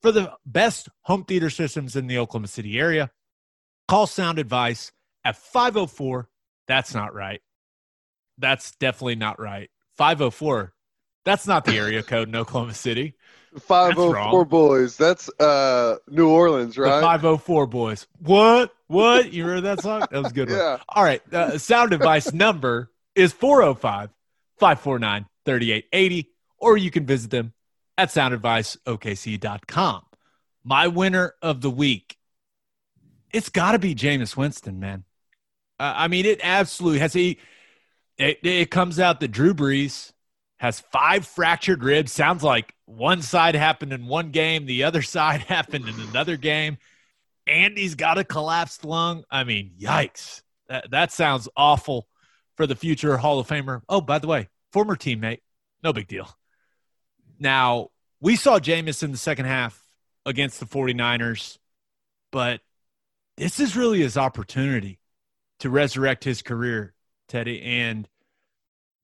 for 0.01 0.11
the 0.11 0.33
best 0.45 0.89
home 1.03 1.25
theater 1.25 1.49
systems 1.49 1.95
in 1.95 2.07
the 2.07 2.17
Oklahoma 2.17 2.47
City 2.47 2.79
area. 2.79 3.11
Call 3.87 4.07
Sound 4.07 4.39
Advice 4.39 4.91
at 5.23 5.37
504. 5.37 6.27
That's 6.67 6.93
not 6.93 7.13
right. 7.13 7.41
That's 8.39 8.71
definitely 8.71 9.15
not 9.15 9.39
right. 9.39 9.69
504. 9.97 10.73
That's 11.25 11.47
not 11.47 11.65
the 11.65 11.77
area 11.77 12.03
code 12.11 12.27
in 12.29 12.35
Oklahoma 12.35 12.73
City. 12.73 13.15
504 13.59 14.13
wrong. 14.13 14.47
boys. 14.47 14.97
That's 14.97 15.29
uh 15.39 15.97
New 16.09 16.27
Orleans, 16.27 16.75
The 16.75 16.81
right? 16.81 17.01
504 17.01 17.67
boys. 17.67 18.07
What? 18.19 18.73
What? 18.87 19.31
You 19.31 19.45
heard 19.45 19.61
that 19.63 19.81
song? 19.81 20.01
That 20.11 20.23
was 20.23 20.31
a 20.31 20.33
good. 20.35 20.49
one. 20.49 20.57
yeah. 20.57 20.77
All 20.89 21.03
right. 21.03 21.21
Uh, 21.33 21.57
sound 21.59 21.93
advice 21.93 22.33
number 22.33 22.89
is 23.15 23.31
405 23.31 24.09
549 24.57 25.25
3880, 25.45 26.29
or 26.57 26.77
you 26.77 26.89
can 26.89 27.05
visit 27.05 27.29
them 27.29 27.53
at 27.97 28.09
soundadviceokc.com. 28.09 30.01
My 30.63 30.87
winner 30.87 31.33
of 31.41 31.61
the 31.61 31.69
week, 31.69 32.17
it's 33.31 33.49
got 33.49 33.73
to 33.73 33.79
be 33.79 33.93
Jameis 33.93 34.35
Winston, 34.37 34.79
man. 34.79 35.03
Uh, 35.79 35.93
I 35.95 36.07
mean, 36.07 36.25
it 36.25 36.39
absolutely 36.43 36.99
has. 36.99 37.13
He, 37.13 37.39
it, 38.17 38.39
it 38.43 38.71
comes 38.71 38.99
out 38.99 39.19
that 39.19 39.29
Drew 39.29 39.53
Brees 39.53 40.11
has 40.57 40.79
five 40.79 41.25
fractured 41.27 41.83
ribs. 41.83 42.11
Sounds 42.11 42.43
like 42.43 42.73
one 42.85 43.21
side 43.21 43.55
happened 43.55 43.93
in 43.93 44.07
one 44.07 44.31
game, 44.31 44.65
the 44.65 44.83
other 44.83 45.01
side 45.01 45.41
happened 45.47 45.87
in 45.87 45.99
another 46.09 46.37
game. 46.37 46.77
Andy's 47.45 47.95
got 47.95 48.17
a 48.17 48.23
collapsed 48.23 48.85
lung. 48.85 49.23
I 49.29 49.43
mean, 49.43 49.73
yikes. 49.79 50.41
That, 50.69 50.91
that 50.91 51.11
sounds 51.11 51.49
awful 51.57 52.07
for 52.55 52.65
the 52.67 52.75
future 52.75 53.17
Hall 53.17 53.39
of 53.39 53.47
Famer. 53.47 53.81
Oh, 53.89 54.01
by 54.01 54.19
the 54.19 54.27
way, 54.27 54.49
former 54.71 54.95
teammate. 54.95 55.39
No 55.83 55.91
big 55.91 56.07
deal. 56.07 56.29
Now, 57.39 57.89
we 58.21 58.37
saw 58.37 58.59
Jameis 58.59 59.03
in 59.03 59.11
the 59.11 59.17
second 59.17 59.45
half 59.45 59.83
against 60.25 60.59
the 60.59 60.65
49ers, 60.65 61.57
but 62.31 62.61
this 63.35 63.59
is 63.59 63.75
really 63.75 63.99
his 63.99 64.15
opportunity 64.15 64.99
to 65.59 65.69
resurrect 65.69 66.23
his 66.23 66.41
career, 66.41 66.92
Teddy. 67.33 67.63
And 67.63 68.07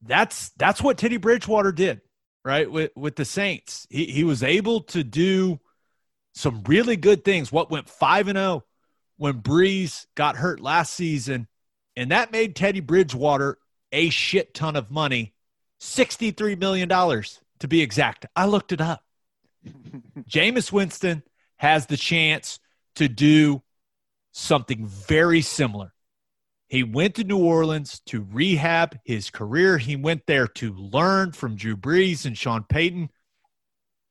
that's 0.04 0.50
that's 0.50 0.82
what 0.82 0.98
Teddy 0.98 1.18
Bridgewater 1.18 1.72
did, 1.72 2.02
right? 2.46 2.70
With 2.72 2.92
with 2.96 3.16
the 3.16 3.26
Saints. 3.26 3.88
He 3.90 4.06
he 4.06 4.24
was 4.24 4.44
able 4.44 4.82
to 4.82 5.04
do 5.04 5.60
some 6.34 6.64
really 6.68 6.96
good 6.96 7.26
things. 7.26 7.52
What 7.52 7.72
went 7.72 7.90
5 7.90 8.28
and 8.28 8.38
0 8.38 8.64
when 9.18 9.42
Brees 9.42 10.06
got 10.16 10.38
hurt 10.38 10.60
last 10.60 10.94
season, 10.94 11.48
and 11.96 12.12
that 12.12 12.32
made 12.32 12.56
Teddy 12.56 12.80
Bridgewater 12.80 13.58
a 13.92 14.10
shit 14.10 14.54
ton 14.54 14.76
of 14.76 14.92
money, 14.92 15.34
$63 15.82 16.58
million 16.60 16.88
to 16.88 17.68
be 17.68 17.82
exact. 17.82 18.28
I 18.36 18.46
looked 18.46 18.72
it 18.72 18.80
up. 18.80 19.04
Jameis 20.30 20.72
Winston 20.72 21.24
has 21.58 21.88
the 21.88 21.98
chance 21.98 22.60
to 22.96 23.10
do 23.10 23.64
something 24.32 24.86
very 24.86 25.42
similar. 25.42 25.92
He 26.70 26.84
went 26.84 27.16
to 27.16 27.24
New 27.24 27.40
Orleans 27.40 28.00
to 28.06 28.28
rehab 28.32 29.00
his 29.04 29.32
career. 29.32 29.80
He 29.80 29.96
went 29.96 30.28
there 30.28 30.48
to 30.48 30.72
learn 30.74 31.32
from 31.32 31.56
Drew 31.56 31.76
Brees 31.76 32.26
and 32.26 32.38
Sean 32.38 32.64
Payton. 32.64 33.10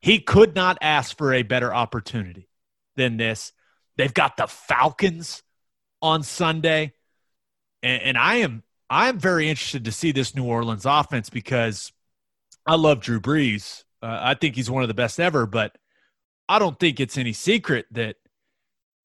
He 0.01 0.19
could 0.19 0.57
not 0.57 0.77
ask 0.81 1.17
for 1.17 1.33
a 1.33 1.45
better 1.45 1.73
opportunity 1.73 2.49
than 2.97 3.17
this. 3.17 3.53
They've 3.97 4.13
got 4.13 4.37
the 4.37 4.49
Falcons 4.49 5.45
on 6.03 6.25
Sunday. 6.25 6.95
And, 7.83 8.03
and 8.03 8.19
I 8.19 8.37
am 8.37 8.65
I 8.91 9.09
am 9.09 9.19
very 9.21 9.49
interested 9.49 9.85
to 9.85 9.93
see 9.93 10.13
this 10.13 10.35
New 10.35 10.45
Orleans 10.45 10.87
offense 10.87 11.31
because 11.31 11.93
I 12.67 12.75
love 12.75 13.01
Drew 13.01 13.21
Brees. 13.21 13.85
Uh, 14.03 14.19
I 14.21 14.35
think 14.35 14.57
he's 14.57 14.71
one 14.71 14.83
of 14.83 14.89
the 14.89 14.95
best 14.95 15.21
ever, 15.21 15.47
but 15.47 15.77
I 16.49 16.59
don't 16.59 16.79
think 16.79 16.99
it's 16.99 17.19
any 17.19 17.35
secret 17.35 17.87
that 17.93 18.17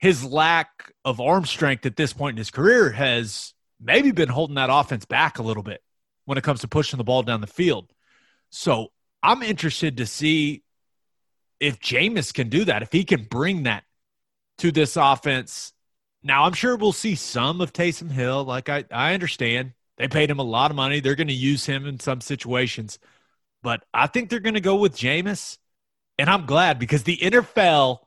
his 0.03 0.25
lack 0.25 0.91
of 1.05 1.21
arm 1.21 1.45
strength 1.45 1.85
at 1.85 1.95
this 1.95 2.11
point 2.11 2.33
in 2.33 2.37
his 2.37 2.51
career 2.51 2.91
has 2.91 3.53
maybe 3.79 4.11
been 4.11 4.27
holding 4.27 4.55
that 4.55 4.69
offense 4.69 5.05
back 5.05 5.39
a 5.39 5.41
little 5.41 5.63
bit 5.63 5.81
when 6.25 6.37
it 6.37 6.43
comes 6.43 6.59
to 6.59 6.67
pushing 6.67 6.97
the 6.97 7.05
ball 7.05 7.23
down 7.23 7.39
the 7.39 7.47
field. 7.47 7.89
So 8.49 8.91
I'm 9.23 9.41
interested 9.41 9.95
to 9.95 10.05
see 10.05 10.61
if 11.61 11.79
Jameis 11.79 12.33
can 12.33 12.49
do 12.49 12.65
that, 12.65 12.81
if 12.81 12.91
he 12.91 13.05
can 13.05 13.23
bring 13.23 13.63
that 13.63 13.85
to 14.57 14.73
this 14.73 14.97
offense. 14.97 15.71
Now, 16.21 16.43
I'm 16.43 16.51
sure 16.51 16.75
we'll 16.75 16.91
see 16.91 17.15
some 17.15 17.61
of 17.61 17.71
Taysom 17.71 18.11
Hill. 18.11 18.43
Like, 18.43 18.67
I, 18.67 18.83
I 18.91 19.13
understand 19.13 19.71
they 19.95 20.09
paid 20.09 20.29
him 20.29 20.39
a 20.39 20.43
lot 20.43 20.69
of 20.69 20.75
money. 20.75 20.99
They're 20.99 21.15
going 21.15 21.27
to 21.29 21.33
use 21.33 21.65
him 21.65 21.87
in 21.87 22.01
some 22.01 22.19
situations. 22.19 22.99
But 23.61 23.85
I 23.93 24.07
think 24.07 24.29
they're 24.29 24.41
going 24.41 24.55
to 24.55 24.59
go 24.59 24.75
with 24.75 24.97
Jameis. 24.97 25.59
And 26.19 26.29
I'm 26.29 26.45
glad 26.45 26.77
because 26.77 27.03
the 27.03 27.15
NFL 27.15 27.99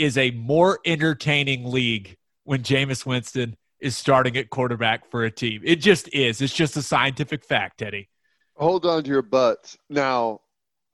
is 0.00 0.16
a 0.16 0.30
more 0.30 0.80
entertaining 0.86 1.70
league 1.70 2.16
when 2.44 2.62
Jameis 2.62 3.04
Winston 3.04 3.54
is 3.80 3.98
starting 3.98 4.34
at 4.38 4.48
quarterback 4.48 5.10
for 5.10 5.24
a 5.24 5.30
team. 5.30 5.60
It 5.62 5.76
just 5.76 6.08
is. 6.08 6.40
It's 6.40 6.54
just 6.54 6.74
a 6.78 6.82
scientific 6.82 7.44
fact, 7.44 7.78
Teddy. 7.78 8.08
Hold 8.56 8.86
on 8.86 9.04
to 9.04 9.10
your 9.10 9.20
butts. 9.20 9.76
Now, 9.90 10.40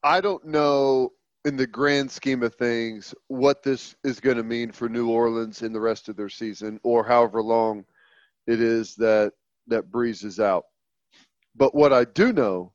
I 0.03 0.19
don't 0.19 0.45
know 0.45 1.13
in 1.45 1.55
the 1.55 1.65
grand 1.65 2.11
scheme 2.11 2.43
of 2.43 2.55
things 2.55 3.15
what 3.29 3.63
this 3.63 3.95
is 4.03 4.19
going 4.19 4.35
to 4.35 4.43
mean 4.43 4.73
for 4.73 4.89
New 4.89 5.09
Orleans 5.09 5.61
in 5.61 5.71
the 5.71 5.79
rest 5.79 6.09
of 6.09 6.17
their 6.17 6.29
season 6.29 6.77
or 6.83 7.05
however 7.05 7.41
long 7.41 7.85
it 8.45 8.61
is 8.61 8.95
that 8.95 9.31
that 9.67 9.89
Brees 9.89 10.25
is 10.25 10.39
out. 10.39 10.65
But 11.55 11.73
what 11.73 11.93
I 11.93 12.03
do 12.03 12.33
know 12.33 12.73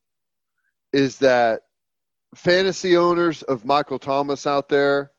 is 0.95 1.19
that 1.19 1.61
fantasy 2.35 2.97
owners 2.97 3.43
of 3.43 3.67
Michael 3.67 3.99
Thomas 3.99 4.47
out 4.47 4.71
there, 4.71 5.12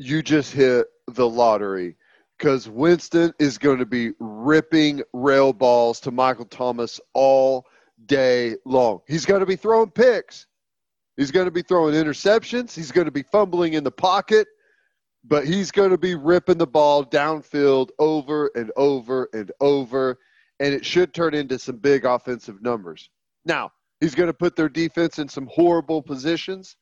you 0.00 0.22
just 0.22 0.54
hit 0.54 0.86
the 1.08 1.28
lottery 1.28 1.94
because 2.38 2.70
Winston 2.70 3.34
is 3.38 3.58
going 3.58 3.78
to 3.78 3.86
be 3.86 4.12
ripping 4.18 5.02
rail 5.12 5.52
balls 5.52 6.00
to 6.00 6.10
Michael 6.10 6.46
Thomas 6.46 6.98
all 7.12 7.66
day 8.06 8.56
long. 8.64 9.00
He's 9.06 9.26
going 9.26 9.40
to 9.40 9.46
be 9.46 9.56
throwing 9.56 9.90
picks. 9.90 10.46
He's 11.18 11.30
going 11.30 11.44
to 11.44 11.50
be 11.50 11.60
throwing 11.60 11.94
interceptions. 11.94 12.74
He's 12.74 12.90
going 12.90 13.04
to 13.04 13.10
be 13.10 13.24
fumbling 13.24 13.74
in 13.74 13.84
the 13.84 13.90
pocket, 13.90 14.48
but 15.22 15.46
he's 15.46 15.70
going 15.70 15.90
to 15.90 15.98
be 15.98 16.14
ripping 16.14 16.56
the 16.56 16.66
ball 16.66 17.04
downfield 17.04 17.90
over 17.98 18.50
and 18.54 18.72
over 18.76 19.28
and 19.34 19.52
over, 19.60 20.18
and 20.60 20.72
it 20.72 20.86
should 20.86 21.12
turn 21.12 21.34
into 21.34 21.58
some 21.58 21.76
big 21.76 22.06
offensive 22.06 22.62
numbers. 22.62 23.10
Now, 23.44 23.70
he's 24.00 24.14
going 24.14 24.28
to 24.28 24.34
put 24.34 24.56
their 24.56 24.70
defense 24.70 25.18
in 25.18 25.28
some 25.28 25.46
horrible 25.52 26.00
positions, 26.00 26.74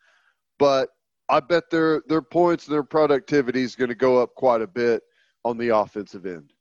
but 0.61 0.91
I 1.31 1.41
bet 1.41 1.71
their 1.71 2.03
their 2.09 2.23
points 2.23 2.67
and 2.67 2.75
their 2.75 2.83
productivity 2.83 3.63
is 3.63 3.77
going 3.77 3.89
to 3.91 3.95
go 3.95 4.21
up 4.23 4.35
quite 4.35 4.63
a 4.63 4.67
bit 4.67 5.03
on 5.45 5.59
the 5.59 5.77
offensive 5.77 6.27
end. 6.27 6.53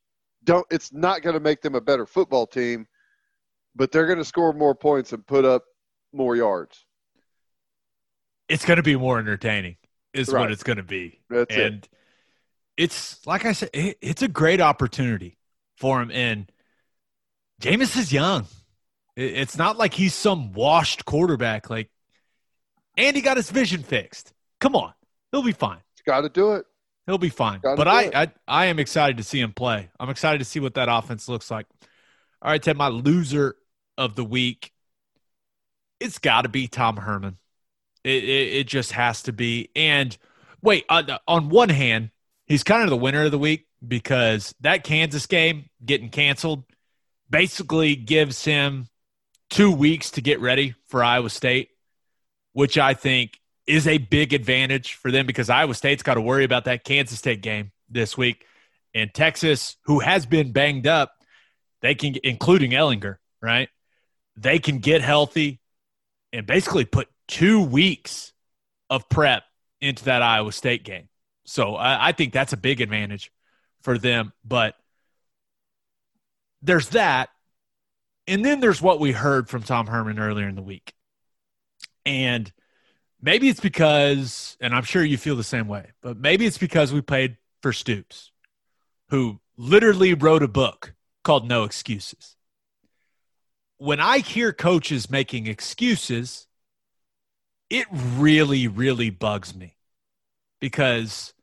Don't 0.44 0.66
it's 0.70 0.92
not 0.94 1.22
going 1.22 1.34
to 1.34 1.40
make 1.40 1.62
them 1.62 1.76
a 1.76 1.82
better 1.82 2.06
football 2.06 2.46
team, 2.48 2.86
but 3.76 3.92
they're 3.92 4.06
going 4.08 4.18
to 4.20 4.26
score 4.26 4.54
more 4.54 4.76
points 4.76 5.14
and 5.14 5.26
put 5.26 5.46
up 5.46 5.64
more 6.14 6.36
yards. 6.36 6.86
It's 8.50 8.66
going 8.66 8.78
to 8.78 8.84
be 8.84 8.96
more 8.96 9.20
entertaining, 9.20 9.76
is 10.14 10.30
Right. 10.30 10.42
what 10.42 10.52
it's 10.52 10.64
going 10.64 10.78
to 10.78 10.84
be. 10.84 11.20
That's 11.30 11.54
it. 11.54 11.60
and 11.74 11.90
it's 12.78 13.26
like 13.26 13.46
I 13.46 13.54
said, 13.54 13.70
it, 13.74 13.98
it's 14.02 14.22
a 14.22 14.28
great 14.28 14.62
opportunity 14.62 15.38
for 15.78 16.02
him. 16.02 16.12
And 16.12 16.52
Jameis 17.62 17.98
is 17.98 18.14
young. 18.14 18.46
It's 19.16 19.58
not 19.58 19.78
like 19.78 19.94
he's 19.96 20.14
some 20.14 20.54
washed 20.54 21.04
quarterback. 21.06 21.70
Like, 21.70 21.90
and 22.96 23.16
he 23.16 23.22
got 23.22 23.36
his 23.38 23.50
vision 23.50 23.82
fixed. 23.82 24.32
Come 24.60 24.76
on, 24.76 24.94
he'll 25.32 25.44
be 25.44 25.52
fine. 25.52 25.80
He's 25.96 26.04
Got 26.04 26.22
to 26.22 26.30
do 26.30 26.54
it. 26.54 26.66
He'll 27.06 27.18
be 27.18 27.30
fine. 27.30 27.60
Gotta 27.62 27.78
but 27.78 27.88
I, 27.88 28.04
it. 28.04 28.16
I, 28.16 28.32
I 28.48 28.66
am 28.66 28.80
excited 28.80 29.18
to 29.18 29.24
see 29.24 29.40
him 29.40 29.54
play. 29.54 29.90
I'm 30.00 30.10
excited 30.10 30.40
to 30.40 30.46
see 30.46 30.60
what 30.60 30.74
that 30.74 30.90
offense 30.90 31.30
looks 31.30 31.50
like. 31.50 31.66
All 32.42 32.52
right, 32.52 32.62
Ted, 32.62 32.78
my 32.78 32.90
loser 32.90 33.56
of 33.98 34.16
the 34.16 34.26
week. 34.26 34.72
It's 36.00 36.20
got 36.20 36.42
to 36.42 36.50
be 36.50 36.68
Tom 36.68 36.98
Herman. 36.98 37.38
It, 38.04 38.24
it, 38.24 38.54
it 38.54 38.68
just 38.68 38.92
has 38.92 39.24
to 39.24 39.34
be. 39.34 39.70
And 39.76 40.16
wait, 40.62 40.86
uh, 40.90 41.04
on, 41.28 41.46
on 41.46 41.50
one 41.50 41.70
hand, 41.70 42.12
he's 42.46 42.64
kind 42.64 42.84
of 42.84 42.90
the 42.90 42.98
winner 42.98 43.24
of 43.24 43.32
the 43.32 43.40
week 43.40 43.68
because 43.86 44.54
that 44.62 44.84
Kansas 44.84 45.26
game 45.26 45.70
getting 45.84 46.10
canceled 46.10 46.64
basically 47.30 47.96
gives 47.96 48.44
him 48.44 48.88
two 49.50 49.72
weeks 49.72 50.12
to 50.12 50.22
get 50.22 50.40
ready 50.42 50.76
for 50.88 51.04
Iowa 51.04 51.30
State, 51.30 51.70
which 52.54 52.78
I 52.78 52.94
think 52.94 53.40
is 53.68 53.86
a 53.88 53.98
big 53.98 54.34
advantage 54.34 54.94
for 54.94 55.12
them 55.12 55.26
because 55.26 55.50
Iowa 55.50 55.74
State's 55.74 56.04
got 56.04 56.16
to 56.16 56.22
worry 56.22 56.46
about 56.46 56.66
that 56.66 56.84
Kansas 56.84 57.18
State 57.20 57.42
game 57.42 57.72
this 57.90 58.18
week. 58.18 58.46
And 58.96 59.14
Texas, 59.14 59.76
who 59.84 60.00
has 60.00 60.26
been 60.26 60.54
banged 60.54 60.88
up, 60.88 61.12
they 61.82 61.94
can, 61.94 62.16
including 62.24 62.72
Ehlinger, 62.72 63.18
right? 63.42 63.70
They 64.38 64.60
can 64.60 64.80
get 64.80 65.02
healthy 65.02 65.60
and 66.32 66.46
basically 66.48 66.86
put 66.86 67.10
two 67.28 67.62
weeks 67.62 68.34
of 68.90 69.08
prep 69.10 69.44
into 69.82 70.06
that 70.06 70.22
Iowa 70.22 70.52
State 70.52 70.84
game. 70.84 71.10
So 71.46 71.76
I, 71.76 72.10
I 72.10 72.12
think 72.14 72.34
that's 72.34 72.54
a 72.54 72.58
big 72.58 72.82
advantage 72.82 73.32
for 73.82 73.98
them. 73.98 74.34
But 74.44 74.76
there's 76.62 76.90
that. 76.90 77.30
And 78.28 78.44
then 78.44 78.60
there's 78.60 78.82
what 78.82 79.00
we 79.00 79.12
heard 79.12 79.50
from 79.50 79.64
Tom 79.64 79.88
Herman 79.88 80.20
earlier 80.20 80.48
in 80.48 80.56
the 80.56 80.62
week. 80.62 80.94
And 82.06 82.52
maybe 83.22 83.50
it's 83.50 83.60
because, 83.60 84.58
and 84.60 84.74
I'm 84.74 84.84
sure 84.84 85.04
you 85.04 85.18
feel 85.18 85.36
the 85.36 85.44
same 85.44 85.68
way, 85.68 85.92
but 86.02 86.18
maybe 86.18 86.46
it's 86.46 86.58
because 86.58 86.94
we 86.94 87.02
paid 87.02 87.38
for 87.62 87.74
Stoops, 87.74 88.32
who 89.10 89.40
literally 89.58 90.14
wrote 90.14 90.44
a 90.44 90.48
book 90.48 90.94
called 91.24 91.48
No 91.48 91.64
Excuses. 91.64 92.36
When 93.78 94.00
I 94.00 94.20
hear 94.20 94.54
coaches 94.54 95.10
making 95.10 95.48
excuses, 95.48 96.48
it 97.70 97.86
really, 97.92 98.68
really 98.68 99.10
bugs 99.10 99.56
me 99.56 99.76
because 100.60 101.34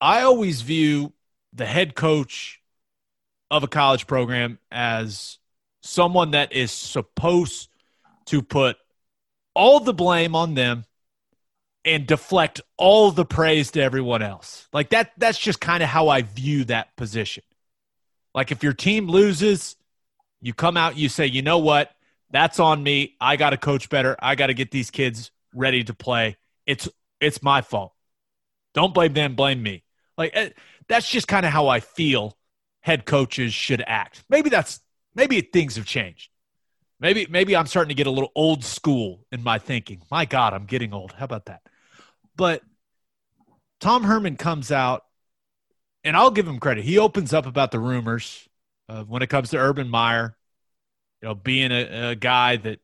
I 0.00 0.22
always 0.22 0.62
view 0.62 1.12
the 1.52 1.64
head 1.64 1.94
coach 1.94 2.60
of 3.50 3.62
a 3.62 3.68
college 3.68 4.06
program 4.06 4.58
as 4.70 5.38
someone 5.82 6.32
that 6.32 6.52
is 6.52 6.72
supposed 6.72 7.68
to 8.26 8.42
put 8.42 8.76
all 9.54 9.80
the 9.80 9.94
blame 9.94 10.34
on 10.34 10.54
them 10.54 10.84
and 11.84 12.06
deflect 12.06 12.60
all 12.76 13.10
the 13.10 13.24
praise 13.24 13.70
to 13.72 13.82
everyone 13.82 14.22
else. 14.22 14.68
Like 14.72 14.90
that 14.90 15.12
that's 15.18 15.38
just 15.38 15.60
kind 15.60 15.82
of 15.82 15.88
how 15.88 16.08
I 16.08 16.22
view 16.22 16.64
that 16.64 16.96
position. 16.96 17.44
Like 18.34 18.50
if 18.50 18.62
your 18.62 18.72
team 18.72 19.08
loses, 19.08 19.76
you 20.40 20.54
come 20.54 20.76
out 20.76 20.96
you 20.96 21.08
say, 21.08 21.26
"You 21.26 21.42
know 21.42 21.58
what? 21.58 21.90
That's 22.30 22.58
on 22.58 22.82
me. 22.82 23.16
I 23.20 23.36
got 23.36 23.50
to 23.50 23.56
coach 23.56 23.88
better. 23.88 24.16
I 24.20 24.34
got 24.34 24.48
to 24.48 24.54
get 24.54 24.70
these 24.70 24.90
kids 24.90 25.30
ready 25.54 25.84
to 25.84 25.94
play. 25.94 26.36
It's 26.66 26.88
it's 27.20 27.42
my 27.42 27.60
fault. 27.62 27.92
Don't 28.72 28.94
blame 28.94 29.12
them, 29.12 29.34
blame 29.34 29.62
me." 29.62 29.84
Like 30.16 30.32
eh, 30.34 30.50
that's 30.88 31.08
just 31.08 31.28
kind 31.28 31.46
of 31.46 31.52
how 31.52 31.68
I 31.68 31.80
feel 31.80 32.36
head 32.80 33.06
coaches 33.06 33.54
should 33.54 33.82
act. 33.86 34.24
Maybe 34.28 34.50
that's 34.50 34.80
maybe 35.14 35.40
things 35.40 35.76
have 35.76 35.86
changed. 35.86 36.30
Maybe 37.00 37.26
maybe 37.28 37.56
I'm 37.56 37.66
starting 37.66 37.88
to 37.88 37.94
get 37.94 38.06
a 38.06 38.10
little 38.10 38.32
old 38.34 38.64
school 38.64 39.26
in 39.32 39.42
my 39.42 39.58
thinking. 39.58 40.02
My 40.10 40.24
God, 40.24 40.52
I'm 40.52 40.66
getting 40.66 40.92
old. 40.92 41.12
How 41.12 41.24
about 41.24 41.46
that? 41.46 41.62
But 42.36 42.62
Tom 43.80 44.04
Herman 44.04 44.36
comes 44.36 44.72
out, 44.72 45.04
and 46.02 46.16
I'll 46.16 46.30
give 46.30 46.46
him 46.46 46.58
credit. 46.58 46.84
He 46.84 46.98
opens 46.98 47.32
up 47.32 47.46
about 47.46 47.70
the 47.70 47.78
rumors 47.78 48.48
uh, 48.88 49.04
when 49.04 49.22
it 49.22 49.28
comes 49.28 49.50
to 49.50 49.58
Urban 49.58 49.88
Meyer, 49.88 50.36
you 51.22 51.28
know, 51.28 51.34
being 51.34 51.72
a, 51.72 52.10
a 52.10 52.14
guy 52.14 52.56
that 52.56 52.80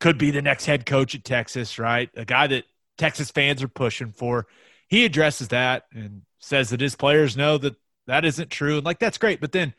could 0.00 0.18
be 0.18 0.30
the 0.30 0.42
next 0.42 0.64
head 0.66 0.86
coach 0.86 1.14
at 1.14 1.24
Texas, 1.24 1.78
right? 1.78 2.10
A 2.16 2.24
guy 2.24 2.46
that 2.46 2.64
Texas 2.98 3.30
fans 3.30 3.62
are 3.62 3.68
pushing 3.68 4.12
for. 4.12 4.46
He 4.88 5.04
addresses 5.04 5.48
that 5.48 5.84
and 5.92 6.22
says 6.38 6.70
that 6.70 6.80
his 6.80 6.96
players 6.96 7.36
know 7.36 7.58
that 7.58 7.76
that 8.06 8.24
isn't 8.24 8.50
true. 8.50 8.76
And 8.76 8.84
like, 8.84 8.98
that's 8.98 9.18
great. 9.18 9.40
But 9.40 9.52
then 9.52 9.74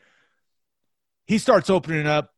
he 1.26 1.38
starts 1.38 1.68
opening 1.70 2.06
up 2.06 2.32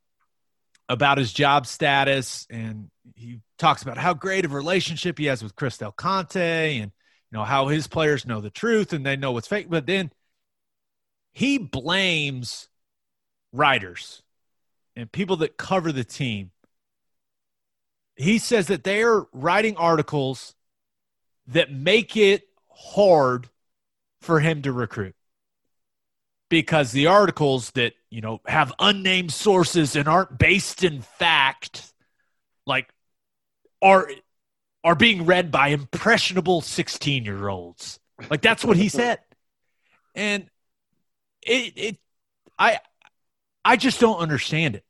about 0.88 1.18
his 1.18 1.32
job 1.32 1.66
status 1.66 2.46
and 2.50 2.90
he 3.14 3.40
talks 3.58 3.82
about 3.82 3.98
how 3.98 4.14
great 4.14 4.44
of 4.44 4.52
a 4.52 4.56
relationship 4.56 5.18
he 5.18 5.26
has 5.26 5.42
with 5.42 5.56
Chris 5.56 5.78
Del 5.78 5.92
Conte 5.92 6.78
and 6.78 6.92
you 7.30 7.38
know 7.38 7.44
how 7.44 7.68
his 7.68 7.86
players 7.86 8.26
know 8.26 8.40
the 8.40 8.50
truth 8.50 8.92
and 8.92 9.04
they 9.04 9.16
know 9.16 9.32
what's 9.32 9.48
fake. 9.48 9.68
But 9.68 9.86
then 9.86 10.10
he 11.32 11.58
blames 11.58 12.68
writers 13.52 14.22
and 14.96 15.10
people 15.10 15.36
that 15.38 15.56
cover 15.56 15.92
the 15.92 16.04
team. 16.04 16.50
He 18.16 18.38
says 18.38 18.68
that 18.68 18.84
they 18.84 19.02
are 19.02 19.26
writing 19.32 19.76
articles 19.76 20.54
that 21.48 21.72
make 21.72 22.16
it 22.16 22.44
hard 22.68 23.48
for 24.20 24.40
him 24.40 24.62
to 24.62 24.72
recruit 24.72 25.14
because 26.48 26.92
the 26.92 27.08
articles 27.08 27.72
that 27.72 27.94
you 28.10 28.20
know 28.20 28.40
have 28.46 28.72
unnamed 28.78 29.32
sources 29.32 29.96
and 29.96 30.08
aren't 30.08 30.38
based 30.38 30.84
in 30.84 31.02
fact 31.02 31.92
like 32.66 32.88
are 33.84 34.08
are 34.82 34.96
being 34.96 35.26
read 35.26 35.52
by 35.52 35.68
impressionable 35.68 36.60
16 36.60 37.24
year 37.24 37.48
olds 37.48 38.00
like 38.30 38.42
that's 38.42 38.64
what 38.64 38.76
he 38.76 38.88
said 38.88 39.20
and 40.14 40.48
it 41.42 41.72
it 41.76 41.98
i 42.58 42.80
i 43.64 43.76
just 43.76 44.00
don't 44.00 44.18
understand 44.18 44.74
it 44.74 44.84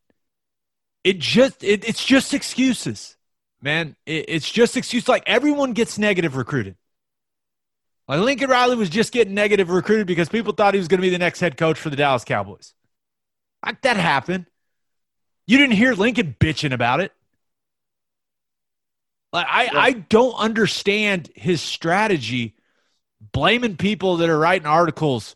it 1.03 1.19
just 1.19 1.63
it, 1.63 1.87
it's 1.87 2.05
just 2.05 2.33
excuses 2.33 3.17
man 3.61 3.97
it, 4.07 4.25
it's 4.29 4.51
just 4.51 4.77
excuse 4.77 5.09
like 5.09 5.25
everyone 5.27 5.73
gets 5.73 5.99
negative 5.99 6.37
recruited 6.37 6.77
like 8.07 8.21
Lincoln 8.21 8.51
Riley 8.51 8.77
was 8.77 8.91
just 8.91 9.13
getting 9.13 9.35
negative 9.35 9.71
recruited 9.71 10.07
because 10.07 10.29
people 10.29 10.53
thought 10.53 10.75
he 10.75 10.79
was 10.79 10.89
going 10.89 10.99
to 10.99 11.07
be 11.07 11.11
the 11.11 11.19
next 11.19 11.41
head 11.41 11.57
coach 11.57 11.79
for 11.79 11.89
the 11.89 11.97
Dallas 11.97 12.25
Cowboys. 12.25 12.75
Like 13.65 13.81
that 13.83 13.97
happened. 13.97 14.47
You 15.47 15.57
didn't 15.57 15.77
hear 15.77 15.95
Lincoln 15.95 16.37
bitching 16.39 16.75
about 16.75 17.01
it. 17.01 17.13
Like 19.35 19.47
I, 19.49 19.69
I 19.75 19.93
don't 19.93 20.35
understand 20.35 21.29
his 21.35 21.61
strategy 21.61 22.55
blaming 23.33 23.77
people 23.77 24.19
that 24.19 24.31
are 24.31 24.39
writing 24.39 24.67
articles 24.67 25.35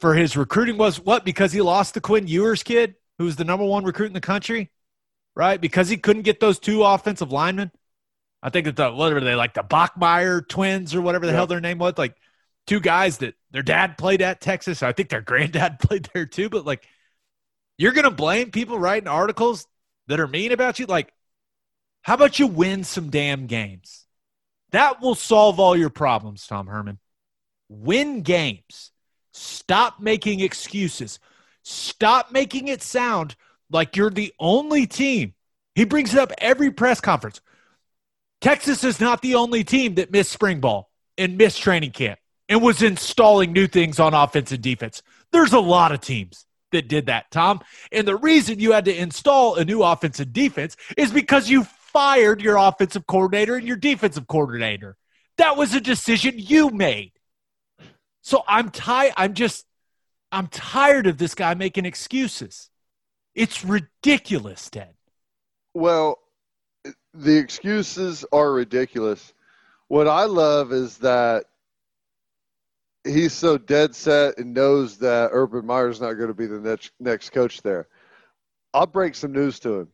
for 0.00 0.14
his 0.14 0.38
recruiting 0.38 0.78
was 0.78 0.98
what? 0.98 1.24
Because 1.26 1.52
he 1.52 1.60
lost 1.60 1.92
the 1.92 2.00
Quinn 2.00 2.26
Ewers 2.26 2.62
kid, 2.62 2.94
who 3.18 3.24
was 3.24 3.36
the 3.36 3.44
number 3.44 3.66
one 3.66 3.84
recruit 3.84 4.06
in 4.06 4.14
the 4.14 4.20
country, 4.22 4.70
right? 5.36 5.60
Because 5.60 5.90
he 5.90 5.98
couldn't 5.98 6.22
get 6.22 6.40
those 6.40 6.58
two 6.58 6.82
offensive 6.82 7.30
linemen. 7.30 7.70
I 8.42 8.48
think 8.48 8.64
that 8.64 8.76
the 8.76 8.90
what 8.90 9.12
are 9.12 9.20
they 9.20 9.34
like 9.34 9.52
the 9.52 9.62
Bachmeyer 9.62 10.48
twins 10.48 10.94
or 10.94 11.02
whatever 11.02 11.26
the 11.26 11.32
Yeah. 11.32 11.36
hell 11.36 11.46
their 11.46 11.60
name 11.60 11.76
was, 11.76 11.98
like 11.98 12.16
two 12.66 12.80
guys 12.80 13.18
that 13.18 13.34
their 13.50 13.62
dad 13.62 13.98
played 13.98 14.22
at 14.22 14.40
Texas. 14.40 14.82
I 14.82 14.92
think 14.92 15.10
their 15.10 15.20
granddad 15.20 15.78
played 15.82 16.08
there 16.14 16.24
too. 16.24 16.48
But 16.48 16.64
like, 16.64 16.88
you're 17.76 17.92
gonna 17.92 18.10
blame 18.10 18.50
people 18.50 18.78
writing 18.78 19.08
articles 19.08 19.66
that 20.06 20.20
are 20.20 20.26
mean 20.26 20.52
about 20.52 20.78
you. 20.78 20.86
Like, 20.86 21.12
how 22.02 22.14
about 22.14 22.38
you 22.38 22.46
win 22.46 22.84
some 22.84 23.10
damn 23.10 23.46
games? 23.46 24.06
That 24.70 25.00
will 25.00 25.14
solve 25.14 25.58
all 25.58 25.76
your 25.76 25.90
problems, 25.90 26.46
Tom 26.46 26.66
Herman. 26.66 26.98
Win 27.68 28.22
games. 28.22 28.90
Stop 29.32 30.00
making 30.00 30.40
excuses. 30.40 31.18
Stop 31.62 32.32
making 32.32 32.68
it 32.68 32.82
sound 32.82 33.36
like 33.70 33.96
you're 33.96 34.10
the 34.10 34.32
only 34.38 34.86
team. 34.86 35.34
He 35.74 35.84
brings 35.84 36.14
it 36.14 36.20
up 36.20 36.32
every 36.38 36.70
press 36.70 37.00
conference. 37.00 37.40
Texas 38.40 38.84
is 38.84 39.00
not 39.00 39.22
the 39.22 39.34
only 39.34 39.64
team 39.64 39.96
that 39.96 40.10
missed 40.10 40.32
spring 40.32 40.60
ball 40.60 40.90
and 41.18 41.36
missed 41.36 41.60
training 41.60 41.92
camp 41.92 42.18
and 42.48 42.62
was 42.62 42.82
installing 42.82 43.52
new 43.52 43.66
things 43.66 44.00
on 44.00 44.14
offense 44.14 44.50
and 44.50 44.62
defense. 44.62 45.02
There's 45.30 45.52
a 45.52 45.60
lot 45.60 45.92
of 45.92 46.00
teams 46.00 46.46
that 46.72 46.88
did 46.88 47.06
that, 47.06 47.30
Tom. 47.30 47.60
And 47.92 48.06
the 48.08 48.16
reason 48.16 48.58
you 48.58 48.72
had 48.72 48.86
to 48.86 48.96
install 48.96 49.56
a 49.56 49.64
new 49.64 49.82
offense 49.82 50.20
and 50.20 50.32
defense 50.32 50.76
is 50.96 51.12
because 51.12 51.50
you 51.50 51.66
fired 51.92 52.40
your 52.40 52.56
offensive 52.56 53.06
coordinator 53.06 53.56
and 53.56 53.66
your 53.66 53.76
defensive 53.76 54.26
coordinator. 54.26 54.96
That 55.38 55.56
was 55.56 55.74
a 55.74 55.80
decision 55.80 56.34
you 56.36 56.70
made. 56.70 57.12
So 58.22 58.42
I'm 58.46 58.70
tired. 58.70 59.14
I'm 59.16 59.34
just, 59.34 59.66
I'm 60.30 60.46
tired 60.48 61.06
of 61.06 61.18
this 61.18 61.34
guy 61.34 61.54
making 61.54 61.86
excuses. 61.86 62.70
It's 63.34 63.64
ridiculous, 63.64 64.68
Ted. 64.68 64.94
Well, 65.74 66.18
the 67.14 67.36
excuses 67.36 68.24
are 68.32 68.52
ridiculous. 68.52 69.32
What 69.88 70.06
I 70.06 70.24
love 70.24 70.72
is 70.72 70.98
that 70.98 71.46
he's 73.04 73.32
so 73.32 73.58
dead 73.58 73.94
set 73.94 74.38
and 74.38 74.54
knows 74.54 74.98
that 74.98 75.30
Urban 75.32 75.66
Meyer's 75.66 76.00
not 76.00 76.14
going 76.14 76.28
to 76.28 76.34
be 76.34 76.46
the 76.46 76.60
next 76.60 76.92
next 77.00 77.30
coach 77.30 77.62
there. 77.62 77.88
I'll 78.72 78.86
break 78.86 79.14
some 79.14 79.32
news 79.32 79.58
to 79.60 79.80
him. 79.80 79.88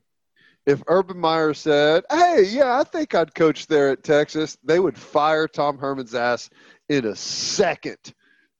If 0.66 0.82
Urban 0.88 1.18
Meyer 1.18 1.54
said, 1.54 2.04
"Hey, 2.10 2.44
yeah, 2.44 2.78
I 2.78 2.82
think 2.84 3.14
I'd 3.14 3.34
coach 3.34 3.68
there 3.68 3.90
at 3.90 4.02
Texas," 4.02 4.58
they 4.64 4.80
would 4.80 4.98
fire 4.98 5.46
Tom 5.46 5.78
Herman's 5.78 6.14
ass 6.14 6.50
in 6.88 7.06
a 7.06 7.14
second 7.14 8.12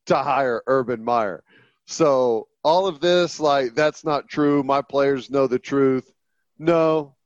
to 0.06 0.16
hire 0.16 0.62
Urban 0.68 1.02
Meyer. 1.02 1.42
So 1.86 2.48
all 2.62 2.86
of 2.86 3.00
this, 3.00 3.40
like, 3.40 3.74
that's 3.74 4.04
not 4.04 4.28
true. 4.28 4.62
My 4.62 4.82
players 4.82 5.30
know 5.30 5.46
the 5.46 5.58
truth. 5.58 6.12
No, 6.58 7.16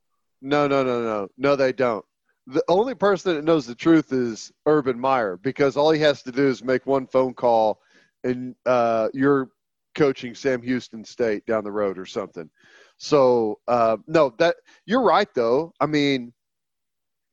no, 0.41 0.67
no, 0.67 0.83
no, 0.83 1.03
no, 1.03 1.27
no, 1.37 1.55
they 1.55 1.73
don't. 1.73 2.05
The 2.47 2.63
only 2.67 2.95
person 2.95 3.35
that 3.35 3.43
knows 3.43 3.67
the 3.67 3.75
truth 3.75 4.11
is 4.11 4.51
Urban 4.65 4.99
Meyer 4.99 5.37
because 5.37 5.77
all 5.77 5.91
he 5.91 6.01
has 6.01 6.23
to 6.23 6.31
do 6.31 6.47
is 6.47 6.63
make 6.63 6.85
one 6.87 7.05
phone 7.05 7.33
call, 7.33 7.79
and 8.23 8.55
uh, 8.65 9.09
you're 9.13 9.49
coaching 9.93 10.33
Sam 10.33 10.61
Houston 10.61 11.05
State 11.05 11.45
down 11.45 11.63
the 11.63 11.71
road 11.71 11.97
or 11.99 12.05
something. 12.05 12.49
So 13.03 13.57
uh, 13.67 13.97
no, 14.05 14.31
that 14.37 14.57
you're 14.85 15.01
right 15.01 15.27
though. 15.33 15.73
I 15.79 15.87
mean, 15.87 16.31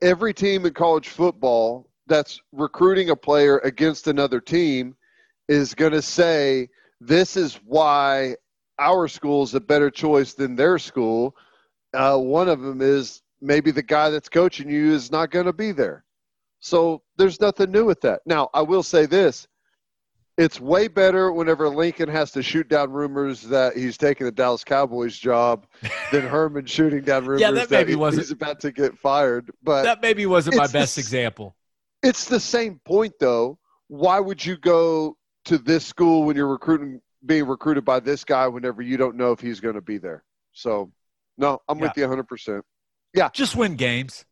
every 0.01 0.32
team 0.32 0.65
in 0.65 0.73
college 0.73 1.09
football 1.09 1.90
that's 2.07 2.40
recruiting 2.53 3.11
a 3.11 3.16
player 3.16 3.59
against 3.59 4.07
another 4.07 4.40
team 4.40 4.97
is 5.47 5.74
going 5.74 5.93
to 5.93 6.01
say 6.01 6.70
this 7.03 7.36
is 7.36 7.61
why 7.66 8.36
our 8.78 9.09
school 9.09 9.43
is 9.43 9.55
a 9.55 9.61
better 9.61 9.90
choice 9.90 10.32
than 10.32 10.57
their 10.57 10.78
school. 10.78 11.36
Uh, 11.93 12.16
one 12.16 12.49
of 12.49 12.62
them 12.62 12.81
is 12.81 13.20
maybe 13.43 13.70
the 13.70 13.82
guy 13.82 14.09
that's 14.09 14.31
coaching 14.31 14.70
you 14.70 14.95
is 14.95 15.12
not 15.12 15.31
going 15.31 15.47
to 15.47 15.53
be 15.53 15.73
there. 15.73 16.03
So 16.61 17.03
there's 17.19 17.43
nothing 17.43 17.70
new 17.70 17.85
with 17.85 18.01
that. 18.01 18.23
Now, 18.24 18.49
I 18.55 18.62
will 18.62 18.82
say 18.82 19.05
this 19.05 19.47
it's 20.39 20.59
way 20.60 20.89
better 20.89 21.31
whenever 21.32 21.69
Lincoln 21.69 22.09
has 22.09 22.31
to 22.32 22.43
shoot 22.43 22.69
down 22.69 22.90
rumors 22.93 23.43
that 23.43 23.77
he's 23.77 23.98
taking 23.98 24.24
the 24.24 24.32
Dallas 24.32 24.65
Cowboys 24.65 25.19
job 25.19 25.66
than 26.12 26.23
Herman 26.27 26.65
shooting 26.65 27.02
down 27.02 27.24
rumors 27.27 27.40
Yeah, 27.43 27.51
that 27.51 27.69
that, 27.69 27.81
maybe 27.81 27.93
he- 27.93 27.97
wasn't- 27.97 28.23
he's 28.23 28.31
about 28.31 28.60
to 28.60 28.73
get 28.73 28.97
fired. 28.98 29.51
But 29.62 29.82
That 29.82 30.01
maybe 30.01 30.24
wasn't 30.27 30.56
my 30.56 30.62
It's 30.65 30.73
the 30.73 30.78
best 30.78 30.97
example. 30.98 31.55
it's 32.02 32.24
the 32.27 32.40
same 32.40 32.81
point 32.86 33.12
though. 33.20 33.59
Why 33.89 34.20
would 34.20 34.44
you 34.44 34.56
go 34.56 35.16
to 35.47 35.59
this 35.59 35.85
school 35.85 36.24
when 36.24 36.36
you're 36.36 36.47
recruiting 36.48 37.01
being 37.27 37.47
recruited 37.47 37.85
by 37.85 37.98
this 38.01 38.23
guy 38.24 38.47
whenever 38.47 38.81
you 38.81 38.97
don't 38.97 39.16
know 39.16 39.32
if 39.32 39.40
he's 39.40 39.60
going 39.60 39.74
to 39.74 39.81
be 39.82 39.98
there? 39.98 40.23
So, 40.52 40.93
no, 41.36 41.60
I'm 41.69 41.78
with 41.78 41.93
you 41.97 42.06
100%. 42.06 42.62
Yeah. 43.15 43.31
Just 43.32 43.56
win 43.56 43.74
games. 43.77 44.24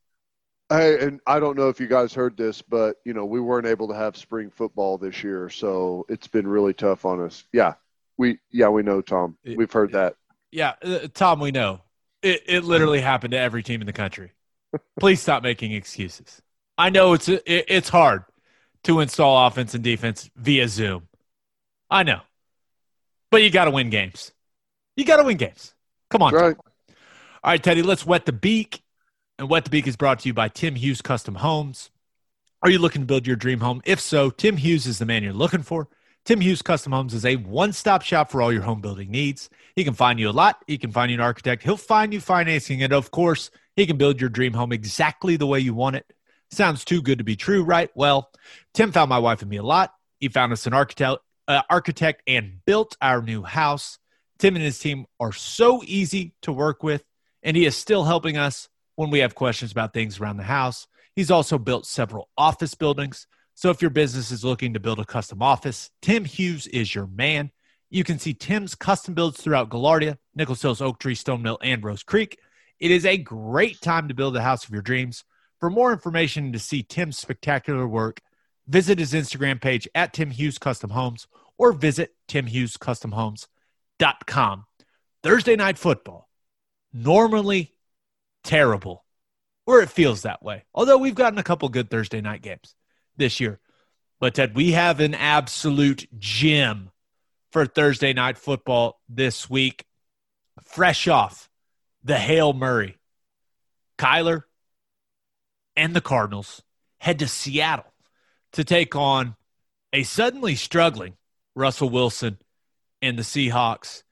Hey, 0.69 0.99
and 1.01 1.21
I 1.27 1.39
don't 1.39 1.57
know 1.57 1.69
if 1.69 1.79
you 1.79 1.87
guys 1.87 2.13
heard 2.13 2.37
this, 2.37 2.61
but 2.61 2.97
you 3.05 3.15
know 3.15 3.25
we 3.25 3.41
weren't 3.41 3.67
able 3.67 3.87
to 3.89 3.95
have 3.95 4.17
spring 4.17 4.51
football 4.51 4.99
this 4.99 5.23
year, 5.23 5.49
so 5.49 6.05
it's 6.09 6.27
been 6.27 6.47
really 6.47 6.75
tough 6.75 7.05
on 7.05 7.21
us. 7.21 7.45
Yeah, 7.53 7.75
we 8.17 8.39
yeah 8.51 8.69
we 8.69 8.83
know 8.83 9.01
Tom. 9.01 9.37
We've 9.45 9.73
heard 9.73 9.93
that. 9.93 10.17
Yeah, 10.51 10.75
uh, 10.83 11.07
Tom, 11.15 11.39
we 11.39 11.53
know. 11.53 11.83
It, 12.23 12.43
it 12.47 12.65
literally 12.65 13.01
happened 13.01 13.33
to 13.33 13.39
every 13.39 13.63
team 13.63 13.81
in 13.81 13.87
the 13.87 13.93
country. 13.93 14.33
Please 14.99 15.21
stop 15.21 15.43
making 15.43 15.73
excuses. 15.73 16.43
I 16.77 16.91
know 16.91 17.13
it's 17.13 17.29
it, 17.29 17.43
it's 17.47 17.89
hard 17.89 18.25
to 18.85 19.01
install 19.01 19.47
offense 19.47 19.75
and 19.75 19.85
defense 19.85 20.31
via 20.37 20.69
Zoom. 20.69 21.09
I 21.91 22.03
know. 22.03 22.21
But 23.31 23.43
you 23.43 23.51
got 23.51 23.67
to 23.67 23.71
win 23.71 23.91
games. 23.91 24.33
You 24.97 25.05
got 25.05 25.19
to 25.19 25.25
win 25.25 25.37
games. 25.37 25.75
Come 26.11 26.23
on. 26.23 26.35
Right. 26.35 26.57
All 27.45 27.53
right, 27.53 27.63
Teddy, 27.63 27.83
let's 27.83 28.07
wet 28.07 28.27
the 28.27 28.33
beak. 28.33 28.83
And 29.39 29.51
Wet 29.51 29.65
the 29.65 29.71
Beak 29.71 29.87
is 29.87 29.97
brought 29.97 30.21
to 30.21 30.29
you 30.29 30.33
by 30.33 30.49
Tim 30.49 30.77
Hughes 30.77 31.03
Custom 31.03 31.35
Homes. 31.35 31.91
Are 32.63 32.71
you 32.71 32.79
looking 32.79 33.03
to 33.03 33.07
build 33.07 33.27
your 33.27 33.37
dream 33.37 33.61
home? 33.61 33.83
If 33.85 34.01
so, 34.01 34.31
Tim 34.31 34.57
Hughes 34.57 34.87
is 34.87 34.99
the 34.99 35.05
man 35.05 35.23
you're 35.23 35.35
looking 35.35 35.63
for. 35.63 35.89
Tim 36.25 36.41
Hughes 36.41 36.63
Custom 36.63 36.93
Homes 36.93 37.13
is 37.13 37.27
a 37.27 37.37
one 37.37 37.75
stop 37.75 38.01
shop 38.01 38.31
for 38.31 38.41
all 38.41 38.51
your 38.51 38.63
home 38.63 38.81
building 38.81 39.11
needs. 39.11 39.51
He 39.75 39.85
can 39.85 39.93
find 39.93 40.19
you 40.19 40.31
a 40.31 40.33
lot, 40.33 40.65
he 40.67 40.79
can 40.79 40.91
find 40.91 41.11
you 41.11 41.19
an 41.19 41.21
architect, 41.21 41.63
he'll 41.63 41.77
find 41.77 42.15
you 42.15 42.21
financing, 42.21 42.83
and 42.83 42.95
of 42.95 43.11
course, 43.11 43.51
he 43.77 43.87
can 43.87 43.99
build 43.99 44.23
your 44.23 44.31
dream 44.31 44.55
home 44.55 44.73
exactly 44.73 45.37
the 45.37 45.47
way 45.47 45.61
you 45.61 45.75
want 45.75 45.97
it. 45.97 46.11
Sounds 46.51 46.83
too 46.83 47.03
good 47.03 47.19
to 47.19 47.25
be 47.25 47.37
true, 47.37 47.63
right? 47.63 47.91
Well, 47.95 48.31
Tim 48.73 48.91
found 48.91 49.11
my 49.11 49.19
wife 49.19 49.43
and 49.43 49.51
me 49.51 49.59
a 49.59 49.63
lot. 49.63 49.93
He 50.19 50.29
found 50.29 50.51
us 50.55 50.67
an 50.67 50.73
architect, 50.73 51.21
uh, 51.47 51.61
architect 51.69 52.23
and 52.27 52.65
built 52.65 52.97
our 53.03 53.21
new 53.21 53.43
house. 53.43 53.99
Tim 54.39 54.57
and 54.57 54.65
his 54.65 54.79
team 54.79 55.05
are 55.21 55.33
so 55.33 55.83
easy 55.85 56.33
to 56.41 56.53
work 56.53 56.83
with, 56.83 57.05
and 57.43 57.55
he 57.55 57.67
is 57.67 57.77
still 57.77 58.05
helping 58.05 58.39
us 58.39 58.71
when 58.97 59.11
we 59.11 59.21
have 59.21 59.35
questions 59.35 59.71
about 59.71 59.95
things 59.95 60.19
around 60.19 60.39
the 60.39 60.43
house. 60.43 60.89
He's 61.15 61.31
also 61.31 61.59
built 61.59 61.87
several 61.87 62.29
office 62.37 62.75
buildings. 62.75 63.27
So 63.55 63.71
if 63.71 63.81
your 63.81 63.91
business 63.91 64.31
is 64.31 64.45
looking 64.45 64.75
to 64.75 64.81
build 64.81 64.99
a 64.99 65.05
custom 65.05 65.41
office, 65.41 65.91
Tim 66.03 66.27
Hughes 66.27 66.67
is 66.67 66.95
your 66.95 67.07
man. 67.07 67.53
You 67.89 68.05
can 68.05 68.19
see 68.19 68.35
Tim's 68.35 68.75
custom 68.75 69.15
builds 69.15 69.41
throughout 69.41 69.71
Gaillardia, 69.71 70.19
Nichols 70.35 70.61
Hills, 70.61 70.83
Oak 70.83 70.99
Tree, 70.99 71.15
Stone 71.15 71.43
Mill, 71.43 71.59
and 71.63 71.85
Rose 71.85 72.03
Creek. 72.03 72.39
It 72.81 72.91
is 72.91 73.07
a 73.07 73.17
great 73.17 73.81
time 73.81 74.09
to 74.09 74.15
build 74.15 74.35
the 74.35 74.43
house 74.43 74.65
of 74.65 74.71
your 74.71 74.83
dreams. 74.83 75.25
For 75.61 75.71
more 75.71 75.93
information 75.93 76.47
and 76.47 76.53
to 76.53 76.59
see 76.59 76.83
Tim's 76.83 77.17
spectacular 77.17 77.87
work, 77.89 78.21
visit 78.67 78.99
his 78.99 79.13
Instagram 79.13 79.61
page 79.61 79.87
at 79.95 80.13
Tim 80.13 80.31
Hughes 80.31 80.59
Custom 80.59 80.91
Homes 80.91 81.29
or 81.57 81.73
visit 81.73 82.17
timhughescustomhomes.com. 82.29 84.65
Thursday 85.23 85.57
night 85.57 85.79
football, 85.79 86.29
normally 86.93 87.76
terrible, 88.47 89.05
or 89.67 89.83
it 89.83 89.91
feels 89.91 90.23
that 90.23 90.43
way. 90.43 90.65
Although 90.75 90.99
we've 90.99 91.15
gotten 91.15 91.39
a 91.39 91.43
couple 91.43 91.69
good 91.69 91.91
Thursday 91.91 92.21
night 92.21 92.41
games 92.41 92.75
this 93.17 93.41
year. 93.41 93.61
But 94.19 94.35
Ted, 94.35 94.57
we 94.57 94.73
have 94.73 95.01
an 95.01 95.15
absolute 95.15 96.07
gem 96.19 96.91
for 97.51 97.67
Thursday 97.67 98.15
night 98.15 98.39
football 98.39 99.01
this 99.09 99.51
week. 99.51 99.85
Fresh 100.63 101.07
off 101.07 101.51
the 102.03 102.17
Hail 102.17 102.55
Murray, 102.55 102.97
Kyler 103.99 104.43
and 105.77 105.95
the 105.95 106.01
Cardinals 106.01 106.63
head 106.99 107.19
to 107.19 107.29
Seattle 107.29 107.93
to 108.53 108.65
take 108.65 108.97
on 108.97 109.37
a 109.93 110.03
suddenly 110.03 110.55
struggling 110.55 111.17
Russell 111.55 111.91
Wilson 111.91 112.39
and 113.03 113.19
the 113.19 113.23
Seahawks 113.23 114.03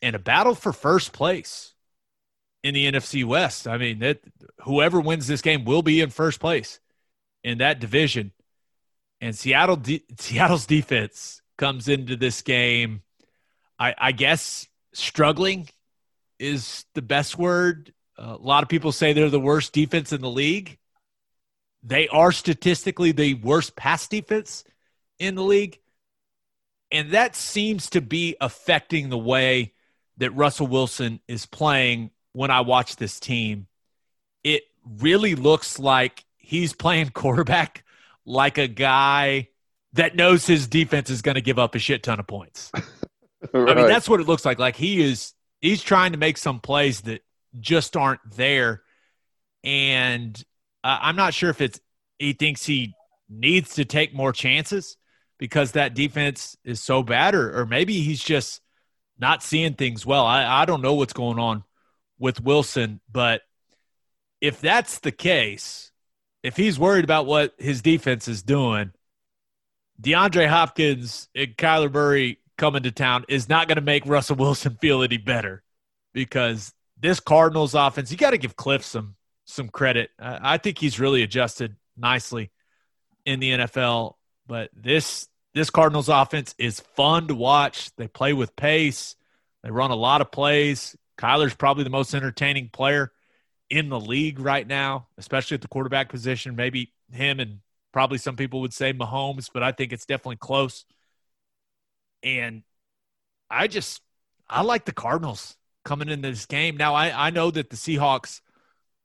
in 0.00 0.14
a 0.14 0.18
battle 0.18 0.54
for 0.54 0.72
first 0.72 1.12
place 1.12 1.73
in 2.64 2.72
the 2.72 2.90
NFC 2.90 3.24
West. 3.24 3.68
I 3.68 3.76
mean, 3.76 3.98
that 4.00 4.20
whoever 4.64 4.98
wins 4.98 5.26
this 5.26 5.42
game 5.42 5.64
will 5.64 5.82
be 5.82 6.00
in 6.00 6.08
first 6.08 6.40
place 6.40 6.80
in 7.44 7.58
that 7.58 7.78
division. 7.78 8.32
And 9.20 9.36
Seattle, 9.36 9.76
de- 9.76 10.04
Seattle's 10.18 10.66
defense 10.66 11.42
comes 11.58 11.88
into 11.88 12.16
this 12.16 12.42
game, 12.42 13.02
I, 13.78 13.94
I 13.96 14.12
guess, 14.12 14.66
struggling 14.94 15.68
is 16.38 16.86
the 16.94 17.02
best 17.02 17.38
word. 17.38 17.92
a 18.16 18.34
lot 18.36 18.62
of 18.62 18.68
people 18.68 18.92
say 18.92 19.12
they're 19.12 19.28
the 19.28 19.38
worst 19.38 19.72
defense 19.72 20.12
in 20.12 20.22
the 20.22 20.30
league. 20.30 20.78
They 21.82 22.08
are 22.08 22.32
statistically 22.32 23.12
the 23.12 23.34
worst 23.34 23.76
pass 23.76 24.08
defense 24.08 24.64
in 25.18 25.34
the 25.34 25.42
league. 25.42 25.78
And 26.90 27.10
that 27.10 27.36
seems 27.36 27.90
to 27.90 28.00
be 28.00 28.36
affecting 28.40 29.10
the 29.10 29.18
way 29.18 29.74
that 30.16 30.30
Russell 30.30 30.66
Wilson 30.66 31.20
is 31.28 31.44
playing 31.44 32.10
when 32.34 32.50
I 32.50 32.60
watch 32.60 32.96
this 32.96 33.18
team. 33.18 33.66
It 34.42 34.64
really 35.00 35.34
looks 35.34 35.78
like 35.78 36.22
he's 36.36 36.74
playing 36.74 37.08
quarterback 37.14 37.84
like 38.26 38.58
a 38.58 38.68
guy 38.68 39.48
that 39.94 40.16
knows 40.16 40.46
his 40.46 40.66
defense 40.66 41.08
is 41.08 41.22
going 41.22 41.36
to 41.36 41.40
give 41.40 41.58
up 41.58 41.74
a 41.74 41.78
shit 41.78 42.02
ton 42.02 42.20
of 42.20 42.26
points. 42.26 42.70
I 43.54 43.74
mean, 43.74 43.86
that's 43.86 44.08
what 44.08 44.20
it 44.20 44.26
looks 44.26 44.44
like. 44.44 44.58
Like 44.58 44.76
he 44.76 45.00
is, 45.02 45.32
he's 45.60 45.82
trying 45.82 46.12
to 46.12 46.18
make 46.18 46.36
some 46.36 46.60
plays 46.60 47.02
that 47.02 47.22
just 47.60 47.96
aren't 47.96 48.20
there. 48.34 48.82
And 49.62 50.42
uh, 50.82 50.98
I'm 51.00 51.16
not 51.16 51.32
sure 51.32 51.50
if 51.50 51.60
it's, 51.60 51.80
he 52.18 52.32
thinks 52.32 52.64
he 52.64 52.94
needs 53.28 53.74
to 53.74 53.84
take 53.84 54.14
more 54.14 54.32
chances 54.32 54.96
because 55.38 55.72
that 55.72 55.94
defense 55.94 56.56
is 56.64 56.80
so 56.80 57.02
bad, 57.02 57.34
or, 57.34 57.60
or 57.60 57.66
maybe 57.66 58.00
he's 58.00 58.22
just 58.22 58.60
not 59.18 59.42
seeing 59.42 59.74
things 59.74 60.04
well. 60.04 60.24
I, 60.24 60.62
I 60.62 60.64
don't 60.64 60.82
know 60.82 60.94
what's 60.94 61.12
going 61.12 61.38
on 61.38 61.64
with 62.18 62.40
Wilson, 62.40 63.00
but 63.10 63.42
if 64.40 64.60
that's 64.60 64.98
the 65.00 65.12
case, 65.12 65.90
if 66.42 66.56
he's 66.56 66.78
worried 66.78 67.04
about 67.04 67.26
what 67.26 67.54
his 67.58 67.82
defense 67.82 68.28
is 68.28 68.42
doing, 68.42 68.92
DeAndre 70.00 70.48
Hopkins 70.48 71.28
and 71.34 71.56
Kyler 71.56 71.92
Murray 71.92 72.38
coming 72.58 72.82
to 72.82 72.92
town 72.92 73.24
is 73.28 73.48
not 73.48 73.68
going 73.68 73.76
to 73.76 73.82
make 73.82 74.06
Russell 74.06 74.36
Wilson 74.36 74.76
feel 74.80 75.02
any 75.02 75.16
better 75.16 75.62
because 76.12 76.72
this 77.00 77.20
Cardinals 77.20 77.74
offense, 77.74 78.10
you 78.10 78.16
got 78.16 78.30
to 78.30 78.38
give 78.38 78.56
Kliff 78.56 78.82
some 78.82 79.16
some 79.46 79.68
credit. 79.68 80.10
I 80.18 80.54
I 80.54 80.58
think 80.58 80.78
he's 80.78 81.00
really 81.00 81.22
adjusted 81.22 81.76
nicely 81.96 82.50
in 83.24 83.40
the 83.40 83.50
NFL, 83.50 84.14
but 84.46 84.70
this 84.74 85.28
this 85.54 85.70
Cardinals 85.70 86.08
offense 86.08 86.54
is 86.58 86.80
fun 86.80 87.28
to 87.28 87.34
watch. 87.34 87.94
They 87.96 88.08
play 88.08 88.32
with 88.32 88.56
pace. 88.56 89.16
They 89.62 89.70
run 89.70 89.90
a 89.90 89.96
lot 89.96 90.20
of 90.20 90.30
plays. 90.30 90.96
Kyler's 91.18 91.54
probably 91.54 91.84
the 91.84 91.90
most 91.90 92.14
entertaining 92.14 92.68
player 92.68 93.12
in 93.70 93.88
the 93.88 94.00
league 94.00 94.38
right 94.40 94.66
now, 94.66 95.08
especially 95.18 95.54
at 95.54 95.62
the 95.62 95.68
quarterback 95.68 96.08
position. 96.08 96.56
Maybe 96.56 96.92
him 97.12 97.40
and 97.40 97.60
probably 97.92 98.18
some 98.18 98.36
people 98.36 98.60
would 98.60 98.74
say 98.74 98.92
Mahomes, 98.92 99.48
but 99.52 99.62
I 99.62 99.72
think 99.72 99.92
it's 99.92 100.06
definitely 100.06 100.36
close. 100.36 100.84
And 102.22 102.62
I 103.50 103.68
just 103.68 104.00
I 104.48 104.62
like 104.62 104.84
the 104.84 104.92
Cardinals 104.92 105.56
coming 105.84 106.08
into 106.08 106.30
this 106.30 106.46
game. 106.46 106.76
Now, 106.76 106.94
I, 106.94 107.26
I 107.26 107.30
know 107.30 107.50
that 107.50 107.70
the 107.70 107.76
Seahawks 107.76 108.40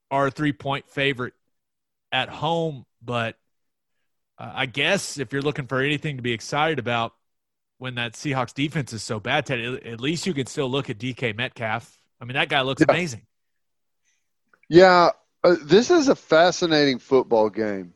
are 0.10 0.28
a 0.28 0.32
three 0.32 0.54
point 0.54 0.90
favorite 0.90 1.34
at 2.12 2.30
home, 2.30 2.86
but 3.02 3.36
uh, 4.38 4.52
I 4.54 4.66
guess 4.66 5.18
if 5.18 5.34
you're 5.34 5.42
looking 5.42 5.68
for 5.68 5.82
anything 5.82 6.18
to 6.18 6.24
be 6.24 6.34
excited 6.34 6.80
about 6.80 7.14
when 7.78 7.96
that 7.96 8.14
Seahawks 8.14 8.54
defense 8.54 8.94
is 8.94 9.04
so 9.04 9.20
bad, 9.20 9.46
Ted, 9.46 9.60
at 9.86 10.02
least 10.02 10.26
you 10.26 10.34
can 10.34 10.48
still 10.48 10.70
look 10.70 10.90
at 10.90 10.98
DK 10.98 11.36
Metcalf. 11.36 11.99
I 12.22 12.26
mean, 12.26 12.36
that 12.36 12.50
guy 12.50 12.62
looks 12.62 12.82
Yeah. 12.82 12.88
amazing. 12.90 13.26
Yeah, 14.70 15.12
uh, 15.44 15.56
this 15.64 15.90
is 15.90 16.10
a 16.10 16.16
fascinating 16.16 17.00
football 17.00 17.50
game. 17.50 17.94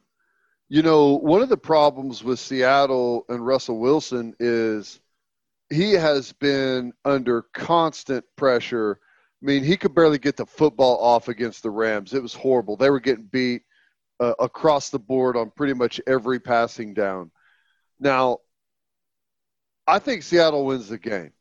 You 0.70 0.82
know, 0.82 1.18
one 1.20 1.42
of 1.42 1.50
the 1.50 1.58
problems 1.58 2.24
with 2.24 2.40
Seattle 2.40 3.26
and 3.30 3.46
Russell 3.46 3.80
Wilson 3.80 4.34
is 4.40 5.00
he 5.70 5.92
has 5.94 6.34
been 6.34 6.94
under 7.06 7.44
constant 7.54 8.26
pressure. 8.38 9.00
I 9.42 9.46
mean, 9.46 9.64
he 9.64 9.78
could 9.78 9.94
barely 9.94 10.18
get 10.18 10.38
the 10.38 10.46
football 10.46 10.98
off 10.98 11.28
against 11.28 11.62
the 11.64 11.70
Rams. 11.70 12.14
It 12.14 12.24
was 12.24 12.34
horrible. 12.34 12.78
They 12.78 12.90
were 12.90 13.00
getting 13.00 13.26
beat 13.26 13.64
uh, 14.20 14.34
across 14.40 14.90
the 14.90 15.00
board 15.00 15.36
on 15.38 15.52
pretty 15.52 15.74
much 15.74 16.00
every 16.08 16.40
passing 16.40 16.94
down. 16.94 17.30
Now, 18.00 18.40
I 19.86 20.00
think 20.00 20.24
Seattle 20.24 20.66
wins 20.66 20.88
the 20.88 20.98
game. 20.98 21.33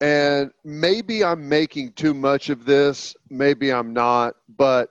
And 0.00 0.50
maybe 0.64 1.24
I'm 1.24 1.48
making 1.48 1.92
too 1.92 2.12
much 2.14 2.50
of 2.50 2.64
this. 2.64 3.16
Maybe 3.30 3.72
I'm 3.72 3.92
not. 3.92 4.34
But 4.48 4.90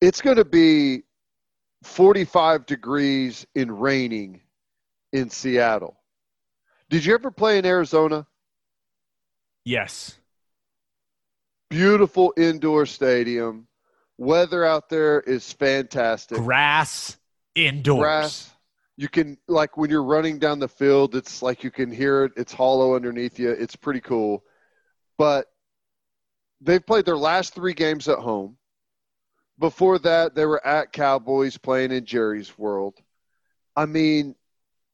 it's 0.00 0.20
going 0.20 0.36
to 0.36 0.44
be 0.44 1.02
45 1.84 2.66
degrees 2.66 3.46
and 3.54 3.80
raining 3.80 4.40
in 5.12 5.30
Seattle. 5.30 5.96
Did 6.88 7.04
you 7.04 7.14
ever 7.14 7.30
play 7.30 7.58
in 7.58 7.66
Arizona? 7.66 8.26
Yes. 9.64 10.16
Beautiful 11.68 12.34
indoor 12.36 12.86
stadium. 12.86 13.68
Weather 14.18 14.64
out 14.64 14.88
there 14.90 15.20
is 15.20 15.52
fantastic. 15.52 16.38
Grass 16.38 17.16
indoors. 17.54 18.00
Grass. 18.00 18.50
You 19.00 19.08
can 19.08 19.38
like 19.48 19.78
when 19.78 19.88
you're 19.88 20.02
running 20.02 20.38
down 20.38 20.58
the 20.58 20.68
field, 20.68 21.14
it's 21.14 21.40
like 21.40 21.64
you 21.64 21.70
can 21.70 21.90
hear 21.90 22.24
it. 22.24 22.32
It's 22.36 22.52
hollow 22.52 22.94
underneath 22.94 23.38
you. 23.38 23.48
It's 23.48 23.74
pretty 23.74 24.02
cool. 24.02 24.44
But 25.16 25.46
they've 26.60 26.84
played 26.84 27.06
their 27.06 27.16
last 27.16 27.54
three 27.54 27.72
games 27.72 28.08
at 28.08 28.18
home. 28.18 28.58
Before 29.58 29.98
that, 30.00 30.34
they 30.34 30.44
were 30.44 30.64
at 30.66 30.92
Cowboys 30.92 31.56
playing 31.56 31.92
in 31.92 32.04
Jerry's 32.04 32.58
World. 32.58 32.98
I 33.74 33.86
mean, 33.86 34.34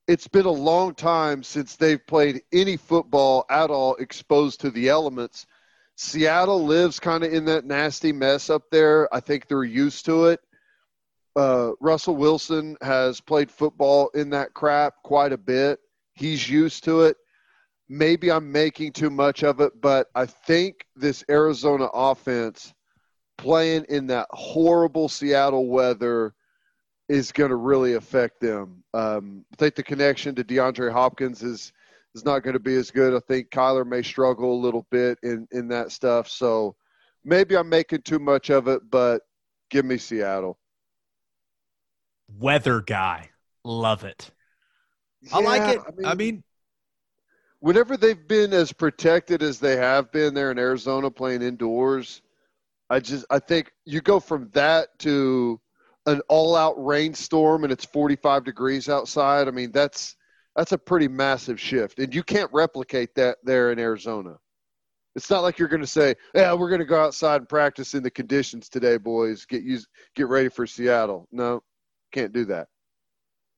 it's 0.06 0.28
been 0.28 0.46
a 0.46 0.50
long 0.50 0.94
time 0.94 1.42
since 1.42 1.74
they've 1.74 2.06
played 2.06 2.42
any 2.52 2.76
football 2.76 3.44
at 3.50 3.70
all 3.70 3.96
exposed 3.96 4.60
to 4.60 4.70
the 4.70 4.88
elements. 4.88 5.46
Seattle 5.96 6.64
lives 6.64 7.00
kind 7.00 7.24
of 7.24 7.32
in 7.32 7.46
that 7.46 7.64
nasty 7.64 8.12
mess 8.12 8.50
up 8.50 8.70
there. 8.70 9.12
I 9.12 9.18
think 9.18 9.48
they're 9.48 9.64
used 9.64 10.04
to 10.04 10.26
it. 10.26 10.38
Uh, 11.36 11.72
Russell 11.80 12.16
Wilson 12.16 12.76
has 12.80 13.20
played 13.20 13.50
football 13.50 14.08
in 14.14 14.30
that 14.30 14.54
crap 14.54 14.94
quite 15.04 15.32
a 15.32 15.38
bit. 15.38 15.78
He's 16.14 16.48
used 16.48 16.82
to 16.84 17.02
it. 17.02 17.18
Maybe 17.88 18.32
I'm 18.32 18.50
making 18.50 18.92
too 18.92 19.10
much 19.10 19.44
of 19.44 19.60
it, 19.60 19.80
but 19.80 20.08
I 20.14 20.26
think 20.26 20.86
this 20.96 21.22
Arizona 21.30 21.84
offense 21.92 22.72
playing 23.38 23.84
in 23.90 24.06
that 24.08 24.26
horrible 24.30 25.08
Seattle 25.08 25.68
weather 25.68 26.34
is 27.08 27.30
going 27.32 27.50
to 27.50 27.56
really 27.56 27.94
affect 27.94 28.40
them. 28.40 28.82
Um, 28.94 29.44
I 29.52 29.56
think 29.56 29.74
the 29.74 29.82
connection 29.82 30.34
to 30.34 30.44
DeAndre 30.44 30.90
Hopkins 30.90 31.42
is 31.42 31.72
is 32.14 32.24
not 32.24 32.42
going 32.42 32.54
to 32.54 32.60
be 32.60 32.74
as 32.74 32.90
good. 32.90 33.14
I 33.14 33.20
think 33.28 33.50
Kyler 33.50 33.86
may 33.86 34.02
struggle 34.02 34.54
a 34.54 34.62
little 34.64 34.86
bit 34.90 35.18
in 35.22 35.46
in 35.52 35.68
that 35.68 35.92
stuff. 35.92 36.28
So 36.28 36.74
maybe 37.24 37.56
I'm 37.56 37.68
making 37.68 38.02
too 38.02 38.18
much 38.18 38.50
of 38.50 38.68
it, 38.68 38.80
but 38.90 39.20
give 39.70 39.84
me 39.84 39.98
Seattle. 39.98 40.58
Weather 42.28 42.80
guy. 42.80 43.30
Love 43.64 44.04
it. 44.04 44.30
I 45.32 45.40
like 45.40 45.60
Yeah, 45.62 45.72
it. 45.72 46.06
I 46.06 46.14
mean, 46.14 46.42
whenever 47.60 47.96
they've 47.96 48.28
been 48.28 48.52
as 48.52 48.72
protected 48.72 49.42
as 49.42 49.58
they 49.58 49.76
have 49.76 50.12
been 50.12 50.34
there 50.34 50.50
in 50.50 50.58
Arizona 50.58 51.10
playing 51.10 51.42
indoors, 51.42 52.22
I 52.90 53.00
just 53.00 53.24
I 53.30 53.38
think 53.38 53.72
you 53.84 54.00
go 54.00 54.20
from 54.20 54.50
that 54.52 54.98
to 55.00 55.60
an 56.06 56.20
all-out 56.28 56.74
rainstorm 56.84 57.64
and 57.64 57.72
it's 57.72 57.84
45 57.84 58.44
degrees 58.44 58.88
outside. 58.88 59.48
I 59.48 59.50
mean, 59.50 59.72
that's 59.72 60.16
that's 60.54 60.72
a 60.72 60.78
pretty 60.78 61.08
massive 61.08 61.60
shift, 61.60 61.98
and 61.98 62.14
you 62.14 62.22
can't 62.22 62.50
replicate 62.52 63.14
that 63.16 63.38
there 63.42 63.72
in 63.72 63.78
Arizona. 63.78 64.38
It's 65.16 65.30
not 65.30 65.42
like 65.42 65.58
you're 65.58 65.68
going 65.68 65.80
to 65.80 65.86
say, 65.86 66.14
"Yeah, 66.34 66.52
we're 66.54 66.68
going 66.68 66.80
to 66.80 66.84
go 66.86 67.02
outside 67.02 67.36
and 67.40 67.48
practice 67.48 67.94
in 67.94 68.02
the 68.02 68.10
conditions 68.10 68.68
today, 68.68 68.98
boys. 68.98 69.46
Get 69.46 69.62
used, 69.62 69.88
get 70.14 70.28
ready 70.28 70.48
for 70.48 70.66
Seattle." 70.66 71.26
No, 71.32 71.62
can't 72.20 72.32
do 72.32 72.46
that. 72.46 72.68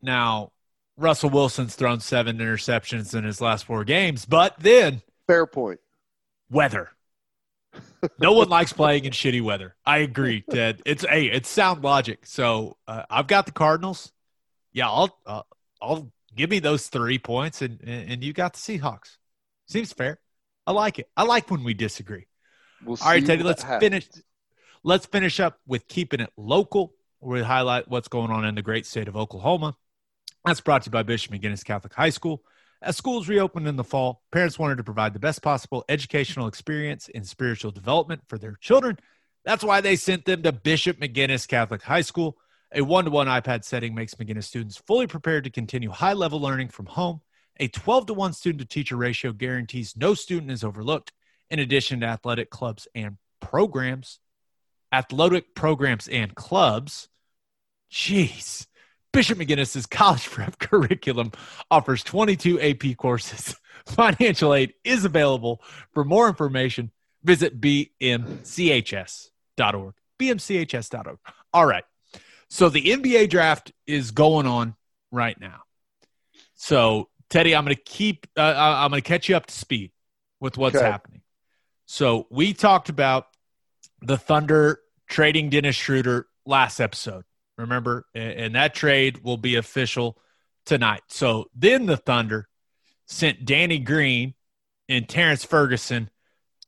now 0.03 0.53
Russell 0.97 1.31
Wilson's 1.31 1.77
thrown 1.77 2.01
seven 2.01 2.39
interceptions 2.39 3.15
in 3.17 3.23
his 3.25 3.41
last 3.41 3.65
four 3.67 3.85
games, 3.85 4.25
but 4.25 4.55
then 4.59 5.01
Fair 5.29 5.47
point. 5.47 5.79
weather. 6.51 6.91
no 8.19 8.33
one 8.33 8.49
likes 8.49 8.73
playing 8.73 9.05
in 9.05 9.13
shitty 9.13 9.41
weather. 9.43 9.77
I 9.87 9.99
agree, 9.99 10.43
Ted. 10.51 10.83
It's 10.85 11.05
hey, 11.09 11.27
it's 11.27 11.49
sound 11.49 11.85
logic. 11.85 12.27
So 12.27 12.77
uh, 12.89 13.05
I've 13.09 13.29
got 13.29 13.47
the 13.47 13.53
Cardinals. 13.53 14.11
Yeah, 14.73 14.89
I'll 14.91 15.17
uh, 15.25 15.43
I'll 15.81 16.11
give 16.35 16.51
me 16.51 16.59
those 16.59 16.89
three 16.89 17.19
points, 17.21 17.63
and 17.63 17.81
and 17.87 18.25
you 18.25 18.33
got 18.33 18.55
the 18.55 18.59
Seahawks. 18.59 19.19
Seems 19.67 19.93
fair. 19.93 20.19
I 20.67 20.73
like 20.73 20.99
it. 20.99 21.09
I 21.17 21.23
like 21.23 21.49
when 21.51 21.63
we 21.63 21.75
disagree. 21.75 22.27
We'll 22.85 22.99
All 23.03 23.09
right, 23.11 23.25
Teddy, 23.25 23.43
let's 23.45 23.63
happens. 23.63 23.83
finish. 23.89 24.09
Let's 24.83 25.07
finish 25.07 25.39
up 25.41 25.61
with 25.67 25.87
keeping 25.89 26.21
it 26.21 26.33
local. 26.37 26.95
Where 27.21 27.41
we 27.41 27.45
highlight 27.45 27.89
what's 27.89 28.09
going 28.09 28.31
on 28.31 28.45
in 28.45 28.55
the 28.55 28.63
great 28.63 28.87
state 28.87 29.09
of 29.09 29.17
Oklahoma. 29.17 29.77
That's 30.45 30.61
brought 30.61 30.83
to 30.83 30.89
you 30.89 30.93
by 30.93 31.03
Bishop 31.03 31.33
McGuinness 31.33 31.65
Catholic 31.65 31.93
High 31.93 32.11
School. 32.11 32.43
As 32.81 32.97
schools 32.97 33.29
reopened 33.29 33.67
in 33.67 33.75
the 33.75 33.83
fall, 33.83 34.23
parents 34.31 34.59
wanted 34.59 34.77
to 34.77 34.85
provide 34.85 35.13
the 35.13 35.19
best 35.19 35.43
possible 35.43 35.85
educational 35.89 36.47
experience 36.47 37.11
and 37.13 37.27
spiritual 37.27 37.73
development 37.73 38.23
for 38.29 38.39
their 38.39 38.57
children. 38.61 38.99
That's 39.45 39.65
why 39.65 39.81
they 39.81 39.97
sent 39.97 40.27
them 40.27 40.45
to 40.45 40.53
Bishop 40.53 41.01
McGuinness 41.01 41.49
Catholic 41.49 41.83
High 41.83 42.03
School. 42.03 42.39
A 42.73 42.83
one 42.83 43.05
to 43.07 43.11
one 43.11 43.27
iPad 43.27 43.65
setting 43.65 43.97
makes 43.97 44.15
McGuinness 44.15 44.45
students 44.45 44.77
fully 44.77 45.09
prepared 45.09 45.43
to 45.45 45.51
continue 45.51 45.91
high 45.91 46.13
level 46.13 46.41
learning 46.41 46.69
from 46.69 46.87
home. 46.87 47.21
A 47.59 47.67
12 47.67 48.07
to 48.07 48.15
1 48.15 48.33
student 48.35 48.61
to 48.61 48.67
teacher 48.67 48.97
ratio 48.97 49.33
guarantees 49.33 49.97
no 49.97 50.15
student 50.15 50.53
is 50.53 50.63
overlooked. 50.63 51.13
In 51.51 51.59
addition 51.59 52.01
to 52.01 52.07
athletic 52.07 52.51
clubs 52.51 52.87
and 52.95 53.17
programs, 53.41 54.21
athletic 54.93 55.55
programs 55.55 56.09
and 56.09 56.35
clubs, 56.35 57.09
jeez, 57.93 58.67
Bishop 59.13 59.39
McGuinness's 59.39 59.87
college 59.87 60.25
prep 60.31 60.59
curriculum 60.59 61.33
offers 61.71 62.03
22 62.03 62.61
AP 62.61 62.97
courses. 62.97 63.57
Financial 63.87 64.55
aid 64.55 64.75
is 64.85 65.05
available. 65.05 65.63
For 65.93 66.05
more 66.05 66.29
information, 66.29 66.91
visit 67.25 67.61
bmchs.org. 67.61 67.95
bmchs.org. 70.19 71.19
All 71.55 71.67
right. 71.67 71.85
So 72.51 72.69
the 72.69 72.83
NBA 72.83 73.31
draft 73.31 73.73
is 73.87 74.11
going 74.11 74.47
on 74.47 74.75
right 75.11 75.39
now. 75.41 75.61
So 76.55 77.09
Teddy, 77.31 77.55
I'm 77.55 77.65
going 77.65 77.77
to 77.77 77.83
keep. 77.83 78.27
Uh, 78.37 78.41
I- 78.41 78.85
I'm 78.85 78.91
going 78.91 79.03
to 79.03 79.09
catch 79.09 79.29
you 79.29 79.37
up 79.37 79.47
to 79.47 79.55
speed 79.55 79.93
with 80.41 80.57
what's 80.59 80.77
Okay. 80.77 80.85
happening. 80.85 81.23
So 81.87 82.27
we 82.31 82.53
talked 82.55 82.89
about 82.89 83.27
the 84.01 84.17
Thunder 84.17 84.81
trading 85.09 85.51
Dennis 85.51 85.77
Schroeder 85.77 86.27
last 86.47 86.81
episode. 86.81 87.25
Remember, 87.57 88.07
and 88.15 88.55
that 88.55 88.75
trade 88.75 89.25
will 89.25 89.37
be 89.37 89.57
official 89.57 90.17
tonight. 90.65 91.03
So 91.09 91.47
then 91.55 91.87
the 91.87 91.97
Thunder 91.97 92.49
sent 93.07 93.45
Danny 93.45 93.79
Green 93.79 94.35
and 94.89 95.09
Terrence 95.09 95.45
Ferguson 95.45 96.11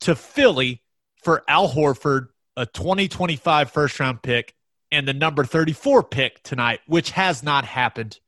to 0.01 0.15
Philly 0.15 0.83
for 1.23 1.45
Al 1.47 1.69
Horford, 1.69 2.29
a 2.57 2.67
2025 2.67 3.71
first 3.71 4.01
round 4.01 4.23
pick, 4.23 4.55
and 4.91 5.07
the 5.07 5.15
number 5.15 5.45
34 5.45 6.03
pick 6.05 6.43
tonight, 6.43 6.81
which 6.87 7.11
has 7.13 7.43
not 7.43 7.65
happened 7.65 8.19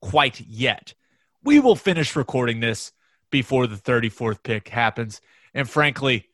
quite 0.00 0.40
yet. 0.40 0.94
We 1.42 1.58
will 1.58 1.76
finish 1.76 2.14
recording 2.14 2.60
this 2.60 2.92
before 3.30 3.66
the 3.66 3.76
34th 3.76 4.42
pick 4.42 4.68
happens. 4.68 5.20
And 5.54 5.68
frankly, 5.68 6.28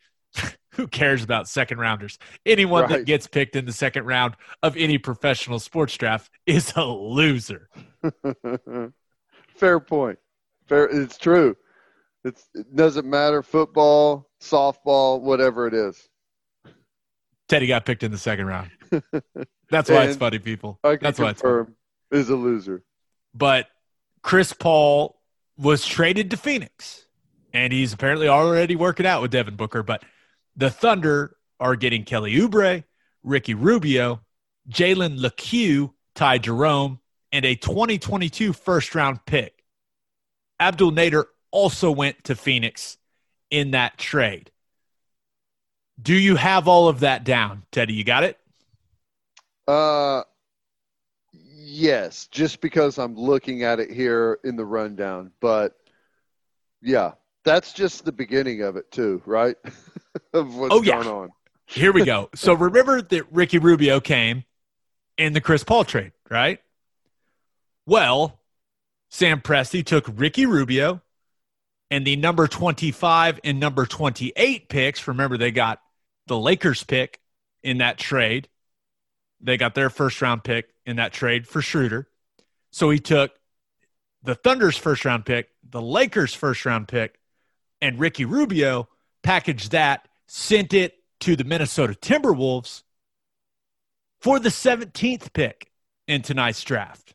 who 0.81 0.89
cares 0.89 1.23
about 1.23 1.47
second 1.47 1.78
rounders? 1.78 2.19
Anyone 2.47 2.89
that 2.89 3.05
gets 3.05 3.27
picked 3.27 3.55
in 3.55 3.66
the 3.66 3.73
second 3.73 4.07
round 4.07 4.35
of 4.62 4.78
any 4.78 4.97
professional 4.97 5.59
sports 5.59 5.94
draft 5.94 6.31
is 6.47 6.73
a 6.74 6.85
loser. 6.86 7.69
Fair 9.57 9.78
point. 9.78 10.19
Fair. 10.66 10.85
It's 10.86 11.19
true. 11.19 11.55
It's, 12.24 12.48
it 12.55 12.74
doesn't 12.74 13.07
matter. 13.07 13.43
Football, 13.43 14.31
softball, 14.40 15.20
whatever 15.20 15.66
it 15.66 15.74
is. 15.74 16.09
Teddy 17.47 17.66
got 17.66 17.85
picked 17.85 18.02
in 18.02 18.11
the 18.11 18.16
second 18.19 18.47
round. 18.47 18.70
That's 19.70 19.90
why 19.90 20.05
it's 20.05 20.16
funny, 20.16 20.39
people. 20.39 20.78
That's 20.82 21.19
why 21.19 21.31
it's 21.31 21.43
funny. 21.43 21.66
is 22.11 22.31
a 22.31 22.36
loser. 22.36 22.85
But 23.35 23.66
Chris 24.23 24.55
Paul 24.55 25.20
was 25.59 25.85
traded 25.85 26.31
to 26.31 26.39
Phoenix. 26.39 27.05
and 27.52 27.70
he's 27.70 27.93
apparently 27.93 28.28
already 28.28 28.77
working 28.77 29.05
out 29.05 29.20
with 29.20 29.31
Devin 29.31 29.57
Booker. 29.57 29.82
But 29.82 30.05
the 30.56 30.70
Thunder 30.70 31.36
are 31.59 31.77
getting 31.77 32.05
Kelly 32.05 32.35
Oubre, 32.35 32.85
Ricky 33.22 33.55
Rubio, 33.55 34.20
Jalen 34.68 35.20
Lecque, 35.20 35.90
Ty 36.14 36.39
Jerome, 36.39 37.01
and 37.32 37.44
a 37.44 37.55
2022 37.55 38.52
first 38.52 38.94
round 38.94 39.24
pick. 39.27 39.62
Abdel 40.59 40.90
Nader 40.90 41.24
also 41.51 41.90
went 41.90 42.24
to 42.24 42.35
Phoenix 42.35 42.98
in 43.51 43.72
that 43.72 43.98
trade. 43.98 44.51
Do 46.01 46.14
you 46.14 46.36
have 46.36 46.66
all 46.68 46.89
of 46.89 47.01
that 47.01 47.24
down, 47.24 47.64
Teddy? 47.72 47.94
You 47.94 48.05
got 48.05 48.24
it? 48.24 48.39
Uh, 49.68 50.22
yes, 51.32 52.27
just 52.31 52.60
because 52.60 52.98
I'm 52.98 53.14
looking 53.14 53.64
at 53.64 53.81
it 53.81 53.90
here 53.90 54.39
in 54.44 54.56
the 54.56 54.64
rundown. 54.64 55.32
But 55.40 55.77
yeah, 56.81 57.12
that's 57.44 57.72
just 57.72 58.04
the 58.04 58.12
beginning 58.12 58.62
of 58.62 58.76
it 58.76 58.90
too, 58.90 59.22
right? 59.26 59.56
of 60.34 60.54
what's 60.56 60.74
Oh, 60.74 60.82
yeah. 60.82 61.02
going 61.02 61.08
on. 61.08 61.30
Here 61.66 61.92
we 61.92 62.04
go. 62.04 62.30
So 62.34 62.52
remember 62.52 63.00
that 63.00 63.32
Ricky 63.32 63.58
Rubio 63.58 64.00
came 64.00 64.44
in 65.16 65.32
the 65.32 65.40
Chris 65.40 65.62
Paul 65.62 65.84
trade, 65.84 66.12
right? 66.28 66.58
Well, 67.86 68.40
Sam 69.10 69.40
Presti 69.40 69.84
took 69.84 70.06
Ricky 70.12 70.46
Rubio 70.46 71.00
and 71.90 72.06
the 72.06 72.16
number 72.16 72.46
25 72.48 73.40
and 73.44 73.60
number 73.60 73.86
28 73.86 74.68
picks. 74.68 75.06
Remember, 75.08 75.36
they 75.38 75.50
got 75.50 75.80
the 76.26 76.38
Lakers 76.38 76.82
pick 76.84 77.20
in 77.62 77.78
that 77.78 77.98
trade. 77.98 78.48
They 79.40 79.56
got 79.56 79.74
their 79.74 79.90
first 79.90 80.20
round 80.20 80.44
pick 80.44 80.68
in 80.84 80.96
that 80.96 81.12
trade 81.12 81.46
for 81.46 81.62
Schroeder. 81.62 82.08
So 82.72 82.90
he 82.90 82.98
took 82.98 83.32
the 84.22 84.34
Thunder's 84.34 84.76
first 84.76 85.04
round 85.04 85.24
pick, 85.24 85.48
the 85.68 85.80
Lakers' 85.82 86.34
first 86.34 86.64
round 86.66 86.88
pick, 86.88 87.18
and 87.81 87.98
Ricky 87.98 88.24
Rubio, 88.24 88.89
packaged 89.23 89.73
that, 89.73 90.09
sent 90.27 90.73
it 90.73 90.94
to 91.20 91.36
the 91.36 91.44
Minnesota 91.44 91.94
Timberwolves 91.94 92.82
for 94.20 94.39
the 94.39 94.48
17th 94.48 95.32
pick 95.32 95.70
in 96.07 96.23
tonight's 96.23 96.62
draft, 96.62 97.15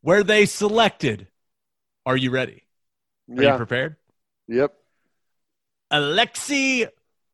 where 0.00 0.22
they 0.22 0.46
selected. 0.46 1.28
Are 2.04 2.16
you 2.16 2.30
ready? 2.30 2.64
Are 3.30 3.42
you 3.52 3.56
prepared? 3.56 3.96
Yep. 4.48 4.74
Alexei 5.90 6.88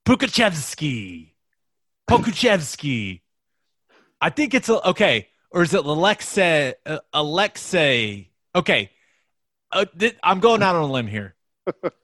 Pukachevsky. 0.05 1.32
Pokuchevsky. 2.09 3.20
I 4.20 4.31
think 4.31 4.55
it's 4.55 4.69
a, 4.69 4.89
okay, 4.89 5.28
or 5.51 5.62
is 5.62 5.74
it 5.74 5.85
Alexei? 5.85 6.74
Uh, 6.85 6.98
Alexei. 7.12 8.31
Okay, 8.55 8.90
uh, 9.70 9.85
th- 9.98 10.16
I'm 10.23 10.40
going 10.40 10.62
out 10.62 10.74
on 10.77 10.82
a 10.82 10.93
limb 10.93 11.06
here. 11.06 11.35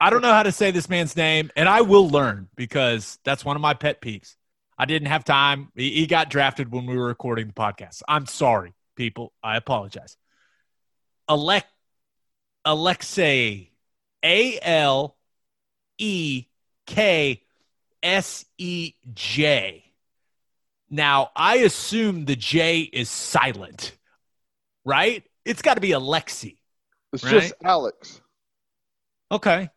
I 0.00 0.10
don't 0.10 0.22
know 0.22 0.32
how 0.32 0.42
to 0.42 0.52
say 0.52 0.70
this 0.70 0.88
man's 0.88 1.16
name, 1.16 1.50
and 1.56 1.68
I 1.68 1.82
will 1.82 2.08
learn 2.08 2.48
because 2.56 3.18
that's 3.24 3.44
one 3.44 3.56
of 3.56 3.62
my 3.62 3.74
pet 3.74 4.00
peeves. 4.00 4.36
I 4.76 4.84
didn't 4.86 5.08
have 5.08 5.24
time. 5.24 5.70
He, 5.74 5.90
he 5.90 6.06
got 6.06 6.30
drafted 6.30 6.72
when 6.72 6.86
we 6.86 6.96
were 6.96 7.06
recording 7.06 7.46
the 7.46 7.52
podcast. 7.52 8.02
I'm 8.08 8.26
sorry, 8.26 8.74
people. 8.96 9.32
I 9.42 9.56
apologize. 9.56 10.16
Alec 11.28 11.64
Alexei 12.64 13.70
A 14.24 14.58
L 14.60 15.16
E 15.98 16.46
K 16.86 17.42
S 18.02 18.44
E 18.58 18.94
J. 19.14 19.84
Now, 20.90 21.30
I 21.34 21.56
assume 21.58 22.24
the 22.24 22.36
J 22.36 22.80
is 22.80 23.08
silent, 23.08 23.96
right? 24.84 25.24
It's 25.44 25.62
got 25.62 25.74
to 25.74 25.80
be 25.80 25.90
Alexi. 25.90 26.58
It's 27.12 27.24
Right? 27.24 27.32
just 27.32 27.54
Alex. 27.62 28.20
Okay. 29.34 29.68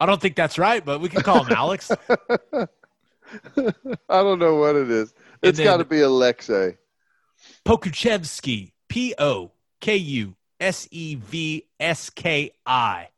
I 0.00 0.06
don't 0.06 0.20
think 0.20 0.36
that's 0.36 0.58
right, 0.58 0.84
but 0.84 1.00
we 1.00 1.08
can 1.08 1.22
call 1.22 1.44
him 1.44 1.52
Alex. 1.54 1.90
I 2.08 2.66
don't 4.08 4.38
know 4.38 4.54
what 4.54 4.74
it 4.74 4.90
is. 4.90 5.12
It's 5.42 5.60
got 5.60 5.78
to 5.78 5.84
be 5.84 6.00
Alexei. 6.00 6.78
Pokuchevsky, 7.66 8.72
P 8.88 9.14
O 9.18 9.52
K 9.80 9.96
U 9.96 10.34
S 10.60 10.88
E 10.90 11.16
V 11.16 11.66
S 11.78 12.10
K 12.10 12.52
I. 12.64 13.08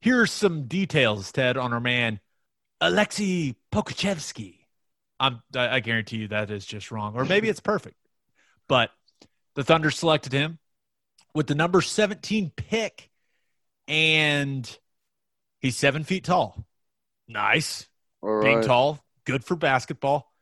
Here 0.00 0.20
are 0.20 0.26
some 0.26 0.68
details, 0.68 1.32
Ted, 1.32 1.56
on 1.56 1.72
our 1.72 1.80
man 1.80 2.20
Alexei 2.80 3.56
Pokuchevsky. 3.72 4.58
I'm, 5.18 5.42
I 5.54 5.76
I 5.76 5.80
guarantee 5.80 6.18
you 6.18 6.28
that 6.28 6.50
is 6.50 6.64
just 6.64 6.90
wrong, 6.90 7.14
or 7.16 7.24
maybe 7.24 7.48
it's 7.48 7.60
perfect. 7.60 7.96
But 8.68 8.90
the 9.54 9.64
Thunder 9.64 9.90
selected 9.90 10.32
him 10.32 10.58
with 11.34 11.48
the 11.48 11.54
number 11.54 11.80
17 11.80 12.52
pick, 12.54 13.09
and 13.90 14.78
he's 15.58 15.76
seven 15.76 16.04
feet 16.04 16.24
tall. 16.24 16.64
Nice 17.28 17.88
All 18.22 18.40
being 18.40 18.62
tall, 18.62 19.00
good 19.26 19.44
for 19.44 19.56
basketball. 19.56 20.32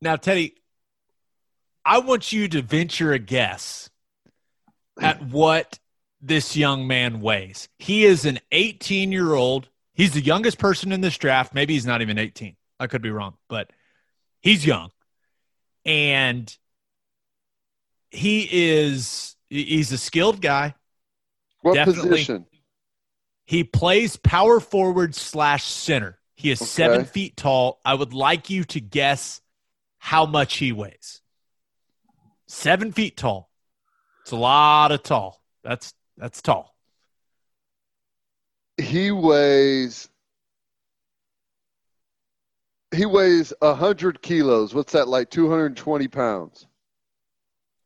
Now, 0.00 0.16
Teddy, 0.16 0.54
I 1.84 2.00
want 2.00 2.32
you 2.32 2.48
to 2.48 2.60
venture 2.60 3.12
a 3.12 3.18
guess 3.18 3.88
at 5.00 5.22
what 5.30 5.78
this 6.20 6.54
young 6.54 6.86
man 6.86 7.20
weighs. 7.22 7.68
He 7.78 8.04
is 8.04 8.26
an 8.26 8.40
18 8.52 9.10
year 9.10 9.32
old. 9.32 9.68
He's 9.94 10.12
the 10.12 10.20
youngest 10.20 10.58
person 10.58 10.92
in 10.92 11.00
this 11.00 11.16
draft. 11.16 11.54
Maybe 11.54 11.72
he's 11.72 11.86
not 11.86 12.02
even 12.02 12.18
18. 12.18 12.56
I 12.78 12.88
could 12.88 13.00
be 13.00 13.10
wrong, 13.10 13.34
but 13.48 13.70
he's 14.40 14.66
young. 14.66 14.90
And 15.86 16.54
he 18.10 18.48
is 18.50 19.34
he's 19.48 19.92
a 19.92 19.98
skilled 19.98 20.42
guy. 20.42 20.74
What 21.62 21.74
Definitely. 21.74 22.10
position? 22.10 22.46
He 23.46 23.62
plays 23.64 24.16
power 24.16 24.60
forward 24.60 25.14
slash 25.14 25.64
center. 25.64 26.18
He 26.34 26.50
is 26.50 26.60
Okay. 26.60 26.68
seven 26.68 27.04
feet 27.04 27.36
tall. 27.36 27.80
I 27.84 27.94
would 27.94 28.12
like 28.12 28.50
you 28.50 28.64
to 28.64 28.80
guess 28.80 29.40
how 29.98 30.26
much 30.26 30.56
he 30.56 30.72
weighs. 30.72 31.22
Seven 32.48 32.92
feet 32.92 33.16
tall. 33.16 33.50
It's 34.22 34.32
a 34.32 34.36
lot 34.36 34.92
of 34.92 35.02
tall. 35.02 35.40
That's 35.62 35.94
that's 36.16 36.42
tall. 36.42 36.76
He 38.76 39.10
weighs. 39.10 40.08
He 42.94 43.06
weighs 43.06 43.52
hundred 43.62 44.22
kilos. 44.22 44.74
What's 44.74 44.92
that 44.92 45.08
like? 45.08 45.30
Two 45.30 45.48
hundred 45.48 45.66
and 45.66 45.76
twenty 45.76 46.08
pounds. 46.08 46.66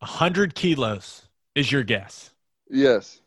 A 0.01 0.07
hundred 0.07 0.55
kilos 0.55 1.29
is 1.55 1.71
your 1.71 1.83
guess. 1.83 2.31
Yes. 2.69 3.20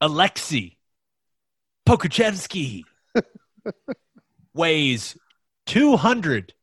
Alexei 0.00 0.76
Pokuchevsky 1.86 2.84
weighs 4.54 5.16
two 5.66 5.96
hundred 5.96 6.54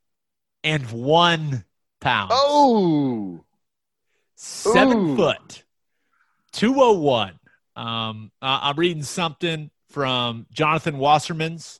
and 0.64 0.90
one 0.92 1.66
pounds. 2.02 2.32
Oh, 2.34 3.44
seven 4.36 4.98
Ooh. 4.98 5.16
foot, 5.16 5.64
201. 6.54 7.40
Um, 7.76 8.32
uh, 8.42 8.60
I'm 8.62 8.78
reading 8.78 9.04
something 9.04 9.70
from 9.90 10.46
Jonathan 10.52 10.98
Wasserman's 10.98 11.80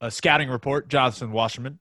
uh, 0.00 0.10
scouting 0.10 0.48
report. 0.50 0.88
Jonathan 0.88 1.32
Wasserman 1.32 1.78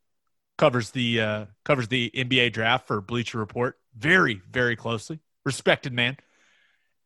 covers 0.57 0.91
the 0.91 1.21
uh, 1.21 1.45
covers 1.63 1.87
the 1.87 2.11
NBA 2.15 2.53
draft 2.53 2.87
for 2.87 3.01
Bleacher 3.01 3.37
Report 3.37 3.77
very 3.95 4.41
very 4.49 4.75
closely. 4.75 5.19
Respected 5.45 5.93
man, 5.93 6.17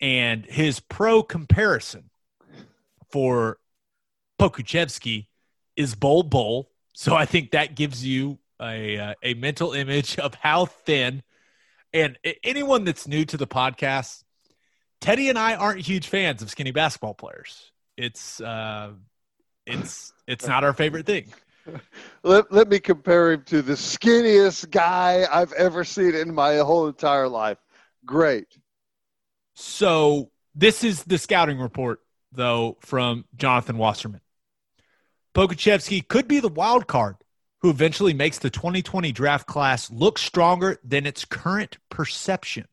and 0.02 0.46
his 0.46 0.80
pro 0.80 1.24
comparison 1.24 2.10
for 3.12 3.58
Pokuchevsky 4.40 5.28
is 5.76 5.96
Bol 5.96 6.24
Bol. 6.24 6.70
So 6.94 7.16
I 7.16 7.26
think 7.26 7.52
that 7.52 7.76
gives 7.76 8.06
you 8.06 8.40
a 8.62 8.98
uh, 8.98 9.14
a 9.24 9.34
mental 9.36 9.74
image 9.74 10.20
of 10.20 10.36
how 10.36 10.66
thin 10.66 11.24
and 11.94 12.18
anyone 12.44 12.84
that's 12.84 13.08
new 13.08 13.26
to 13.26 13.38
the 13.38 13.48
podcast, 13.48 14.24
Teddy 15.02 15.30
and 15.30 15.40
I 15.40 15.56
aren't 15.56 15.82
huge 15.82 16.08
fans 16.08 16.42
of 16.42 16.50
skinny 16.50 16.72
basketball 16.72 17.14
players. 17.14 17.72
It's 17.98 18.40
uh, 18.42 18.92
it's 19.66 20.14
it's 20.28 20.48
not 20.48 20.64
our 20.64 20.74
favorite 20.74 21.06
thing. 21.06 21.34
Let, 22.24 22.52
let 22.52 22.68
me 22.68 22.80
compare 22.80 23.32
him 23.32 23.44
to 23.44 23.62
the 23.62 23.74
skinniest 23.74 24.72
guy 24.72 25.26
I've 25.32 25.54
ever 25.54 25.84
seen 25.84 26.16
in 26.16 26.34
my 26.34 26.58
whole 26.58 26.88
entire 26.88 27.28
life. 27.28 27.60
Great. 28.06 28.59
So 29.62 30.32
this 30.56 30.86
is 30.86 31.04
the 31.04 31.18
scouting 31.18 31.60
report, 31.60 32.00
though, 32.32 32.78
from 32.80 33.26
Jonathan 33.36 33.78
Wasserman. 33.78 34.22
Pokuchevsky 35.36 36.08
could 36.08 36.30
be 36.30 36.40
the 36.40 36.48
wild 36.48 36.88
card 36.88 37.18
who 37.60 37.70
eventually 37.70 38.14
makes 38.14 38.40
the 38.40 38.50
2020 38.50 39.12
draft 39.12 39.48
class 39.48 39.92
look 39.92 40.18
stronger 40.18 40.78
than 40.82 41.06
its 41.06 41.26
current 41.26 41.78
perception. 41.90 42.70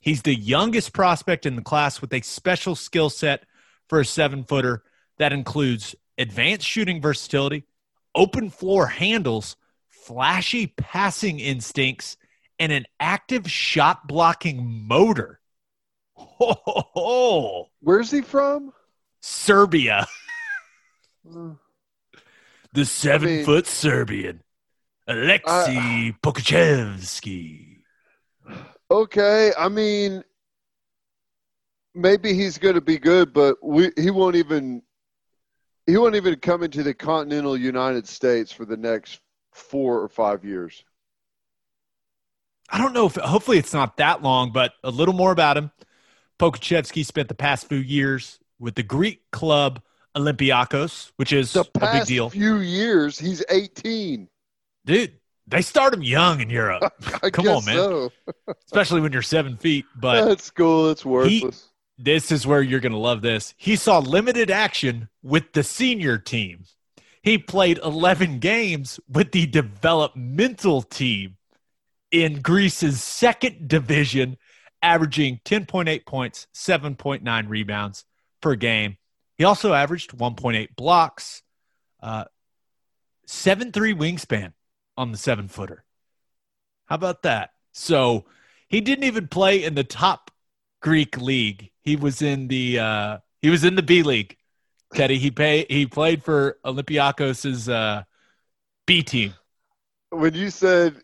He's 0.00 0.20
the 0.20 0.34
youngest 0.34 0.92
prospect 0.92 1.46
in 1.46 1.56
the 1.56 1.62
class 1.62 2.02
with 2.02 2.12
a 2.12 2.20
special 2.20 2.74
skill 2.74 3.08
set 3.08 3.44
for 3.88 3.98
a 3.98 4.04
seven 4.04 4.44
footer 4.44 4.82
that 5.16 5.32
includes 5.32 5.96
advanced 6.18 6.66
shooting 6.66 7.00
versatility, 7.00 7.64
open 8.14 8.50
floor 8.50 8.86
handles, 8.86 9.56
flashy 9.88 10.66
passing 10.66 11.40
instincts, 11.40 12.18
and 12.58 12.70
an 12.70 12.84
active 13.00 13.50
shot 13.50 14.06
blocking 14.06 14.86
motor. 14.86 15.38
Ho, 16.18 16.54
ho, 16.64 16.82
ho. 16.94 17.70
Where's 17.80 18.10
he 18.10 18.20
from? 18.22 18.72
Serbia. 19.20 20.06
Hmm. 21.28 21.52
the 22.72 22.84
seven 22.84 23.28
mean- 23.28 23.44
foot 23.44 23.66
Serbian, 23.66 24.42
Alexei 25.06 26.14
Pokachevsky. 26.22 27.76
Okay, 28.90 29.52
I 29.58 29.68
mean, 29.68 30.24
maybe 31.94 32.32
he's 32.32 32.56
going 32.56 32.74
to 32.74 32.80
be 32.80 32.98
good, 32.98 33.34
but 33.34 33.56
we 33.62 33.90
he 33.96 34.10
won't 34.10 34.36
even 34.36 34.82
he 35.86 35.96
won't 35.98 36.16
even 36.16 36.36
come 36.36 36.62
into 36.62 36.82
the 36.82 36.94
continental 36.94 37.56
United 37.56 38.08
States 38.08 38.50
for 38.52 38.64
the 38.64 38.76
next 38.76 39.20
four 39.52 40.00
or 40.00 40.08
five 40.08 40.44
years. 40.44 40.84
I 42.70 42.78
don't 42.78 42.92
know 42.92 43.06
if 43.06 43.16
hopefully 43.16 43.58
it's 43.58 43.72
not 43.74 43.96
that 43.98 44.22
long, 44.22 44.52
but 44.52 44.72
a 44.84 44.90
little 44.90 45.14
more 45.14 45.32
about 45.32 45.56
him. 45.56 45.70
Pokachevsky 46.38 47.04
spent 47.04 47.28
the 47.28 47.34
past 47.34 47.68
few 47.68 47.78
years 47.78 48.38
with 48.58 48.74
the 48.74 48.82
Greek 48.82 49.22
club 49.30 49.80
Olympiakos, 50.16 51.12
which 51.16 51.32
is 51.32 51.52
The 51.52 51.64
a 51.74 51.92
big 51.92 52.06
deal. 52.06 52.30
few 52.30 52.56
years, 52.56 53.18
he's 53.18 53.44
18. 53.50 54.28
Dude, 54.84 55.12
they 55.46 55.62
start 55.62 55.94
him 55.94 56.02
young 56.02 56.40
in 56.40 56.50
Europe, 56.50 56.92
Come 57.32 57.48
on, 57.48 57.64
man. 57.64 57.74
So. 57.76 58.12
especially 58.66 59.00
when 59.00 59.12
you're 59.12 59.22
seven 59.22 59.56
feet. 59.56 59.84
But 59.96 60.24
That's 60.26 60.50
cool. 60.50 60.90
It's 60.90 61.04
worthless. 61.04 61.68
this 61.98 62.30
is 62.32 62.46
where 62.46 62.62
you're 62.62 62.80
going 62.80 62.92
to 62.92 62.98
love 62.98 63.22
this. 63.22 63.54
He 63.56 63.76
saw 63.76 63.98
limited 63.98 64.50
action 64.50 65.08
with 65.22 65.52
the 65.52 65.62
senior 65.62 66.18
team. 66.18 66.64
He 67.22 67.36
played 67.38 67.78
11 67.84 68.38
games 68.38 69.00
with 69.08 69.32
the 69.32 69.46
developmental 69.46 70.82
team 70.82 71.36
in 72.10 72.40
Greece's 72.40 73.02
second 73.02 73.68
division, 73.68 74.38
averaging 74.82 75.40
10.8 75.44 76.06
points, 76.06 76.46
7.9 76.54 77.48
rebounds 77.48 78.04
per 78.40 78.54
game. 78.54 78.96
He 79.36 79.44
also 79.44 79.72
averaged 79.72 80.16
1.8 80.16 80.76
blocks, 80.76 81.42
uh, 82.02 82.24
7 83.26 83.72
3 83.72 83.94
wingspan 83.94 84.52
on 84.96 85.12
the 85.12 85.18
seven 85.18 85.48
footer. 85.48 85.84
How 86.86 86.96
about 86.96 87.22
that? 87.22 87.50
So 87.72 88.24
he 88.68 88.80
didn't 88.80 89.04
even 89.04 89.28
play 89.28 89.62
in 89.62 89.74
the 89.74 89.84
top 89.84 90.30
Greek 90.80 91.16
league. 91.18 91.70
He 91.82 91.96
was 91.96 92.22
in 92.22 92.48
the 92.48 92.78
uh, 92.78 93.18
he 93.40 93.50
was 93.50 93.64
in 93.64 93.76
the 93.76 93.82
B 93.82 94.02
league. 94.02 94.36
Teddy, 94.94 95.18
he 95.18 95.30
pay 95.30 95.66
he 95.68 95.86
played 95.86 96.24
for 96.24 96.58
Olympiakos's 96.64 97.68
uh, 97.68 98.04
B 98.86 99.02
team. 99.02 99.34
when 100.10 100.34
you 100.34 100.50
said 100.50 100.96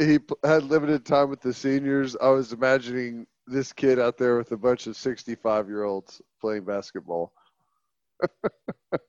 he 0.00 0.18
had 0.44 0.64
limited 0.64 1.04
time 1.04 1.30
with 1.30 1.40
the 1.40 1.52
seniors, 1.52 2.16
I 2.20 2.28
was 2.30 2.52
imagining 2.52 3.26
this 3.46 3.72
kid 3.72 3.98
out 3.98 4.16
there 4.18 4.36
with 4.36 4.52
a 4.52 4.56
bunch 4.56 4.86
of 4.86 4.96
65 4.96 5.68
year 5.68 5.84
olds 5.84 6.22
playing 6.40 6.64
basketball. 6.64 7.32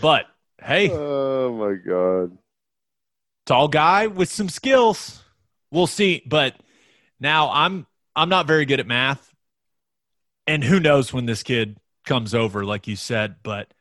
But 0.00 0.26
hey, 0.62 0.90
Oh 0.92 1.52
my 1.54 1.74
God. 1.74 2.36
tall 3.46 3.68
guy 3.68 4.06
with 4.08 4.30
some 4.30 4.48
skills. 4.48 5.22
We'll 5.70 5.86
see. 5.86 6.22
But 6.26 6.54
now 7.20 7.50
I'm 7.50 7.86
I'm 8.14 8.28
not 8.28 8.46
very 8.46 8.66
good 8.66 8.80
at 8.80 8.86
math, 8.86 9.34
and 10.46 10.62
who 10.62 10.80
knows 10.80 11.12
when 11.12 11.26
this 11.26 11.42
kid 11.42 11.78
comes 12.04 12.34
over, 12.34 12.64
like 12.64 12.86
you 12.86 12.96
said. 12.96 13.36
But 13.42 13.72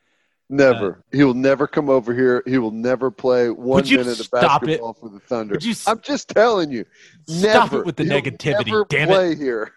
Never. 0.50 1.04
he 1.12 1.24
will 1.24 1.34
never 1.34 1.66
come 1.68 1.90
over 1.90 2.14
here. 2.14 2.44
He 2.46 2.58
will 2.60 2.72
never 2.72 3.10
play 3.10 3.50
one 3.50 3.84
minute 3.84 4.08
of 4.08 4.18
stop 4.18 4.64
it? 4.64 4.68
basketball 4.68 4.94
for 4.94 5.10
the 5.10 5.20
Thunder. 5.20 5.58
you 5.60 5.74
I'm 5.88 6.00
just 6.02 6.30
telling 6.30 6.72
you. 6.72 6.86
stop 7.28 7.72
never. 7.72 7.80
it 7.80 7.86
with 7.86 7.96
the 7.96 8.04
He'll 8.04 8.22
negativity? 8.22 8.68
Never 8.68 8.86
damn 8.88 9.10
it! 9.10 9.14
play 9.14 9.36
here. 9.36 9.74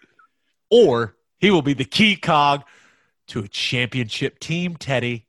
Or 0.69 1.15
he 1.39 1.49
will 1.49 1.63
be 1.63 1.73
the 1.73 1.85
key 1.85 2.15
cog 2.15 2.63
to 3.27 3.39
a 3.39 3.47
championship 3.47 4.39
team. 4.39 4.75
Teddy, 4.75 5.25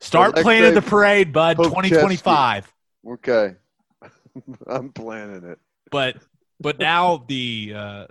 start 0.00 0.28
Alexei 0.28 0.42
planning 0.42 0.74
the 0.74 0.82
parade, 0.82 1.32
bud. 1.32 1.58
Pokachevsky. 1.58 1.68
2025. 1.68 2.72
Okay. 3.10 3.54
I'm 4.66 4.92
planning 4.92 5.44
it. 5.44 5.58
but 5.90 6.16
but 6.60 6.78
now 6.78 7.24
the 7.28 7.72
uh, 7.76 8.06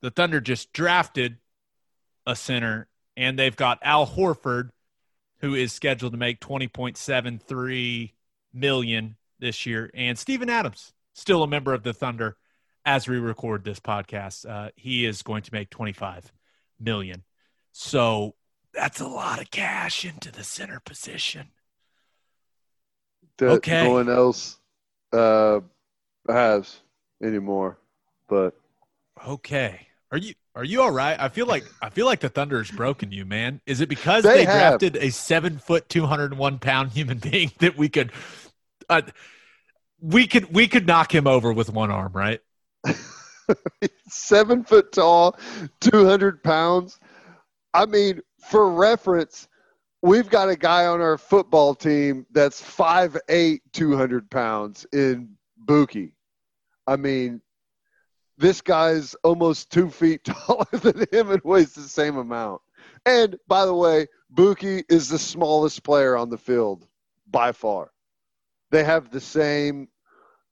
the 0.00 0.10
Thunder 0.10 0.40
just 0.40 0.72
drafted 0.72 1.36
a 2.26 2.34
center, 2.34 2.88
and 3.16 3.38
they've 3.38 3.56
got 3.56 3.78
Al 3.82 4.06
Horford, 4.06 4.70
who 5.40 5.54
is 5.54 5.72
scheduled 5.72 6.12
to 6.12 6.18
make 6.18 6.40
twenty 6.40 6.68
point 6.68 6.96
seven 6.96 7.38
three 7.38 8.14
million 8.52 9.16
this 9.38 9.66
year, 9.66 9.90
and 9.94 10.18
Steven 10.18 10.50
Adams, 10.50 10.92
still 11.14 11.42
a 11.42 11.48
member 11.48 11.72
of 11.74 11.82
the 11.82 11.92
Thunder, 11.94 12.36
as 12.84 13.06
we 13.08 13.18
record 13.18 13.64
this 13.64 13.80
podcast. 13.80 14.48
Uh, 14.48 14.70
he 14.76 15.04
is 15.06 15.22
going 15.22 15.42
to 15.42 15.54
make 15.54 15.70
twenty 15.70 15.92
five 15.92 16.32
million, 16.80 17.24
so 17.72 18.34
that's 18.74 19.00
a 19.00 19.06
lot 19.08 19.40
of 19.40 19.50
cash 19.50 20.04
into 20.04 20.30
the 20.30 20.44
center 20.44 20.80
position. 20.80 21.48
That 23.38 23.50
Okay. 23.50 23.84
no 23.84 23.92
one 23.94 24.08
else 24.10 24.58
uh, 25.12 25.60
has 26.28 26.80
anymore. 27.22 27.78
But 28.28 28.54
Okay. 29.26 29.87
Are 30.10 30.18
you 30.18 30.34
are 30.54 30.64
you 30.64 30.80
all 30.82 30.90
right? 30.90 31.18
I 31.20 31.28
feel 31.28 31.46
like 31.46 31.64
I 31.82 31.90
feel 31.90 32.06
like 32.06 32.20
the 32.20 32.30
Thunder 32.30 32.58
has 32.58 32.70
broken 32.70 33.12
you, 33.12 33.24
man. 33.26 33.60
Is 33.66 33.80
it 33.80 33.88
because 33.88 34.24
They 34.24 34.38
they, 34.38 34.44
drafted 34.44 34.96
a 34.96 35.10
seven 35.10 35.58
foot, 35.58 35.88
two 35.88 36.06
hundred 36.06 36.32
and 36.32 36.38
one 36.38 36.58
pound 36.58 36.92
human 36.92 37.18
being 37.30 37.52
that 37.58 37.76
we 37.76 37.88
could, 37.88 38.12
uh, 38.88 39.02
we 40.00 40.26
could 40.26 40.52
we 40.52 40.66
could 40.66 40.86
knock 40.86 41.14
him 41.14 41.26
over 41.26 41.52
with 41.52 41.70
one 41.70 41.90
arm, 41.90 42.12
right? 42.12 42.40
seven 44.08 44.64
foot 44.64 44.92
tall, 44.92 45.38
200 45.80 46.42
pounds. 46.42 46.98
I 47.74 47.86
mean, 47.86 48.20
for 48.48 48.72
reference, 48.72 49.48
we've 50.02 50.28
got 50.28 50.48
a 50.48 50.56
guy 50.56 50.86
on 50.86 51.00
our 51.00 51.18
football 51.18 51.74
team 51.74 52.26
that's 52.30 52.62
5'8, 52.62 53.60
200 53.72 54.30
pounds 54.30 54.86
in 54.92 55.36
Buki. 55.64 56.12
I 56.86 56.96
mean, 56.96 57.40
this 58.38 58.60
guy's 58.60 59.14
almost 59.24 59.70
two 59.70 59.90
feet 59.90 60.24
taller 60.24 60.66
than 60.72 61.06
him 61.12 61.30
and 61.30 61.42
weighs 61.44 61.74
the 61.74 61.82
same 61.82 62.16
amount. 62.16 62.62
And 63.04 63.36
by 63.46 63.66
the 63.66 63.74
way, 63.74 64.06
Buki 64.32 64.84
is 64.88 65.08
the 65.08 65.18
smallest 65.18 65.82
player 65.82 66.16
on 66.16 66.30
the 66.30 66.38
field 66.38 66.86
by 67.30 67.52
far. 67.52 67.90
They 68.70 68.84
have 68.84 69.10
the 69.10 69.20
same 69.20 69.88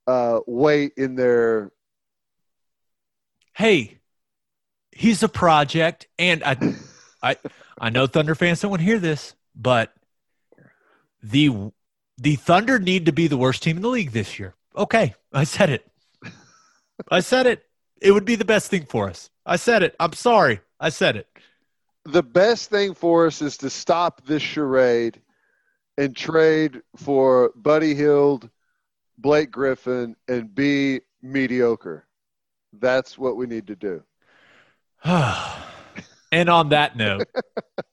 uh, 0.06 0.40
weight 0.46 0.92
in 0.96 1.14
their 1.14 1.72
Hey, 3.56 4.00
he's 4.92 5.22
a 5.22 5.30
project, 5.30 6.08
and 6.18 6.44
I, 6.44 6.74
I, 7.22 7.36
I 7.78 7.88
know 7.88 8.06
Thunder 8.06 8.34
fans 8.34 8.60
don't 8.60 8.70
want 8.70 8.80
to 8.80 8.86
hear 8.86 8.98
this, 8.98 9.34
but 9.54 9.94
the 11.22 11.72
the 12.18 12.36
Thunder 12.36 12.78
need 12.78 13.06
to 13.06 13.12
be 13.12 13.28
the 13.28 13.38
worst 13.38 13.62
team 13.62 13.76
in 13.76 13.82
the 13.82 13.88
league 13.88 14.12
this 14.12 14.38
year. 14.38 14.54
Okay, 14.76 15.14
I 15.32 15.44
said 15.44 15.70
it. 15.70 15.90
I 17.10 17.20
said 17.20 17.46
it. 17.46 17.65
It 18.00 18.12
would 18.12 18.24
be 18.24 18.36
the 18.36 18.44
best 18.44 18.70
thing 18.70 18.84
for 18.84 19.08
us. 19.08 19.30
I 19.44 19.56
said 19.56 19.82
it. 19.82 19.94
I'm 19.98 20.12
sorry. 20.12 20.60
I 20.80 20.90
said 20.90 21.16
it. 21.16 21.28
the 22.04 22.22
best 22.22 22.70
thing 22.70 22.94
for 22.94 23.26
us 23.26 23.42
is 23.42 23.56
to 23.58 23.70
stop 23.70 24.24
this 24.26 24.42
charade 24.42 25.20
and 25.98 26.14
trade 26.14 26.82
for 26.96 27.52
Buddy 27.56 27.94
Hield, 27.94 28.50
Blake 29.18 29.50
Griffin, 29.50 30.14
and 30.28 30.54
be 30.54 31.00
mediocre. 31.22 32.06
That's 32.72 33.16
what 33.18 33.36
we 33.36 33.46
need 33.46 33.66
to 33.68 33.76
do. 33.76 34.02
and 35.04 36.48
on 36.50 36.68
that 36.70 36.96
note, 36.96 37.28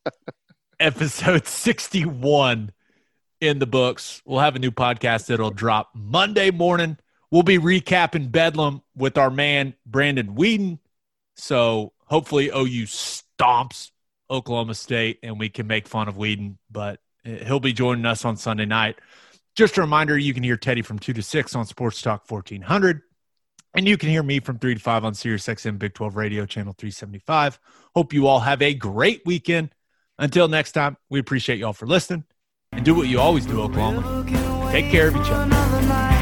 episode 0.79 1.47
61 1.47 2.71
in 3.39 3.59
the 3.59 3.67
books. 3.67 4.21
We'll 4.25 4.39
have 4.39 4.55
a 4.55 4.59
new 4.59 4.71
podcast 4.71 5.27
that'll 5.27 5.51
drop 5.51 5.91
Monday 5.93 6.51
morning. 6.51 6.97
We'll 7.33 7.41
be 7.41 7.57
recapping 7.57 8.31
Bedlam 8.31 8.83
with 8.95 9.17
our 9.17 9.31
man, 9.31 9.73
Brandon 9.87 10.35
Whedon. 10.35 10.77
So 11.35 11.93
hopefully 12.05 12.49
OU 12.49 12.85
stomps 12.85 13.89
Oklahoma 14.29 14.75
State 14.75 15.17
and 15.23 15.39
we 15.39 15.49
can 15.49 15.65
make 15.65 15.87
fun 15.87 16.07
of 16.07 16.15
Whedon, 16.15 16.59
but 16.69 16.99
he'll 17.23 17.59
be 17.59 17.73
joining 17.73 18.05
us 18.05 18.23
on 18.23 18.37
Sunday 18.37 18.65
night. 18.65 18.99
Just 19.55 19.79
a 19.79 19.81
reminder 19.81 20.15
you 20.15 20.35
can 20.35 20.43
hear 20.43 20.57
Teddy 20.57 20.83
from 20.83 20.99
2 20.99 21.11
to 21.11 21.23
6 21.23 21.55
on 21.55 21.65
Sports 21.65 22.03
Talk 22.03 22.29
1400. 22.29 23.01
And 23.73 23.87
you 23.87 23.97
can 23.97 24.09
hear 24.09 24.21
me 24.21 24.39
from 24.39 24.59
3 24.59 24.75
to 24.75 24.79
5 24.79 25.03
on 25.03 25.15
Sirius 25.15 25.47
XM 25.47 25.79
Big 25.79 25.95
12 25.95 26.15
Radio, 26.15 26.45
channel 26.45 26.75
375. 26.77 27.59
Hope 27.95 28.13
you 28.13 28.27
all 28.27 28.41
have 28.41 28.61
a 28.61 28.75
great 28.75 29.23
weekend. 29.25 29.73
Until 30.19 30.47
next 30.47 30.73
time, 30.73 30.97
we 31.09 31.17
appreciate 31.17 31.57
y'all 31.57 31.73
for 31.73 31.87
listening. 31.87 32.25
And 32.71 32.85
do 32.85 32.93
what 32.93 33.07
you 33.07 33.19
always 33.19 33.47
do, 33.47 33.59
Oklahoma. 33.59 34.23
Take 34.71 34.91
care 34.91 35.07
of 35.07 35.15
each 35.15 35.31
other. 35.31 36.12